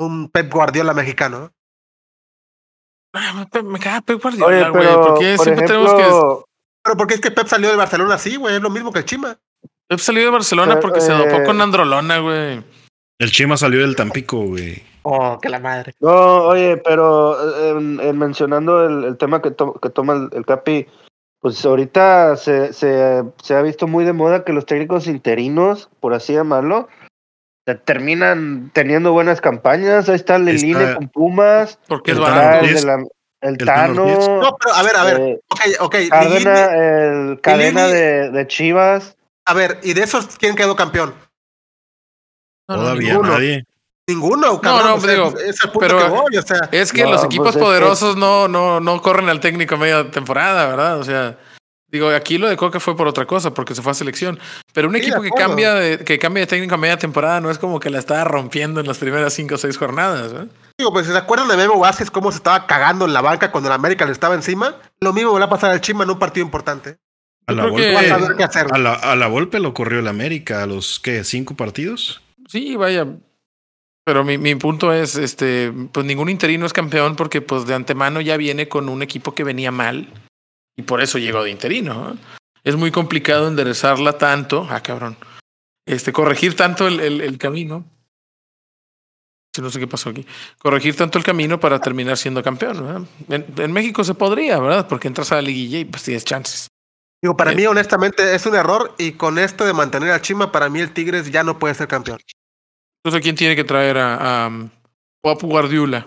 Un 0.00 0.28
Pep 0.30 0.52
Guardiola 0.52 0.94
mexicano. 0.94 1.52
Ah, 3.14 3.46
Me 3.64 3.78
caga 3.78 4.00
Pep 4.00 4.22
Guardiola, 4.22 4.70
güey. 4.70 4.86
pero, 4.86 5.00
porque 5.06 5.34
por 5.36 5.44
siempre 5.44 5.64
ejemplo, 5.66 5.96
tenemos 5.96 6.44
que... 6.44 6.44
Pero 6.84 6.96
porque 6.96 7.14
es 7.14 7.20
que 7.20 7.30
Pep 7.30 7.46
salió 7.46 7.70
de 7.70 7.76
Barcelona 7.76 8.14
así, 8.14 8.36
güey, 8.36 8.56
es 8.56 8.62
lo 8.62 8.70
mismo 8.70 8.92
que 8.92 9.00
el 9.00 9.04
Chima. 9.04 9.36
Pep 9.88 9.98
salió 9.98 10.24
de 10.24 10.30
Barcelona 10.30 10.74
Pero, 10.74 10.80
porque 10.80 11.00
se 11.00 11.12
dopó 11.12 11.36
eh, 11.36 11.44
con 11.44 11.60
Androlona, 11.60 12.18
güey. 12.18 12.62
El 13.18 13.30
Chima 13.30 13.56
salió 13.56 13.80
del 13.80 13.94
Tampico, 13.94 14.38
güey. 14.46 14.82
Oh, 15.02 15.38
que 15.40 15.48
la 15.48 15.58
madre. 15.58 15.94
No, 16.00 16.44
oye, 16.44 16.76
pero 16.78 17.36
eh, 17.56 17.70
en- 17.78 18.00
en 18.00 18.18
mencionando 18.18 18.84
el, 18.84 19.04
el 19.04 19.16
tema 19.16 19.42
que, 19.42 19.50
to- 19.50 19.74
que 19.74 19.90
toma 19.90 20.14
el, 20.14 20.28
el 20.32 20.46
Capi, 20.46 20.86
pues 21.40 21.64
ahorita 21.64 22.36
se, 22.36 22.72
se, 22.72 23.22
se 23.42 23.54
ha 23.54 23.62
visto 23.62 23.86
muy 23.86 24.04
de 24.04 24.12
moda 24.12 24.44
que 24.44 24.52
los 24.52 24.64
técnicos 24.66 25.06
interinos, 25.08 25.90
por 26.00 26.14
así 26.14 26.32
llamarlo, 26.32 26.88
terminan 27.84 28.70
teniendo 28.72 29.12
buenas 29.12 29.40
campañas. 29.40 30.08
Ahí 30.08 30.16
está 30.16 30.38
Leline 30.38 30.80
Está- 30.82 30.94
con 30.96 31.08
Pumas, 31.08 31.78
Porque 31.88 32.12
es 32.12 32.18
barato. 32.18 32.40
Tano 32.40 32.58
el, 32.60 32.66
de 32.66 32.70
Ortiz. 32.72 32.84
la- 32.84 32.94
el 32.94 33.50
El 33.52 33.56
Tano. 33.58 34.04
No, 34.40 34.56
pero 34.60 34.74
a 34.74 34.82
ver, 34.82 34.96
a 34.96 35.04
ver. 35.04 35.20
eh, 35.20 35.40
Ok, 35.50 35.60
ok. 35.80 35.96
Cárdenas, 36.10 36.70
Lilini- 36.70 37.30
el 37.32 37.40
cadena 37.40 37.86
de, 37.88 38.30
de 38.30 38.46
Chivas. 38.46 39.16
a 39.46 39.54
ver, 39.54 39.78
¿y 39.82 39.94
de 39.94 40.02
esos 40.02 40.26
quién 40.38 40.54
quedó 40.54 40.76
campeón? 40.76 41.14
No, 42.68 42.76
no, 42.76 42.82
Todavía 42.82 43.12
ninguno. 43.14 43.32
nadie. 43.32 43.64
Ninguno, 44.08 44.60
cabrón. 44.60 44.86
no, 44.88 44.94
o 44.96 45.00
sea, 45.00 45.10
digo, 45.12 45.28
es 45.38 45.62
el 45.64 45.70
punto 45.70 45.78
pero- 45.80 45.98
que 45.98 46.08
voy, 46.08 46.36
o 46.36 46.42
sea. 46.42 46.68
Es 46.72 46.92
que 46.92 47.04
No, 47.04 47.12
los 47.12 47.24
equipos 47.24 47.46
pues 47.46 47.56
es 47.56 47.60
que- 47.60 47.64
poderosos 47.64 48.16
no, 48.16 48.48
no, 48.48 48.80
no 48.80 49.00
corren 49.02 49.28
al 49.28 49.40
técnico 49.40 49.76
a 49.76 49.78
media 49.78 50.10
temporada, 50.10 50.66
¿verdad? 50.66 50.98
O 50.98 51.04
sea, 51.04 51.36
digo, 51.92 52.08
aquí 52.08 52.38
lo 52.38 52.48
de 52.48 52.56
Coca 52.56 52.80
fue 52.80 52.96
por 52.96 53.06
otra 53.06 53.26
cosa, 53.26 53.52
porque 53.54 53.74
se 53.74 53.82
fue 53.82 53.92
a 53.92 53.94
selección. 53.94 54.38
Pero 54.72 54.88
un 54.88 54.94
Sí, 54.94 55.00
equipo 55.02 55.20
que 55.22 55.30
cambia 55.30 55.74
de, 55.74 55.98
que 56.04 56.18
cambia 56.18 56.40
de 56.40 56.46
técnico 56.46 56.74
a 56.74 56.78
media 56.78 56.96
temporada 56.96 57.40
no 57.40 57.50
es 57.50 57.58
como 57.58 57.78
que 57.78 57.90
la 57.90 57.98
estaba 57.98 58.24
rompiendo 58.24 58.80
en 58.80 58.86
las 58.88 58.98
primeras 58.98 59.34
cinco 59.34 59.54
o 59.56 59.58
seis 59.58 59.76
jornadas, 59.76 60.32
¿eh? 60.32 60.48
Digo, 60.78 60.92
pues, 60.92 61.06
¿se 61.06 61.16
acuerdan 61.16 61.48
de 61.48 61.56
Memo 61.56 61.78
Vázquez 61.78 62.10
cómo 62.10 62.32
se 62.32 62.38
estaba 62.38 62.66
cagando 62.66 63.04
en 63.04 63.12
la 63.12 63.20
banca 63.20 63.52
cuando 63.52 63.68
el 63.68 63.74
América 63.74 64.06
le 64.06 64.12
estaba 64.12 64.34
encima? 64.34 64.76
Lo 65.00 65.12
mismo 65.12 65.32
va 65.38 65.44
a 65.44 65.50
pasar 65.50 65.70
al 65.70 65.80
Chima 65.82 66.04
en 66.04 66.10
un 66.10 66.18
partido 66.18 66.44
importante. 66.44 66.96
A 67.46 67.52
la, 67.52 67.64
Vas 67.64 67.70
a 67.70 67.72
Volpe, 67.72 68.26
ver 68.28 68.36
qué 68.36 68.44
hacer. 68.44 68.66
a, 68.72 68.78
la, 68.78 68.94
a 68.94 69.14
la 69.16 69.26
Volpe 69.26 69.60
lo 69.60 69.74
corrió 69.74 69.98
el 70.00 70.08
América 70.08 70.62
a 70.62 70.66
los, 70.66 70.98
¿qué? 70.98 71.24
¿Cinco 71.24 71.54
partidos? 71.56 72.22
Sí, 72.48 72.76
vaya. 72.76 73.06
Pero 74.04 74.24
mi, 74.24 74.38
mi 74.38 74.54
punto 74.56 74.92
es, 74.92 75.16
este, 75.16 75.72
pues 75.92 76.06
ningún 76.06 76.28
interino 76.28 76.66
es 76.66 76.72
campeón 76.72 77.14
porque 77.16 77.40
pues 77.40 77.66
de 77.66 77.74
antemano 77.74 78.20
ya 78.20 78.36
viene 78.36 78.68
con 78.68 78.88
un 78.88 79.02
equipo 79.02 79.34
que 79.34 79.44
venía 79.44 79.70
mal 79.70 80.08
y 80.76 80.82
por 80.82 81.00
eso 81.02 81.18
llegó 81.18 81.42
de 81.44 81.50
interino. 81.50 82.16
Es 82.64 82.76
muy 82.76 82.90
complicado 82.90 83.48
enderezarla 83.48 84.18
tanto, 84.18 84.66
ah 84.70 84.80
cabrón, 84.82 85.16
este, 85.86 86.12
corregir 86.12 86.54
tanto 86.56 86.86
el, 86.86 87.00
el, 87.00 87.20
el 87.20 87.38
camino. 87.38 87.84
No 89.60 89.68
sé 89.70 89.78
qué 89.80 89.86
pasó 89.86 90.08
aquí. 90.08 90.26
Corregir 90.58 90.96
tanto 90.96 91.18
el 91.18 91.24
camino 91.24 91.60
para 91.60 91.78
terminar 91.78 92.16
siendo 92.16 92.42
campeón. 92.42 93.06
En, 93.28 93.44
en 93.58 93.72
México 93.72 94.02
se 94.02 94.14
podría, 94.14 94.58
¿verdad? 94.58 94.88
Porque 94.88 95.08
entras 95.08 95.30
a 95.30 95.34
la 95.34 95.42
liguilla 95.42 95.78
y 95.80 95.84
pues 95.84 96.04
tienes 96.04 96.24
chances. 96.24 96.68
Digo, 97.22 97.36
para 97.36 97.52
Eh. 97.52 97.56
mí, 97.56 97.66
honestamente, 97.66 98.34
es 98.34 98.46
un 98.46 98.54
error 98.54 98.94
y 98.96 99.12
con 99.12 99.38
esto 99.38 99.66
de 99.66 99.74
mantener 99.74 100.10
al 100.10 100.22
Chima, 100.22 100.50
para 100.52 100.70
mí 100.70 100.80
el 100.80 100.92
Tigres 100.94 101.30
ya 101.30 101.44
no 101.44 101.58
puede 101.58 101.74
ser 101.74 101.86
campeón. 101.86 102.18
Entonces, 103.04 103.22
¿quién 103.22 103.36
tiene 103.36 103.54
que 103.54 103.64
traer 103.64 103.98
a, 103.98 104.44
a 104.44 104.48
um, 104.48 104.70
Pep 105.22 105.42
Guardiola? 105.42 106.06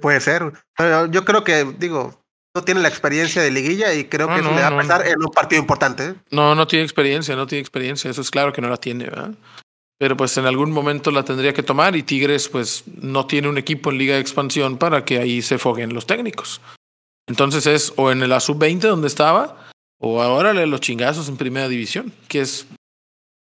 Puede 0.00 0.20
ser. 0.20 0.52
Yo 1.10 1.24
creo 1.24 1.42
que, 1.42 1.64
digo, 1.78 2.19
no 2.54 2.62
tiene 2.64 2.80
la 2.80 2.88
experiencia 2.88 3.42
de 3.42 3.50
liguilla 3.50 3.94
y 3.94 4.04
creo 4.06 4.26
No, 4.28 4.34
que 4.34 4.40
eso 4.40 4.50
no, 4.50 4.56
le 4.56 4.62
va 4.62 4.68
a 4.68 4.70
no. 4.70 4.76
pasar 4.76 5.06
en 5.06 5.22
un 5.22 5.30
partido 5.30 5.60
importante. 5.60 6.14
No, 6.30 6.54
no 6.54 6.66
tiene 6.66 6.84
experiencia, 6.84 7.36
no 7.36 7.46
tiene 7.46 7.60
experiencia. 7.60 8.10
Eso 8.10 8.20
es 8.20 8.30
claro 8.30 8.52
que 8.52 8.60
no 8.60 8.68
la 8.68 8.76
tiene, 8.76 9.04
¿verdad? 9.04 9.32
Pero 9.98 10.16
pues 10.16 10.36
en 10.38 10.46
algún 10.46 10.70
momento 10.72 11.10
la 11.10 11.24
tendría 11.24 11.52
que 11.52 11.62
tomar 11.62 11.94
y 11.94 12.02
Tigres 12.02 12.48
pues 12.48 12.84
no 13.00 13.26
tiene 13.26 13.48
un 13.48 13.58
equipo 13.58 13.90
en 13.90 13.98
Liga 13.98 14.14
de 14.14 14.20
Expansión 14.20 14.78
para 14.78 15.04
que 15.04 15.18
ahí 15.18 15.42
se 15.42 15.58
foguen 15.58 15.92
los 15.94 16.06
técnicos. 16.06 16.60
Entonces 17.28 17.66
es 17.66 17.92
o 17.96 18.10
en 18.10 18.26
la 18.28 18.40
sub-20 18.40 18.80
donde 18.80 19.06
estaba 19.08 19.68
o 20.00 20.22
ahora 20.22 20.52
los 20.54 20.80
chingazos 20.80 21.28
en 21.28 21.36
Primera 21.36 21.68
División, 21.68 22.12
que 22.28 22.40
es... 22.40 22.66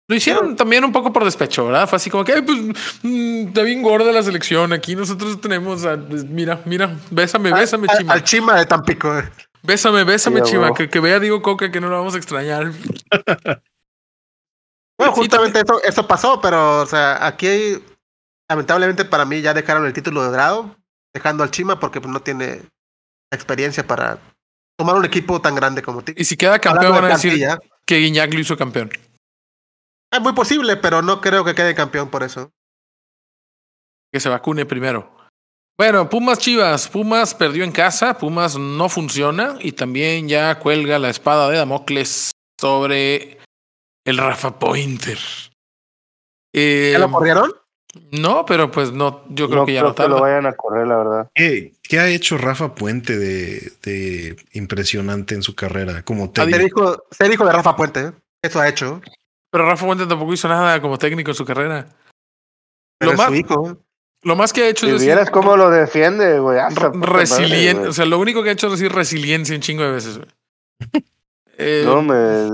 Lo 0.07 0.15
hicieron 0.15 0.55
también 0.55 0.83
un 0.85 0.91
poco 0.91 1.11
por 1.11 1.23
despecho, 1.25 1.65
¿verdad? 1.65 1.89
Fue 1.89 1.95
así 1.95 2.09
como 2.11 2.23
que, 2.23 2.33
"Ay, 2.33 2.41
pues, 2.43 2.59
mm, 3.01 3.47
está 3.47 3.63
bien 3.63 3.81
gorda 3.81 4.11
la 4.11 4.21
selección. 4.21 4.71
Aquí 4.71 4.95
nosotros 4.95 5.41
tenemos, 5.41 5.83
a- 5.85 5.97
pues, 5.97 6.23
mira, 6.25 6.61
mira, 6.65 6.95
bésame, 7.09 7.51
bésame, 7.51 7.87
chima. 7.97 8.13
Al 8.13 8.23
Chima 8.23 8.55
de 8.59 8.65
Tampico. 8.67 9.17
eh. 9.17 9.27
Bésame, 9.63 10.03
bésame, 10.03 10.41
Sí, 10.45 10.51
chima. 10.51 10.73
Que, 10.75 10.87
que 10.89 10.99
vea 10.99 11.19
Diego 11.19 11.41
Coca 11.41 11.71
que 11.71 11.81
no 11.81 11.89
lo 11.89 11.97
vamos 11.97 12.13
a 12.13 12.17
extrañar. 12.17 12.71
Bueno, 14.97 15.13
Sí, 15.13 15.21
justamente 15.21 15.59
eso, 15.59 15.83
eso 15.83 16.07
pasó, 16.07 16.39
pero, 16.39 16.79
o 16.81 16.85
sea, 16.85 17.25
aquí 17.27 17.83
lamentablemente 18.49 19.03
para 19.03 19.25
mí 19.25 19.41
ya 19.41 19.53
dejaron 19.53 19.85
el 19.85 19.91
título 19.91 20.23
de 20.23 20.31
grado, 20.31 20.73
dejando 21.13 21.43
al 21.43 21.51
Chima 21.51 21.79
porque 21.81 21.99
pues, 21.99 22.13
no 22.13 22.21
tiene 22.21 22.61
experiencia 23.29 23.85
para 23.85 24.19
tomar 24.79 24.95
un 24.95 25.03
equipo 25.03 25.41
tan 25.41 25.53
grande 25.55 25.81
como 25.81 26.01
Tigres. 26.01 26.21
Y 26.21 26.25
si 26.25 26.37
queda 26.37 26.59
campeón 26.59 26.93
van 26.93 27.05
a 27.05 27.07
decir 27.09 27.45
que 27.85 27.97
Guiñac 27.97 28.33
lo 28.33 28.39
hizo 28.39 28.55
campeón. 28.55 28.89
Es 30.15 30.21
muy 30.21 30.33
posible, 30.33 30.77
pero 30.77 31.01
no 31.01 31.19
creo 31.21 31.43
que 31.43 31.55
quede 31.55 31.75
campeón 31.75 32.09
por 32.09 32.23
eso. 32.23 32.51
que 34.13 34.19
se 34.19 34.29
vacune 34.29 34.65
primero. 34.65 35.11
Bueno, 35.77 36.07
Pumas 36.09 36.39
Chivas. 36.39 36.87
Pumas 36.87 37.33
perdió 37.35 37.65
en 37.65 37.71
casa. 37.73 38.17
Pumas 38.17 38.57
no 38.57 38.87
funciona. 38.87 39.57
Y 39.59 39.73
también 39.73 40.29
ya 40.29 40.57
cuelga 40.59 40.99
la 40.99 41.09
espada 41.09 41.49
de 41.49 41.57
Damocles 41.57 42.31
sobre 42.59 43.39
el 44.05 44.17
Rafa 44.17 44.57
Pointer. 44.57 45.17
Eh, 46.53 46.91
¿Ya 46.93 46.99
lo 46.99 47.11
corrieron? 47.11 47.51
no, 48.11 48.45
pero 48.45 48.71
pues 48.71 48.91
no, 48.93 49.23
yo 49.29 49.47
creo 49.49 49.61
no 49.61 49.65
que 49.65 49.73
ya 49.73 49.81
creo 49.81 49.89
no 49.89 49.95
que 49.95 50.03
lo 50.03 50.15
tarda. 50.15 50.21
vayan 50.21 50.45
a 50.45 50.53
correr, 50.55 50.87
la 50.87 50.97
verdad. 50.97 51.29
¿Qué, 51.33 51.73
qué 51.83 51.99
ha 51.99 52.07
hecho 52.07 52.37
Rafa 52.37 52.73
Puente 52.75 53.17
de, 53.17 53.73
de 53.83 54.37
impresionante 54.53 55.35
en 55.35 55.43
su 55.43 55.55
carrera 55.55 56.03
como 56.03 56.31
Ser 56.33 56.49
técnico? 56.49 56.81
hijo, 56.83 57.03
ser 57.11 57.33
hijo 57.33 57.45
de 57.45 57.51
Rafa 57.51 57.75
Puente. 57.75 57.99
¿eh? 57.99 58.11
Eso 58.41 58.59
ha 58.61 58.69
hecho. 58.69 59.01
Pero 59.55 59.69
Rafa 59.69 59.85
Puente 59.85 60.05
tampoco 60.05 60.33
hizo 60.33 60.49
nada 60.49 60.81
como 60.81 60.97
técnico 60.97 61.31
en 61.31 61.35
su 61.35 61.45
carrera. 61.45 61.87
Pero 62.99 63.13
Lo 63.13 63.17
más, 63.17 63.31
hijo. 63.33 63.77
lo 64.23 64.35
más 64.35 64.51
que 64.51 64.63
ha 64.63 64.67
hecho 64.67 64.85
Si 64.85 64.87
es 64.87 64.93
decir 64.99 65.07
vieras 65.13 65.29
cómo 65.29 65.55
lo 65.55 65.69
defiende, 65.69 66.39
güey. 66.39 66.59
güey. 66.59 67.75
O 67.87 67.93
sea, 67.93 68.05
lo 68.05 68.19
único 68.19 68.43
que 68.43 68.49
ha 68.49 68.51
hecho 68.51 68.67
es 68.67 68.73
decir 68.73 68.91
resiliencia 68.91 69.55
un 69.55 69.61
chingo 69.61 69.83
de 69.83 69.91
veces. 69.91 70.17
güey. 70.17 70.29
Eh, 71.57 71.83
No, 71.85 72.01
me. 72.01 72.49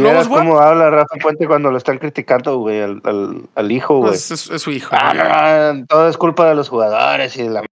Vieras 0.00 0.28
Guap? 0.28 0.42
cómo 0.44 0.60
habla 0.60 0.90
Rafa 0.90 1.16
Puente 1.20 1.48
cuando 1.48 1.72
lo 1.72 1.76
están 1.76 1.98
criticando, 1.98 2.58
güey, 2.58 2.80
al, 2.82 3.00
al, 3.02 3.48
al 3.56 3.72
hijo, 3.72 3.98
güey. 3.98 4.14
es, 4.14 4.30
es 4.30 4.62
su 4.62 4.70
hijo. 4.70 4.94
Ah, 4.96 5.12
no, 5.12 5.74
no, 5.80 5.86
todo 5.88 6.08
es 6.08 6.16
culpa 6.16 6.48
de 6.48 6.54
los 6.54 6.68
jugadores 6.68 7.36
y 7.36 7.42
de 7.42 7.50
la. 7.50 7.64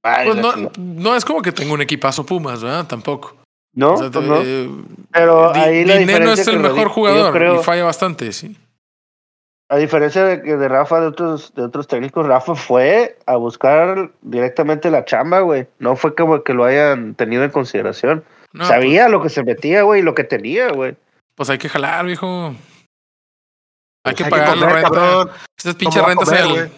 Pues 0.00 0.36
no, 0.36 0.54
no 0.78 1.14
es 1.14 1.26
como 1.26 1.42
que 1.42 1.52
tenga 1.52 1.74
un 1.74 1.82
equipazo 1.82 2.24
Pumas, 2.24 2.62
¿verdad? 2.62 2.86
Tampoco. 2.86 3.36
No, 3.74 3.94
O 3.94 3.96
sea, 3.98 4.10
pues 4.10 4.26
no. 4.26 4.36
eh, 4.42 4.70
Pero 5.12 5.52
Di- 5.52 5.60
ahí 5.60 5.84
la 5.84 5.96
diferencia 5.96 6.42
es 6.42 6.48
el 6.48 6.56
que 6.56 6.62
mejor 6.68 6.88
jugador 6.88 7.32
creo- 7.32 7.60
y 7.60 7.64
falla 7.64 7.84
bastante, 7.84 8.32
sí. 8.32 8.56
A 9.68 9.76
diferencia 9.78 10.22
de 10.24 10.42
que 10.42 10.56
de 10.58 10.68
Rafa, 10.68 11.00
de 11.00 11.06
otros, 11.06 11.54
de 11.54 11.62
otros 11.62 11.88
técnicos, 11.88 12.26
Rafa 12.26 12.54
fue 12.54 13.16
a 13.24 13.36
buscar 13.36 14.10
directamente 14.20 14.90
la 14.90 15.06
chamba, 15.06 15.40
güey. 15.40 15.66
No 15.78 15.96
fue 15.96 16.14
como 16.14 16.42
que 16.42 16.52
lo 16.52 16.64
hayan 16.64 17.14
tenido 17.14 17.42
en 17.42 17.50
consideración. 17.50 18.22
No, 18.52 18.66
Sabía 18.66 19.08
lo 19.08 19.22
que 19.22 19.30
se 19.30 19.42
metía, 19.42 19.82
güey, 19.82 20.00
y 20.00 20.04
lo 20.04 20.14
que 20.14 20.24
tenía, 20.24 20.68
güey. 20.68 20.92
Pues, 20.92 20.98
pues 21.34 21.50
hay 21.50 21.56
que 21.58 21.70
jalar, 21.70 22.04
viejo. 22.04 22.54
Hay 24.04 24.14
que 24.14 24.24
Hay 24.24 24.30
pagar 24.30 24.54
que 24.54 24.60
la 24.60 24.68
renta. 24.68 24.90
cabrón. 24.90 25.30
Estas 25.56 25.74
pinches 25.76 26.02
va 26.02 26.06
a 26.06 26.08
rentas 26.08 26.28
comer, 26.28 26.44
en 26.44 26.50
el, 26.66 26.70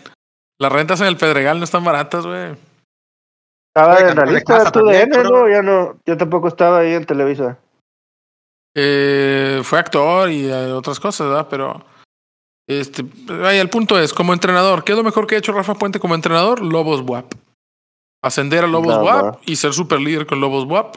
las 0.60 0.72
rentas 0.72 1.00
en 1.00 1.06
el 1.08 1.16
Pedregal 1.16 1.58
no 1.58 1.64
están 1.64 1.82
baratas, 1.82 2.24
güey. 2.24 2.52
Estaba 3.76 3.96
Oye, 3.96 4.10
en 4.10 4.16
la 4.16 4.24
lista 4.26 4.70
tu 4.70 4.80
también, 4.84 5.10
DN, 5.10 5.24
¿no? 5.24 5.48
Ya 5.48 5.60
no, 5.60 5.98
yo 6.06 6.16
tampoco 6.16 6.46
estaba 6.46 6.78
ahí 6.78 6.92
en 6.92 7.04
Televisa. 7.04 7.58
Eh, 8.76 9.62
fue 9.64 9.78
actor 9.80 10.30
y 10.30 10.46
eh, 10.48 10.72
otras 10.72 11.00
cosas, 11.00 11.26
¿verdad? 11.28 11.48
Pero 11.50 11.84
este, 12.68 13.04
vaya, 13.26 13.60
el 13.60 13.70
punto 13.70 13.98
es, 13.98 14.12
como 14.14 14.32
entrenador, 14.32 14.84
¿qué 14.84 14.92
es 14.92 14.98
lo 14.98 15.02
mejor 15.02 15.26
que 15.26 15.34
ha 15.34 15.38
hecho 15.38 15.52
Rafa 15.52 15.74
Puente 15.74 15.98
como 15.98 16.14
entrenador? 16.14 16.60
Lobos 16.60 17.00
WAP. 17.00 17.32
Ascender 18.22 18.62
a 18.62 18.68
Lobos 18.68 18.96
Nada 18.96 19.02
WAP 19.02 19.42
y 19.46 19.56
ser 19.56 19.72
super 19.72 20.00
líder 20.00 20.26
con 20.26 20.40
Lobos 20.40 20.64
WAP. 20.66 20.96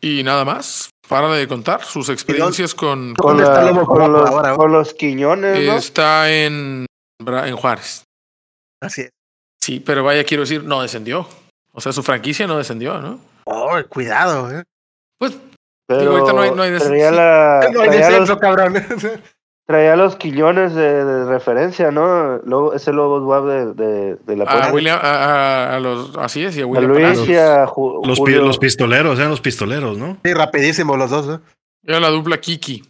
Y 0.00 0.22
nada 0.22 0.46
más. 0.46 0.88
Para 1.08 1.28
de 1.28 1.46
contar 1.48 1.82
sus 1.84 2.08
experiencias 2.08 2.74
con, 2.74 3.14
con- 3.16 3.36
¿Dónde 3.36 3.42
está 3.42 3.64
Lobo 3.70 3.84
con, 3.84 4.12
los, 4.12 4.30
ahora? 4.30 4.54
con 4.54 4.70
los 4.72 4.94
Quiñones, 4.94 5.66
¿no? 5.66 5.72
está 5.74 6.30
en, 6.32 6.86
en 7.18 7.56
Juárez. 7.56 8.04
Así 8.80 9.02
es. 9.02 9.10
Sí, 9.62 9.80
pero 9.80 10.02
vaya, 10.04 10.24
quiero 10.24 10.42
decir, 10.42 10.64
no 10.64 10.82
descendió. 10.82 11.26
O 11.72 11.80
sea, 11.80 11.92
su 11.92 12.02
franquicia 12.02 12.46
no 12.46 12.56
descendió, 12.58 12.98
¿no? 13.00 13.20
Oh, 13.44 13.76
cuidado, 13.88 14.50
eh. 14.50 14.64
Pues 15.18 15.36
Pero 15.86 16.00
digo, 16.00 16.12
ahorita 16.16 16.32
no 16.32 16.40
hay- 16.42 16.50
no 16.52 16.62
hay 16.62 16.70
des- 16.70 16.84
traía, 16.84 17.10
sí. 17.10 17.16
la, 17.16 17.60
No 17.72 17.80
hay 17.82 17.88
traía, 17.88 18.06
descenso, 18.08 18.32
los, 18.32 18.40
cabrón. 18.40 18.74
traía 19.66 19.96
los 19.96 20.16
Quiñones 20.16 20.74
de, 20.74 21.04
de 21.04 21.24
referencia, 21.26 21.90
¿no? 21.90 22.72
Ese 22.72 22.92
Lobos 22.92 23.22
Wab 23.22 23.46
de, 23.46 23.74
de, 23.74 24.16
de 24.16 24.36
la 24.36 24.44
a. 24.44 24.72
William, 24.72 24.98
a, 25.00 25.10
a- 25.10 25.76
a 25.76 25.80
los, 25.80 26.16
así 26.16 26.44
es, 26.44 26.56
y 26.56 26.60
a 26.60 26.64
A 26.64 26.66
William 26.66 26.90
Luis 26.92 27.02
Palacios. 27.04 27.28
y 27.28 27.36
a 27.36 27.66
Ju- 27.66 28.06
Los, 28.06 28.18
Julio. 28.18 28.42
los 28.42 28.58
pistoleros, 28.58 29.18
eran 29.18 29.30
los 29.30 29.40
pistoleros, 29.40 29.98
¿no? 29.98 30.18
Sí, 30.24 30.32
rapidísimo 30.32 30.96
los 30.96 31.10
dos, 31.10 31.38
¿eh? 31.38 31.40
Era 31.84 32.00
la 32.00 32.08
dupla 32.08 32.38
Kiki. 32.40 32.82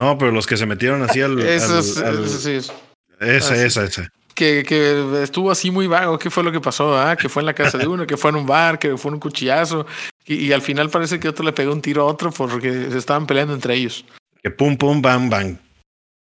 No, 0.00 0.18
pero 0.18 0.30
los 0.32 0.46
que 0.46 0.56
se 0.56 0.66
metieron 0.66 1.02
así 1.02 1.22
al. 1.22 1.38
Eso 1.40 1.74
al- 1.74 1.78
es, 1.80 1.98
al- 1.98 2.24
eso 2.24 2.38
sí 2.38 2.50
es. 2.52 2.72
esa, 3.20 3.52
ah, 3.54 3.56
sí. 3.56 3.62
esa, 3.64 3.84
esa. 3.84 4.08
Que, 4.36 4.64
que 4.64 5.22
estuvo 5.22 5.50
así 5.50 5.70
muy 5.70 5.86
vago. 5.86 6.18
¿Qué 6.18 6.28
fue 6.28 6.44
lo 6.44 6.52
que 6.52 6.60
pasó? 6.60 6.96
Ah, 6.96 7.16
que 7.16 7.30
fue 7.30 7.40
en 7.40 7.46
la 7.46 7.54
casa 7.54 7.78
de 7.78 7.86
uno, 7.86 8.06
que 8.06 8.18
fue 8.18 8.30
en 8.30 8.36
un 8.36 8.46
bar, 8.46 8.78
que 8.78 8.96
fue 8.98 9.08
en 9.08 9.14
un 9.14 9.20
cuchillazo. 9.20 9.86
Y, 10.26 10.34
y 10.46 10.52
al 10.52 10.60
final 10.60 10.90
parece 10.90 11.18
que 11.18 11.28
otro 11.28 11.42
le 11.42 11.54
pegó 11.54 11.72
un 11.72 11.80
tiro 11.80 12.02
a 12.02 12.04
otro 12.04 12.30
porque 12.30 12.90
se 12.90 12.98
estaban 12.98 13.26
peleando 13.26 13.54
entre 13.54 13.74
ellos. 13.74 14.04
Que 14.42 14.50
pum, 14.50 14.76
pum, 14.76 15.00
bam, 15.00 15.30
bam. 15.30 15.58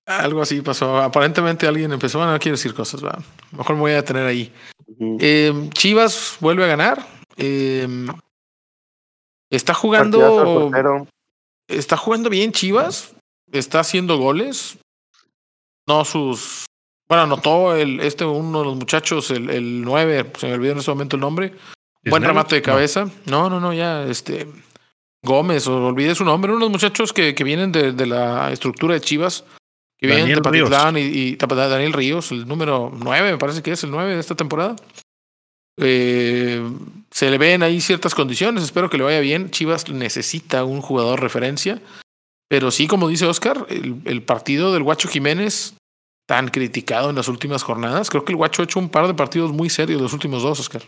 Algo 0.07 0.43
así 0.43 0.61
pasó. 0.61 0.99
Aparentemente 0.99 1.67
alguien 1.67 1.93
empezó. 1.93 2.19
Bueno, 2.19 2.33
no 2.35 2.39
quiero 2.39 2.57
decir 2.57 2.73
cosas, 2.73 3.05
¿va? 3.05 3.19
Mejor 3.51 3.75
me 3.75 3.81
voy 3.81 3.93
a 3.93 3.97
detener 3.97 4.27
ahí. 4.27 4.53
Eh, 5.19 5.71
Chivas 5.73 6.37
vuelve 6.41 6.62
a 6.65 6.69
ganar. 6.69 7.05
Eh, 7.37 7.89
está 9.51 9.75
jugando. 9.75 10.71
Está 11.67 11.97
jugando 11.97 12.31
bien 12.31 12.53
Chivas. 12.53 13.15
Está 13.51 13.81
haciendo 13.81 14.19
goles. 14.19 14.79
No 15.89 16.05
sus. 16.05 16.64
Bueno, 17.09 17.25
anotó 17.25 17.75
el, 17.77 18.01
este 18.01 18.25
uno 18.25 18.61
de 18.61 18.65
los 18.65 18.77
muchachos, 18.77 19.31
el, 19.31 19.51
el 19.51 19.83
9, 19.83 20.33
se 20.39 20.47
me 20.47 20.55
olvidó 20.55 20.73
en 20.73 20.79
este 20.79 20.91
momento 20.91 21.17
el 21.17 21.21
nombre. 21.21 21.55
Buen 22.07 22.23
remate 22.23 22.57
de 22.57 22.63
cabeza. 22.63 23.09
No, 23.27 23.49
no, 23.49 23.61
no, 23.61 23.73
ya, 23.73 24.05
este. 24.05 24.47
Gómez, 25.23 25.67
olvidé 25.67 26.15
su 26.15 26.25
nombre. 26.25 26.53
Unos 26.53 26.71
muchachos 26.71 27.13
que, 27.13 27.35
que 27.35 27.45
vienen 27.45 27.73
de, 27.73 27.93
de 27.93 28.07
la 28.07 28.53
estructura 28.53 28.95
de 28.95 29.01
Chivas. 29.01 29.45
Que 29.99 30.07
vienen 30.07 30.27
de 30.27 30.35
Daniel. 30.35 30.69
Patitlán 30.69 30.97
y, 30.99 31.37
Daniel 31.37 31.93
Ríos, 31.95 32.31
el 32.31 32.47
número 32.47 32.93
9, 32.95 33.33
me 33.33 33.39
parece 33.39 33.63
que 33.63 33.73
es 33.73 33.83
el 33.85 33.91
9 33.91 34.15
de 34.15 34.21
esta 34.21 34.35
temporada. 34.35 34.77
Eh, 35.81 36.63
se 37.11 37.31
le 37.31 37.39
ven 37.39 37.63
ahí 37.63 37.81
ciertas 37.81 38.15
condiciones. 38.15 38.65
Espero 38.65 38.91
que 38.91 38.99
le 38.99 39.05
vaya 39.05 39.21
bien. 39.21 39.51
Chivas 39.51 39.89
necesita 39.89 40.65
un 40.65 40.83
jugador 40.83 41.23
referencia. 41.23 41.81
Pero 42.49 42.71
sí, 42.71 42.87
como 42.87 43.09
dice 43.09 43.25
Oscar, 43.25 43.67
el, 43.71 44.03
el 44.05 44.23
partido 44.23 44.75
del 44.75 44.83
Guacho 44.83 45.09
Jiménez, 45.09 45.75
tan 46.27 46.49
criticado 46.49 47.11
en 47.11 47.16
las 47.16 47.29
últimas 47.29 47.62
jornadas, 47.62 48.11
creo 48.11 48.25
que 48.25 48.33
el 48.33 48.37
Guacho 48.37 48.62
ha 48.62 48.64
hecho 48.64 48.79
un 48.79 48.89
par 48.89 49.07
de 49.07 49.14
partidos 49.14 49.53
muy 49.53 49.68
serios 49.68 50.01
los 50.01 50.12
últimos 50.12 50.43
dos, 50.43 50.61
Oscar. 50.61 50.83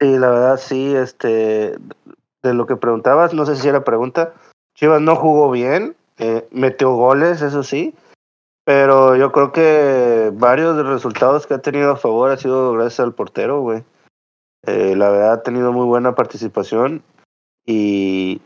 Sí, 0.00 0.18
la 0.18 0.30
verdad, 0.30 0.56
sí, 0.58 0.94
este, 0.94 1.76
de 2.42 2.54
lo 2.54 2.66
que 2.66 2.76
preguntabas, 2.76 3.34
no 3.34 3.46
sé 3.46 3.56
si 3.56 3.68
era 3.68 3.84
pregunta, 3.84 4.34
Chivas 4.74 5.00
no 5.00 5.16
jugó 5.16 5.50
bien, 5.50 5.96
eh, 6.18 6.46
metió 6.52 6.92
goles, 6.92 7.42
eso 7.42 7.62
sí, 7.62 7.94
pero 8.64 9.16
yo 9.16 9.32
creo 9.32 9.50
que 9.50 10.30
varios 10.34 10.76
de 10.76 10.84
los 10.84 10.92
resultados 10.92 11.46
que 11.46 11.54
ha 11.54 11.62
tenido 11.62 11.92
a 11.92 11.96
favor 11.96 12.30
ha 12.30 12.36
sido 12.36 12.72
gracias 12.74 13.00
al 13.00 13.14
portero, 13.14 13.60
güey. 13.62 13.82
Eh, 14.66 14.94
la 14.94 15.08
verdad 15.08 15.32
ha 15.32 15.42
tenido 15.42 15.72
muy 15.72 15.86
buena 15.86 16.14
participación 16.14 17.02
y, 17.64 18.42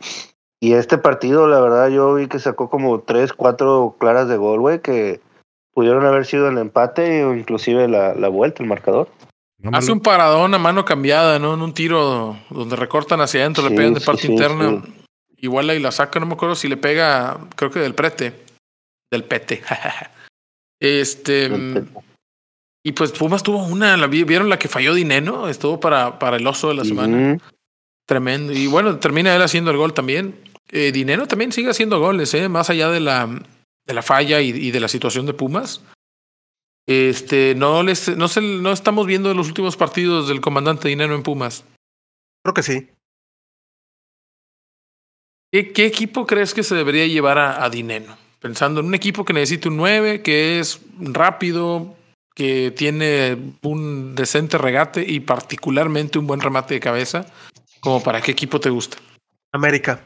y 0.62 0.74
este 0.74 0.96
partido, 0.96 1.48
la 1.48 1.58
verdad, 1.60 1.88
yo 1.88 2.14
vi 2.14 2.28
que 2.28 2.38
sacó 2.38 2.70
como 2.70 3.00
tres, 3.00 3.32
cuatro 3.32 3.96
claras 3.98 4.28
de 4.28 4.36
gol, 4.36 4.60
güey, 4.60 4.80
que 4.80 5.20
pudieron 5.74 6.06
haber 6.06 6.24
sido 6.24 6.48
el 6.48 6.56
empate 6.58 7.24
o 7.24 7.34
inclusive 7.34 7.88
la, 7.88 8.14
la 8.14 8.28
vuelta, 8.28 8.62
el 8.62 8.68
marcador. 8.68 9.08
Hace 9.72 9.90
un 9.90 10.00
paradón 10.00 10.54
a 10.54 10.58
mano 10.58 10.84
cambiada, 10.84 11.38
¿no? 11.40 11.54
En 11.54 11.62
un 11.62 11.74
tiro 11.74 12.36
donde 12.50 12.76
recortan 12.76 13.20
hacia 13.20 13.40
adentro, 13.40 13.68
le 13.68 13.74
pegan 13.74 13.94
de 13.94 14.00
sí, 14.00 14.06
parte 14.06 14.22
sí, 14.22 14.32
interna. 14.32 14.82
sí. 14.84 14.92
Igual 15.38 15.68
ahí 15.70 15.80
la 15.80 15.90
saca, 15.90 16.20
no 16.20 16.26
me 16.26 16.34
acuerdo 16.34 16.54
si 16.54 16.68
le 16.68 16.76
pega, 16.76 17.38
creo 17.56 17.70
que 17.72 17.80
del 17.80 17.94
prete. 17.96 18.32
Del 19.10 19.24
pete. 19.24 19.62
este. 20.80 21.48
mm, 21.48 21.86
Y 22.84 22.92
pues 22.92 23.12
Pumas 23.12 23.42
tuvo 23.42 23.64
una, 23.64 23.96
la 23.96 24.06
vi- 24.06 24.24
¿vieron 24.24 24.48
la 24.48 24.58
que 24.58 24.68
falló 24.68 24.94
Dineno? 24.94 25.48
Estuvo 25.48 25.80
para, 25.80 26.18
para 26.18 26.36
el 26.36 26.46
oso 26.46 26.68
de 26.68 26.74
la 26.74 26.84
semana. 26.84 27.38
Tremendo. 28.06 28.52
Y 28.52 28.66
bueno, 28.66 28.98
termina 28.98 29.34
él 29.34 29.42
haciendo 29.42 29.70
el 29.70 29.76
gol 29.76 29.94
también. 29.94 30.34
Eh, 30.70 30.92
Dinero 30.92 31.26
también 31.26 31.52
sigue 31.52 31.70
haciendo 31.70 32.00
goles, 32.00 32.32
¿eh? 32.34 32.48
Más 32.48 32.70
allá 32.70 32.90
de 32.90 33.00
la, 33.00 33.26
de 33.86 33.94
la 33.94 34.02
falla 34.02 34.40
y, 34.40 34.50
y 34.50 34.70
de 34.70 34.80
la 34.80 34.88
situación 34.88 35.26
de 35.26 35.34
Pumas. 35.34 35.82
Este, 36.86 37.54
no 37.54 37.82
les, 37.82 38.16
no 38.16 38.28
se, 38.28 38.40
no 38.40 38.72
estamos 38.72 39.06
viendo 39.06 39.32
los 39.34 39.48
últimos 39.48 39.76
partidos 39.76 40.28
del 40.28 40.40
comandante 40.40 40.88
Dinero 40.88 41.14
en 41.14 41.22
Pumas. 41.22 41.64
Creo 42.44 42.54
que 42.54 42.62
sí. 42.62 42.88
¿Qué, 45.52 45.72
qué 45.72 45.86
equipo 45.86 46.26
crees 46.26 46.54
que 46.54 46.62
se 46.62 46.74
debería 46.74 47.06
llevar 47.06 47.38
a, 47.38 47.62
a 47.62 47.70
Dineno? 47.70 48.16
Pensando 48.40 48.80
en 48.80 48.86
un 48.86 48.94
equipo 48.94 49.24
que 49.24 49.32
necesite 49.32 49.68
un 49.68 49.76
9, 49.76 50.22
que 50.22 50.58
es 50.58 50.80
rápido, 50.98 51.94
que 52.34 52.72
tiene 52.72 53.54
un 53.62 54.14
decente 54.14 54.58
regate 54.58 55.04
y 55.06 55.20
particularmente 55.20 56.18
un 56.18 56.26
buen 56.26 56.40
remate 56.40 56.74
de 56.74 56.80
cabeza. 56.80 57.26
¿Como 57.80 58.02
para 58.02 58.20
qué 58.20 58.32
equipo 58.32 58.58
te 58.58 58.70
gusta? 58.70 58.96
América. 59.52 60.02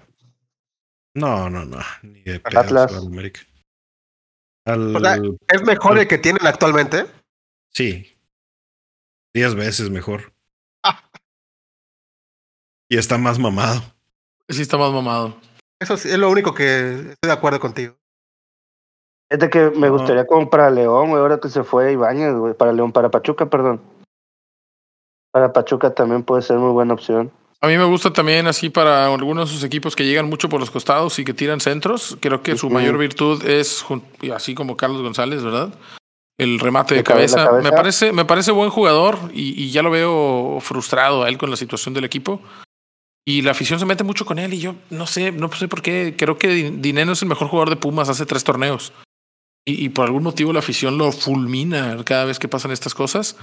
No, 1.17 1.49
no, 1.49 1.65
no. 1.65 1.79
Ni 2.03 2.21
de 2.23 2.41
Al 2.45 2.57
Atlas. 2.59 2.93
al 2.95 3.07
América. 3.07 3.41
Al- 4.67 4.95
O 4.97 5.01
sea, 5.01 5.17
¿Es 5.49 5.63
mejor 5.63 5.99
el 5.99 6.07
que 6.07 6.19
tienen 6.19 6.47
actualmente? 6.47 7.07
sí. 7.73 8.13
Diez 9.35 9.55
veces 9.55 9.91
mejor. 9.91 10.33
Ah. 10.83 11.11
Y 12.89 12.97
está 12.97 13.19
más 13.19 13.39
mamado. 13.39 13.83
Sí 14.49 14.63
está 14.63 14.79
más 14.79 14.91
mamado. 14.93 15.39
Eso 15.79 15.99
sí, 15.99 16.09
es 16.09 16.17
lo 16.19 16.31
único 16.31 16.55
que 16.55 16.91
estoy 17.11 17.17
de 17.29 17.33
acuerdo 17.33 17.61
contigo. 17.61 17.95
Es 19.31 19.39
de 19.39 19.51
que 19.51 19.69
me 19.71 19.89
No. 19.89 19.93
gustaría 19.93 20.27
como 20.27 20.49
para 20.49 20.71
León, 20.71 21.11
güey, 21.11 21.21
ahora 21.21 21.39
que 21.39 21.51
se 21.51 21.65
fue 21.65 21.93
Ibañez, 21.93 22.33
güey, 22.35 22.55
para 22.55 22.73
León, 22.73 22.93
para 22.93 23.11
Pachuca, 23.11 23.45
perdón. 23.51 23.83
Para 25.33 25.53
Pachuca 25.53 25.93
también 25.95 26.23
puede 26.23 26.41
ser 26.41 26.57
muy 26.57 26.73
buena 26.73 26.95
opción. 26.95 27.31
A 27.67 27.69
mí 27.69 27.77
me 27.77 27.85
gusta 27.85 28.13
también 28.13 28.47
así 28.47 28.71
para 28.71 29.13
algunos 29.13 29.49
de 29.49 29.55
sus 29.57 29.65
equipos 29.65 29.97
que 29.97 30.07
llegan 30.07 30.29
mucho 30.29 30.49
por 30.49 30.61
los 30.61 30.71
costados 30.71 31.19
y 31.19 31.25
que 31.25 31.35
tiran 31.35 31.61
centros. 31.61 32.17
Creo 32.21 32.43
que 32.43 32.57
su 32.57 32.71
mayor 32.71 32.97
virtud 32.97 33.45
es, 33.45 33.85
así 34.35 34.55
como 34.55 34.77
Carlos 34.77 35.03
González, 35.03 35.43
¿verdad? 35.43 35.75
El 36.39 36.61
remate 36.61 36.95
de 36.95 37.03
cabeza. 37.03 37.45
cabeza. 37.47 37.63
Me 37.71 37.77
parece, 37.77 38.13
me 38.13 38.25
parece 38.25 38.53
buen 38.53 38.71
jugador 38.71 39.19
y, 39.35 39.61
y 39.61 39.71
ya 39.71 39.83
lo 39.83 39.91
veo 39.91 40.59
frustrado 40.61 41.25
a 41.25 41.29
él 41.29 41.39
con 41.39 41.51
la 41.51 41.57
situación 41.57 41.93
del 41.93 42.05
equipo. 42.05 42.41
Y 43.27 43.43
la 43.43 43.51
afición 43.51 43.81
se 43.81 43.87
mete 43.87 44.05
mucho 44.05 44.25
con 44.25 44.39
él 44.39 44.55
y 44.55 44.61
yo 44.61 44.77
no 44.91 45.07
sé, 45.09 45.33
no 45.33 45.51
sé 45.51 45.67
por 45.67 45.83
qué. 45.83 46.15
Creo 46.17 46.39
que 46.39 46.49
Di- 46.49 46.71
Dineno 46.71 47.13
es 47.13 47.23
el 47.23 47.29
mejor 47.29 47.49
jugador 47.49 47.71
de 47.71 47.77
Pumas 47.77 48.09
hace 48.09 48.27
tres 48.27 48.45
torneos. 48.45 48.93
Y, 49.67 49.85
y 49.85 49.89
por 49.89 50.05
algún 50.05 50.23
motivo 50.23 50.53
la 50.53 50.61
afición 50.61 50.99
lo 50.99 51.11
fulmina 51.11 51.97
cada 52.05 52.27
vez 52.27 52.39
que 52.39 52.47
pasan 52.47 52.71
estas 52.71 52.95
cosas. 52.95 53.37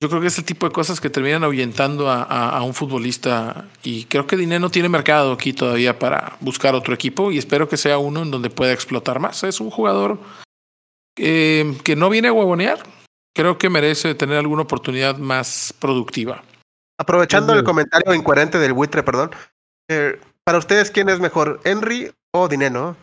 Yo 0.00 0.08
creo 0.08 0.20
que 0.20 0.28
es 0.28 0.38
el 0.38 0.44
tipo 0.44 0.66
de 0.66 0.72
cosas 0.72 1.00
que 1.00 1.10
terminan 1.10 1.42
ahuyentando 1.42 2.08
a, 2.08 2.22
a- 2.22 2.56
a 2.58 2.62
un 2.62 2.72
futbolista 2.72 3.68
y 3.82 4.04
creo 4.04 4.26
que 4.28 4.36
Dineno 4.36 4.70
tiene 4.70 4.88
mercado 4.88 5.32
aquí 5.32 5.52
todavía 5.52 5.98
para 5.98 6.36
buscar 6.40 6.74
otro 6.76 6.94
equipo 6.94 7.32
y 7.32 7.38
espero 7.38 7.68
que 7.68 7.76
sea 7.76 7.98
uno 7.98 8.22
en 8.22 8.30
donde 8.30 8.48
pueda 8.50 8.72
explotar 8.72 9.18
más. 9.18 9.42
Es 9.42 9.60
un 9.60 9.70
jugador 9.70 10.20
eh, 11.16 11.76
que 11.82 11.96
no 11.96 12.10
viene 12.10 12.28
a 12.28 12.32
huevonear. 12.32 12.78
Creo 13.34 13.58
que 13.58 13.70
merece 13.70 14.14
tener 14.14 14.36
alguna 14.38 14.62
oportunidad 14.62 15.16
más 15.18 15.74
productiva. 15.80 16.44
Aprovechando 17.00 17.52
el 17.52 17.64
comentario 17.64 18.14
incoherente 18.14 18.58
del 18.58 18.72
buitre, 18.72 19.02
perdón. 19.02 19.30
eh, 19.90 20.20
para 20.44 20.58
ustedes, 20.58 20.90
¿quién 20.90 21.08
es 21.08 21.20
mejor, 21.20 21.60
Henry 21.64 22.10
o 22.32 22.48
Dineno? 22.48 22.96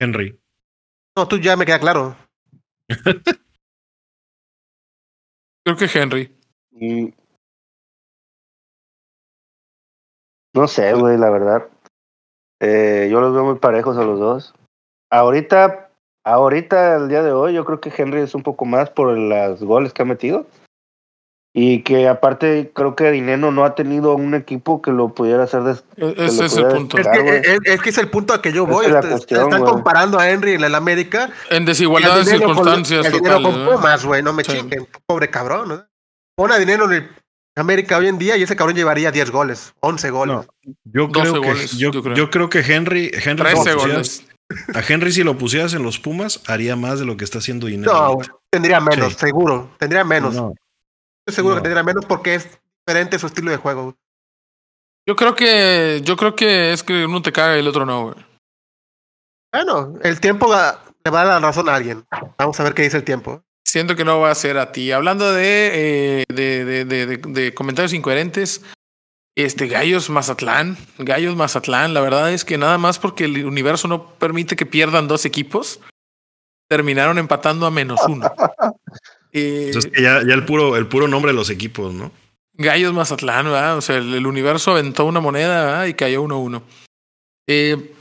Henry. 0.00 0.38
No, 1.16 1.28
tú 1.28 1.38
ya 1.38 1.56
me 1.56 1.66
queda 1.66 1.78
claro. 1.80 2.16
Creo 5.64 5.76
que 5.76 5.98
Henry. 5.98 6.36
Y... 6.72 7.14
No 10.54 10.68
sé, 10.68 10.92
güey, 10.92 11.16
la 11.16 11.30
verdad. 11.30 11.68
Eh, 12.60 13.08
yo 13.10 13.20
los 13.20 13.34
veo 13.34 13.44
muy 13.44 13.58
parejos 13.58 13.96
a 13.96 14.04
los 14.04 14.20
dos. 14.20 14.54
Ahorita, 15.10 15.90
ahorita, 16.24 16.96
el 16.96 17.08
día 17.08 17.22
de 17.22 17.32
hoy, 17.32 17.54
yo 17.54 17.64
creo 17.64 17.80
que 17.80 17.92
Henry 17.96 18.20
es 18.20 18.34
un 18.34 18.42
poco 18.42 18.64
más 18.64 18.90
por 18.90 19.16
los 19.16 19.62
goles 19.62 19.92
que 19.92 20.02
ha 20.02 20.06
metido. 20.06 20.46
Y 21.56 21.82
que 21.82 22.08
aparte, 22.08 22.72
creo 22.74 22.96
que 22.96 23.12
Dineno 23.12 23.52
no 23.52 23.64
ha 23.64 23.76
tenido 23.76 24.14
un 24.16 24.34
equipo 24.34 24.82
que 24.82 24.90
lo 24.90 25.14
pudiera 25.14 25.44
hacer. 25.44 25.62
des- 25.62 25.84
E- 25.96 26.14
Ese 26.26 26.46
es 26.46 26.56
el 26.56 26.66
punto. 26.66 26.98
Es 26.98 27.06
que, 27.06 27.20
güey. 27.20 27.36
es, 27.44 27.58
es 27.64 27.80
que 27.80 27.90
es 27.90 27.98
el 27.98 28.08
punto 28.10 28.34
a 28.34 28.42
que 28.42 28.52
yo 28.52 28.66
voy. 28.66 28.86
es 28.86 29.06
cuestión, 29.06 29.44
Están 29.44 29.62
comparando 29.64 30.18
a 30.18 30.28
Henry 30.28 30.54
en 30.54 30.64
el 30.64 30.74
América. 30.74 31.30
En 31.50 31.64
desigualdad 31.64 32.16
de 32.16 32.24
Dineno 32.24 32.46
con- 32.46 32.54
circunstancias 32.56 33.04
y 33.04 33.06
al 33.06 33.12
Dineno 33.12 33.36
totales. 33.36 33.66
con. 33.68 33.76
Pumas, 33.76 34.04
güey, 34.04 34.22
no 34.24 34.32
me 34.32 34.42
Sí. 34.42 34.50
chinguen. 34.52 34.88
Pobre 35.06 35.30
cabrón. 35.30 35.68
¿no? 35.68 35.84
Pon 36.36 36.50
a 36.50 36.58
Dinero 36.58 36.86
en 36.86 36.92
el 36.92 37.08
América 37.56 37.98
hoy 37.98 38.08
en 38.08 38.18
día 38.18 38.36
y 38.36 38.42
ese 38.42 38.56
cabrón 38.56 38.74
llevaría 38.74 39.12
10 39.12 39.30
goles, 39.30 39.74
11 39.78 40.10
goles. 40.10 40.34
No, 40.38 40.46
yo 40.92 41.06
12 41.06 41.20
creo 41.30 41.40
que 41.40 41.48
goles, 41.48 41.70
yo, 41.78 41.92
yo 41.92 42.02
creo. 42.02 42.16
yo 42.16 42.30
creo 42.30 42.48
que 42.50 42.58
Henry, 42.62 43.12
Henry 43.14 43.44
13 43.44 43.62
si 43.62 43.68
lo 43.70 43.76
goles. 43.76 44.24
pusieras- 44.24 44.24
a 44.74 44.92
Henry 44.92 45.12
si 45.12 45.22
lo 45.22 45.38
pusieras 45.38 45.72
en 45.74 45.84
los 45.84 46.00
Pumas 46.00 46.42
haría 46.48 46.74
más 46.74 46.98
de 46.98 47.04
lo 47.06 47.16
que 47.16 47.22
está 47.24 47.38
haciendo 47.38 47.68
Dinero. 47.68 47.92
No, 47.92 48.18
tendría 48.50 48.80
menos, 48.80 49.12
Sí. 49.12 49.18
seguro. 49.20 49.70
Tendría 49.78 50.02
menos. 50.02 50.34
No, 50.34 50.52
seguro 51.32 51.54
no. 51.56 51.60
que 51.60 51.64
tendría 51.68 51.82
menos 51.84 52.04
porque 52.06 52.34
es 52.34 52.48
diferente 52.86 53.18
su 53.18 53.26
estilo 53.26 53.50
de 53.50 53.56
juego. 53.56 53.96
Yo 55.06 55.16
creo 55.16 55.34
que, 55.34 56.00
yo 56.04 56.16
creo 56.16 56.34
que 56.34 56.72
es 56.72 56.82
que 56.82 57.04
uno 57.04 57.20
te 57.22 57.32
caga 57.32 57.56
y 57.56 57.60
el 57.60 57.68
otro 57.68 57.84
no, 57.84 58.04
güey. 58.04 58.16
Bueno, 59.52 59.94
el 60.02 60.18
tiempo 60.20 60.46
le 60.46 60.52
va 60.52 61.20
a 61.20 61.24
dar 61.24 61.26
la 61.26 61.40
razón 61.40 61.68
a 61.68 61.74
alguien. 61.76 62.04
Vamos 62.38 62.58
a 62.58 62.62
ver 62.64 62.74
qué 62.74 62.82
dice 62.82 62.96
el 62.96 63.04
tiempo. 63.04 63.42
Siento 63.66 63.96
que 63.96 64.04
no 64.04 64.20
va 64.20 64.30
a 64.30 64.34
ser 64.34 64.58
a 64.58 64.72
ti. 64.72 64.92
Hablando 64.92 65.32
de, 65.32 66.22
eh, 66.22 66.24
de, 66.28 66.64
de, 66.64 66.84
de, 66.84 67.06
de- 67.06 67.16
de 67.18 67.54
comentarios 67.54 67.92
incoherentes, 67.92 68.62
este 69.36 69.66
Gallos 69.66 70.10
Mazatlán, 70.10 70.76
Gallos 70.98 71.36
Mazatlán, 71.36 71.92
la 71.92 72.00
verdad 72.00 72.32
es 72.32 72.44
que 72.44 72.56
nada 72.56 72.78
más 72.78 72.98
porque 72.98 73.24
el 73.24 73.44
universo 73.46 73.88
no 73.88 74.10
permite 74.14 74.56
que 74.56 74.64
pierdan 74.66 75.08
dos 75.08 75.24
equipos, 75.24 75.80
terminaron 76.68 77.18
empatando 77.18 77.66
a 77.66 77.70
menos 77.70 78.00
uno. 78.08 78.32
Eh, 79.34 79.70
Pues 79.72 79.84
es 79.84 79.90
que 79.92 80.00
ya, 80.00 80.22
ya 80.26 80.32
el 80.34 80.46
puro, 80.46 80.76
el 80.76 80.86
puro 80.86 81.08
nombre 81.08 81.32
de 81.32 81.36
los 81.36 81.50
equipos, 81.50 81.92
¿no? 81.92 82.10
Gallos 82.56 82.94
Mazatlán, 82.94 83.46
¿verdad? 83.46 83.76
O 83.76 83.80
sea, 83.80 83.96
el, 83.96 84.14
el 84.14 84.26
universo 84.26 84.70
aventó 84.70 85.04
una 85.04 85.20
moneda 85.20 85.64
¿verdad? 85.64 85.86
y 85.86 85.94
cayó 85.94 86.22
1-1. 86.22 86.62
Eh, 87.48 87.92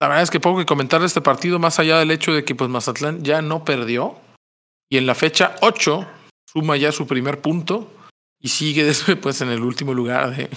la 0.00 0.08
verdad 0.08 0.24
es 0.24 0.30
que 0.32 0.40
poco 0.40 0.58
que 0.58 0.66
comentar 0.66 1.00
de 1.00 1.06
este 1.06 1.20
partido, 1.20 1.60
más 1.60 1.78
allá 1.78 1.98
del 2.00 2.10
hecho 2.10 2.32
de 2.32 2.44
que 2.44 2.56
pues 2.56 2.68
Mazatlán 2.68 3.22
ya 3.22 3.40
no 3.40 3.64
perdió. 3.64 4.16
Y 4.90 4.98
en 4.98 5.06
la 5.06 5.14
fecha 5.14 5.54
8 5.62 6.06
suma 6.52 6.76
ya 6.76 6.90
su 6.90 7.06
primer 7.06 7.40
punto 7.40 7.88
y 8.40 8.48
sigue 8.48 8.82
después 8.84 9.40
en 9.42 9.48
el 9.50 9.62
último 9.62 9.94
lugar 9.94 10.34
de. 10.36 10.50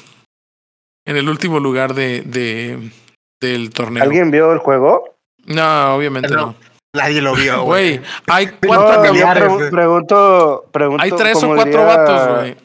En 1.06 1.16
el 1.18 1.30
último 1.30 1.60
lugar 1.60 1.94
de, 1.94 2.22
de 2.24 2.92
del 3.40 3.70
torneo. 3.70 4.02
¿Alguien 4.04 4.32
vio 4.32 4.52
el 4.52 4.58
juego? 4.58 5.16
No, 5.46 5.96
obviamente 5.96 6.30
No. 6.30 6.38
no. 6.48 6.56
Nadie 6.96 7.22
lo 7.22 7.36
vio, 7.36 7.64
güey. 7.64 8.02
Hay 8.28 8.48
cuatro 8.66 9.14
No, 9.14 9.72
pregunto, 9.72 10.66
pregunto. 10.72 11.04
Hay 11.04 11.12
tres 11.12 11.44
o 11.44 11.48
cuatro 11.48 11.66
diría- 11.66 11.86
vatos, 11.86 12.36
güey. 12.38 12.58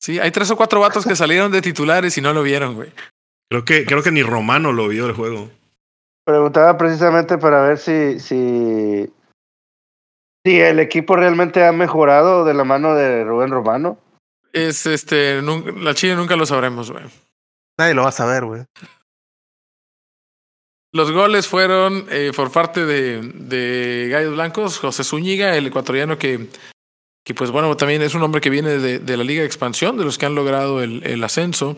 Sí, 0.00 0.18
hay 0.18 0.30
tres 0.30 0.50
o 0.50 0.56
cuatro 0.56 0.80
vatos 0.80 1.04
que 1.04 1.14
salieron 1.14 1.52
de 1.52 1.60
titulares 1.60 2.16
y 2.16 2.20
no 2.22 2.32
lo 2.32 2.42
vieron, 2.42 2.74
güey. 2.74 2.90
Creo 3.50 3.64
que, 3.64 3.84
creo 3.84 4.02
que 4.02 4.12
ni 4.12 4.22
Romano 4.22 4.72
lo 4.72 4.88
vio 4.88 5.06
el 5.06 5.12
juego. 5.12 5.50
Preguntaba 6.24 6.78
precisamente 6.78 7.36
para 7.36 7.62
ver 7.62 7.78
si, 7.78 8.18
si, 8.20 9.12
si 10.46 10.60
el 10.60 10.78
equipo 10.78 11.16
realmente 11.16 11.66
ha 11.66 11.72
mejorado 11.72 12.44
de 12.44 12.54
la 12.54 12.64
mano 12.64 12.94
de 12.94 13.24
Rubén 13.24 13.50
Romano. 13.50 13.98
Es 14.52 14.86
este, 14.86 15.42
la 15.42 15.94
Chile 15.94 16.16
nunca 16.16 16.36
lo 16.36 16.46
sabremos, 16.46 16.90
güey. 16.90 17.04
Nadie 17.78 17.94
lo 17.94 18.02
va 18.02 18.08
a 18.08 18.12
saber, 18.12 18.44
güey. 18.44 18.62
Los 20.92 21.12
goles 21.12 21.46
fueron 21.46 22.06
eh, 22.10 22.32
por 22.34 22.50
parte 22.50 22.84
de, 22.84 23.20
de 23.22 24.08
Gallos 24.10 24.34
Blancos, 24.34 24.78
José 24.78 25.04
Zúñiga, 25.04 25.56
el 25.56 25.66
ecuatoriano 25.68 26.18
que, 26.18 26.48
que 27.24 27.34
pues 27.34 27.50
bueno, 27.52 27.76
también 27.76 28.02
es 28.02 28.14
un 28.14 28.22
hombre 28.22 28.40
que 28.40 28.50
viene 28.50 28.70
de, 28.78 28.98
de 28.98 29.16
la 29.16 29.22
Liga 29.24 29.42
de 29.42 29.46
Expansión, 29.46 29.96
de 29.96 30.04
los 30.04 30.18
que 30.18 30.26
han 30.26 30.34
logrado 30.34 30.82
el, 30.82 31.02
el 31.06 31.22
ascenso. 31.22 31.76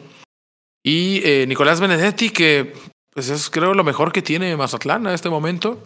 Y 0.84 1.20
eh, 1.24 1.44
Nicolás 1.46 1.80
Benedetti, 1.80 2.30
que 2.30 2.72
pues 3.12 3.28
es 3.28 3.50
creo 3.50 3.74
lo 3.74 3.84
mejor 3.84 4.12
que 4.12 4.22
tiene 4.22 4.56
Mazatlán 4.56 5.06
a 5.06 5.14
este 5.14 5.28
momento. 5.28 5.78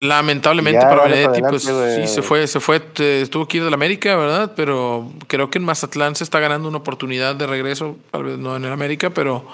Lamentablemente 0.00 0.80
Ya, 0.80 0.88
para 0.88 1.04
Benedetti, 1.04 1.40
pues 1.42 1.62
sí, 1.62 2.06
se 2.08 2.22
fue, 2.22 2.46
se 2.48 2.58
fue, 2.60 2.80
te- 2.80 3.24
tuvo 3.26 3.46
que 3.46 3.58
ir 3.58 3.64
de 3.64 3.70
la 3.70 3.76
América, 3.76 4.16
¿verdad? 4.16 4.52
Pero 4.56 5.12
creo 5.28 5.48
que 5.48 5.58
en 5.58 5.64
Mazatlán 5.64 6.16
se 6.16 6.24
está 6.24 6.40
ganando 6.40 6.68
una 6.68 6.78
oportunidad 6.78 7.36
de 7.36 7.46
regreso, 7.46 7.96
tal 8.10 8.24
vez 8.24 8.38
no 8.38 8.56
en 8.56 8.64
el 8.64 8.72
América, 8.72 9.10
pero 9.10 9.46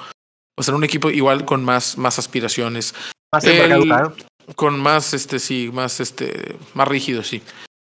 pues 0.59 0.69
en 0.69 0.75
un 0.75 0.83
equipo 0.83 1.09
igual 1.09 1.45
con 1.45 1.65
más, 1.65 1.97
más 1.99 2.19
aspiraciones, 2.19 2.97
Más 3.33 3.45
El- 3.45 3.53
envergadura. 3.53 4.13
con 4.57 4.81
más, 4.81 5.15
este, 5.15 5.39
sí, 5.39 5.71
más, 5.73 6.01
este, 6.01 6.57
más 6.75 6.89
rígido, 6.89 7.23
sí. 7.23 7.43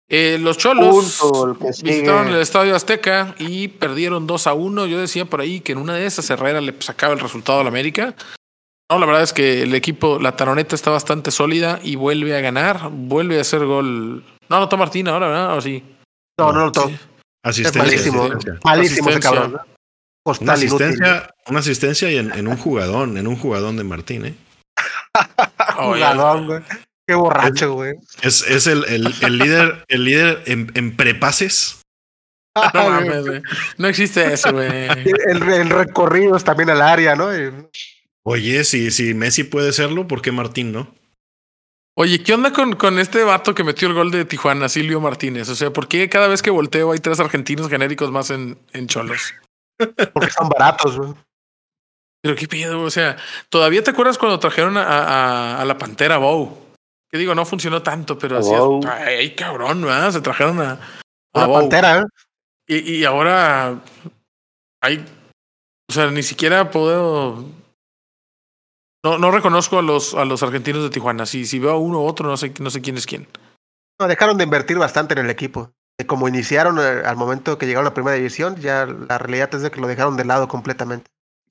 Eh, 0.08 0.38
los 0.40 0.56
Cholos 0.56 1.18
Punto, 1.20 1.44
el 1.50 1.72
visitaron 1.84 2.28
el 2.28 2.40
Estadio 2.40 2.74
Azteca 2.74 3.34
y 3.38 3.68
perdieron 3.68 4.26
2 4.26 4.46
a 4.46 4.54
1. 4.54 4.86
Yo 4.86 4.98
decía 4.98 5.26
por 5.26 5.42
ahí 5.42 5.60
que 5.60 5.72
en 5.72 5.78
una 5.78 5.92
de 5.94 6.06
esas 6.06 6.30
Herrera 6.30 6.62
le 6.62 6.74
sacaba 6.80 7.12
el 7.12 7.20
resultado 7.20 7.60
a 7.60 7.62
la 7.62 7.68
América. 7.68 8.14
No, 8.90 8.98
la 8.98 9.04
verdad 9.04 9.22
es 9.22 9.34
que 9.34 9.62
el 9.64 9.74
equipo, 9.74 10.18
la 10.18 10.34
taroneta 10.34 10.74
está 10.74 10.90
bastante 10.90 11.30
sólida 11.30 11.78
y 11.82 11.96
vuelve 11.96 12.34
a 12.34 12.40
ganar, 12.40 12.88
vuelve 12.90 13.36
a 13.36 13.42
hacer 13.42 13.66
gol. 13.66 14.24
No, 14.48 14.56
anotó 14.56 14.78
Martín 14.78 15.08
ahora, 15.08 15.28
¿verdad? 15.28 15.56
¿O 15.58 15.60
sí? 15.60 15.84
No, 16.38 16.52
no 16.52 16.64
lo 16.66 16.72
toco. 16.72 16.88
Sí. 16.88 16.98
Asistencia. 17.44 17.82
Es 17.82 17.88
malísimo. 17.88 18.22
asistencia. 18.24 18.60
Malísimo 18.64 19.10
ese 19.10 19.20
cabrón. 19.20 19.52
¿no? 19.52 19.71
Una 20.24 20.54
Costal 20.54 20.62
inútil. 20.62 20.86
asistencia, 20.86 21.34
una 21.48 21.58
asistencia 21.60 22.10
y 22.10 22.16
en, 22.18 22.32
en 22.32 22.46
un 22.48 22.56
jugadón, 22.56 23.16
en 23.18 23.26
un 23.26 23.36
jugadón 23.36 23.76
de 23.76 23.84
Martín, 23.84 24.26
¿eh? 24.26 24.34
Jugadón, 25.76 26.46
güey. 26.46 26.60
Qué 27.06 27.14
borracho, 27.14 27.72
güey. 27.74 27.94
Es, 28.22 28.46
es 28.46 28.66
el, 28.68 28.84
el, 28.84 29.12
el 29.20 29.38
líder, 29.38 29.84
el 29.88 30.04
líder 30.04 30.42
en, 30.46 30.70
en 30.74 30.96
prepases. 30.96 31.82
no 32.74 32.90
mames, 32.90 33.26
güey. 33.26 33.42
No 33.78 33.88
existe 33.88 34.32
eso, 34.32 34.52
güey. 34.52 34.68
El, 34.68 35.42
el 35.42 35.70
recorridos 35.70 36.44
también 36.44 36.70
al 36.70 36.80
área, 36.82 37.16
¿no? 37.16 37.28
Oye, 38.24 38.62
si, 38.64 38.90
si 38.92 39.14
Messi 39.14 39.42
puede 39.44 39.72
serlo, 39.72 40.06
¿por 40.06 40.22
qué 40.22 40.30
Martín 40.30 40.70
no? 40.72 40.94
Oye, 41.94 42.22
¿qué 42.22 42.32
onda 42.32 42.52
con, 42.52 42.74
con 42.76 42.98
este 42.98 43.22
vato 43.24 43.54
que 43.54 43.64
metió 43.64 43.88
el 43.88 43.94
gol 43.94 44.10
de 44.10 44.24
Tijuana, 44.24 44.68
Silvio 44.68 45.00
Martínez? 45.00 45.48
O 45.48 45.54
sea, 45.56 45.70
¿por 45.72 45.88
qué 45.88 46.08
cada 46.08 46.28
vez 46.28 46.40
que 46.40 46.50
volteo 46.50 46.92
hay 46.92 47.00
tres 47.00 47.20
argentinos 47.20 47.68
genéricos 47.68 48.10
más 48.12 48.30
en, 48.30 48.58
en 48.72 48.86
Cholos? 48.86 49.34
Porque 50.12 50.30
son 50.30 50.48
baratos, 50.48 50.96
güey. 50.98 51.14
Pero 52.22 52.36
qué 52.36 52.46
pedo, 52.46 52.82
o 52.82 52.90
sea, 52.90 53.16
¿todavía 53.48 53.82
te 53.82 53.90
acuerdas 53.90 54.16
cuando 54.16 54.38
trajeron 54.38 54.76
a, 54.76 54.82
a- 54.84 55.60
a 55.60 55.64
la 55.64 55.76
Pantera 55.76 56.18
Bow? 56.18 56.56
Que 57.10 57.18
digo, 57.18 57.34
no 57.34 57.44
funcionó 57.44 57.82
tanto, 57.82 58.16
pero 58.18 58.38
así 58.38 58.50
Bow. 58.50 58.80
ay, 58.86 59.34
cabrón, 59.34 59.82
¿verdad? 59.82 60.12
Se 60.12 60.20
trajeron 60.20 60.60
a, 60.60 60.72
a 60.72 60.78
Una 61.34 61.46
Bow. 61.46 61.60
pantera, 61.60 61.98
¿eh? 61.98 62.04
Y, 62.68 62.98
y 62.98 63.04
ahora 63.04 63.80
hay, 64.80 65.04
o 65.90 65.92
sea, 65.92 66.10
ni 66.12 66.22
siquiera 66.22 66.70
puedo 66.70 67.44
No, 69.04 69.18
no 69.18 69.30
reconozco 69.32 69.80
a 69.80 69.82
los, 69.82 70.14
a 70.14 70.24
los 70.24 70.42
argentinos 70.44 70.84
de 70.84 70.90
Tijuana. 70.90 71.26
Si, 71.26 71.44
si 71.44 71.58
veo 71.58 71.72
a 71.72 71.76
uno 71.78 72.00
u 72.02 72.06
otro, 72.06 72.28
no 72.28 72.36
sé, 72.36 72.54
no 72.60 72.70
sé 72.70 72.80
quién 72.80 72.96
es 72.96 73.06
quién. 73.06 73.26
No, 74.00 74.06
dejaron 74.06 74.38
de 74.38 74.44
invertir 74.44 74.78
bastante 74.78 75.14
en 75.14 75.20
el 75.26 75.30
equipo. 75.30 75.72
Como 76.06 76.28
iniciaron 76.28 76.78
eh, 76.78 77.02
al 77.04 77.16
momento 77.16 77.58
que 77.58 77.66
llegaron 77.66 77.86
a 77.86 77.90
la 77.90 77.94
primera 77.94 78.16
división, 78.16 78.56
ya 78.56 78.86
la 78.86 79.18
realidad 79.18 79.54
es 79.54 79.62
de 79.62 79.70
que 79.70 79.80
lo 79.80 79.86
dejaron 79.86 80.16
de 80.16 80.24
lado 80.24 80.48
completamente. 80.48 81.06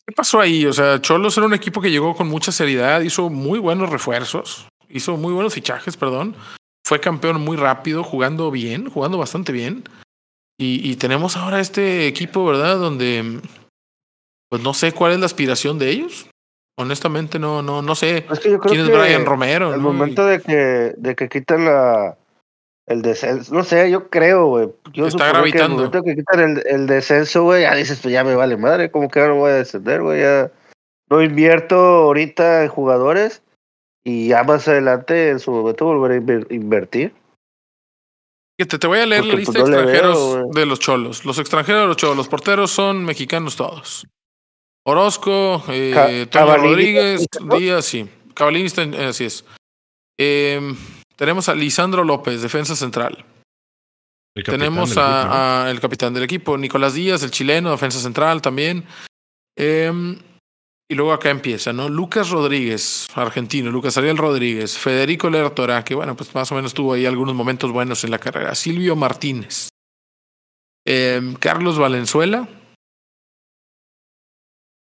¿Qué 0.06 0.14
pasó 0.14 0.40
ahí? 0.40 0.66
O 0.66 0.74
sea, 0.74 1.00
Cholos 1.00 1.38
era 1.38 1.46
un 1.46 1.54
equipo 1.54 1.82
que 1.82 1.92
llegó 1.92 2.16
con 2.16 2.28
mucha 2.28 2.52
seriedad, 2.52 3.02
hizo 3.02 3.30
muy 3.30 3.60
buenos 3.60 3.90
refuerzos, 3.90 4.68
hizo 4.90 5.16
muy 5.16 5.34
buenos 5.34 5.54
fichajes, 5.54 5.96
perdón. 5.96 6.36
Fue 6.84 7.00
campeón 7.00 7.40
muy 7.40 7.56
rápido, 7.56 8.04
jugando 8.04 8.52
bien, 8.52 8.90
jugando 8.90 9.18
bastante 9.18 9.52
bien. 9.52 9.84
Y, 10.60 10.90
y 10.90 10.96
tenemos 10.96 11.38
ahora 11.38 11.60
este 11.60 12.08
equipo, 12.08 12.46
¿verdad? 12.46 12.78
Donde, 12.78 13.40
pues 14.50 14.62
no 14.62 14.74
sé 14.74 14.92
cuál 14.92 15.14
es 15.14 15.20
la 15.20 15.28
aspiración 15.28 15.80
de 15.80 15.92
ellos. 15.92 16.28
Honestamente, 16.78 17.38
no, 17.38 17.62
no, 17.62 17.82
no 17.82 17.96
sé 17.96 18.26
Es 18.32 18.40
que 18.40 18.52
yo 18.52 18.60
creo 18.60 18.74
quién 18.74 18.86
es 18.86 18.90
que 18.90 18.98
Brian 18.98 19.26
Romero. 19.26 19.72
Al 19.72 19.82
¿no? 19.82 19.92
momento 19.92 20.26
de 20.26 20.42
que, 20.42 20.94
de 20.98 21.16
que 21.16 21.30
quitan 21.30 21.66
la 21.66 22.18
el 22.88 23.02
descenso, 23.02 23.54
no 23.54 23.64
sé, 23.64 23.90
yo 23.92 24.10
creo, 24.10 24.48
güey. 24.48 24.70
Yo 24.94 25.08
Está 25.08 25.12
supongo 25.30 25.44
que 25.46 25.52
gravitando. 25.52 25.76
momento 25.78 26.04
que 26.04 26.16
quitan 26.16 26.40
el, 26.40 26.64
el 26.68 26.88
descenso, 26.88 27.44
güey, 27.44 27.62
ya 27.62 27.76
dices, 27.76 28.00
pues 28.02 28.12
ya 28.14 28.24
me 28.24 28.36
vale 28.36 28.58
madre, 28.58 28.92
como 28.92 29.10
que 29.10 29.20
ahora 29.20 29.34
voy 29.34 29.52
a 29.52 29.56
descender, 29.56 30.02
güey, 30.02 30.22
ya 30.22 30.52
no 31.10 31.22
invierto 31.22 31.76
ahorita 31.76 32.64
en 32.64 32.70
jugadores 32.70 33.44
y 34.04 34.30
ya 34.30 34.44
más 34.44 34.68
adelante 34.68 35.30
en 35.30 35.40
su 35.40 35.52
momento 35.52 35.86
volveré 35.86 36.16
a 36.16 36.20
inver- 36.20 36.48
invertir. 36.50 37.14
Fíjate, 38.60 38.78
te 38.80 38.88
voy 38.88 39.00
a 39.00 39.06
leer 39.06 39.26
la 39.26 39.32
Porque, 39.34 39.38
lista 39.46 39.60
pues, 39.60 39.66
de 39.66 39.72
no 39.72 39.78
veo, 39.78 39.90
extranjeros 39.96 40.50
de 40.52 40.66
los 40.66 40.80
cholos. 40.80 41.26
Los 41.26 41.40
extranjeros 41.40 41.82
de 41.82 41.88
los 41.88 41.98
cholos, 41.98 42.18
los 42.18 42.28
porteros 42.28 42.72
son 42.72 43.04
mexicanos 43.06 43.56
todos. 43.56 44.06
Orozco, 44.86 45.64
eh, 45.70 46.28
Rodríguez. 46.32 47.26
Díaz, 47.58 47.86
sí. 47.86 48.10
Eh, 48.36 49.06
así 49.06 49.26
es. 49.26 49.46
Eh, 50.20 50.60
tenemos 51.22 51.48
a 51.50 51.54
Lisandro 51.54 52.04
López, 52.04 52.42
defensa 52.42 52.76
central. 52.76 53.24
El 54.36 54.44
Tenemos 54.44 54.90
del 54.90 54.98
equipo, 54.98 55.28
¿no? 55.28 55.34
a, 55.34 55.66
a 55.66 55.70
el 55.70 55.80
capitán 55.80 56.16
del 56.16 56.24
equipo, 56.24 56.58
Nicolás 56.58 56.96
Díaz, 56.96 57.22
el 57.22 57.30
chileno, 57.30 57.70
defensa 57.70 58.00
central 58.00 58.42
también. 58.42 58.84
Em, 59.56 60.18
y 60.90 60.96
luego 60.96 61.14
acá 61.14 61.30
empieza, 61.30 61.74
¿no? 61.74 61.90
Lucas 61.90 62.32
Rodríguez, 62.32 63.08
argentino, 63.14 63.70
Lucas 63.70 63.96
Ariel 64.00 64.18
Rodríguez, 64.18 64.80
Federico 64.80 65.30
Lertora, 65.30 65.84
que 65.84 65.94
bueno, 65.94 66.16
pues 66.16 66.34
más 66.34 66.52
o 66.52 66.56
menos 66.56 66.74
tuvo 66.74 66.94
ahí 66.94 67.06
algunos 67.06 67.36
momentos 67.36 67.72
buenos 67.72 68.04
en 68.04 68.10
la 68.10 68.18
carrera. 68.18 68.56
Silvio 68.56 68.96
Martínez, 68.96 69.70
em, 70.88 71.36
Carlos 71.36 71.78
Valenzuela, 71.78 72.50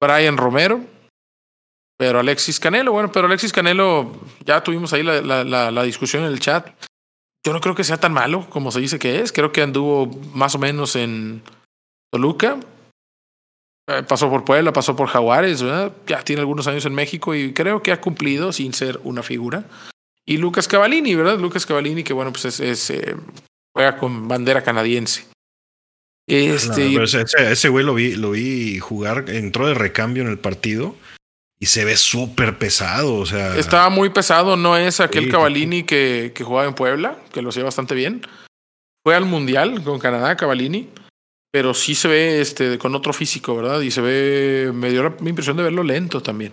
Brian 0.02 0.38
Romero, 0.38 0.80
pero 2.02 2.20
Alexis 2.20 2.60
Canelo, 2.60 2.94
bueno, 2.94 3.12
pero 3.12 3.28
Alexis 3.28 3.54
Canelo, 3.54 4.12
ya 4.44 4.64
tuvimos 4.64 4.92
ahí 4.92 5.04
la, 5.04 5.22
la- 5.22 5.44
la- 5.44 5.70
la 5.70 5.84
discusión 5.84 6.24
en 6.24 6.32
el 6.34 6.40
chat. 6.40 6.68
Yo 7.46 7.54
no 7.54 7.62
creo 7.62 7.76
que 7.76 7.84
sea 7.84 8.00
tan 8.00 8.12
malo 8.12 8.50
como 8.50 8.72
se 8.72 8.80
dice 8.80 8.98
que 8.98 9.20
es. 9.20 9.32
Creo 9.32 9.52
que 9.52 9.62
anduvo 9.62 10.08
más 10.34 10.56
o 10.56 10.58
menos 10.58 10.96
en 10.96 11.44
Toluca. 12.12 12.60
Eh, 13.88 14.02
pasó 14.08 14.32
por 14.32 14.44
Puebla, 14.46 14.74
pasó 14.74 14.96
por 14.96 15.10
Jaguares, 15.10 15.62
¿verdad? 15.62 15.92
Ya 16.08 16.24
tiene 16.24 16.40
algunos 16.40 16.66
años 16.66 16.88
en 16.88 16.96
México 16.96 17.36
y 17.36 17.54
creo 17.54 17.84
que 17.84 17.92
ha 17.92 18.02
cumplido 18.02 18.52
sin 18.52 18.74
ser 18.74 19.00
una 19.04 19.22
figura. 19.22 19.66
Y 20.26 20.38
Lucas 20.38 20.68
Cavallini, 20.68 21.14
¿verdad? 21.14 21.38
Lucas 21.38 21.68
Cavallini, 21.68 22.04
que 22.04 22.14
bueno, 22.14 22.32
pues 22.32 22.46
es, 22.46 22.60
es, 22.62 22.90
eh, 22.90 23.16
juega 23.76 23.98
con 24.00 24.28
bandera 24.28 24.64
canadiense. 24.64 25.28
Este, 26.28 26.88
ese- 27.04 27.52
ese 27.52 27.70
güey 27.70 27.86
lo 27.86 27.94
vi, 27.94 28.16
lo 28.16 28.32
vi 28.32 28.80
jugar, 28.80 29.26
entró 29.30 29.68
de 29.68 29.76
recambio 29.76 30.24
en 30.24 30.30
el 30.30 30.40
partido 30.40 30.96
y 31.62 31.68
se 31.68 31.86
ve 31.86 31.96
súper 31.96 32.58
pesado. 32.58 33.16
O 33.16 33.26
sea, 33.26 33.56
Estaba 33.56 33.90
muy 33.90 34.10
pesado, 34.10 34.58
no 34.58 34.76
es 34.76 35.00
aquel 35.00 35.22
Sí, 35.24 35.26
sí, 35.28 35.32
Cavallini 35.32 35.84
que, 35.84 36.34
que 36.36 36.44
jugaba 36.44 36.68
en 36.68 36.74
Puebla, 36.74 37.18
que 37.32 37.42
lo 37.42 37.50
hacía 37.50 37.64
bastante 37.64 37.96
bien. 37.96 38.22
Fue 39.06 39.16
al 39.16 39.26
Mundial 39.26 39.84
con 39.84 40.00
Canadá, 40.00 40.36
Cavallini, 40.36 40.90
pero 41.52 41.74
sí 41.74 41.96
se 41.96 42.08
ve 42.08 42.42
este, 42.42 42.78
con 42.78 42.94
otro 42.96 43.14
físico, 43.14 43.56
¿verdad? 43.56 43.80
Y 43.82 43.92
se 43.92 44.02
ve, 44.02 44.72
me 44.74 44.90
dio 44.92 45.04
la 45.04 45.30
impresión 45.30 45.56
de 45.58 45.64
verlo 45.64 45.84
lento 45.84 46.22
también. 46.22 46.52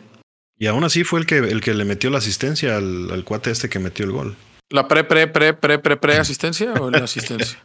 y 0.59 0.66
aún 0.66 0.85
así 0.85 1.05
fue 1.05 1.20
el 1.20 1.26
que, 1.26 1.39
el 1.39 1.60
que 1.60 1.72
le 1.74 1.85
metió 1.85 2.10
la 2.10 2.18
asistencia 2.18 2.76
al, 2.76 3.10
al 3.10 3.24
cuate 3.24 3.51
este 3.51 3.68
que 3.68 3.78
metió 3.78 4.05
el 4.05 4.12
gol. 4.12 4.36
¿La 4.70 4.86
pre, 4.89 5.05
pre, 5.05 5.26
pre, 5.28 5.55
pre, 5.55 5.78
pre, 5.78 5.97
pre 5.97 6.16
asistencia 6.18 6.72
o 6.74 6.90
la 6.90 7.05
asistencia? 7.05 7.59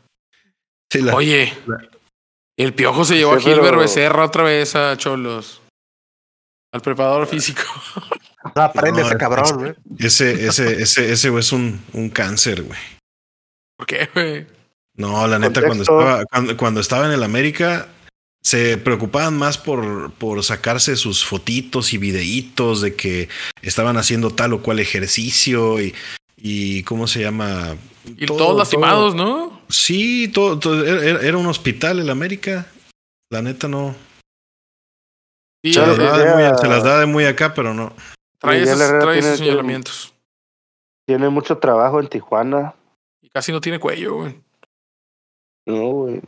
Sí, 0.91 1.01
la- 1.01 1.15
Oye, 1.15 1.51
la- 1.67 1.89
el 2.57 2.73
piojo 2.73 3.03
se 3.03 3.15
llevó 3.17 3.33
Sí, 3.39 3.39
a 3.39 3.41
Gilbert 3.53 3.65
pero- 3.71 3.79
Becerra 3.79 4.23
otra 4.25 4.43
vez 4.43 4.75
a 4.75 4.95
Cholos. 4.97 5.59
Al 6.73 6.81
preparador 6.81 7.27
físico. 7.27 7.61
No 8.55 8.61
aprende 8.61 8.99
No, 9.01 9.05
ese 9.07 9.15
es- 9.15 9.19
cabrón, 9.19 9.57
güey. 9.57 9.73
ese, 9.99 10.47
ese, 10.47 10.81
ese, 10.81 11.13
ese 11.13 11.29
güey 11.29 11.39
es 11.39 11.51
un, 11.53 11.79
un 11.93 12.09
cáncer, 12.09 12.63
güey. 12.63 12.79
¿Por 13.77 13.87
qué, 13.87 14.09
güey? 14.13 14.45
No, 14.95 15.25
la 15.27 15.39
neta, 15.39 15.61
cuando 15.65 15.83
estaba, 15.83 16.25
cuando, 16.25 16.57
cuando 16.57 16.79
estaba 16.81 17.05
en 17.05 17.13
el 17.13 17.23
América, 17.23 17.87
se 18.43 18.77
preocupaban 18.77 19.37
más 19.37 19.57
por, 19.57 20.11
por 20.13 20.43
sacarse 20.43 20.95
sus 20.97 21.23
fotitos 21.23 21.93
y 21.93 21.97
videitos 21.97 22.81
de 22.81 22.95
que 22.95 23.29
estaban 23.61 23.95
haciendo 23.97 24.31
tal 24.31 24.53
o 24.53 24.61
cual 24.61 24.79
ejercicio 24.79 25.81
y, 25.81 25.95
y 26.35 26.83
¿cómo 26.83 27.07
se 27.07 27.21
llama? 27.21 27.75
Y 28.17 28.25
Todo- 28.25 28.37
todos 28.37 28.57
lastimados, 28.57 29.15
todo- 29.15 29.25
¿no? 29.25 29.61
Sí, 29.69 30.27
todo, 30.33 30.59
todo- 30.59 30.83
era, 30.85 31.21
era 31.21 31.37
un 31.37 31.47
hospital 31.47 31.99
el 31.99 32.09
América. 32.09 32.67
La 33.31 33.41
neta 33.41 33.67
no. 33.67 33.95
Sí, 35.63 35.73
Se 35.73 35.79
las, 35.79 35.97
da 35.97 36.17
de 36.17 36.33
muy, 36.35 36.57
se 36.57 36.67
las 36.67 36.83
da 36.83 36.99
de 36.99 37.05
muy 37.05 37.25
acá, 37.25 37.53
pero 37.53 37.73
no. 37.73 37.93
trae 38.39 38.59
Miguel 38.59 38.75
esos, 38.75 38.89
trae 38.89 38.99
tiene- 39.13 39.17
esos 39.19 39.37
señalamientos. 39.39 40.13
Tiene 41.07 41.29
mucho 41.29 41.57
trabajo 41.57 41.99
en 41.99 42.07
Tijuana. 42.07 42.73
Y 43.21 43.29
casi 43.29 43.51
no 43.51 43.61
tiene 43.61 43.79
cuello, 43.79 44.15
güey. 44.15 44.41
No, 45.65 45.81
güey. 45.91 46.21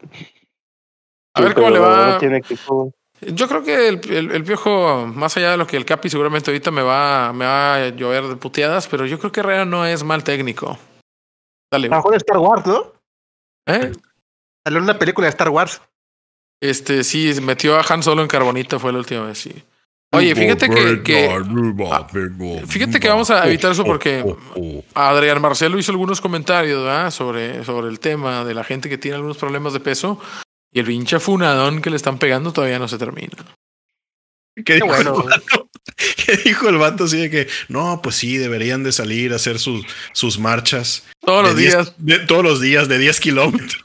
A 1.34 1.42
ver 1.42 1.54
cómo 1.54 1.70
le 1.70 1.80
va. 1.80 2.12
no 2.14 2.18
tiene 2.18 2.38
equipo. 2.38 2.92
Yo 3.22 3.48
creo 3.48 3.64
que 3.64 3.88
el, 3.90 4.12
el- 4.12 4.32
el 4.32 4.44
piojo, 4.44 5.06
más 5.08 5.36
allá 5.38 5.52
de 5.52 5.58
lo 5.58 5.68
que 5.68 5.76
el 5.78 5.86
Capi 5.86 6.10
seguramente 6.10 6.52
ahorita 6.52 6.72
me 6.72 6.82
va, 6.82 7.34
me 7.34 7.46
va 7.46 7.76
a 7.76 7.90
llover 7.90 8.24
de 8.28 8.36
puteadas, 8.38 8.88
pero 8.88 9.06
yo 9.06 9.20
creo 9.20 9.32
que 9.32 9.40
Herrera 9.42 9.66
no 9.66 9.86
es 9.86 10.04
mal 10.04 10.24
técnico. 10.24 10.78
Dale. 11.72 11.88
en 11.88 12.14
Star 12.14 12.38
Wars, 12.38 12.66
¿no? 12.66 12.94
¿Eh? 13.68 13.92
Salió 14.66 14.78
en 14.78 14.84
una 14.84 14.98
película 15.00 15.26
de 15.26 15.32
Star 15.32 15.50
Wars. 15.50 15.82
Este, 16.70 17.04
sí, 17.04 17.32
metió 17.42 17.78
a 17.78 17.86
Han 17.88 18.04
Solo 18.04 18.22
en 18.22 18.28
carbonita, 18.28 18.80
fue 18.80 18.92
la 18.92 19.00
última 19.00 19.22
vez, 19.28 19.38
sí. 19.38 19.54
Oye, 20.12 20.34
fíjate 20.34 20.70
que, 20.70 21.04
que 21.04 21.28
ah, 21.92 22.08
fíjate 22.68 23.00
que 23.02 23.10
vamos 23.10 23.30
a 23.32 23.46
evitar 23.48 23.72
eso 23.74 23.84
porque 23.84 24.24
Adrián 24.94 25.42
Marcelo 25.42 25.78
hizo 25.78 25.92
algunos 25.92 26.22
comentarios 26.22 26.84
¿verdad? 26.84 27.12
sobre, 27.12 27.66
sobre 27.66 27.90
el 27.90 28.00
tema 28.00 28.46
de 28.46 28.54
la 28.54 28.64
gente 28.64 28.88
que 28.88 28.98
tiene 28.98 29.16
algunos 29.16 29.38
problemas 29.38 29.74
de 29.74 29.82
peso 29.82 30.20
y 30.74 30.80
el 30.80 30.86
pinche 30.86 31.20
funadón 31.20 31.82
que 31.82 31.90
le 31.90 31.98
están 31.98 32.18
pegando 32.18 32.54
todavía 32.54 32.80
no 32.80 32.88
se 32.88 32.98
termina. 32.98 33.36
¿Qué 34.64 34.76
dijo, 34.76 34.88
bueno, 34.88 35.22
el 35.22 35.30
vato? 35.30 35.70
¿Qué 36.26 36.38
dijo 36.38 36.70
el 36.70 36.78
vato 36.78 37.04
así 37.06 37.18
de 37.18 37.30
que 37.30 37.48
no, 37.68 38.02
pues 38.02 38.16
sí, 38.16 38.38
deberían 38.38 38.84
de 38.84 38.94
salir 38.94 39.34
a 39.34 39.36
hacer 39.36 39.60
sus, 39.60 39.86
sus 40.14 40.40
marchas 40.40 41.04
Todos 41.20 41.44
los 41.44 41.58
10 41.58 41.74
días. 41.74 41.94
de- 41.98 42.20
todos 42.20 42.44
los 42.44 42.62
días 42.62 42.88
de 42.88 43.00
10 43.00 43.20
kilómetros. 43.20 43.85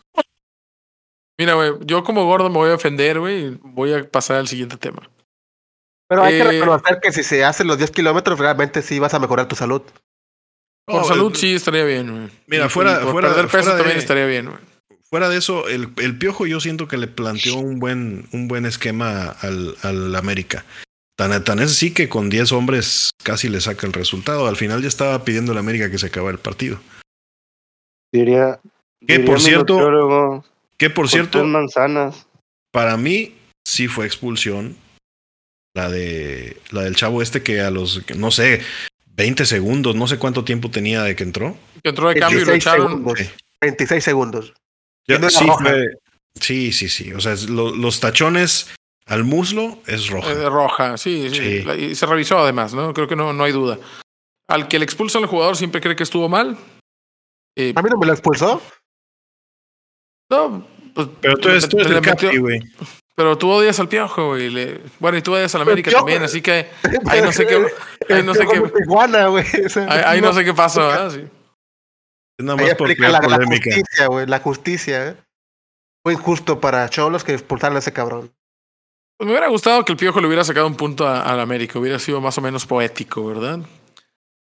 Mira, 1.40 1.54
güey, 1.54 1.72
yo 1.86 2.04
como 2.04 2.26
gordo 2.26 2.50
me 2.50 2.56
voy 2.58 2.70
a 2.70 2.74
ofender, 2.74 3.18
güey, 3.18 3.46
y 3.46 3.58
voy 3.62 3.94
a 3.94 4.06
pasar 4.06 4.36
al 4.36 4.46
siguiente 4.46 4.76
tema. 4.76 5.08
Pero 6.06 6.22
hay 6.22 6.34
que 6.34 6.40
Eh, 6.42 6.50
reconocer 6.60 6.98
que 7.00 7.12
si 7.12 7.22
se 7.22 7.44
hacen 7.46 7.66
los 7.66 7.78
10 7.78 7.90
kilómetros, 7.92 8.38
realmente 8.38 8.82
sí 8.82 8.98
vas 8.98 9.14
a 9.14 9.18
mejorar 9.18 9.48
tu 9.48 9.56
salud. 9.56 9.80
Por 10.86 10.96
No, 11.00 11.04
salud 11.04 11.30
el- 11.32 11.36
sí 11.38 11.54
estaría 11.54 11.84
bien, 11.84 12.10
güey. 12.10 12.28
Mira, 12.46 12.66
Y- 12.66 12.68
fuera- 12.68 13.00
por 13.00 13.12
fuera- 13.12 13.28
perder 13.28 13.46
peso 13.46 13.58
fuera 13.62 13.72
de- 13.72 13.78
también 13.80 13.98
estaría 13.98 14.26
bien, 14.26 14.46
güey. 14.50 14.58
Fuera 15.08 15.30
de 15.30 15.38
eso, 15.38 15.66
el, 15.66 15.88
el 15.96 16.18
piojo 16.18 16.46
yo 16.46 16.60
siento 16.60 16.86
que 16.88 16.98
le 16.98 17.06
planteó 17.06 17.56
un 17.56 17.78
buen, 17.80 18.28
un 18.32 18.46
buen 18.46 18.66
esquema 18.66 19.28
al, 19.40 19.76
al 19.82 20.14
América. 20.16 20.66
Tan, 21.16 21.42
tan 21.42 21.58
es 21.60 21.70
así 21.70 21.94
que 21.94 22.10
con 22.10 22.28
10 22.28 22.52
hombres 22.52 23.10
casi 23.24 23.48
le 23.48 23.62
saca 23.62 23.86
el 23.86 23.92
resultado. 23.94 24.46
Al 24.46 24.56
final 24.56 24.82
ya 24.82 24.88
estaba 24.88 25.24
pidiendo 25.24 25.52
el 25.52 25.58
América 25.58 25.90
que 25.90 25.98
se 25.98 26.06
acabara 26.08 26.32
el 26.34 26.38
partido. 26.42 26.80
Diría. 28.12 28.60
Que, 29.06 29.14
diría 29.18 29.24
por 29.26 29.40
cierto, 29.40 30.44
Que 30.80 30.88
por 30.90 31.08
cierto, 31.08 31.38
tres 31.38 31.44
manzanas. 31.44 32.26
para 32.72 32.96
mí 32.96 33.34
sí 33.64 33.86
fue 33.86 34.06
expulsión. 34.06 34.76
La 35.74 35.88
de 35.88 36.56
la 36.70 36.82
del 36.82 36.96
chavo 36.96 37.22
este 37.22 37.42
que 37.44 37.60
a 37.60 37.70
los, 37.70 38.02
no 38.16 38.32
sé, 38.32 38.60
20 39.14 39.46
segundos, 39.46 39.94
no 39.94 40.08
sé 40.08 40.18
cuánto 40.18 40.42
tiempo 40.44 40.70
tenía 40.70 41.02
de 41.04 41.14
que 41.14 41.22
entró. 41.22 41.56
Que 41.84 41.90
entró 41.90 42.08
de 42.08 42.16
cambio 42.18 42.40
y 42.40 42.44
lo 42.44 42.50
26 42.50 42.74
echaron. 42.74 42.88
segundos. 42.88 43.18
Sí. 43.18 43.30
26 43.60 44.02
segundos. 44.04 44.54
Ya, 45.06 45.18
no 45.20 45.30
sí, 45.30 45.44
roja. 45.46 45.64
fue- 45.64 45.86
sí, 46.40 46.72
sí, 46.72 46.88
sí. 46.88 47.12
O 47.12 47.20
sea, 47.20 47.34
es 47.34 47.48
lo- 47.48 47.70
los 47.76 48.00
tachones 48.00 48.68
al 49.06 49.22
muslo 49.24 49.78
es 49.86 50.08
roja. 50.08 50.34
De 50.34 50.48
roja, 50.48 50.96
sí, 50.96 51.28
sí. 51.30 51.36
Sí. 51.36 51.62
La- 51.62 51.76
Y 51.76 51.94
se 51.94 52.06
revisó 52.06 52.38
además, 52.38 52.74
¿no? 52.74 52.92
Creo 52.94 53.06
que 53.06 53.14
no, 53.16 53.32
no 53.32 53.44
hay 53.44 53.52
duda. 53.52 53.78
Al 54.48 54.66
que 54.66 54.78
le 54.80 54.84
expulsan 54.86 55.22
al 55.22 55.28
jugador 55.28 55.56
siempre 55.56 55.80
cree 55.80 55.94
que 55.94 56.02
estuvo 56.02 56.28
mal. 56.28 56.56
Eh, 57.56 57.72
A 57.76 57.82
mí 57.82 57.90
no 57.90 57.98
me 57.98 58.06
lo 58.06 58.12
expulsó. 58.12 58.60
no, 60.30 60.66
pues, 60.94 61.08
Pero 61.20 61.36
tú 61.36 61.48
eres, 61.48 61.68
tú 61.68 61.78
eres 61.78 61.92
el 61.92 62.00
capi, 62.00 62.36
güey. 62.38 62.60
Pero 63.16 63.36
tú 63.36 63.50
odias 63.50 63.78
al 63.80 63.88
piojo, 63.88 64.28
güey. 64.28 64.48
le- 64.50 64.80
Bueno, 64.98 65.18
y 65.18 65.22
tú 65.22 65.34
odias 65.34 65.54
al 65.54 65.62
América 65.62 65.90
Piojo. 65.90 66.04
también, 66.04 66.22
así 66.22 66.40
que 66.40 66.68
ahí 67.06 67.20
no 67.20 67.32
sé 67.32 67.46
qué. 67.46 67.66
Ahí 68.08 68.22
no 68.22 68.34
sé 68.34 68.46
qué. 68.46 68.60
Tijuana, 68.60 69.26
güey. 69.28 69.44
O 69.66 69.68
sea, 69.68 69.84
Ahí, 69.88 70.02
ahí 70.06 70.20
no 70.20 70.32
sé 70.32 70.44
qué 70.44 70.52
pasó, 70.54 70.80
¿verdad? 70.88 71.10
Sí. 71.10 71.20
Es 72.38 72.44
nada 72.46 72.56
más 72.60 72.74
por 72.74 72.98
la, 72.98 73.08
la 73.10 73.20
polémica. 73.20 73.70
justicia, 73.74 74.06
güey. 74.06 74.26
La 74.26 74.38
justicia, 74.40 75.08
¿eh? 75.08 75.16
Fue 76.02 76.14
injusto 76.14 76.60
para 76.60 76.88
Cholos 76.88 77.22
que 77.22 77.34
expulsaron 77.34 77.76
a 77.76 77.80
ese 77.80 77.92
cabrón. 77.92 78.32
Pues 79.18 79.26
me 79.26 79.32
hubiera 79.32 79.48
gustado 79.48 79.84
que 79.84 79.92
el 79.92 79.98
Piojo 79.98 80.20
le 80.20 80.26
hubiera 80.28 80.42
sacado 80.44 80.66
un 80.66 80.76
punto 80.76 81.06
al 81.06 81.38
América, 81.40 81.78
hubiera 81.78 81.98
sido 81.98 82.20
más 82.22 82.38
o 82.38 82.40
menos 82.40 82.64
poético, 82.64 83.26
¿verdad? 83.26 83.60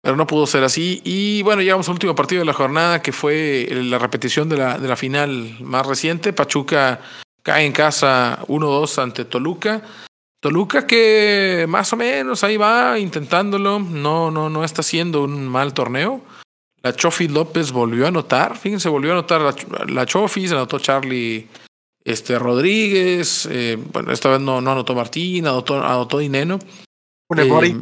Pero 0.05 0.17
no 0.17 0.27
pudo 0.27 0.45
ser 0.45 0.63
así. 0.63 1.01
Y 1.03 1.41
bueno, 1.41 1.63
llegamos 1.63 1.87
al 1.89 1.93
último 1.93 2.13
partido 2.13 2.41
de 2.41 2.45
la 2.45 2.53
jornada, 2.53 3.01
que 3.01 3.11
fue 3.11 3.67
la 3.71 3.97
repetición 3.97 4.47
de 4.47 4.57
la, 4.57 4.77
de 4.77 4.87
la 4.87 4.95
final 4.95 5.57
más 5.61 5.83
reciente. 5.83 6.31
Pachuca 6.31 7.01
cae 7.41 7.65
en 7.65 7.71
casa 7.71 8.37
1-2 8.47 9.01
ante 9.01 9.25
Toluca. 9.25 9.81
Toluca 10.39 10.85
que 10.85 11.65
más 11.67 11.91
o 11.91 11.95
menos 11.95 12.43
ahí 12.43 12.55
va 12.55 12.99
intentándolo, 12.99 13.79
no, 13.79 14.29
no, 14.29 14.47
no 14.47 14.63
está 14.63 14.81
haciendo 14.81 15.23
un 15.23 15.47
mal 15.47 15.73
torneo. 15.73 16.21
La 16.83 16.95
Chofi 16.95 17.27
López 17.27 17.71
volvió 17.71 18.05
a 18.05 18.09
anotar, 18.09 18.55
fíjense, 18.59 18.89
volvió 18.89 19.09
a 19.09 19.13
anotar 19.15 19.41
la, 19.41 19.55
la 19.87 20.05
Chofi, 20.05 20.47
se 20.47 20.53
anotó 20.53 20.77
Charlie 20.77 21.47
este, 22.03 22.37
Rodríguez, 22.37 23.49
eh, 23.51 23.79
bueno, 23.91 24.11
esta 24.11 24.29
vez 24.29 24.39
no, 24.39 24.61
no 24.61 24.71
anotó 24.71 24.93
Martín, 24.93 25.47
anotó, 25.47 25.83
anotó 25.83 26.19
Dineno. 26.19 26.59
Eh. 27.35 27.73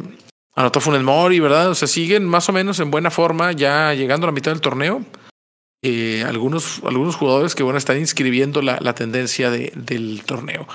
Anotó 0.54 0.80
Funes 0.80 1.02
Mori, 1.02 1.40
¿verdad? 1.40 1.70
O 1.70 1.74
sea, 1.74 1.88
siguen 1.88 2.24
más 2.26 2.48
o 2.48 2.52
menos 2.52 2.80
en 2.80 2.90
buena 2.90 3.10
forma, 3.10 3.52
ya 3.52 3.92
llegando 3.94 4.26
a 4.26 4.28
la 4.28 4.34
mitad 4.34 4.52
del 4.52 4.60
torneo. 4.60 5.04
Eh, 5.82 6.24
algunos, 6.26 6.80
algunos 6.84 7.14
jugadores 7.14 7.54
que 7.54 7.62
bueno 7.62 7.78
están 7.78 7.98
inscribiendo 7.98 8.62
la, 8.62 8.78
la 8.80 8.94
tendencia 8.94 9.50
de, 9.50 9.72
del 9.74 10.22
torneo. 10.24 10.66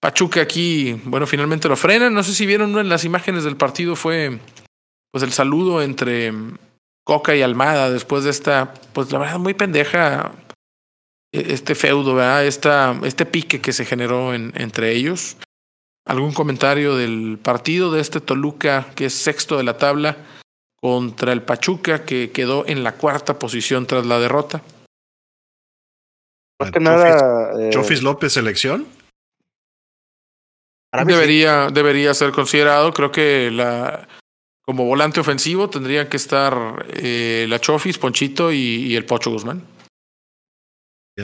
Pachuca 0.00 0.40
aquí, 0.40 1.00
bueno, 1.04 1.26
finalmente 1.26 1.68
lo 1.68 1.76
frenan. 1.76 2.14
No 2.14 2.22
sé 2.22 2.32
si 2.32 2.46
vieron 2.46 2.78
en 2.78 2.88
las 2.88 3.04
imágenes 3.04 3.44
del 3.44 3.56
partido, 3.56 3.96
fue 3.96 4.38
pues 5.12 5.22
el 5.22 5.32
saludo 5.32 5.82
entre 5.82 6.32
Coca 7.04 7.34
y 7.34 7.42
Almada 7.42 7.90
después 7.90 8.24
de 8.24 8.30
esta, 8.30 8.74
pues 8.92 9.10
la 9.12 9.18
verdad, 9.18 9.38
muy 9.38 9.54
pendeja 9.54 10.32
eh, 11.32 11.46
este 11.48 11.74
feudo, 11.74 12.14
¿verdad? 12.14 12.44
Esta, 12.44 12.98
este 13.02 13.24
pique 13.26 13.60
que 13.60 13.72
se 13.72 13.84
generó 13.84 14.34
en, 14.34 14.52
entre 14.56 14.92
ellos. 14.92 15.36
¿Algún 16.06 16.32
comentario 16.32 16.96
del 16.96 17.38
partido 17.42 17.90
de 17.90 18.00
este 18.00 18.20
Toluca, 18.20 18.86
que 18.94 19.06
es 19.06 19.14
sexto 19.14 19.56
de 19.56 19.64
la 19.64 19.76
tabla, 19.76 20.16
contra 20.80 21.32
el 21.32 21.42
Pachuca, 21.42 22.04
que 22.04 22.30
quedó 22.30 22.64
en 22.66 22.84
la 22.84 22.92
cuarta 22.94 23.38
posición 23.38 23.86
tras 23.86 24.06
la 24.06 24.20
derrota? 24.20 24.62
Más 26.60 26.70
que 26.70 26.78
Chofis- 26.78 26.82
nada. 26.82 27.52
eh, 27.60 27.70
Chofis 27.70 28.02
López, 28.02 28.32
selección. 28.32 28.86
Para 30.92 31.04
mí 31.04 31.12
sí. 31.12 31.18
Debería, 31.18 31.68
debería 31.72 32.14
ser 32.14 32.30
considerado. 32.30 32.92
Creo 32.92 33.10
que 33.10 33.50
la 33.50 34.06
como 34.64 34.84
volante 34.84 35.20
ofensivo 35.20 35.68
tendrían 35.70 36.08
que 36.08 36.16
estar 36.16 36.86
eh, 36.88 37.46
la 37.48 37.60
Chofis, 37.60 37.98
Ponchito 37.98 38.50
y, 38.52 38.56
y 38.58 38.96
el 38.96 39.04
Pocho 39.04 39.30
Guzmán. 39.30 39.62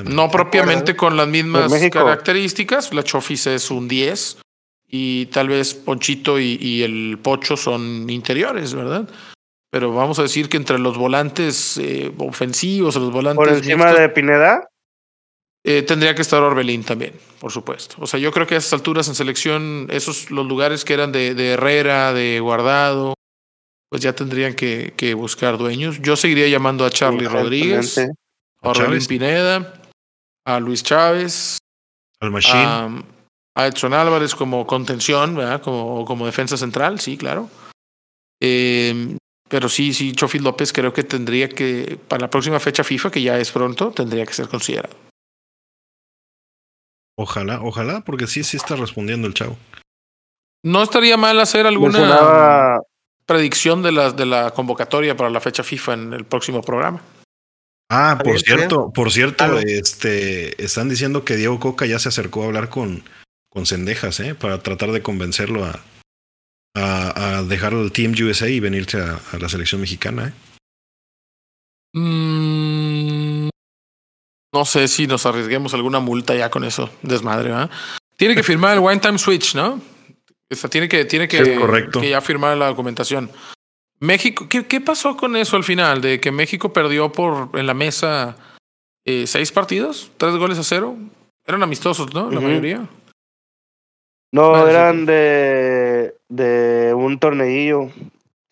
No 0.04 0.30
propiamente 0.30 0.96
con 0.96 1.16
las 1.16 1.28
mismas 1.28 1.70
México. 1.70 1.98
características. 2.00 2.92
La 2.92 3.02
Chofis 3.04 3.46
es 3.46 3.70
un 3.70 3.88
10 3.88 4.38
y 4.92 5.26
tal 5.26 5.48
vez 5.48 5.74
Ponchito 5.74 6.38
y, 6.38 6.58
y 6.60 6.82
el 6.82 7.18
Pocho 7.22 7.56
son 7.56 8.08
interiores, 8.10 8.74
¿verdad? 8.74 9.08
Pero 9.70 9.92
vamos 9.94 10.18
a 10.18 10.22
decir 10.22 10.48
que 10.50 10.58
entre 10.58 10.78
los 10.78 10.98
volantes 10.98 11.78
eh, 11.78 12.12
ofensivos, 12.18 12.94
los 12.96 13.10
volantes 13.10 13.36
por 13.36 13.48
encima 13.48 13.86
mixtos, 13.86 14.00
de 14.00 14.08
Pineda. 14.10 14.68
eh, 15.64 15.82
tendría 15.82 16.14
que 16.14 16.20
estar 16.20 16.42
Orbelín 16.42 16.84
también, 16.84 17.14
por 17.40 17.50
supuesto. 17.52 17.96
O 18.00 18.06
sea, 18.06 18.20
yo 18.20 18.32
creo 18.32 18.46
que 18.46 18.54
a 18.56 18.58
esas 18.58 18.74
alturas 18.74 19.08
en 19.08 19.14
selección, 19.14 19.86
esos 19.90 20.30
los 20.30 20.46
lugares 20.46 20.84
que 20.84 20.92
eran 20.92 21.10
de, 21.10 21.34
de 21.34 21.52
Herrera, 21.52 22.12
de 22.12 22.38
Guardado, 22.40 23.14
pues 23.88 24.02
ya 24.02 24.14
tendrían 24.14 24.54
que, 24.54 24.92
que 24.96 25.14
buscar 25.14 25.56
dueños. 25.56 26.00
Yo 26.02 26.16
seguiría 26.16 26.48
llamando 26.48 26.84
a 26.84 26.90
Charlie 26.90 27.28
Rodríguez, 27.28 27.96
a 27.98 28.68
Orbelín. 28.68 29.06
Pineda, 29.06 29.80
a 30.46 30.60
Luis 30.60 30.82
Chávez, 30.82 31.56
Al 32.20 32.30
Machine. 32.30 32.58
a, 32.62 33.02
a 33.54 33.66
Edson 33.66 33.94
Álvarez 33.94 34.34
como 34.34 34.66
contención, 34.66 35.34
¿verdad? 35.34 35.60
Como, 35.62 36.04
como 36.04 36.26
defensa 36.26 36.56
central, 36.56 37.00
sí, 37.00 37.16
claro. 37.16 37.50
Eh, 38.40 39.16
pero 39.48 39.68
sí, 39.68 39.92
sí, 39.92 40.12
Chofi 40.12 40.38
López 40.38 40.72
creo 40.72 40.92
que 40.92 41.04
tendría 41.04 41.48
que, 41.48 41.98
para 42.08 42.22
la 42.22 42.30
próxima 42.30 42.58
fecha 42.58 42.82
FIFA, 42.82 43.10
que 43.10 43.22
ya 43.22 43.38
es 43.38 43.50
pronto, 43.52 43.90
tendría 43.90 44.24
que 44.24 44.32
ser 44.32 44.48
considerado. 44.48 44.96
Ojalá, 47.18 47.60
ojalá, 47.62 48.00
porque 48.00 48.26
sí, 48.26 48.42
sí 48.42 48.56
está 48.56 48.76
respondiendo 48.76 49.28
el 49.28 49.34
chavo. 49.34 49.58
No 50.64 50.82
estaría 50.82 51.16
mal 51.16 51.38
hacer 51.38 51.66
alguna 51.66 51.98
Mencionaba, 51.98 52.80
predicción 53.26 53.82
de 53.82 53.92
la, 53.92 54.10
de 54.12 54.24
la 54.24 54.52
convocatoria 54.52 55.16
para 55.16 55.28
la 55.28 55.40
fecha 55.40 55.62
FIFA 55.62 55.92
en 55.94 56.12
el 56.14 56.24
próximo 56.24 56.62
programa. 56.62 57.02
Ah, 57.90 58.18
por 58.24 58.40
cierto, 58.40 58.90
por 58.90 59.12
cierto, 59.12 59.58
este, 59.58 60.64
están 60.64 60.88
diciendo 60.88 61.26
que 61.26 61.36
Diego 61.36 61.60
Coca 61.60 61.84
ya 61.84 61.98
se 61.98 62.08
acercó 62.08 62.42
a 62.42 62.46
hablar 62.46 62.70
con, 62.70 63.04
con 63.52 63.66
Cendejas, 63.66 64.18
¿eh? 64.20 64.34
Para 64.34 64.62
tratar 64.62 64.92
de 64.92 65.02
convencerlo 65.02 65.64
a, 65.64 65.80
a, 66.74 67.38
a 67.38 67.42
dejar 67.42 67.74
el 67.74 67.92
Team 67.92 68.12
USA 68.12 68.48
y 68.48 68.60
venirse 68.60 68.98
a, 69.00 69.20
a 69.32 69.38
la 69.38 69.48
selección 69.48 69.80
mexicana, 69.80 70.28
¿eh? 70.28 70.32
Mm, 71.94 73.48
no 74.54 74.64
sé 74.64 74.88
si 74.88 75.06
nos 75.06 75.26
arriesguemos 75.26 75.74
alguna 75.74 76.00
multa 76.00 76.34
ya 76.34 76.50
con 76.50 76.64
eso, 76.64 76.90
desmadre, 77.02 77.50
¿verdad? 77.50 77.70
Tiene 78.16 78.34
que 78.34 78.42
firmar 78.42 78.74
el 78.74 78.84
One 78.84 78.98
Time 79.00 79.18
Switch, 79.18 79.54
¿no? 79.54 79.80
O 80.50 80.54
sea, 80.54 80.68
tiene 80.70 80.88
que, 80.88 81.04
tiene 81.04 81.28
que, 81.28 81.44
Sí, 81.44 81.54
correcto. 81.54 82.00
que 82.00 82.10
ya 82.10 82.20
firmar 82.20 82.56
la 82.56 82.68
documentación. 82.68 83.30
México, 84.00 84.48
¿qué, 84.48 84.66
¿qué 84.66 84.80
pasó 84.80 85.16
con 85.16 85.36
eso 85.36 85.56
al 85.56 85.64
final? 85.64 86.00
De 86.00 86.20
que 86.20 86.32
México 86.32 86.72
perdió 86.72 87.12
por 87.12 87.50
en 87.58 87.66
la 87.66 87.74
mesa 87.74 88.36
eh, 89.06 89.26
seis 89.26 89.52
partidos, 89.52 90.10
tres 90.18 90.34
goles 90.36 90.58
a 90.58 90.64
cero. 90.64 90.96
Eran 91.46 91.62
amistosos, 91.62 92.12
¿no? 92.14 92.30
La 92.30 92.40
mayoría. 92.40 92.88
No, 94.32 94.50
Bueno, 94.50 94.64
sí. 94.64 94.70
eran 94.70 95.06
de, 95.06 96.14
de 96.28 96.94
un 96.94 97.18
torneillo. 97.18 97.90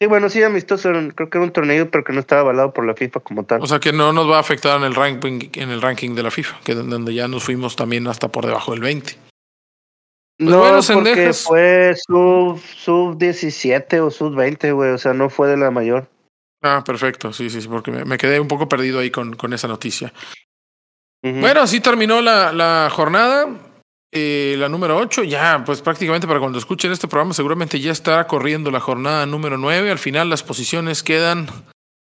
Sí, 0.01 0.07
bueno, 0.07 0.31
sí, 0.31 0.43
amistoso. 0.43 0.90
Creo 1.15 1.28
que 1.28 1.39
era 1.39 1.44
un 1.44 1.52
torneo, 1.52 1.90
pero 1.90 2.05
que 2.05 2.12
no 2.15 2.20
estaba 2.20 2.40
avalado 2.43 2.73
por 2.73 2.86
la 2.86 2.94
FIFA 2.94 3.20
como 3.20 3.44
tal. 3.44 3.62
O 3.62 3.66
sea 3.66 3.81
que 3.81 3.93
no 3.93 4.12
nos 4.12 4.28
va 4.31 4.36
a 4.39 4.40
afectar 4.40 4.78
en 4.78 4.85
el 4.85 4.94
ranking, 4.94 5.51
en 5.55 5.70
el 5.70 5.82
ranking 5.82 6.15
de 6.15 6.23
la 6.23 6.31
FIFA, 6.31 6.61
que 6.65 6.74
donde 6.74 7.12
ya 7.12 7.28
nos 7.28 7.44
fuimos 7.44 7.77
también 7.77 8.07
hasta 8.07 8.28
por 8.28 8.47
debajo 8.47 8.73
del 8.73 8.81
20. 8.81 9.16
no, 10.39 10.59
bueno, 10.59 10.81
porque 10.94 11.32
fue 11.35 11.94
sub, 12.07 12.59
sub 12.61 13.19
17 13.19 14.01
o 14.01 14.11
sub 14.11 14.35
20, 14.35 14.73
güey. 14.73 14.90
O 14.93 14.98
sea, 14.98 15.12
no 15.12 15.28
fue 15.28 15.48
de 15.48 15.59
la 15.59 15.70
mayor. 15.70 16.09
Ah, 16.62 16.82
perfecto, 16.85 17.32
sí, 17.32 17.48
sí, 17.51 17.61
sí, 17.62 17.69
porque 17.69 17.90
me, 17.90 18.05
me 18.05 18.16
quedé 18.19 18.39
un 18.40 18.48
poco 18.48 18.69
perdido 18.69 19.01
ahí 19.01 19.11
con, 19.11 19.35
con 19.36 19.52
esa 19.52 19.69
noticia. 19.69 20.12
Bueno, 21.23 21.61
así 21.61 21.81
terminó 21.81 22.23
la, 22.23 22.52
la 22.52 22.89
jornada, 22.90 23.48
eh, 24.12 24.57
la 24.59 24.69
número 24.69 24.97
8. 24.97 25.24
Ya, 25.24 25.62
pues 25.65 25.81
prácticamente 25.82 26.27
para 26.27 26.41
cuando 26.41 26.59
escuchen 26.59 26.93
este 26.93 27.09
programa, 27.09 27.35
seguramente 27.35 27.81
ya 27.81 27.93
estará 27.93 28.27
corriendo 28.27 28.70
la 28.70 28.81
jornada 28.81 29.27
número 29.27 29.57
9. 29.59 29.91
Al 29.91 29.99
final, 29.99 30.28
las 30.31 30.43
posiciones 30.43 31.03
quedan 31.03 31.47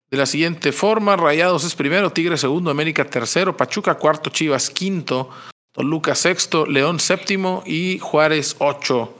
de 0.09 0.17
la 0.17 0.25
siguiente 0.25 0.71
forma: 0.71 1.15
Rayados 1.15 1.63
es 1.63 1.75
primero, 1.75 2.11
Tigre 2.11 2.37
segundo, 2.37 2.71
América 2.71 3.05
tercero, 3.05 3.57
Pachuca 3.57 3.95
cuarto, 3.95 4.29
Chivas 4.29 4.69
quinto, 4.69 5.29
Toluca 5.73 6.15
sexto, 6.15 6.65
León 6.65 6.99
séptimo 6.99 7.63
y 7.65 7.99
Juárez 7.99 8.55
ocho. 8.59 9.13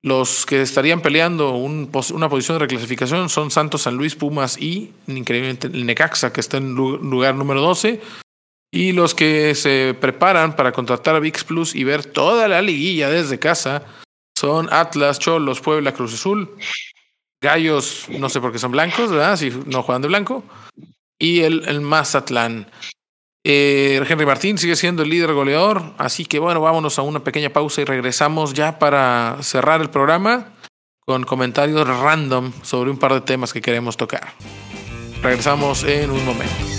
Los 0.00 0.46
que 0.46 0.62
estarían 0.62 1.00
peleando 1.00 1.54
una 1.54 2.28
posición 2.28 2.54
de 2.56 2.60
reclasificación 2.66 3.28
son 3.28 3.50
Santos, 3.50 3.82
San 3.82 3.96
Luis, 3.96 4.14
Pumas 4.14 4.56
y, 4.56 4.92
increíblemente, 5.08 5.66
el 5.66 5.84
Necaxa, 5.86 6.32
que 6.32 6.40
está 6.40 6.58
en 6.58 6.74
lu- 6.76 6.98
lugar 6.98 7.34
número 7.34 7.60
12. 7.60 8.00
Y 8.70 8.92
los 8.92 9.14
que 9.14 9.54
se 9.54 9.96
preparan 9.98 10.54
para 10.54 10.72
contratar 10.72 11.16
a 11.16 11.20
VIX 11.20 11.44
Plus 11.44 11.74
y 11.74 11.84
ver 11.84 12.04
toda 12.04 12.48
la 12.48 12.60
liguilla 12.60 13.08
desde 13.08 13.38
casa 13.38 13.84
son 14.38 14.68
Atlas, 14.70 15.18
Cholos, 15.18 15.60
Puebla, 15.60 15.92
Cruz 15.92 16.14
Azul, 16.14 16.54
Gallos, 17.40 18.06
no 18.08 18.28
sé 18.28 18.40
por 18.40 18.52
qué 18.52 18.58
son 18.58 18.72
blancos, 18.72 19.10
¿verdad? 19.10 19.36
Si 19.36 19.50
no 19.66 19.82
juegan 19.82 20.02
de 20.02 20.08
blanco. 20.08 20.44
Y 21.18 21.40
el, 21.40 21.64
el 21.66 21.80
Mazatlán. 21.80 22.70
Eh, 23.44 24.04
Henry 24.06 24.26
Martín 24.26 24.58
sigue 24.58 24.76
siendo 24.76 25.02
el 25.02 25.08
líder 25.08 25.32
goleador, 25.32 25.94
así 25.96 26.26
que 26.26 26.38
bueno, 26.38 26.60
vámonos 26.60 26.98
a 26.98 27.02
una 27.02 27.24
pequeña 27.24 27.50
pausa 27.50 27.80
y 27.80 27.84
regresamos 27.84 28.52
ya 28.52 28.78
para 28.78 29.38
cerrar 29.40 29.80
el 29.80 29.90
programa 29.90 30.52
con 31.00 31.24
comentarios 31.24 31.86
random 31.86 32.52
sobre 32.62 32.90
un 32.90 32.98
par 32.98 33.14
de 33.14 33.22
temas 33.22 33.52
que 33.52 33.62
queremos 33.62 33.96
tocar. 33.96 34.34
Regresamos 35.22 35.84
en 35.84 36.10
un 36.10 36.24
momento. 36.26 36.77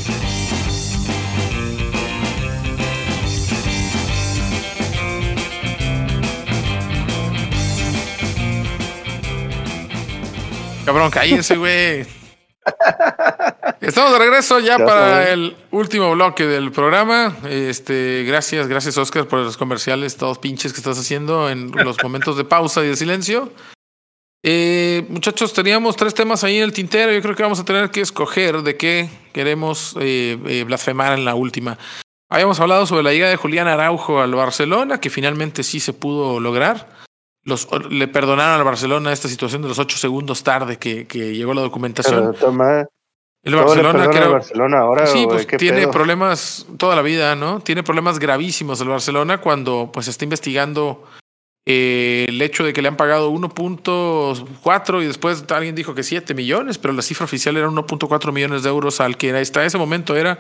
Cabrón, 10.90 11.12
cállense, 11.12 11.56
güey. 11.56 12.04
Estamos 13.80 14.12
de 14.12 14.18
regreso 14.18 14.60
ya 14.60 14.80
Ya 14.80 14.86
para 14.88 15.12
sabes. 15.12 15.30
el 15.30 15.56
último 15.70 16.12
bloque 16.14 16.48
del 16.48 16.72
programa. 16.72 17.38
Este, 17.48 18.24
gracias, 18.24 18.68
gracias 18.68 18.98
Oscar 18.98 19.28
por 19.28 19.38
los 19.38 19.56
comerciales, 19.56 20.18
todos 20.18 20.40
pinches 20.40 20.74
que 20.74 20.80
estás 20.80 20.98
haciendo 20.98 21.48
en 21.48 21.70
los 21.70 21.98
momentos 22.04 22.38
de 22.38 22.44
pausa 22.44 22.84
y 22.84 22.88
de 22.88 22.96
silencio. 22.96 23.54
Eh, 24.44 25.06
muchachos, 25.10 25.54
teníamos 25.54 25.96
tres 25.96 26.16
temas 26.16 26.44
ahí 26.44 26.58
en 26.58 26.64
el 26.64 26.74
tintero. 26.74 27.14
Yo 27.14 27.22
creo 27.22 27.36
que 27.36 27.44
vamos 27.44 27.60
a 27.60 27.66
tener 27.66 27.92
que 27.92 28.02
escoger 28.02 28.64
de 28.64 28.76
qué 28.76 29.12
queremos 29.32 29.96
eh, 30.00 30.40
eh, 30.48 30.64
blasfemar 30.64 31.16
en 31.20 31.24
la 31.24 31.36
última. 31.36 31.78
Habíamos 32.32 32.60
hablado 32.60 32.88
sobre 32.88 33.04
la 33.04 33.12
llegada 33.12 33.30
de 33.30 33.38
Julián 33.38 33.68
Araujo 33.68 34.22
al 34.22 34.34
Barcelona, 34.34 35.00
que 35.00 35.12
finalmente 35.12 35.62
sí 35.62 35.80
se 35.80 35.94
pudo 35.94 36.40
lograr. 36.40 36.88
Los, 37.44 37.68
le 37.90 38.08
perdonaron 38.08 38.60
al 38.60 38.66
Barcelona 38.66 39.14
esta 39.14 39.28
situación 39.28 39.62
de 39.62 39.70
los 39.70 39.80
ocho 39.80 39.98
segundos 39.98 40.44
tarde 40.44 40.78
que, 40.78 41.08
que 41.08 41.36
llegó 41.36 41.54
la 41.54 41.62
documentación. 41.62 42.36
Toma, 42.36 42.86
El 43.44 43.56
Barcelona 43.56 44.80
ahora, 44.80 45.08
sí, 45.08 45.26
pues 45.28 45.48
tiene 45.48 45.82
pedo. 45.82 45.92
problemas 45.92 46.68
toda 46.78 46.96
la 46.96 47.02
vida, 47.02 47.36
¿no? 47.36 47.62
Tiene 47.62 47.84
problemas 47.84 48.20
gravísimos 48.20 48.82
el 48.82 48.90
Barcelona 48.90 49.40
cuando 49.40 49.90
pues 49.94 50.08
está 50.10 50.26
investigando 50.26 51.06
eh, 51.66 52.26
el 52.28 52.42
hecho 52.42 52.64
de 52.64 52.74
que 52.74 52.82
le 52.82 52.88
han 52.88 52.98
pagado 52.98 53.32
1.4 53.32 55.04
y 55.04 55.06
después 55.06 55.46
alguien 55.52 55.76
dijo 55.76 55.94
que 55.94 56.02
7 56.02 56.34
millones, 56.34 56.80
pero 56.80 56.94
la 56.94 57.04
cifra 57.04 57.26
oficial 57.26 57.58
era 57.58 57.70
1.4 57.70 58.32
millones 58.32 58.64
de 58.64 58.70
euros 58.70 59.00
al 59.00 59.18
que 59.18 59.32
hasta 59.38 59.64
ese 59.64 59.78
momento 59.78 60.16
era 60.16 60.40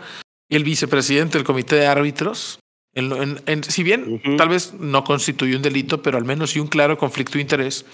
el 0.50 0.64
vicepresidente 0.64 1.38
del 1.38 1.46
comité 1.46 1.76
de 1.76 1.88
árbitros. 1.88 2.60
En- 2.96 3.12
en- 3.12 3.42
en- 3.46 3.64
si 3.64 3.84
bien 3.84 4.22
tal 4.38 4.50
vez 4.50 4.74
no 4.74 5.04
constituye 5.04 5.56
un 5.56 5.62
delito, 5.62 6.02
pero 6.02 6.18
al 6.18 6.26
menos 6.26 6.52
sí 6.52 6.60
un 6.60 6.68
claro 6.68 6.98
conflicto 6.98 7.34
de 7.36 7.42
interés, 7.42 7.86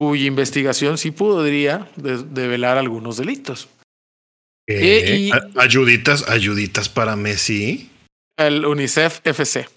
cuya 0.00 0.24
investigación 0.26 0.96
sí 0.98 1.10
podría 1.10 1.90
de- 1.96 2.22
develar 2.22 2.78
algunos 2.78 3.16
delitos. 3.16 3.68
Eh, 4.68 5.16
y- 5.28 5.32
A- 5.32 5.48
ayuditas, 5.56 6.28
ayuditas 6.28 6.88
para 6.88 7.16
Messi. 7.16 7.90
El 8.38 8.64
UNICEF 8.64 9.20
FC. 9.24 9.68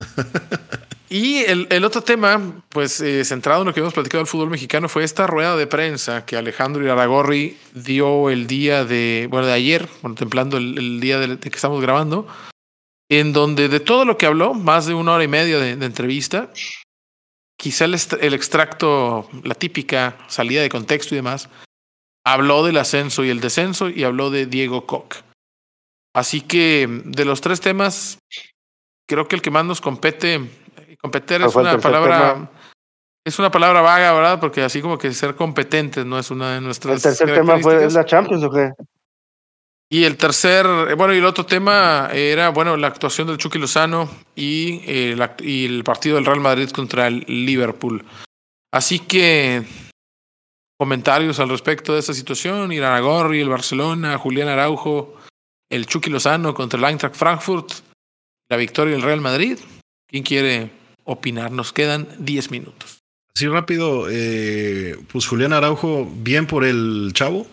y 1.10 1.38
el, 1.38 1.66
el 1.70 1.84
otro 1.84 2.02
tema, 2.02 2.62
pues 2.68 3.00
eh, 3.00 3.24
centrado 3.24 3.62
en 3.62 3.66
lo 3.68 3.74
que 3.74 3.80
hemos 3.80 3.94
platicado 3.94 4.22
del 4.22 4.28
fútbol 4.28 4.50
mexicano, 4.50 4.88
fue 4.88 5.02
esta 5.04 5.26
rueda 5.26 5.56
de 5.56 5.66
prensa 5.66 6.24
que 6.24 6.36
Alejandro 6.36 6.82
Iraragorri 6.84 7.56
dio 7.74 8.30
el 8.30 8.46
día 8.46 8.84
de, 8.84 9.26
bueno, 9.30 9.46
de 9.46 9.52
ayer, 9.52 9.88
contemplando 10.00 10.56
el, 10.58 10.78
el 10.78 11.00
día 11.00 11.18
de, 11.18 11.28
de 11.36 11.50
que 11.50 11.56
estamos 11.56 11.80
grabando, 11.82 12.26
en 13.08 13.32
donde 13.32 13.68
de 13.68 13.80
todo 13.80 14.04
lo 14.04 14.16
que 14.16 14.26
habló, 14.26 14.54
más 14.54 14.86
de 14.86 14.94
una 14.94 15.14
hora 15.14 15.24
y 15.24 15.28
media 15.28 15.58
de, 15.58 15.76
de 15.76 15.86
entrevista, 15.86 16.50
quizá 17.58 17.84
el, 17.84 17.96
el 18.20 18.34
extracto, 18.34 19.28
la 19.42 19.54
típica 19.54 20.16
salida 20.28 20.62
de 20.62 20.68
contexto 20.68 21.14
y 21.14 21.16
demás, 21.16 21.48
habló 22.24 22.64
del 22.64 22.76
ascenso 22.76 23.24
y 23.24 23.30
el 23.30 23.40
descenso 23.40 23.88
y 23.88 24.04
habló 24.04 24.30
de 24.30 24.46
Diego 24.46 24.86
Koch. 24.86 25.16
Así 26.14 26.40
que 26.40 26.86
de 27.04 27.24
los 27.24 27.40
tres 27.40 27.60
temas, 27.60 28.18
creo 29.08 29.28
que 29.28 29.36
el 29.36 29.42
que 29.42 29.50
más 29.50 29.64
nos 29.64 29.80
compete, 29.80 30.48
competir 31.00 31.38
¿Cuál 31.38 31.48
es 31.48 31.56
una 31.56 31.78
palabra, 31.78 32.34
tema? 32.34 32.50
es 33.24 33.38
una 33.38 33.50
palabra 33.50 33.80
vaga, 33.80 34.12
¿verdad? 34.12 34.40
Porque 34.40 34.62
así 34.62 34.82
como 34.82 34.98
que 34.98 35.12
ser 35.12 35.34
competentes 35.34 36.04
no 36.04 36.18
es 36.18 36.30
una 36.30 36.54
de 36.54 36.60
nuestras. 36.60 36.96
El 36.96 37.02
tercer 37.02 37.34
tema 37.34 37.58
fue 37.58 37.74
características. 37.74 37.86
¿es 37.86 37.94
la 37.94 38.04
Champions 38.04 38.44
o 38.44 38.50
qué? 38.50 38.72
Y 39.90 40.04
el 40.04 40.16
tercer, 40.16 40.66
eh, 40.90 40.94
bueno, 40.94 41.14
y 41.14 41.18
el 41.18 41.24
otro 41.24 41.46
tema 41.46 42.10
era, 42.12 42.50
bueno, 42.50 42.76
la 42.76 42.88
actuación 42.88 43.26
del 43.26 43.38
Chucky 43.38 43.58
Lozano 43.58 44.10
y, 44.36 44.82
eh, 44.84 45.16
y 45.40 45.64
el 45.64 45.82
partido 45.82 46.16
del 46.16 46.26
Real 46.26 46.40
Madrid 46.40 46.68
contra 46.70 47.06
el 47.06 47.24
Liverpool. 47.26 48.04
Así 48.70 48.98
que 48.98 49.64
comentarios 50.78 51.40
al 51.40 51.48
respecto 51.48 51.94
de 51.94 52.00
esta 52.00 52.12
situación, 52.12 52.70
Iraragorri, 52.70 53.40
el 53.40 53.48
Barcelona, 53.48 54.18
Julián 54.18 54.48
Araujo, 54.48 55.16
el 55.70 55.86
Chucky 55.86 56.10
Lozano 56.10 56.54
contra 56.54 56.78
el 56.78 56.84
Eintracht 56.84 57.16
Frankfurt, 57.16 57.72
la 58.50 58.56
victoria 58.56 58.92
del 58.92 59.02
Real 59.02 59.20
Madrid. 59.20 59.58
¿Quién 60.06 60.22
quiere 60.22 60.70
opinar? 61.04 61.50
Nos 61.50 61.72
quedan 61.72 62.08
10 62.18 62.50
minutos. 62.50 62.98
Así 63.34 63.46
rápido, 63.46 64.06
eh, 64.10 64.96
pues 65.10 65.26
Julián 65.26 65.52
Araujo, 65.52 66.10
bien 66.12 66.46
por 66.46 66.64
el 66.64 67.10
chavo. 67.14 67.46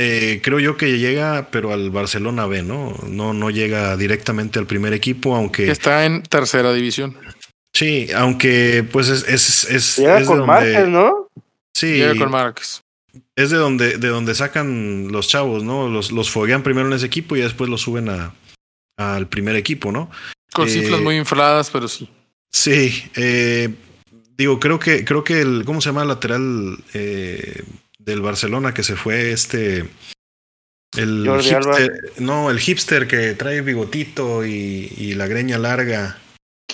Eh, 0.00 0.40
creo 0.44 0.60
yo 0.60 0.76
que 0.76 0.98
llega, 0.98 1.48
pero 1.50 1.72
al 1.72 1.90
Barcelona 1.90 2.46
B, 2.46 2.62
¿no? 2.62 2.94
No, 3.08 3.32
no 3.32 3.50
llega 3.50 3.96
directamente 3.96 4.58
al 4.60 4.66
primer 4.66 4.92
equipo, 4.92 5.34
aunque 5.34 5.70
Está 5.70 6.04
en 6.04 6.22
tercera 6.22 6.72
división. 6.72 7.16
sí, 7.74 8.08
aunque 8.14 8.84
pues 8.90 9.08
es, 9.08 9.24
es, 9.28 9.64
es, 9.68 9.96
Llega 9.98 10.20
es 10.20 10.26
con 10.26 10.38
donde- 10.38 10.52
Márquez, 10.52 10.88
¿no? 10.88 11.28
Sí, 11.74 11.94
Llega 11.94 12.14
con 12.16 12.30
Márquez. 12.30 12.82
es 13.34 13.50
de 13.50 13.56
donde, 13.56 13.98
de 13.98 14.08
donde 14.08 14.34
sacan 14.36 15.08
los 15.10 15.26
chavos, 15.28 15.64
¿no? 15.64 15.88
Los, 15.88 16.12
los 16.12 16.30
foguean 16.30 16.62
primero 16.62 16.86
en 16.86 16.92
ese 16.92 17.06
equipo 17.06 17.36
y 17.36 17.40
después 17.40 17.68
los 17.68 17.80
suben 17.80 18.08
a, 18.08 18.32
al 18.96 19.26
primer 19.28 19.56
equipo, 19.56 19.90
¿no? 19.90 20.10
Con 20.52 20.68
Eh, 20.68 20.70
cifras 20.70 21.00
muy 21.00 21.16
infladas, 21.16 21.70
pero 21.70 21.88
sí. 21.88 22.08
Sí, 22.52 23.02
eh, 23.16 23.68
digo, 24.36 24.58
creo 24.60 24.78
que, 24.78 25.04
creo 25.04 25.24
que 25.24 25.40
el, 25.40 25.64
¿cómo 25.64 25.80
se 25.80 25.88
llama 25.88 26.02
el 26.02 26.08
lateral 26.08 26.78
eh, 26.94 27.62
del 28.08 28.20
Barcelona 28.22 28.74
que 28.74 28.82
se 28.82 28.96
fue 28.96 29.30
este? 29.32 29.88
El 30.96 31.24
Jordi 31.26 31.50
Alba. 31.50 31.78
hipster, 31.78 32.12
no, 32.18 32.50
el 32.50 32.58
hipster 32.58 33.06
que 33.06 33.34
trae 33.34 33.60
bigotito 33.60 34.44
y, 34.44 34.92
y 34.96 35.14
la 35.14 35.26
greña 35.26 35.58
larga. 35.58 36.18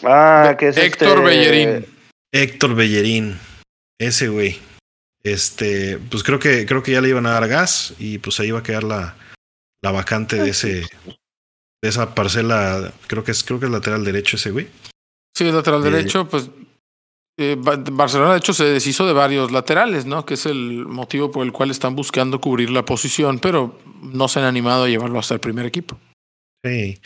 Ah, 0.03 0.57
que 0.59 0.69
es 0.69 0.77
Héctor 0.77 1.19
este- 1.19 1.23
Bellerín. 1.25 1.87
Héctor 2.33 2.75
Bellerín, 2.75 3.39
ese 4.01 4.29
güey. 4.29 4.59
Este, 5.23 5.99
pues 6.11 6.23
creo 6.23 6.39
que, 6.39 6.67
creo 6.67 6.83
que 6.83 6.93
ya 6.93 7.01
le 7.01 7.09
iban 7.09 7.27
a 7.27 7.31
dar 7.33 7.49
gas 7.49 7.95
y 7.99 8.19
pues 8.19 8.39
ahí 8.41 8.51
va 8.51 8.59
a 8.61 8.63
quedar 8.63 8.85
la, 8.85 9.17
la 9.83 9.91
vacante 9.91 10.37
de 10.37 10.51
ese, 10.51 10.69
de 11.83 11.89
esa 11.89 12.15
parcela, 12.15 12.93
creo 13.07 13.25
que 13.25 13.31
es, 13.33 13.43
creo 13.43 13.59
que 13.59 13.67
es 13.67 13.73
lateral 13.73 14.05
derecho 14.05 14.37
ese 14.37 14.51
güey. 14.51 14.69
Sí, 15.37 15.51
lateral 15.51 15.85
Eh, 15.87 15.91
derecho, 15.91 16.29
pues 16.29 16.51
eh, 17.37 17.57
Ba- 17.59 17.77
Barcelona 17.77 18.33
de 18.33 18.39
hecho 18.39 18.53
se 18.55 18.65
deshizo 18.65 19.07
de 19.07 19.13
varios 19.13 19.51
laterales, 19.53 20.07
¿no? 20.07 20.25
Que 20.25 20.35
es 20.35 20.47
el 20.47 20.87
motivo 20.87 21.31
por 21.31 21.45
el 21.45 21.53
cual 21.53 21.71
están 21.71 21.97
buscando 21.97 22.41
cubrir 22.41 22.71
la 22.71 22.85
posición, 22.85 23.39
pero 23.39 23.79
no 24.03 24.29
se 24.29 24.39
han 24.41 24.45
animado 24.47 24.85
a 24.85 24.89
llevarlo 24.89 25.19
hasta 25.19 25.35
el 25.35 25.41
primer 25.41 25.67
equipo. 25.67 25.99
Sí. 26.65 26.99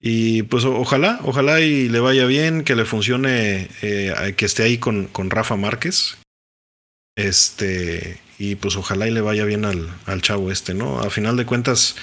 Y 0.00 0.42
pues 0.44 0.64
ojalá, 0.64 1.20
ojalá 1.24 1.60
y 1.60 1.88
le 1.88 2.00
vaya 2.00 2.24
bien, 2.26 2.64
que 2.64 2.74
le 2.74 2.84
funcione, 2.84 3.68
eh, 3.82 4.34
que 4.36 4.44
esté 4.46 4.62
ahí 4.62 4.78
con, 4.78 5.06
con 5.06 5.30
Rafa 5.30 5.56
Márquez. 5.56 6.16
Este, 7.16 8.20
y 8.38 8.54
pues 8.56 8.76
ojalá 8.76 9.06
y 9.06 9.10
le 9.10 9.20
vaya 9.20 9.44
bien 9.44 9.64
al, 9.64 9.88
al 10.06 10.22
chavo 10.22 10.50
este, 10.50 10.74
¿no? 10.74 11.00
A 11.00 11.10
final 11.10 11.36
de 11.36 11.44
cuentas, 11.46 11.96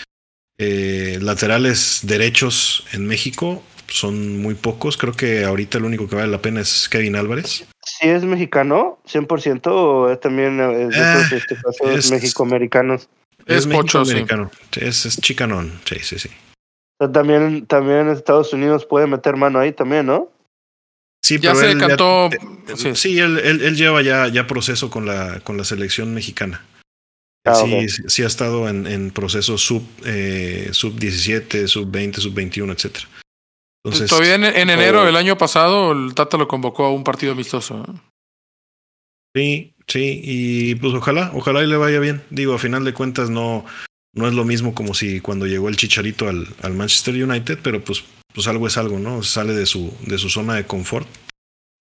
eh, 0.60 1.18
laterales 1.22 2.01
derechos 2.03 2.85
en 2.91 3.07
México 3.07 3.64
son 3.91 4.38
muy 4.40 4.56
pocos. 4.56 4.98
Creo 4.98 5.14
que 5.14 5.44
ahorita 5.44 5.78
el 5.78 5.86
único 5.86 6.07
que 6.07 6.16
vale 6.16 6.28
la 6.28 6.41
pena 6.41 6.61
es 6.61 6.88
Kevin 6.90 7.16
Álvarez. 7.16 7.66
¿Sí 7.86 8.07
es 8.07 8.24
mexicano? 8.24 8.99
¿100% 9.07 9.68
o 9.68 10.10
es 10.11 10.20
también 10.20 10.60
eh, 10.60 10.84
es 10.84 10.90
de 10.90 10.98
Ah, 10.99 11.22
esos 11.22 11.41
este, 11.41 11.95
es- 11.95 12.11
mexicoamericanos? 12.11 13.10
Es 13.45 13.66
pocho, 13.66 14.06
sí. 14.06 14.11
americano. 14.11 14.52
Es, 14.80 15.06
es 15.06 15.20
chicanón. 15.20 15.72
Sí, 15.86 15.95
sí, 16.02 16.20
sí. 16.20 16.30
También, 17.14 17.66
también 17.66 18.10
Estados 18.10 18.53
Unidos 18.53 18.86
puede 18.86 19.07
meter 19.07 19.36
mano 19.38 19.57
ahí 19.60 19.72
también, 19.72 20.06
¿no? 20.06 20.30
Sí, 21.24 21.40
Ya 21.40 21.52
pero 21.53 21.56
se 21.66 21.72
él 21.72 21.80
decantó. 21.80 22.28
eh, 22.28 22.38
sí. 22.76 22.95
Sí, 22.95 23.20
él, 23.20 23.40
él, 23.40 23.61
él 23.61 23.76
lleva 23.76 24.02
ya, 24.02 24.28
ya 24.28 24.45
proceso 24.48 24.90
con 24.90 25.06
la, 25.06 25.40
con 25.41 25.57
la 25.57 25.64
selección 25.64 26.14
mexicana. 26.14 26.66
Ah, 27.45 27.56
sí, 27.56 27.88
sí, 27.90 28.03
sí 28.07 28.24
ha 28.24 28.28
estado 28.28 28.68
en, 28.70 28.86
en 28.86 29.11
procesos 29.11 29.61
sub, 29.61 29.84
eh, 30.06 30.70
sub 30.74 30.99
17, 30.99 31.68
sub 31.68 31.90
20, 31.90 32.20
sub 32.22 32.34
21, 32.34 32.72
etcétera. 32.74 33.07
Entonces, 33.84 34.10
Todavía 34.10 34.35
en, 34.35 34.43
en 34.43 34.69
enero 34.69 35.06
del 35.06 35.15
año 35.15 35.38
pasado, 35.38 35.93
el 35.93 36.14
Tata 36.14 36.38
lo 36.38 36.47
convocó 36.47 36.85
a 36.85 36.91
un 36.91 37.03
partido 37.03 37.31
amistoso. 37.31 37.85
sí, 39.35 39.73
sí, 39.88 40.22
y 40.23 40.76
pues 40.76 40.93
ojalá, 40.93 41.31
ojalá 41.34 41.64
y 41.64 41.68
le 41.68 41.77
vaya 41.77 41.99
bien. 41.99 42.22
Digo, 42.30 42.53
a 42.53 42.60
final 42.60 42.84
de 42.84 42.93
cuentas 42.93 43.30
no, 43.30 43.65
no 44.14 44.27
es 44.27 44.34
lo 44.34 44.43
mismo 44.43 44.76
como 44.76 44.93
si 44.93 45.22
cuando 45.22 45.47
llegó 45.47 45.69
el 45.69 45.77
Chicharito 45.77 46.27
al, 46.27 46.47
al 46.61 46.73
Manchester 46.73 47.23
United, 47.23 47.60
pero 47.64 47.81
pues, 47.84 48.03
pues 48.34 48.47
algo 48.47 48.68
es 48.68 48.77
algo, 48.77 48.99
¿no? 48.99 49.23
Sale 49.23 49.53
de 49.53 49.65
su, 49.65 49.95
de 50.06 50.18
su 50.18 50.30
zona 50.30 50.56
de 50.56 50.65
confort. 50.65 51.07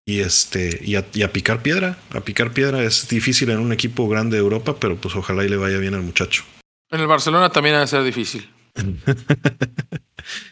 Y 0.06 0.20
este, 0.20 0.80
y 0.82 0.94
a, 0.96 1.04
y 1.12 1.22
a 1.22 1.32
picar 1.32 1.62
piedra, 1.62 1.98
a 2.14 2.20
picar 2.20 2.52
piedra 2.52 2.82
es 2.82 3.08
difícil 3.08 3.50
en 3.50 3.58
un 3.58 3.72
equipo 3.72 4.08
grande 4.08 4.38
de 4.38 4.42
Europa, 4.42 4.76
pero 4.80 4.96
pues 4.96 5.14
ojalá 5.14 5.44
y 5.44 5.50
le 5.50 5.58
vaya 5.58 5.76
bien 5.76 5.94
al 5.94 6.00
muchacho. 6.02 6.44
En 6.90 7.00
el 7.00 7.06
Barcelona 7.06 7.50
también 7.50 7.74
ha 7.74 7.80
de 7.80 7.88
ser 7.88 8.02
difícil. 8.02 8.48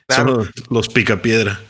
Son 0.08 0.26
los, 0.26 0.50
los 0.70 0.88
picapiedra. 0.88 1.60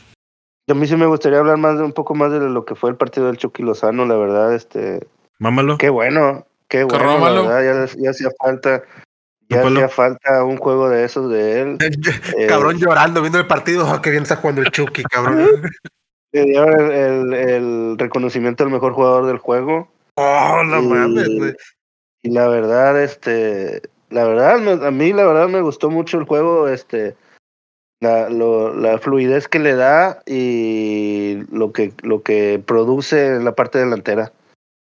A 0.69 0.73
mí 0.73 0.85
sí 0.87 0.95
me 0.95 1.05
gustaría 1.05 1.39
hablar 1.39 1.57
más 1.57 1.77
de 1.77 1.83
un 1.83 1.93
poco 1.93 2.13
más 2.15 2.31
de 2.31 2.39
lo 2.39 2.65
que 2.65 2.75
fue 2.75 2.89
el 2.89 2.97
partido 2.97 3.27
del 3.27 3.37
Chucky 3.37 3.63
Lozano, 3.63 4.05
la 4.05 4.15
verdad, 4.15 4.53
este, 4.53 4.99
Mámalo. 5.39 5.77
qué 5.77 5.89
bueno, 5.89 6.45
qué 6.67 6.83
bueno, 6.83 7.17
la 7.19 7.41
verdad, 7.41 7.87
ya, 7.87 8.01
ya 8.03 8.09
hacía 8.09 8.29
falta, 8.37 8.83
ya 9.49 9.61
hacía 9.65 9.87
falta 9.87 10.43
un 10.43 10.57
juego 10.57 10.89
de 10.89 11.05
esos 11.05 11.29
de 11.31 11.61
él. 11.61 11.77
Eh, 12.37 12.47
Cabrón 12.47 12.77
llorando 12.79 13.21
viendo 13.21 13.39
el 13.39 13.47
partido. 13.47 13.89
Oh, 13.89 14.01
qué 14.01 14.09
bien 14.11 14.23
está 14.23 14.35
jugando 14.35 14.61
el 14.61 14.71
Chucky, 14.71 15.03
cabrón. 15.03 15.47
Le 16.33 16.43
dieron 16.43 16.91
el, 16.91 17.33
el- 17.33 17.33
el 17.33 17.97
reconocimiento 17.97 18.65
al 18.65 18.69
mejor 18.69 18.91
jugador 18.93 19.25
del 19.27 19.37
juego. 19.37 19.89
Oh, 20.15 20.61
no 20.65 20.81
Y- 20.83 20.87
mames, 20.87 21.29
güey. 21.37 21.53
Y 22.23 22.31
la 22.31 22.49
verdad, 22.49 23.01
este, 23.01 23.81
la 24.09 24.25
verdad, 24.25 24.85
a 24.85 24.91
mí 24.91 25.13
la 25.13 25.25
verdad 25.25 25.47
me 25.47 25.61
gustó 25.61 25.89
mucho 25.89 26.17
el 26.19 26.25
juego, 26.25 26.67
este, 26.67 27.15
la, 27.99 28.29
lo, 28.29 28.73
la 28.75 28.97
fluidez 28.99 29.47
que 29.47 29.59
le 29.59 29.75
da 29.75 30.21
y 30.25 31.37
lo 31.51 31.71
que, 31.73 31.93
lo 32.03 32.21
que 32.21 32.61
produce 32.65 33.27
en 33.35 33.45
la 33.45 33.55
parte 33.55 33.79
delantera. 33.79 34.31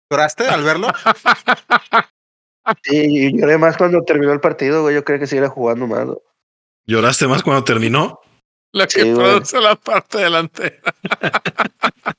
¿Lloraste 0.09 0.47
al 0.47 0.63
verlo? 0.63 0.87
Sí, 2.83 2.97
y 3.27 3.39
lloré 3.39 3.57
más 3.57 3.75
cuando 3.77 4.03
terminó 4.03 4.31
el 4.33 4.39
partido, 4.39 4.81
güey. 4.83 4.93
Yo 4.95 5.03
creo 5.03 5.19
que 5.19 5.27
siguiera 5.27 5.49
jugando 5.49 5.87
más. 5.87 6.05
güey. 6.05 6.17
¿Lloraste 6.85 7.27
más 7.27 7.43
cuando 7.43 7.63
terminó? 7.63 8.19
La 8.73 8.87
que 8.87 9.01
Sí, 9.01 9.11
güey. 9.11 9.15
produce 9.15 9.59
la 9.59 9.75
parte 9.75 10.19
delantera. 10.19 10.77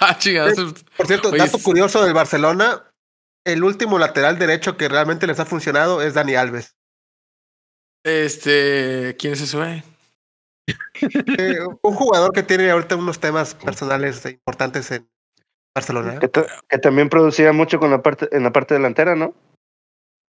ah, 0.00 0.16
chingados. 0.18 0.84
Por 0.96 1.06
cierto, 1.06 1.28
Oye, 1.30 1.38
dato 1.38 1.58
curioso 1.58 2.04
del 2.04 2.14
Barcelona, 2.14 2.82
el 3.44 3.64
último 3.64 3.98
lateral 3.98 4.38
derecho 4.38 4.76
que 4.76 4.88
realmente 4.88 5.26
les 5.26 5.40
ha 5.40 5.46
funcionado 5.46 6.02
es 6.02 6.14
Dani 6.14 6.34
Alves. 6.34 6.76
Este, 8.04 9.16
¿quién 9.18 9.34
es 9.34 9.40
ese 9.42 9.56
güey? 9.56 9.82
Eh, 11.38 11.58
un 11.82 11.94
jugador 11.94 12.32
que 12.32 12.42
tiene 12.42 12.70
ahorita 12.70 12.96
unos 12.96 13.18
temas 13.18 13.54
personales 13.54 14.24
importantes 14.26 14.90
en 14.90 15.08
Barcelona. 15.74 16.18
Que, 16.18 16.28
ta- 16.28 16.46
que 16.68 16.78
también 16.78 17.08
producía 17.08 17.52
mucho 17.52 17.78
con 17.78 17.90
la 17.90 18.02
parte, 18.02 18.28
en 18.32 18.42
la 18.44 18.52
parte 18.52 18.74
delantera, 18.74 19.14
¿no? 19.14 19.34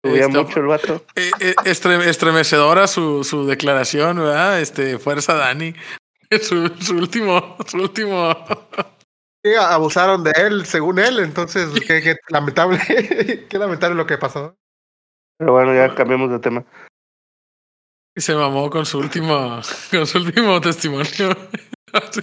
Subía 0.05 0.27
mucho 0.29 0.59
el 0.59 0.67
vato. 0.67 1.05
Eh, 1.15 1.29
eh, 1.41 1.55
estre- 1.65 2.05
estremecedora 2.05 2.87
su, 2.87 3.23
su 3.23 3.45
declaración, 3.45 4.17
¿verdad? 4.17 4.61
Este, 4.61 4.97
fuerza 4.99 5.33
Dani. 5.35 5.73
Su, 6.43 6.67
su 6.79 6.93
último, 6.95 7.57
su 7.65 7.77
último. 7.77 8.31
Sí, 9.43 9.55
abusaron 9.55 10.23
de 10.23 10.29
él, 10.37 10.63
según 10.67 10.99
él, 10.99 11.17
entonces 11.21 11.67
qué, 11.87 12.03
qué 12.03 12.17
lamentable, 12.29 12.79
qué 13.49 13.57
lamentable 13.57 13.95
lo 13.95 14.05
que 14.05 14.19
pasó. 14.19 14.55
Pero 15.39 15.53
bueno, 15.53 15.73
ya 15.73 15.95
cambiamos 15.95 16.29
de 16.29 16.37
tema. 16.37 16.63
Y 18.19 18.21
se 18.21 18.35
mamó 18.35 18.69
con 18.69 18.85
su 18.85 18.99
último, 18.99 19.61
con 19.91 20.05
su 20.05 20.17
último 20.17 20.59
testimonio. 20.59 21.37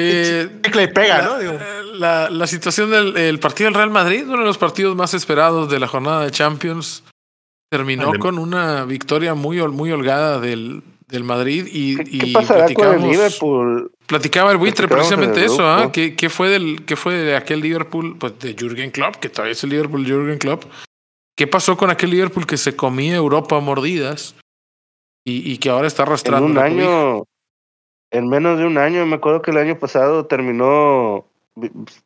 Eh, 0.00 0.48
y 0.64 0.86
pega, 0.92 1.18
la, 1.18 1.24
¿no? 1.24 1.38
Digo, 1.40 1.58
la- 1.94 2.30
la 2.30 2.46
situación 2.46 2.88
del 2.92 3.16
el 3.16 3.40
partido 3.40 3.66
del 3.66 3.74
Real 3.74 3.90
Madrid, 3.90 4.22
uno 4.28 4.38
de 4.38 4.44
los 4.44 4.56
partidos 4.56 4.94
más 4.94 5.12
esperados 5.12 5.68
de 5.68 5.80
la 5.80 5.88
jornada 5.88 6.22
de 6.24 6.30
Champions, 6.30 7.02
terminó 7.68 8.12
con 8.20 8.38
una 8.38 8.84
victoria 8.84 9.34
muy, 9.34 9.60
muy 9.66 9.90
holgada 9.90 10.38
del, 10.38 10.84
del 11.08 11.24
Madrid 11.24 11.66
y, 11.72 11.96
¿Qué, 11.96 12.04
y 12.06 12.32
qué 12.32 12.98
Liverpool? 13.10 13.90
Platicaba 14.06 14.52
el 14.52 14.58
buitre 14.58 14.86
precisamente 14.86 15.44
eso, 15.44 15.66
¿ah? 15.66 15.90
¿Qué, 15.92 16.14
qué 16.14 16.30
fue 16.30 16.48
del, 16.48 16.84
qué 16.86 16.94
fue 16.94 17.14
de 17.14 17.34
aquel 17.34 17.60
Liverpool, 17.60 18.16
pues 18.20 18.38
de 18.38 18.54
Jürgen 18.54 18.92
Klopp, 18.92 19.16
que 19.16 19.28
todavía 19.30 19.52
es 19.52 19.64
el 19.64 19.70
Liverpool 19.70 20.06
Jürgen 20.06 20.38
Klopp? 20.38 20.62
¿Qué 21.38 21.46
pasó 21.46 21.76
con 21.76 21.88
aquel 21.88 22.10
Liverpool 22.10 22.48
que 22.48 22.56
se 22.56 22.74
comía 22.74 23.14
Europa 23.14 23.56
a 23.56 23.60
mordidas 23.60 24.34
y, 25.24 25.48
y 25.52 25.58
que 25.58 25.70
ahora 25.70 25.86
está 25.86 26.02
En 26.02 26.08
arrastrando 26.08 26.46
un 26.46 26.54
la 26.56 26.62
cobija? 26.64 26.82
año, 26.82 27.24
en 28.10 28.28
menos 28.28 28.58
de 28.58 28.66
un 28.66 28.76
año, 28.76 29.06
me 29.06 29.14
acuerdo 29.14 29.40
que 29.40 29.52
el 29.52 29.58
año 29.58 29.78
pasado 29.78 30.26
terminó 30.26 31.24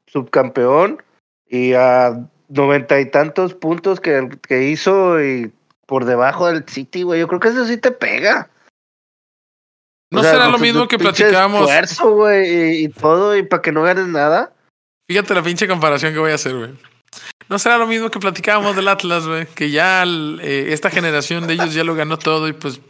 subcampeón 0.06 1.02
y 1.48 1.72
a 1.72 2.28
noventa 2.48 3.00
y 3.00 3.10
tantos 3.10 3.54
puntos 3.54 4.00
que, 4.00 4.28
que 4.46 4.64
hizo 4.68 5.22
y 5.24 5.50
por 5.86 6.04
debajo 6.04 6.46
del 6.48 6.68
City, 6.68 7.02
güey. 7.02 7.20
Yo 7.20 7.26
creo 7.26 7.40
que 7.40 7.48
eso 7.48 7.64
sí 7.64 7.78
te 7.78 7.90
pega. 7.90 8.50
¿No 10.10 10.20
O 10.20 10.22
sea, 10.22 10.32
será 10.32 10.48
lo 10.50 10.59
mismo 10.59 10.86
que 10.88 10.98
platicábamos? 10.98 11.62
esfuerzo, 11.62 12.14
güey, 12.14 12.82
y, 12.82 12.84
y 12.84 12.88
todo, 12.90 13.34
y 13.34 13.42
para 13.44 13.62
que 13.62 13.72
no 13.72 13.82
ganes 13.82 14.09
nada. 14.09 14.52
Fíjate 15.09 15.32
la 15.32 15.42
pinche 15.42 15.66
comparación 15.66 16.12
que 16.12 16.18
voy 16.18 16.32
a 16.32 16.34
hacer, 16.34 16.54
güey. 16.54 16.91
¿No 17.52 17.58
será 17.58 17.76
lo 17.76 17.86
mismo 17.86 18.10
que 18.10 18.18
platicábamos 18.18 18.74
del 18.74 18.88
Atlas, 18.88 19.26
güey? 19.26 19.44
Que 19.44 19.70
ya 19.70 20.02
el- 20.04 20.40
eh, 20.42 20.72
esta 20.72 20.88
generación 20.88 21.46
de 21.46 21.52
ellos 21.52 21.74
ya 21.74 21.84
lo 21.84 21.94
ganó 21.94 22.18
todo 22.18 22.48
y 22.48 22.54
pues 22.54 22.80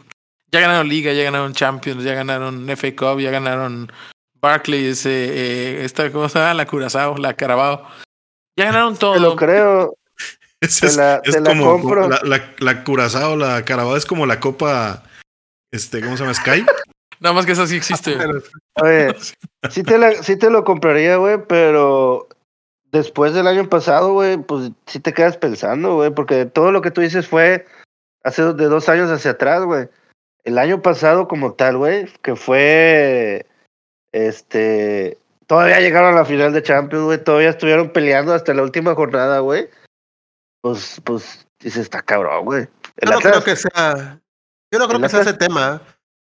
ya 0.53 0.61
ganaron 0.61 0.87
Liga, 0.87 1.11
ya 1.11 1.23
ganaron 1.23 1.51
Champions, 1.53 2.01
ya 2.01 2.13
ganaron 2.13 2.69
FA 2.69 2.95
Cup, 2.95 3.19
ya 3.19 3.29
ganaron 3.29 3.91
Barclays, 4.39 5.05
eh, 5.05 5.09
eh, 5.11 5.81
esta 5.83 6.09
cosa, 6.13 6.53
la 6.53 6.65
Curazao, 6.65 7.17
la 7.17 7.33
Carabao. 7.33 7.85
Ya 8.57 8.63
ganaron 8.65 8.93
Te 8.95 9.05
lo 9.05 9.13
todo. 9.15 9.35
creo. 9.35 9.97
Es, 10.61 10.79
Te 10.79 10.93
la- 10.93 11.19
es 11.25 11.33
te 11.33 11.41
la 11.41 11.49
como 11.49 11.65
compro. 11.81 12.07
la, 12.07 12.21
la, 12.23 12.53
la 12.59 12.83
Curazao, 12.85 13.35
la 13.35 13.65
Carabao, 13.65 13.97
es 13.97 14.05
como 14.05 14.25
la 14.25 14.39
copa, 14.39 15.03
este, 15.73 15.99
¿cómo 15.99 16.15
se 16.15 16.23
llama? 16.23 16.33
Sky. 16.35 16.65
Nada 17.19 17.33
más 17.35 17.45
que 17.45 17.51
esa 17.51 17.67
sí 17.67 17.75
existe. 17.75 18.15
Oye, 18.75 19.13
sí 19.69 19.83
te, 19.83 19.97
la, 19.97 20.23
sí 20.23 20.37
te 20.37 20.49
lo 20.49 20.63
compraría, 20.63 21.17
güey, 21.17 21.37
pero 21.49 22.29
después 22.93 23.33
del 23.33 23.47
año 23.47 23.67
pasado, 23.67 24.13
güey, 24.13 24.37
pues 24.37 24.71
sí 24.85 24.99
te 24.99 25.13
quedas 25.13 25.35
pensando, 25.35 25.95
güey, 25.95 26.11
porque 26.11 26.45
todo 26.45 26.71
lo 26.71 26.81
que 26.81 26.91
tú 26.91 27.01
dices 27.01 27.27
fue 27.27 27.65
hace 28.23 28.43
de 28.53 28.65
dos 28.65 28.87
años 28.87 29.09
hacia 29.09 29.31
atrás, 29.31 29.65
güey. 29.65 29.89
El 30.45 30.57
año 30.57 30.81
pasado 30.81 31.27
como 31.27 31.53
tal, 31.53 31.77
güey, 31.77 32.07
que 32.21 32.35
fue, 32.35 33.45
este, 34.13 35.17
todavía 35.47 35.79
llegaron 35.81 36.13
a 36.13 36.17
la 36.19 36.25
final 36.25 36.53
de 36.53 36.61
Champions, 36.61 37.05
güey, 37.05 37.23
todavía 37.23 37.49
estuvieron 37.49 37.89
peleando 37.91 38.33
hasta 38.33 38.53
la 38.53 38.61
última 38.61 38.93
jornada, 38.93 39.39
güey. 39.39 39.69
Pues, 40.61 41.01
pues, 41.03 41.47
dice, 41.59 41.81
está 41.81 42.01
cabrón, 42.01 42.45
güey. 42.45 42.67
Yo 43.01 43.11
no 43.11 43.19
creo 43.19 43.43
que 43.43 43.55
sea, 43.55 44.19
yo 44.71 44.79
no 44.79 44.87
creo 44.87 45.01
que 45.01 45.09
sea 45.09 45.21
ese 45.21 45.33
tema. 45.33 45.81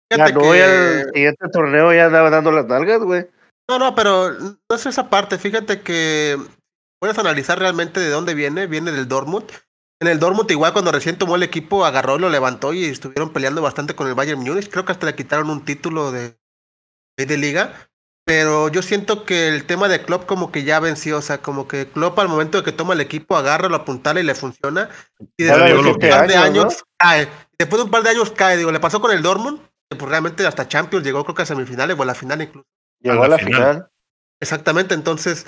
Fíjate 0.10 0.32
ganó 0.32 0.52
que- 0.52 0.64
el 0.64 1.10
siguiente 1.14 1.50
torneo 1.52 1.94
ya 1.94 2.06
andaba 2.06 2.30
dando 2.30 2.52
las 2.52 2.66
nalgas, 2.68 3.00
güey. 3.00 3.28
No, 3.70 3.80
no, 3.80 3.96
pero 3.96 4.32
no 4.32 4.76
es 4.76 4.86
esa 4.86 5.10
parte. 5.10 5.38
Fíjate 5.38 5.82
que 5.82 6.38
puedes 7.00 7.18
analizar 7.18 7.60
realmente 7.60 8.00
de 8.00 8.10
dónde 8.10 8.34
viene. 8.34 8.68
Viene 8.68 8.92
del 8.92 9.08
Dortmund. 9.08 9.46
En 10.02 10.08
el 10.08 10.20
Dortmund, 10.20 10.52
igual 10.52 10.74
cuando 10.74 10.92
recién 10.92 11.18
tomó 11.18 11.36
el 11.36 11.44
equipo, 11.44 11.86
agarró, 11.86 12.18
lo 12.18 12.30
levantó 12.30 12.74
y 12.74 12.84
estuvieron 12.86 13.32
peleando 13.32 13.62
bastante 13.62 13.96
con 13.96 14.08
el 14.08 14.16
Bayern 14.16 14.42
Múnich. 14.42 14.70
Creo 14.70 14.84
que 14.84 14.92
hasta 14.92 15.06
le 15.06 15.16
quitaron 15.16 15.50
un 15.50 15.64
título 15.64 16.12
de, 16.12 16.38
de 17.18 17.38
liga. 17.38 17.90
Pero 18.26 18.70
yo 18.70 18.82
siento 18.82 19.26
que 19.26 19.50
el 19.50 19.66
tema 19.66 19.90
de 19.90 20.02
Klopp 20.04 20.26
como 20.26 20.52
que 20.52 20.64
ya 20.64 20.80
venció. 20.80 21.18
O 21.18 21.22
sea, 21.22 21.40
como 21.40 21.68
que 21.68 21.88
Klopp 21.88 22.20
al 22.20 22.30
momento 22.30 22.58
de 22.58 22.64
que 22.64 22.72
toma 22.72 22.94
el 22.94 23.02
equipo, 23.02 23.38
agarra, 23.38 23.70
lo 23.70 23.78
apuntala 23.78 24.20
y 24.20 24.24
le 24.24 24.36
funciona. 24.36 24.90
Y 25.38 25.44
después 25.44 25.84
de 25.84 25.90
un 25.90 26.00
par 26.00 26.28
de 26.28 26.36
años, 26.36 26.64
años 26.66 26.84
cae. 26.98 27.30
Después 27.58 27.80
de 27.80 27.86
un 27.86 27.92
par 27.92 28.04
de 28.04 28.10
años 28.10 28.32
cae. 28.32 28.58
Digo, 28.58 28.72
le 28.72 28.80
pasó 28.80 29.00
con 29.00 29.12
el 29.12 29.22
Dortmund. 29.22 29.60
Que 29.90 29.98
pues 29.98 30.10
realmente 30.10 30.46
hasta 30.48 30.68
Champions 30.68 31.06
llegó 31.06 31.24
creo 31.24 31.36
que 31.36 31.42
a 31.44 31.46
semifinales 31.46 31.98
o 31.98 32.04
a 32.04 32.06
la 32.06 32.16
final 32.16 32.42
incluso. 32.42 32.68
Llegó 33.04 33.24
A 33.24 33.26
a 33.26 33.30
la 33.30 33.38
final. 33.38 33.54
final. 33.54 33.90
Exactamente, 34.42 34.94
entonces 34.94 35.46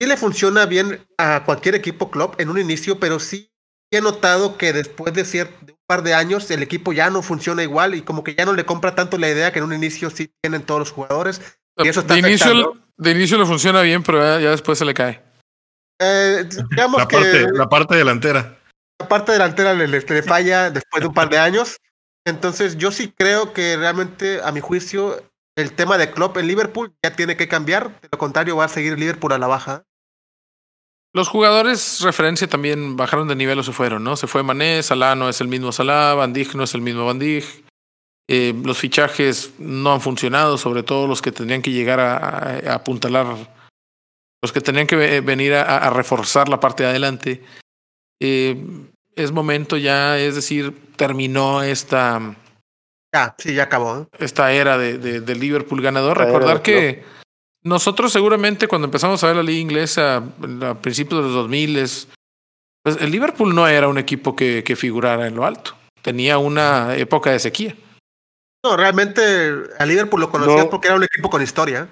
sí 0.00 0.06
le 0.08 0.16
funciona 0.16 0.66
bien 0.66 1.06
a 1.18 1.44
cualquier 1.44 1.74
equipo 1.74 2.10
club 2.10 2.34
en 2.38 2.48
un 2.48 2.58
inicio, 2.58 2.98
pero 2.98 3.20
sí 3.20 3.50
he 3.92 4.00
notado 4.00 4.56
que 4.56 4.72
después 4.72 5.14
de, 5.14 5.22
cier- 5.24 5.56
de 5.60 5.72
un 5.72 5.78
par 5.86 6.02
de 6.02 6.14
años 6.14 6.50
el 6.50 6.62
equipo 6.62 6.92
ya 6.92 7.10
no 7.10 7.22
funciona 7.22 7.62
igual 7.62 7.94
y 7.94 8.02
como 8.02 8.24
que 8.24 8.34
ya 8.34 8.44
no 8.44 8.52
le 8.52 8.64
compra 8.66 8.94
tanto 8.96 9.18
la 9.18 9.28
idea 9.28 9.52
que 9.52 9.60
en 9.60 9.66
un 9.66 9.72
inicio 9.74 10.10
sí 10.10 10.32
tienen 10.42 10.62
todos 10.62 10.80
los 10.80 10.90
jugadores. 10.90 11.40
Y 11.76 11.88
eso 11.88 12.00
está 12.00 12.14
de, 12.14 12.20
inicio, 12.20 12.72
de 12.96 13.10
inicio 13.12 13.38
le 13.38 13.46
funciona 13.46 13.82
bien, 13.82 14.02
pero 14.02 14.18
ya, 14.20 14.40
ya 14.40 14.50
después 14.50 14.78
se 14.78 14.84
le 14.84 14.94
cae. 14.94 15.22
Eh, 16.00 16.48
digamos 16.70 17.00
La 17.00 17.06
que 17.08 17.16
parte, 17.16 17.46
la 17.52 17.68
parte 17.68 17.94
delantera. 17.96 18.58
la 19.00 19.08
parte 19.08 19.32
delantera 19.32 19.74
le, 19.74 19.86
le- 19.86 20.00
le 20.00 20.22
falla 20.24 20.70
después 20.70 21.00
de 21.00 21.06
un 21.06 21.14
par 21.14 21.28
de 21.28 21.38
años. 21.38 21.76
Entonces 22.26 22.76
yo 22.76 22.90
sí 22.90 23.12
creo 23.16 23.52
que 23.52 23.76
realmente, 23.76 24.40
a 24.42 24.50
mi 24.50 24.60
juicio, 24.60 25.22
el 25.56 25.72
tema 25.72 25.98
de 25.98 26.10
Klopp 26.10 26.36
en 26.36 26.46
Liverpool 26.46 26.94
ya 27.02 27.14
tiene 27.14 27.36
que 27.36 27.48
cambiar. 27.48 28.00
De 28.00 28.08
lo 28.12 28.18
contrario, 28.18 28.56
va 28.56 28.64
a 28.64 28.68
seguir 28.68 28.98
Liverpool 28.98 29.32
a 29.32 29.38
la 29.38 29.46
baja. 29.46 29.84
Los 31.12 31.28
jugadores 31.28 32.00
referencia 32.00 32.48
también 32.48 32.96
bajaron 32.96 33.28
de 33.28 33.36
nivel 33.36 33.58
o 33.60 33.62
se 33.62 33.72
fueron, 33.72 34.02
¿no? 34.02 34.16
Se 34.16 34.26
fue 34.26 34.42
Mané, 34.42 34.82
Salah 34.82 35.14
no 35.14 35.28
es 35.28 35.40
el 35.40 35.46
mismo 35.46 35.70
Salah, 35.70 36.14
Van 36.14 36.32
no 36.54 36.64
es 36.64 36.74
el 36.74 36.80
mismo 36.80 37.06
Van. 37.06 37.20
Eh, 38.26 38.54
los 38.64 38.78
fichajes 38.78 39.52
no 39.58 39.92
han 39.92 40.00
funcionado, 40.00 40.58
sobre 40.58 40.82
todo 40.82 41.06
los 41.06 41.22
que 41.22 41.30
tendrían 41.30 41.62
que 41.62 41.70
llegar 41.70 42.00
a, 42.00 42.74
apuntalar, 42.74 43.26
los 44.42 44.50
que 44.52 44.60
tenían 44.60 44.86
que 44.88 44.96
ve- 44.96 45.20
venir 45.20 45.54
a, 45.54 45.78
a 45.78 45.90
reforzar 45.90 46.48
la 46.48 46.58
parte 46.58 46.82
de 46.82 46.88
adelante. 46.88 47.44
Eh, 48.20 48.66
es 49.14 49.30
momento 49.30 49.76
ya, 49.76 50.18
es 50.18 50.34
decir, 50.34 50.74
terminó 50.96 51.62
esta, 51.62 52.34
Ya, 53.14 53.34
sí, 53.38 53.54
ya 53.54 53.62
acabó. 53.64 54.00
¿eh? 54.02 54.06
esta 54.18 54.52
era 54.52 54.76
de, 54.76 54.98
de- 54.98 55.20
de 55.20 55.34
Liverpool 55.36 55.80
ganador. 55.80 56.18
Recordar 56.18 56.62
que 56.62 57.04
nosotros 57.62 58.12
seguramente 58.12 58.66
cuando 58.66 58.86
empezamos 58.86 59.22
a 59.22 59.28
ver 59.28 59.36
la 59.36 59.42
liga 59.44 59.60
inglesa 59.60 60.16
a 60.62 60.74
principios 60.82 61.20
de 61.20 61.26
los 61.28 61.34
2000, 61.34 61.74
pues 62.82 62.98
el 63.00 63.10
Liverpool 63.12 63.54
no 63.54 63.68
era 63.68 63.86
un 63.88 63.98
equipo 63.98 64.34
que, 64.34 64.64
que 64.64 64.74
figurara 64.76 65.28
en 65.28 65.36
lo 65.36 65.44
alto. 65.46 65.74
Tenía 66.02 66.38
una 66.38 66.96
época 66.96 67.30
de 67.30 67.38
sequía. 67.38 67.76
No, 68.64 68.76
realmente 68.76 69.22
a 69.78 69.86
Liverpool 69.86 70.20
lo 70.20 70.30
conocías 70.30 70.64
No. 70.64 70.70
porque 70.70 70.88
era 70.88 70.96
un 70.96 71.04
equipo 71.04 71.30
con 71.30 71.40
historia. 71.40 71.88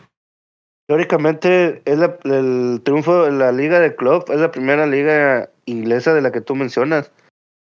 Teóricamente, 0.88 1.82
es 1.84 1.98
la- 1.98 2.18
el 2.24 2.80
triunfo 2.84 3.24
de 3.24 3.32
la 3.32 3.52
Liga 3.52 3.78
de 3.80 3.94
Club 3.94 4.24
es 4.28 4.40
la 4.40 4.50
primera 4.50 4.86
liga 4.86 5.48
inglesa 5.66 6.12
de 6.14 6.20
la 6.22 6.32
que 6.32 6.40
tú 6.40 6.54
mencionas. 6.56 7.12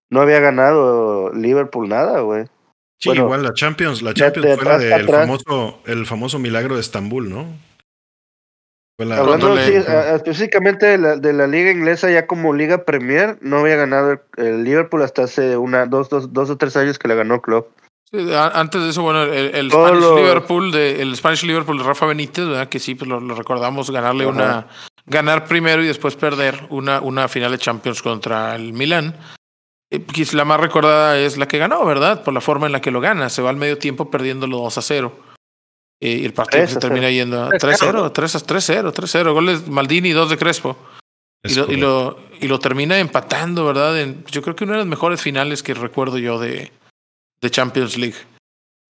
No 0.10 0.22
había 0.22 0.40
ganado 0.40 1.32
Liverpool 1.34 1.90
nada, 1.90 2.22
güey. 2.22 2.46
Sí, 3.02 3.10
Bueno, 3.10 3.24
igual 3.24 3.44
la 3.44 3.54
Champions. 3.54 4.02
La 4.04 4.14
Champions 4.14 4.48
de 4.48 4.56
fue 4.56 4.66
la 4.66 4.78
del 4.78 5.08
famoso, 5.08 5.80
el 5.86 6.06
famoso 6.06 6.38
milagro 6.38 6.76
de 6.76 6.82
Estambul, 6.82 7.30
¿no? 7.30 7.48
Hablando 9.00 9.58
específicamente 9.58 10.86
de 10.86 10.98
la, 11.00 11.16
de 11.16 11.34
la, 11.34 11.48
liga 11.48 11.72
inglesa, 11.72 12.12
ya 12.12 12.28
como 12.28 12.54
liga 12.54 12.86
Premier, 12.86 13.38
no 13.42 13.58
había 13.58 13.76
ganado 13.76 14.22
el, 14.38 14.64
Liverpool 14.64 15.02
hasta 15.02 15.24
hace 15.24 15.58
una, 15.58 15.88
dos, 15.88 16.10
dos, 16.10 16.32
dos 16.32 16.52
o 16.52 16.58
tres 16.58 16.78
años 16.78 17.00
que 17.00 17.08
le 17.08 17.16
ganó 17.16 17.42
Club. 17.42 17.66
antes 18.54 18.82
de 18.82 18.90
eso, 18.90 19.02
bueno, 19.02 19.24
el, 19.24 19.72
Spanish 19.72 20.16
Liverpool 20.16 20.72
de 20.72 21.02
el 21.02 21.16
Spanish 21.16 21.44
Liverpool 21.44 21.80
de 21.80 21.84
Rafa 21.84 22.06
Benítez, 22.06 22.46
¿verdad? 22.46 22.70
que 22.70 22.80
sí, 22.80 22.94
pues 22.94 23.10
lo, 23.10 23.20
recordamos 23.34 23.90
ganarle 23.90 24.28
una 24.28 24.68
ganar 25.08 25.46
primero 25.46 25.84
y 25.84 25.88
después 25.88 26.16
perder 26.16 26.68
una, 26.70 27.02
una 27.02 27.28
final 27.28 27.52
de 27.52 27.58
Champions 27.58 28.04
contra 28.04 28.56
el 28.56 28.72
Milan. 28.72 29.16
Eh, 29.92 30.06
la 30.34 30.46
más 30.46 30.60
recordada 30.60 31.20
es 31.20 31.38
la 31.38 31.48
que 31.48 31.58
ganó, 31.58 31.86
¿verdad? 31.86 32.24
Por 32.24 32.34
la 32.34 32.42
forma 32.42 32.66
en 32.66 32.72
la 32.72 32.82
que 32.82 32.92
lo 32.92 33.02
gana. 33.02 33.30
Se 33.30 33.42
va 33.42 33.50
al 33.50 33.58
medio 33.58 33.78
tiempo 33.78 34.10
perdiéndolo 34.10 34.58
2 34.60 34.78
a 34.78 34.82
0. 34.82 35.20
Eh, 36.02 36.20
y 36.22 36.26
el 36.26 36.34
partido 36.34 36.66
se 36.66 36.80
termina 36.80 37.12
yendo 37.12 37.44
a 37.44 37.50
3-0, 37.50 38.12
3-0, 38.12 38.94
3-0. 38.94 39.34
Goles 39.34 39.68
Maldini, 39.68 40.12
2 40.12 40.30
de 40.30 40.38
Crespo. 40.38 40.78
Y 41.44 41.56
lo, 41.56 41.72
y 41.72 41.76
lo, 41.76 42.20
y, 42.40 42.48
lo, 42.48 42.60
termina 42.60 43.00
empatando, 43.00 43.66
¿verdad? 43.66 44.00
En, 44.00 44.24
yo 44.26 44.42
creo 44.42 44.56
que 44.56 44.64
una 44.64 44.74
de 44.74 44.80
las 44.80 44.88
mejores 44.88 45.22
finales 45.22 45.64
que 45.64 45.74
recuerdo 45.74 46.20
yo 46.20 46.40
de, 46.40 46.72
de 47.42 47.50
Champions 47.50 47.98
League. 47.98 48.18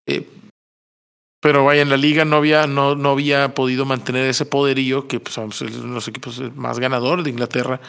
Eh, 0.06 0.28
pero 1.41 1.65
vaya, 1.65 1.82
en 1.82 1.90
la 1.90 1.98
liga 1.98 2.26
no 2.26 2.36
había, 2.36 2.68
no, 2.68 2.95
no 2.95 3.11
había 3.11 3.56
podido 3.56 3.86
mantener 3.86 4.28
ese 4.28 4.45
poderío 4.45 5.07
que 5.07 5.19
pues, 5.19 5.34
son 5.34 5.49
los 5.94 6.07
equipos 6.07 6.40
más 6.56 6.78
ganadores 6.78 7.23
de 7.23 7.32
Inglaterra. 7.32 7.80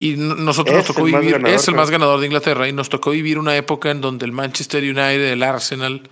Y 0.00 0.16
nosotros 0.16 0.76
nos 0.76 0.86
tocó 0.86 1.04
vivir, 1.04 1.40
es 1.46 1.68
el 1.68 1.74
más 1.74 1.90
ganador 1.90 2.20
de 2.20 2.26
Inglaterra, 2.26 2.68
y 2.68 2.72
nos 2.72 2.88
tocó 2.88 3.10
vivir 3.10 3.38
una 3.38 3.56
época 3.56 3.90
en 3.90 4.00
donde 4.00 4.26
el 4.26 4.32
Manchester 4.32 4.82
United, 4.82 5.32
el 5.32 5.42
Arsenal, 5.42 6.10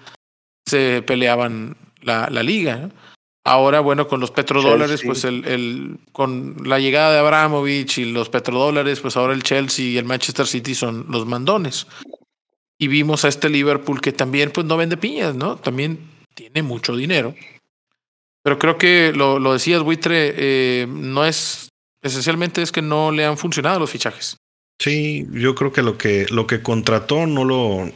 se 0.66 1.02
peleaban 1.02 1.76
la, 2.00 2.30
la 2.30 2.42
liga. 2.42 2.90
Ahora, 3.44 3.80
bueno, 3.80 4.06
con 4.06 4.20
los 4.20 4.30
petrodólares, 4.30 5.02
pues 5.04 5.24
el, 5.24 5.44
el, 5.46 5.98
con 6.12 6.56
la 6.64 6.78
llegada 6.78 7.12
de 7.12 7.18
Abramovich 7.18 7.98
y 7.98 8.04
los 8.04 8.28
petrodólares, 8.28 9.00
pues 9.00 9.16
ahora 9.16 9.32
el 9.32 9.42
Chelsea 9.42 9.86
y 9.86 9.98
el 9.98 10.04
Manchester 10.04 10.46
City 10.46 10.76
son 10.76 11.06
los 11.08 11.26
mandones. 11.26 11.88
Y 12.78 12.86
vimos 12.86 13.24
a 13.24 13.28
este 13.28 13.48
Liverpool 13.48 14.00
que 14.00 14.12
también, 14.12 14.52
pues 14.52 14.64
no 14.66 14.76
vende 14.76 14.96
piñas, 14.96 15.34
¿no? 15.34 15.56
También 15.56 16.08
tiene 16.34 16.62
mucho 16.62 16.94
dinero. 16.94 17.34
Pero 18.44 18.58
creo 18.60 18.78
que 18.78 19.12
lo, 19.12 19.40
lo 19.40 19.52
decías, 19.52 19.82
Buitre, 19.82 20.34
eh, 20.36 20.86
no 20.88 21.24
es, 21.24 21.68
esencialmente 22.02 22.62
es 22.62 22.72
que 22.72 22.82
no 22.82 23.10
le 23.10 23.24
han 23.24 23.38
funcionado 23.38 23.78
los 23.78 23.90
fichajes. 23.90 24.36
Sí, 24.80 25.26
yo 25.32 25.54
creo 25.54 25.72
que 25.72 25.82
lo 25.82 25.96
que, 25.96 26.26
lo 26.30 26.46
que 26.46 26.62
contrató 26.62 27.26
no 27.26 27.44
lo, 27.44 27.90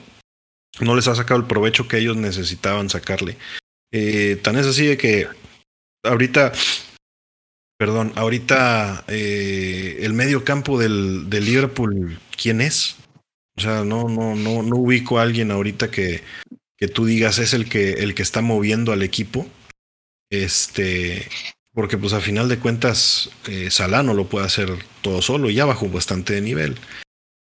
no 0.81 0.95
les 0.95 1.09
ha 1.09 1.15
sacado 1.15 1.41
el 1.41 1.47
provecho 1.47 1.89
que 1.89 1.99
ellos 1.99 2.17
necesitaban 2.17 2.89
sacarle. 2.89 3.37
Eh, 3.93 4.39
tan 4.43 4.57
es 4.57 4.67
así 4.67 4.87
de 4.87 4.97
que 4.97 5.27
ahorita, 6.05 6.53
perdón, 7.79 8.13
ahorita 8.15 9.05
eh, 9.09 9.99
el 10.01 10.13
medio 10.13 10.45
campo 10.45 10.79
del, 10.79 11.29
del 11.29 11.45
Liverpool, 11.45 12.21
¿quién 12.41 12.61
es? 12.61 12.97
O 13.57 13.61
sea, 13.61 13.85
no, 13.85 14.09
no, 14.09 14.37
no, 14.37 14.63
no 14.63 14.77
ubico 14.77 15.19
a 15.19 15.23
alguien 15.23 15.51
ahorita 15.51 15.91
que, 15.91 16.23
que 16.77 16.89
tú 16.89 17.07
digas 17.07 17.39
es 17.39 17.55
el 17.55 17.69
que, 17.69 17.95
el 17.95 18.15
que 18.15 18.23
está 18.23 18.43
moviendo 18.43 18.93
al 18.93 19.03
equipo. 19.03 19.47
Este, 20.31 21.29
porque 21.77 21.99
pues 21.99 22.15
a 22.15 22.23
final 22.23 22.49
de 22.49 22.59
cuentas 22.59 23.29
eh, 23.49 23.71
Salah 23.71 24.03
no 24.03 24.15
lo 24.15 24.25
puede 24.25 24.47
hacer 24.47 24.73
todo 25.03 25.21
solo, 25.21 25.51
ya 25.51 25.67
bajó 25.67 25.91
bastante 25.91 26.33
de 26.33 26.41
nivel. 26.41 26.77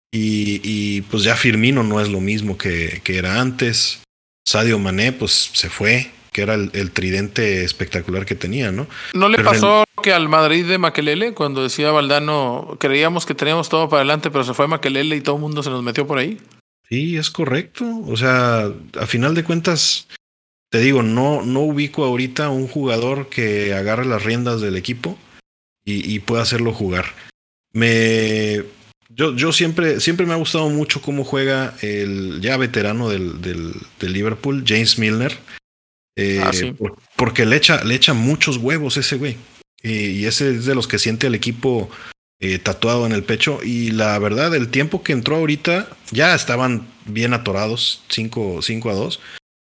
Y, 0.10 0.62
y 0.64 1.02
pues 1.02 1.24
ya 1.24 1.36
Firmino 1.36 1.84
no 1.84 2.00
es 2.00 2.08
lo 2.08 2.22
mismo 2.22 2.58
que, 2.58 3.02
que, 3.04 3.18
era 3.18 3.42
antes. 3.42 4.04
Sadio 4.48 4.80
Mané 4.80 5.12
pues 5.12 5.52
se 5.52 5.70
fue, 5.70 6.12
que 6.32 6.44
era 6.44 6.54
el, 6.54 6.70
el 6.72 6.92
tridente 6.92 7.66
espectacular 7.66 8.26
que 8.26 8.36
tenía, 8.36 8.72
¿no? 8.72 8.88
¿No 9.14 9.28
le 9.28 9.44
pasó 9.44 9.84
que 10.02 10.14
al 10.14 10.30
Madrid 10.30 10.66
de 10.66 10.78
Maquelele 10.78 11.34
cuando 11.34 11.62
decía 11.62 11.92
Valdano, 11.92 12.78
creíamos 12.80 13.26
que 13.26 13.36
teníamos 13.36 13.68
todo 13.68 13.90
para 13.90 14.00
adelante, 14.00 14.32
pero 14.32 14.46
se 14.46 14.54
fue 14.54 14.66
Maquelele 14.66 15.18
y 15.18 15.22
todo 15.22 15.36
el 15.36 15.42
mundo 15.42 15.62
se 15.62 15.70
nos 15.70 15.84
metió 15.84 16.08
por 16.08 16.20
ahí? 16.20 16.40
Sí, 16.88 17.18
es 17.18 17.30
correcto. 17.32 17.86
O 18.08 18.16
sea, 18.16 18.72
a 18.98 19.06
final 19.08 19.36
de 19.36 19.44
cuentas, 19.44 20.08
te 20.72 20.80
digo, 20.80 21.04
no, 21.04 21.42
no 21.42 21.60
ubico 21.60 22.06
ahorita 22.06 22.50
un 22.50 22.68
jugador 22.68 23.28
que 23.28 23.74
agarre 23.74 24.06
las 24.06 24.24
riendas 24.24 24.62
del 24.62 24.78
equipo 24.78 25.20
y, 25.84 26.20
pueda 26.20 26.44
hacerlo 26.44 26.74
jugar. 26.74 27.08
Me. 27.74 28.64
Yo, 29.10 29.36
yo 29.36 29.52
siempre, 29.52 30.00
siempre 30.00 30.26
me 30.26 30.32
ha 30.32 30.38
gustado 30.38 30.70
mucho 30.70 31.02
cómo 31.02 31.26
juega 31.26 31.76
el 31.82 32.40
ya 32.40 32.56
veterano 32.56 33.10
del, 33.10 33.42
del, 33.42 33.74
Liverpool, 34.00 34.64
James 34.66 34.98
Milner. 34.98 35.38
Eh, 36.16 36.42
ah, 36.42 36.52
porque 37.18 37.46
le 37.46 37.58
echa, 37.58 37.84
le 37.84 37.96
echa 37.96 38.14
muchos 38.14 38.56
huevos 38.56 38.96
ese 38.96 39.18
güey. 39.18 39.36
y 39.84 40.24
ese 40.24 40.56
es 40.56 40.66
de 40.66 40.76
los 40.76 40.88
que 40.88 41.00
siente 41.00 41.28
al 41.28 41.36
equipo 41.36 41.90
eh, 42.40 42.60
tatuado 42.60 43.06
en 43.06 43.12
el 43.12 43.26
pecho. 43.26 43.60
Y 43.62 43.92
la 43.92 44.18
verdad, 44.20 44.56
el 44.56 44.70
tiempo 44.70 45.04
que 45.04 45.12
entró 45.12 45.36
ahorita, 45.36 45.90
ya 46.12 46.34
estaban 46.34 46.88
bien 47.06 47.34
atorados, 47.34 48.04
5 48.08 48.62
a 48.90 48.94
2. 48.94 49.20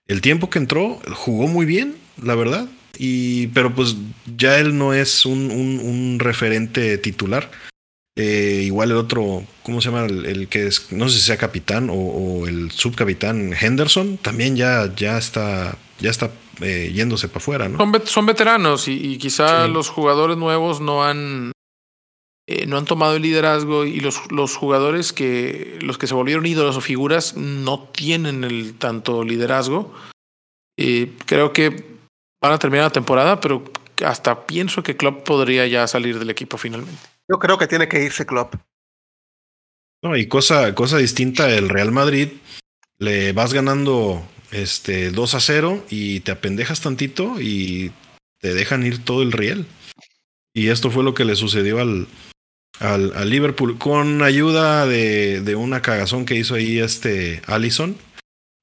El 0.08 0.22
tiempo 0.22 0.50
que 0.50 0.60
entró, 0.60 1.00
jugó 1.14 1.48
muy 1.48 1.66
bien, 1.66 1.96
la 2.22 2.36
verdad. 2.36 2.68
Y, 2.98 3.48
pero 3.48 3.74
pues 3.74 3.96
ya 4.38 4.60
él 4.60 4.78
no 4.78 4.94
es 4.94 5.26
un, 5.26 5.50
un, 5.50 6.20
referente 6.20 6.98
titular. 6.98 7.50
Eh, 8.16 8.62
igual 8.66 8.92
el 8.92 8.98
otro, 8.98 9.44
¿cómo 9.64 9.82
se 9.82 9.90
llama? 9.90 10.06
El, 10.06 10.48
que 10.48 10.68
es, 10.68 10.92
no 10.92 11.10
sé 11.10 11.18
si 11.18 11.26
sea 11.26 11.38
capitán 11.38 11.90
o, 11.92 12.46
el 12.48 12.70
subcapitán 12.70 13.54
Henderson, 13.60 14.18
también 14.18 14.56
ya, 14.56 14.94
ya 14.96 15.18
está, 15.18 15.76
ya 16.00 16.12
está 16.12 16.30
eh, 16.62 16.92
yéndose 16.94 17.28
para 17.28 17.40
afuera, 17.40 17.70
¿no? 17.70 17.80
Son, 18.06 18.26
veteranos 18.28 18.88
y, 18.88 19.18
quizá 19.18 19.68
los 19.68 19.90
jugadores 19.90 20.38
nuevos 20.38 20.80
no 20.80 21.04
han, 21.04 21.53
eh, 22.46 22.66
no 22.66 22.78
han 22.78 22.86
tomado 22.86 23.16
el 23.16 23.22
liderazgo 23.22 23.86
y 23.86 24.02
los, 24.02 24.30
los 24.30 24.58
jugadores 24.58 25.14
que 25.14 25.80
los 25.82 25.98
que 25.98 26.08
se 26.08 26.14
volvieron 26.14 26.46
ídolos 26.46 26.76
o 26.76 26.82
figuras 26.82 27.38
no 27.38 27.88
tienen 27.88 28.44
el 28.44 28.78
tanto 28.78 29.24
liderazgo. 29.24 29.94
Eh, 30.78 31.14
creo 31.26 31.54
que 31.54 31.86
van 32.42 32.52
a 32.52 32.60
terminar 32.60 32.88
la 32.88 32.92
temporada, 32.92 33.40
pero 33.40 33.64
hasta 34.06 34.46
pienso 34.46 34.84
que 34.84 34.98
Klopp 34.98 35.24
podría 35.24 35.66
ya 35.68 35.88
salir 35.88 36.20
del 36.20 36.30
equipo 36.30 36.58
finalmente. 36.58 37.02
Yo 37.30 37.40
creo 37.40 37.58
que 37.58 37.68
tiene 37.68 37.88
que 37.88 38.04
irse 38.04 38.26
Klopp. 38.26 38.56
No, 40.04 40.18
y 40.18 40.28
cosa, 40.28 40.76
cosa 40.76 40.98
distinta, 40.98 41.50
el 41.50 41.70
Real 41.70 41.94
Madrid 41.94 42.28
le 43.00 43.32
vas 43.32 43.54
ganando 43.54 44.22
este 44.52 45.12
2 45.12 45.36
a 45.36 45.40
0 45.40 45.86
y 45.90 46.20
te 46.20 46.34
apendejas 46.34 46.82
tantito 46.82 47.40
y 47.40 47.94
te 48.40 48.54
dejan 48.54 48.86
ir 48.86 49.06
todo 49.06 49.22
el 49.22 49.32
riel. 49.32 49.66
Y 50.54 50.68
esto 50.68 50.92
fue 50.92 51.06
lo 51.06 51.14
que 51.14 51.24
le 51.24 51.38
sucedió 51.38 51.80
al, 51.80 52.08
al, 52.80 53.14
al 53.16 53.30
Liverpool 53.30 53.78
con 53.78 54.22
ayuda 54.22 54.86
de, 54.86 55.42
de, 55.42 55.56
una 55.56 55.82
cagazón 55.82 56.26
que 56.26 56.36
hizo 56.36 56.56
ahí 56.56 56.80
este 56.80 57.42
Allison. 57.48 57.96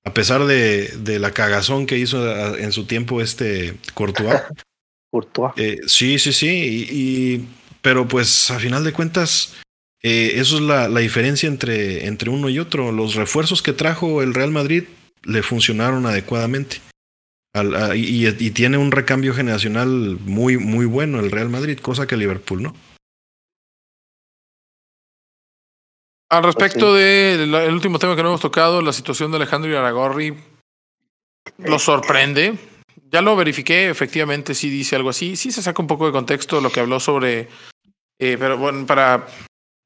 A 0.04 0.14
pesar 0.14 0.46
de, 0.46 0.88
de, 0.98 1.18
la 1.18 1.32
cagazón 1.32 1.86
que 1.86 1.98
hizo 1.98 2.56
en 2.56 2.72
su 2.72 2.86
tiempo 2.86 3.20
este 3.20 3.74
Courtois. 3.94 4.40
Courtois. 5.10 5.52
Eh, 5.56 5.80
sí, 5.86 6.18
sí, 6.18 6.32
sí. 6.32 6.48
Y, 6.48 6.88
y, 6.90 7.48
pero 7.82 8.08
pues 8.08 8.50
a 8.50 8.58
final 8.58 8.82
de 8.82 8.92
cuentas, 8.92 9.56
eh, 10.02 10.32
eso 10.36 10.56
es 10.56 10.62
la, 10.62 10.88
la, 10.88 11.00
diferencia 11.00 11.48
entre, 11.48 12.06
entre 12.06 12.30
uno 12.30 12.48
y 12.48 12.58
otro. 12.58 12.92
Los 12.92 13.14
refuerzos 13.14 13.62
que 13.62 13.72
trajo 13.72 14.22
el 14.22 14.34
Real 14.34 14.50
Madrid 14.50 14.84
le 15.22 15.42
funcionaron 15.42 16.06
adecuadamente. 16.06 16.80
Al, 17.52 17.74
a, 17.74 17.96
y, 17.96 18.26
y, 18.26 18.50
tiene 18.52 18.78
un 18.78 18.92
recambio 18.92 19.34
generacional 19.34 20.18
muy, 20.24 20.56
muy 20.56 20.86
bueno 20.86 21.20
el 21.20 21.30
Real 21.30 21.50
Madrid, 21.50 21.78
cosa 21.78 22.06
que 22.06 22.16
Liverpool 22.16 22.62
no. 22.62 22.74
Al 26.30 26.44
respecto 26.44 26.94
del 26.94 27.50
de 27.50 27.68
último 27.72 27.98
tema 27.98 28.14
que 28.14 28.22
no 28.22 28.28
hemos 28.28 28.40
tocado, 28.40 28.80
la 28.82 28.92
situación 28.92 29.32
de 29.32 29.38
Alejandro 29.38 29.76
Aragorri 29.76 30.36
lo 31.58 31.78
sorprende. 31.80 32.54
Ya 33.10 33.20
lo 33.20 33.34
verifiqué, 33.34 33.90
efectivamente 33.90 34.54
sí 34.54 34.70
dice 34.70 34.94
algo 34.94 35.10
así. 35.10 35.34
Sí 35.34 35.50
se 35.50 35.60
saca 35.60 35.82
un 35.82 35.88
poco 35.88 36.06
de 36.06 36.12
contexto 36.12 36.60
lo 36.60 36.70
que 36.70 36.78
habló 36.78 37.00
sobre. 37.00 37.48
Eh, 38.20 38.36
pero 38.38 38.56
bueno, 38.56 38.86
para 38.86 39.26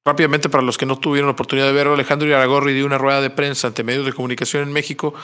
rápidamente, 0.07 0.51
para 0.51 0.63
los 0.63 0.77
que 0.77 0.85
no 0.85 0.99
tuvieron 0.99 1.29
la 1.29 1.33
oportunidad 1.33 1.67
de 1.67 1.73
verlo, 1.73 1.95
Alejandro 1.95 2.29
Aragorri 2.37 2.75
dio 2.75 2.85
una 2.85 2.99
rueda 2.99 3.23
de 3.23 3.31
prensa 3.31 3.69
ante 3.69 3.83
medios 3.83 4.05
de 4.05 4.13
comunicación 4.13 4.65
en 4.65 4.73
México 4.73 5.15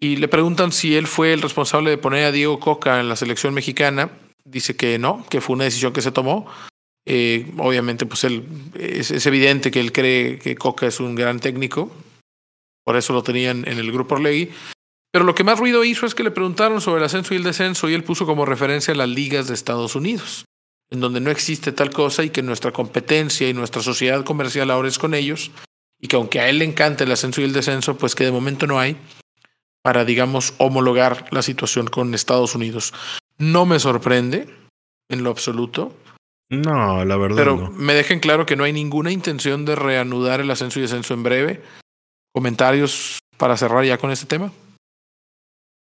y 0.00 0.16
le 0.16 0.28
preguntan 0.28 0.72
si 0.72 0.96
él 0.96 1.06
fue 1.06 1.34
el 1.34 1.42
responsable 1.42 1.90
de 1.90 1.98
poner 1.98 2.24
a 2.24 2.32
Diego 2.32 2.58
Coca 2.58 2.98
en 2.98 3.10
la 3.10 3.16
selección 3.16 3.52
mexicana. 3.52 4.10
Dice 4.44 4.74
que 4.74 4.98
no, 4.98 5.24
que 5.28 5.42
fue 5.42 5.54
una 5.54 5.64
decisión 5.64 5.92
que 5.92 6.00
se 6.00 6.12
tomó. 6.12 6.46
Eh, 7.06 7.50
obviamente, 7.58 8.06
pues 8.06 8.24
él 8.24 8.44
es, 8.78 9.10
es, 9.10 9.26
evidente 9.26 9.70
que 9.70 9.80
él 9.80 9.92
cree 9.92 10.38
que 10.38 10.54
Coca 10.54 10.86
es 10.86 11.00
un 11.00 11.14
gran 11.14 11.40
técnico, 11.40 11.90
por 12.84 12.96
eso 12.96 13.12
lo 13.12 13.22
tenían 13.22 13.66
en 13.66 13.78
el 13.78 13.90
grupo 13.92 14.14
Orlegui. 14.14 14.50
Pero 15.12 15.24
lo 15.24 15.34
que 15.34 15.44
más 15.44 15.58
ruido 15.58 15.84
hizo 15.84 16.06
es 16.06 16.14
que 16.14 16.22
le 16.22 16.30
preguntaron 16.30 16.80
sobre 16.80 17.00
el 17.00 17.04
ascenso 17.04 17.34
y 17.34 17.36
el 17.36 17.42
descenso 17.42 17.88
y 17.88 17.94
él 17.94 18.02
puso 18.02 18.24
como 18.24 18.46
referencia 18.46 18.94
las 18.94 19.08
ligas 19.08 19.46
de 19.46 19.54
Estados 19.54 19.94
Unidos, 19.94 20.46
en 20.90 21.00
donde 21.00 21.20
no 21.20 21.30
existe 21.30 21.72
tal 21.72 21.90
cosa 21.90 22.24
y 22.24 22.30
que 22.30 22.42
nuestra 22.42 22.72
competencia 22.72 23.48
y 23.48 23.52
nuestra 23.52 23.82
sociedad 23.82 24.24
comercial 24.24 24.70
ahora 24.70 24.88
es 24.88 24.98
con 24.98 25.12
ellos 25.12 25.50
y 26.00 26.08
que 26.08 26.16
aunque 26.16 26.40
a 26.40 26.48
él 26.48 26.58
le 26.58 26.64
encanta 26.64 27.04
el 27.04 27.12
ascenso 27.12 27.40
y 27.40 27.44
el 27.44 27.52
descenso, 27.52 27.98
pues 27.98 28.14
que 28.14 28.24
de 28.24 28.32
momento 28.32 28.66
no 28.66 28.80
hay 28.80 28.96
para, 29.82 30.04
digamos, 30.04 30.54
homologar 30.58 31.26
la 31.30 31.42
situación 31.42 31.88
con 31.88 32.14
Estados 32.14 32.54
Unidos. 32.54 32.94
No 33.36 33.66
me 33.66 33.80
sorprende, 33.80 34.48
en 35.08 35.24
lo 35.24 35.30
absoluto. 35.30 35.94
No, 36.52 37.02
la 37.06 37.16
verdad 37.16 37.36
Pero 37.36 37.56
no. 37.56 37.70
me 37.70 37.94
dejen 37.94 38.20
claro 38.20 38.44
que 38.44 38.56
no 38.56 38.64
hay 38.64 38.74
ninguna 38.74 39.10
intención 39.10 39.64
de 39.64 39.74
reanudar 39.74 40.40
el 40.40 40.50
ascenso 40.50 40.78
y 40.78 40.82
descenso 40.82 41.14
en 41.14 41.22
breve. 41.22 41.62
Comentarios 42.34 43.20
para 43.38 43.56
cerrar 43.56 43.84
ya 43.84 43.96
con 43.96 44.10
este 44.10 44.26
tema. 44.26 44.52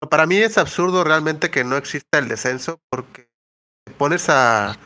Para 0.09 0.27
mí 0.27 0.37
es 0.37 0.57
absurdo 0.57 1.03
realmente 1.03 1.51
que 1.51 1.65
no 1.65 1.77
exista 1.77 2.19
el 2.19 2.29
descenso 2.29 2.79
porque 2.89 3.29
te 3.85 3.93
pones 3.95 4.29
a 4.29 4.79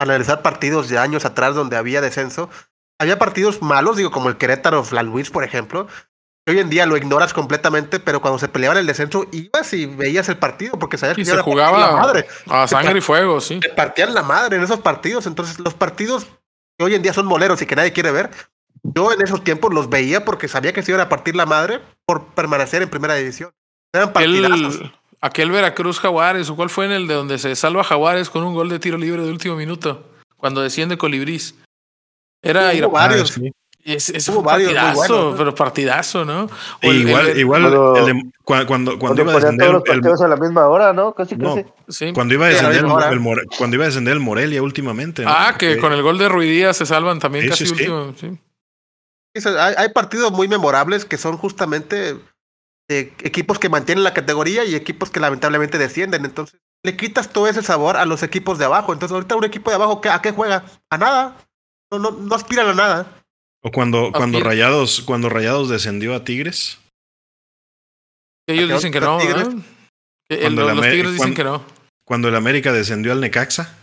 analizar 0.00 0.42
partidos 0.42 0.88
de 0.88 0.98
años 0.98 1.24
atrás 1.24 1.54
donde 1.54 1.76
había 1.76 2.00
descenso. 2.00 2.50
Había 3.00 3.18
partidos 3.18 3.62
malos, 3.62 3.96
digo, 3.96 4.10
como 4.10 4.28
el 4.28 4.38
Querétaro 4.38 4.82
Flan 4.82 5.06
Luis, 5.06 5.30
por 5.30 5.44
ejemplo, 5.44 5.86
hoy 6.48 6.58
en 6.58 6.70
día 6.70 6.86
lo 6.86 6.96
ignoras 6.96 7.32
completamente, 7.32 8.00
pero 8.00 8.20
cuando 8.20 8.38
se 8.38 8.48
peleaban 8.48 8.78
el 8.78 8.86
descenso 8.86 9.26
ibas 9.32 9.72
y 9.72 9.86
veías 9.86 10.28
el 10.28 10.36
partido 10.38 10.78
porque 10.78 10.98
sabías 10.98 11.16
que 11.16 11.22
Y 11.22 11.24
se 11.24 11.36
la 11.36 11.42
jugaba 11.42 11.92
madre. 11.92 12.26
a 12.48 12.66
sangre 12.66 12.98
y 12.98 13.00
fuego, 13.00 13.40
sí. 13.40 13.60
Te 13.60 13.68
partían 13.70 14.14
la 14.14 14.22
madre 14.22 14.56
en 14.56 14.62
esos 14.64 14.80
partidos. 14.80 15.26
Entonces, 15.26 15.58
los 15.60 15.74
partidos 15.74 16.26
que 16.78 16.84
hoy 16.84 16.94
en 16.94 17.02
día 17.02 17.12
son 17.12 17.26
moleros 17.26 17.60
y 17.62 17.66
que 17.66 17.76
nadie 17.76 17.92
quiere 17.92 18.10
ver, 18.10 18.30
yo 18.82 19.12
en 19.12 19.22
esos 19.22 19.44
tiempos 19.44 19.72
los 19.72 19.88
veía 19.88 20.24
porque 20.24 20.48
sabía 20.48 20.72
que 20.72 20.82
se 20.82 20.90
iban 20.90 21.00
a 21.00 21.08
partir 21.08 21.36
la 21.36 21.46
madre 21.46 21.80
por 22.06 22.26
permanecer 22.34 22.82
en 22.82 22.90
primera 22.90 23.14
división. 23.14 23.50
Eran 23.94 24.12
partidazos. 24.12 24.76
Aquel, 24.76 24.92
aquel 25.20 25.50
Veracruz 25.52 26.00
Jaguares, 26.00 26.50
¿o 26.50 26.56
cuál 26.56 26.70
fue 26.70 26.86
en 26.86 26.92
el 26.92 27.06
de 27.06 27.14
donde 27.14 27.38
se 27.38 27.54
salva 27.54 27.84
Jaguares 27.84 28.30
con 28.30 28.42
un 28.42 28.54
gol 28.54 28.68
de 28.68 28.78
tiro 28.80 28.98
libre 28.98 29.22
de 29.22 29.30
último 29.30 29.54
minuto? 29.54 30.08
Cuando 30.36 30.60
desciende 30.62 30.98
Colibrís. 30.98 31.54
Era 32.42 32.74
ir 32.74 32.82
a- 32.82 32.88
varios. 32.88 33.30
Ah, 33.30 33.34
sí. 33.34 33.52
Es, 33.84 34.08
es 34.10 34.28
hubo 34.28 34.38
un 34.40 34.44
varios 34.44 34.72
partidazo, 34.74 35.30
¿no? 35.32 35.36
pero 35.36 35.54
partidazo, 35.54 36.24
¿no? 36.24 36.44
O 36.44 36.48
E 36.82 36.88
el- 36.90 37.08
igual, 37.08 37.26
el- 37.28 37.38
igual 37.38 37.62
Cuando- 37.62 37.96
el 37.96 38.04
de- 38.06 38.12
cua- 38.44 38.66
cuando, 38.66 38.66
cuando, 38.66 38.98
Cuando 38.98 39.22
iba 39.22 39.32
a 39.32 39.34
descender 39.36 39.66
todos 39.68 39.72
los 39.72 39.82
el, 39.88 40.00
partidos 40.00 40.22
a 40.22 40.28
la 40.28 40.36
misma 40.36 40.66
hora, 40.68 40.92
¿no? 40.92 41.14
Casi, 41.14 41.36
No. 41.36 41.54
casi. 41.56 41.66
sí. 41.88 42.12
cuando 42.12 42.34
iba 42.34 42.46
a 42.46 42.48
descender 42.50 42.84
el 43.12 43.20
More- 43.20 43.44
cuando 43.58 43.74
iba 43.76 43.84
a 43.84 43.88
descender 43.88 44.14
el 44.14 44.20
Morelia 44.20 44.62
últimamente. 44.62 45.24
¿no? 45.24 45.30
Ah, 45.30 45.56
que 45.58 45.66
Porque- 45.70 45.80
con 45.80 45.92
el 45.92 46.02
gol 46.02 46.18
de 46.18 46.28
Ruidía 46.28 46.72
se 46.74 46.86
salvan 46.86 47.18
también 47.18 47.48
casi 47.48 47.64
último. 47.68 48.14
sí. 48.18 48.38
Hay, 49.34 49.74
hay 49.78 49.88
partidos 49.90 50.30
muy 50.30 50.46
memorables 50.46 51.04
que 51.06 51.16
son 51.16 51.38
justamente 51.38 52.16
de 52.88 53.12
equipos 53.22 53.58
que 53.58 53.68
mantienen 53.70 54.04
la 54.04 54.12
categoría 54.12 54.64
y 54.64 54.74
equipos 54.74 55.10
que 55.10 55.20
lamentablemente 55.20 55.78
descienden. 55.78 56.24
Entonces, 56.26 56.60
le 56.84 56.96
quitas 56.96 57.30
todo 57.30 57.46
ese 57.48 57.62
sabor 57.62 57.96
a 57.96 58.04
los 58.04 58.22
equipos 58.22 58.58
de 58.58 58.66
abajo. 58.66 58.92
Entonces, 58.92 59.14
ahorita 59.14 59.36
un 59.36 59.44
equipo 59.44 59.70
de 59.70 59.76
abajo, 59.76 60.00
¿qué- 60.02 60.10
¿a 60.10 60.20
qué 60.20 60.32
juega? 60.32 60.64
A 60.90 60.98
nada. 60.98 61.36
No, 61.90 61.98
no, 61.98 62.10
no 62.10 62.34
aspiran 62.34 62.68
a 62.68 62.74
nada. 62.74 63.06
O 63.64 63.70
cuando, 63.70 64.10
cuando. 64.12 64.40
Rayados, 64.40 65.02
cuando 65.02 65.28
Rayados 65.28 65.68
descendió 65.68 66.14
a 66.14 66.24
Tigres. 66.24 66.78
Ellos 68.48 68.68
dicen 68.70 68.92
que 68.92 69.00
no, 69.00 69.18
Tigres- 69.18 69.48
los 69.48 70.80
Tigres 70.80 71.12
dicen 71.12 71.16
cuando- 71.16 71.36
que 71.36 71.44
no. 71.44 71.64
Cuando 72.04 72.28
el 72.28 72.34
América 72.34 72.72
descendió 72.72 73.12
al 73.12 73.20
Necaxa. 73.20 73.74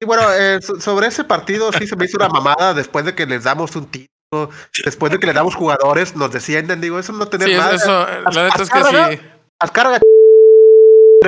Y 0.00 0.06
bueno, 0.06 0.22
eh, 0.32 0.60
so- 0.60 0.78
sobre 0.80 1.06
ese 1.08 1.24
partido 1.24 1.72
sí 1.72 1.86
se 1.86 1.96
me 1.96 2.04
hizo 2.04 2.18
una 2.18 2.28
mamada 2.28 2.74
después 2.74 3.04
de 3.04 3.14
que 3.14 3.26
les 3.26 3.44
damos 3.44 3.74
un 3.74 3.86
título, 3.86 4.50
después 4.84 5.10
de 5.10 5.18
que 5.18 5.26
les 5.26 5.34
damos 5.34 5.54
jugadores, 5.54 6.14
nos 6.14 6.30
descienden. 6.30 6.80
Digo, 6.80 6.98
eso 6.98 7.12
no 7.14 7.26
tener 7.26 7.48
Sí, 7.48 7.54
nada. 7.54 7.74
eso, 7.74 8.06
la 8.30 8.44
neta 8.44 8.62
es 8.62 8.70
que 8.70 8.84
sí. 8.84 9.20
Azcárraga 9.60 9.98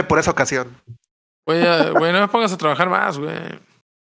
por 0.06 0.18
esa 0.18 0.30
ocasión. 0.30 0.76
Güey, 1.46 1.62
no 2.12 2.20
me 2.20 2.28
pongas 2.28 2.52
a 2.52 2.58
trabajar 2.58 2.88
más, 2.88 3.18
güey. 3.18 3.34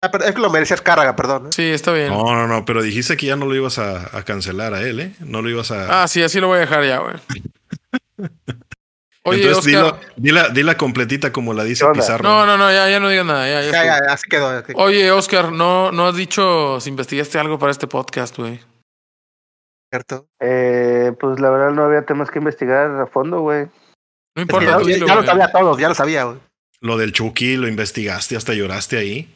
Ah, 0.06 0.12
pero 0.12 0.24
es 0.26 0.34
que 0.36 0.42
lo 0.42 0.50
merecía 0.50 0.76
Azcárraga, 0.76 1.16
perdón. 1.16 1.48
¿eh? 1.48 1.50
Sí, 1.54 1.64
está 1.72 1.92
bien. 1.92 2.10
No, 2.10 2.24
no, 2.36 2.48
no, 2.48 2.64
pero 2.66 2.82
dijiste 2.82 3.18
que 3.18 3.26
ya 3.28 3.36
no 3.36 3.46
lo 3.46 3.56
ibas 3.56 3.80
a, 3.80 4.18
a 4.18 4.24
cancelar 4.24 4.74
a 4.74 4.82
él, 4.82 5.00
¿eh? 5.00 5.12
No 5.20 5.42
lo 5.42 5.50
ibas 5.50 5.72
a. 5.72 6.04
Ah, 6.04 6.08
sí, 6.08 6.22
así 6.24 6.40
lo 6.40 6.48
voy 6.48 6.58
a 6.58 6.62
dejar 6.62 6.84
ya, 6.86 7.00
güey. 7.00 7.16
Oye, 9.28 9.48
Entonces, 9.48 9.76
Oscar. 9.76 10.00
dilo- 10.00 10.14
dila, 10.18 10.50
dila 10.50 10.78
completita 10.78 11.32
como 11.32 11.54
la 11.54 11.64
dice. 11.64 11.84
Pizarro. 11.94 12.24
No, 12.24 12.46
no, 12.46 12.58
no, 12.58 12.72
ya, 12.72 12.88
ya 12.90 13.00
no 13.00 13.10
digas 13.10 13.26
nada. 13.26 13.48
Ya, 13.50 13.62
ya 13.72 13.84
Ya, 13.86 14.14
así 14.14 14.28
quedó. 14.30 14.50
así. 14.50 14.72
Oye, 14.76 15.10
Oscar, 15.12 15.52
no, 15.52 15.92
no 15.92 16.08
has 16.08 16.16
dicho 16.16 16.80
si 16.80 16.90
investigaste 16.92 17.40
algo 17.40 17.58
para 17.58 17.72
este 17.72 17.88
podcast, 17.88 18.38
güey. 18.38 18.60
¿cierto? 19.92 20.28
Eh, 20.42 21.14
pues 21.20 21.40
la 21.40 21.50
verdad 21.50 21.72
no 21.72 21.84
había 21.86 22.02
temas 22.06 22.30
que 22.30 22.40
investigar 22.40 22.92
a 23.00 23.08
fondo, 23.08 23.40
güey. 23.40 23.62
No 23.64 23.70
Es 23.70 23.72
que 24.36 24.42
importa, 24.42 24.72
ya, 24.72 24.78
tú 24.78 24.90
ya- 24.90 24.94
dilo, 24.96 25.08
ya 25.08 25.16
lo 25.16 25.24
sabía 25.26 25.52
todos, 25.52 25.78
ya 25.80 25.88
lo 25.90 25.96
sabía. 25.96 26.24
güey. 26.26 26.38
Lo 26.82 26.98
del 26.98 27.12
Chucky, 27.14 27.56
lo 27.56 27.68
investigaste, 27.68 28.36
hasta 28.36 28.54
lloraste 28.54 28.98
ahí. 28.98 29.34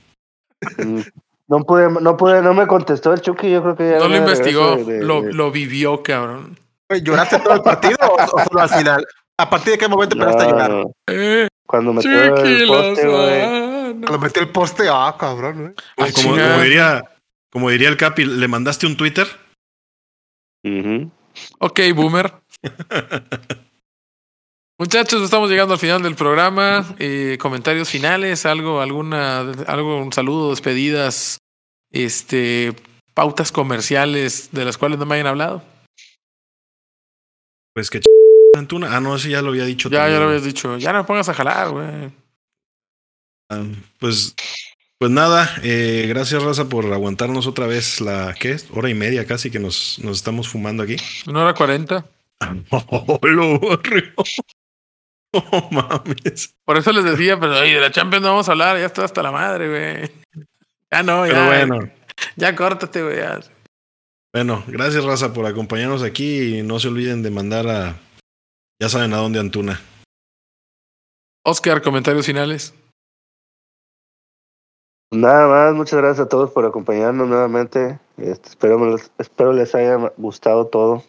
Mm. 0.78 1.00
No 1.48 1.64
pude, 1.64 1.90
no 1.90 2.16
pude, 2.16 2.42
no 2.44 2.54
me 2.54 2.68
contestó 2.68 3.12
el 3.14 3.22
Chucky, 3.22 3.50
yo 3.50 3.64
creo 3.64 3.76
que 3.76 3.90
ya 3.92 3.98
No 4.00 4.08
lo 4.08 4.14
de 4.14 4.18
investigó, 4.18 4.70
regreso 4.76 4.90
de- 4.92 5.04
lo, 5.04 5.22
de- 5.24 5.34
lo 5.34 5.52
vivió, 5.52 6.04
cabrón. 6.04 6.58
¿Lloraste 7.04 7.40
todo 7.40 7.54
el 7.56 7.62
partido 7.62 7.98
o, 8.02 8.44
solo 8.44 8.62
al 8.62 8.70
final? 8.70 9.08
¿A 9.38 9.50
partir 9.50 9.74
de 9.74 9.78
qué 9.80 9.88
momento 9.88 10.16
empezaste 10.16 10.44
a 10.44 10.50
llorar? 10.50 10.72
Eh, 11.08 11.48
Cuando 11.66 11.94
metió 11.94 12.12
el 12.24 12.68
poste, 12.68 13.08
güey. 13.08 13.42
Cuando 14.02 14.20
metió 14.20 14.42
el 14.42 14.50
poste, 14.50 14.84
ah, 14.92 15.16
cabrón. 15.20 15.60
güey. 15.62 15.74
Ah, 15.98 16.08
como, 16.14 16.36
chinga. 16.36 16.50
como 16.52 16.64
diría, 16.64 17.04
como 17.52 17.70
diría 17.70 17.90
el 17.90 17.98
Capi, 17.98 18.26
¿le 18.26 18.48
mandaste 18.48 18.86
un 18.86 18.98
Twitter? 18.98 19.28
Ujú. 20.64 21.10
Ok, 21.60 21.80
boomer. 21.96 22.34
Muchachos, 24.80 25.22
estamos 25.22 25.50
llegando 25.50 25.74
al 25.74 25.80
final 25.80 26.02
del 26.02 26.16
programa. 26.16 26.96
Eh, 27.00 27.38
comentarios 27.38 27.90
finales, 27.90 28.46
algo, 28.46 28.80
alguna, 28.80 29.42
algo, 29.68 30.02
un 30.02 30.14
saludo, 30.14 30.52
despedidas, 30.52 31.38
este, 31.92 32.74
pautas 33.14 33.52
comerciales 33.52 34.54
de 34.54 34.64
las 34.64 34.78
cuales 34.78 34.98
no 34.98 35.06
me 35.06 35.16
hayan 35.16 35.28
hablado. 35.28 35.62
Pues 37.74 37.90
que 37.90 38.00
ch... 38.00 38.06
Antuna. 38.58 38.96
Ah, 38.96 39.02
no, 39.02 39.18
ese 39.18 39.30
ya 39.30 39.42
lo 39.42 39.50
había 39.50 39.66
dicho. 39.66 39.90
Ya, 39.90 40.08
ya 40.08 40.18
lo 40.18 40.28
habías 40.28 40.46
dicho. 40.46 40.78
Ya 40.78 40.94
no 40.94 41.00
me 41.00 41.04
pongas 41.04 41.28
a 41.28 41.34
jalar, 41.34 41.72
güey. 41.72 42.14
Ah, 43.50 43.66
Pues, 44.00 44.34
pues 44.98 45.12
nada, 45.12 45.60
eh, 45.62 46.06
gracias 46.08 46.42
Raza 46.42 46.70
por 46.70 46.86
aguantarnos 46.86 47.48
otra 47.48 47.68
vez 47.68 48.00
la, 48.00 48.34
¿qué 48.40 48.52
es? 48.52 48.68
Hora 48.72 48.90
y 48.90 48.94
media 48.94 49.28
casi 49.28 49.52
que 49.52 49.60
nos, 49.60 50.00
nos 50.02 50.16
estamos 50.16 50.48
fumando 50.48 50.84
aquí. 50.84 50.96
Una 51.28 51.44
hora 51.44 51.54
cuarenta. 51.54 52.06
Oh, 52.72 53.20
lo 53.22 53.60
Oh, 55.52 55.70
mames. 55.72 56.56
Por 56.66 56.78
eso 56.78 56.92
les 56.92 57.04
decía, 57.04 57.40
pero 57.40 57.60
oye, 57.60 57.76
de 57.76 57.82
la 57.82 57.92
Champions 57.92 58.24
no 58.24 58.30
vamos 58.32 58.50
a 58.50 58.54
hablar, 58.54 58.78
ya 58.80 58.88
está 58.88 59.04
hasta 59.06 59.22
la 59.22 59.32
madre, 59.32 59.70
güey. 59.70 60.12
Ya 60.92 61.04
no, 61.04 61.24
ya. 61.28 61.34
Pero 61.34 61.46
bueno, 61.46 61.92
Ya 62.36 62.56
córtate, 62.56 63.04
güey. 63.04 63.18
ya. 63.18 63.40
bueno, 64.34 64.64
gracias 64.66 65.06
Raza 65.06 65.32
por 65.34 65.46
acompañarnos 65.46 66.02
aquí 66.02 66.58
y 66.58 66.64
no 66.64 66.80
se 66.80 66.88
olviden 66.88 67.22
de 67.22 67.30
mandar 67.30 67.68
a, 67.68 67.96
ya 68.82 68.90
saben 68.90 69.14
a 69.14 69.18
dónde 69.18 69.40
Antuna. 69.40 69.80
Oscar, 71.46 71.84
comentarios 71.84 72.26
finales. 72.26 72.74
Nada 75.12 75.48
más, 75.48 75.76
muchas 75.76 76.00
gracias 76.00 76.26
a 76.26 76.30
todos 76.30 76.52
por 76.52 76.66
acompañarnos 76.66 77.28
nuevamente. 77.28 78.00
Este, 78.18 78.50
espero, 78.50 78.96
espero 79.20 79.54
les 79.54 79.74
haya 79.76 79.96
gustado 80.18 80.68
todo. 80.68 81.04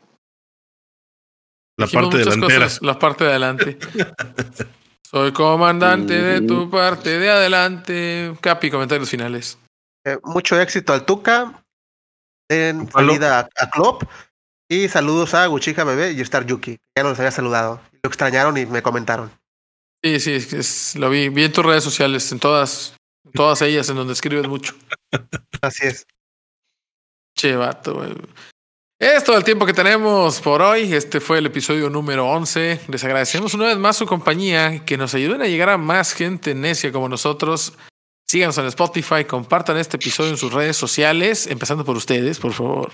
La 1.80 1.86
Dijimos 1.86 2.04
parte 2.10 2.18
delantera. 2.18 2.64
cosas, 2.64 2.82
la 2.82 2.98
parte 2.98 3.24
de 3.24 3.30
adelante. 3.30 3.78
Soy 5.10 5.32
comandante 5.32 6.14
de 6.20 6.40
tu 6.46 6.70
parte 6.70 7.18
de 7.18 7.30
adelante. 7.30 8.34
Capi, 8.40 8.70
comentarios 8.70 9.08
finales. 9.10 9.58
Eh, 10.06 10.18
mucho 10.22 10.60
éxito 10.60 10.92
al 10.92 11.04
Tuca 11.04 11.62
en 12.50 12.90
salida 12.90 13.40
a, 13.40 13.48
a 13.64 13.70
Klopp. 13.70 14.04
Y 14.68 14.88
saludos 14.88 15.34
a 15.34 15.46
Guchija 15.46 15.82
Bebé 15.84 16.12
y 16.12 16.20
Star 16.20 16.46
Yuki. 16.46 16.78
Ya 16.96 17.02
no 17.02 17.08
los 17.10 17.18
había 17.18 17.32
saludado. 17.32 17.80
Lo 18.02 18.08
extrañaron 18.08 18.56
y 18.56 18.66
me 18.66 18.82
comentaron. 18.82 19.30
Sí, 20.04 20.20
sí, 20.20 20.32
es- 20.34 20.52
es- 20.52 20.96
lo 20.96 21.10
vi. 21.10 21.28
Vi 21.28 21.44
en 21.44 21.52
tus 21.52 21.64
redes 21.66 21.82
sociales, 21.82 22.30
en 22.30 22.38
todas, 22.38 22.94
en 23.24 23.32
todas 23.32 23.60
ellas, 23.62 23.88
en 23.88 23.96
donde 23.96 24.12
escribes 24.12 24.46
mucho. 24.46 24.74
Así 25.62 25.86
es. 25.86 26.06
Che, 27.36 27.56
vato, 27.56 27.94
güey. 27.94 28.14
Es 29.00 29.24
todo 29.24 29.38
el 29.38 29.44
tiempo 29.44 29.64
que 29.64 29.72
tenemos 29.72 30.42
por 30.42 30.60
hoy. 30.60 30.92
Este 30.92 31.20
fue 31.20 31.38
el 31.38 31.46
episodio 31.46 31.88
número 31.88 32.28
11. 32.28 32.80
Les 32.86 33.02
agradecemos 33.02 33.54
una 33.54 33.68
vez 33.68 33.78
más 33.78 33.96
su 33.96 34.04
compañía, 34.04 34.84
que 34.84 34.98
nos 34.98 35.14
ayuden 35.14 35.40
a 35.40 35.46
llegar 35.46 35.70
a 35.70 35.78
más 35.78 36.12
gente 36.12 36.54
necia 36.54 36.92
como 36.92 37.08
nosotros. 37.08 37.72
Síganos 38.28 38.58
en 38.58 38.66
Spotify, 38.66 39.24
compartan 39.24 39.78
este 39.78 39.96
episodio 39.96 40.32
en 40.32 40.36
sus 40.36 40.52
redes 40.52 40.76
sociales, 40.76 41.46
empezando 41.46 41.82
por 41.82 41.96
ustedes, 41.96 42.38
por 42.38 42.52
favor. 42.52 42.92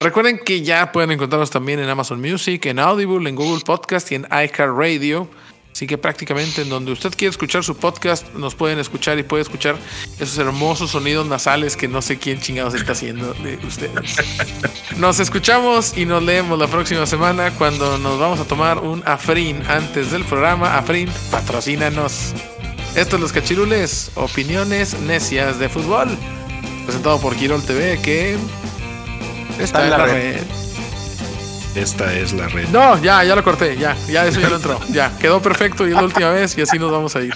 Recuerden 0.00 0.40
que 0.40 0.62
ya 0.62 0.90
pueden 0.90 1.12
encontrarnos 1.12 1.50
también 1.50 1.78
en 1.78 1.88
Amazon 1.88 2.20
Music, 2.20 2.66
en 2.66 2.80
Audible, 2.80 3.30
en 3.30 3.36
Google 3.36 3.62
Podcast 3.64 4.10
y 4.10 4.16
en 4.16 4.26
iHeartRadio. 4.32 5.28
Así 5.74 5.88
que 5.88 5.98
prácticamente 5.98 6.62
en 6.62 6.68
donde 6.68 6.92
usted 6.92 7.10
quiere 7.16 7.30
escuchar 7.30 7.64
su 7.64 7.76
podcast, 7.76 8.32
nos 8.34 8.54
pueden 8.54 8.78
escuchar 8.78 9.18
y 9.18 9.24
puede 9.24 9.42
escuchar 9.42 9.76
esos 10.20 10.38
hermosos 10.38 10.92
sonidos 10.92 11.26
nasales 11.26 11.76
que 11.76 11.88
no 11.88 12.00
sé 12.00 12.16
quién 12.16 12.38
chingados 12.40 12.74
está 12.74 12.92
haciendo 12.92 13.34
de 13.34 13.56
ustedes. 13.56 14.14
Nos 14.98 15.18
escuchamos 15.18 15.98
y 15.98 16.04
nos 16.04 16.22
leemos 16.22 16.56
la 16.56 16.68
próxima 16.68 17.04
semana 17.06 17.50
cuando 17.58 17.98
nos 17.98 18.20
vamos 18.20 18.38
a 18.38 18.44
tomar 18.44 18.78
un 18.78 19.02
Afrin 19.04 19.60
antes 19.66 20.12
del 20.12 20.24
programa. 20.24 20.78
Afrin, 20.78 21.10
patrocínanos. 21.32 22.32
Esto 22.94 23.16
es 23.16 23.22
Los 23.22 23.32
Cachirules, 23.32 24.12
opiniones 24.14 24.96
necias 25.00 25.58
de 25.58 25.68
fútbol. 25.68 26.16
Presentado 26.84 27.20
por 27.20 27.34
Quirol 27.34 27.62
TV, 27.64 27.98
que 28.00 28.36
está, 29.58 29.82
en 29.82 29.90
la, 29.90 30.06
red. 30.06 30.40
Esta 31.74 32.14
es 32.14 32.32
la 32.32 32.46
red. 32.48 32.68
No, 32.68 33.02
ya, 33.02 33.24
ya 33.24 33.34
lo 33.34 33.42
corté, 33.42 33.76
ya, 33.76 33.96
ya 34.08 34.26
eso 34.26 34.40
ya 34.40 34.48
lo 34.48 34.56
entró. 34.56 34.80
Ya, 34.90 35.16
quedó 35.18 35.42
perfecto 35.42 35.86
y 35.86 35.90
es 35.90 35.96
la 35.96 36.04
última 36.04 36.30
vez 36.30 36.56
y 36.56 36.62
así 36.62 36.78
nos 36.78 36.92
vamos 36.92 37.16
a 37.16 37.20
ir. 37.20 37.34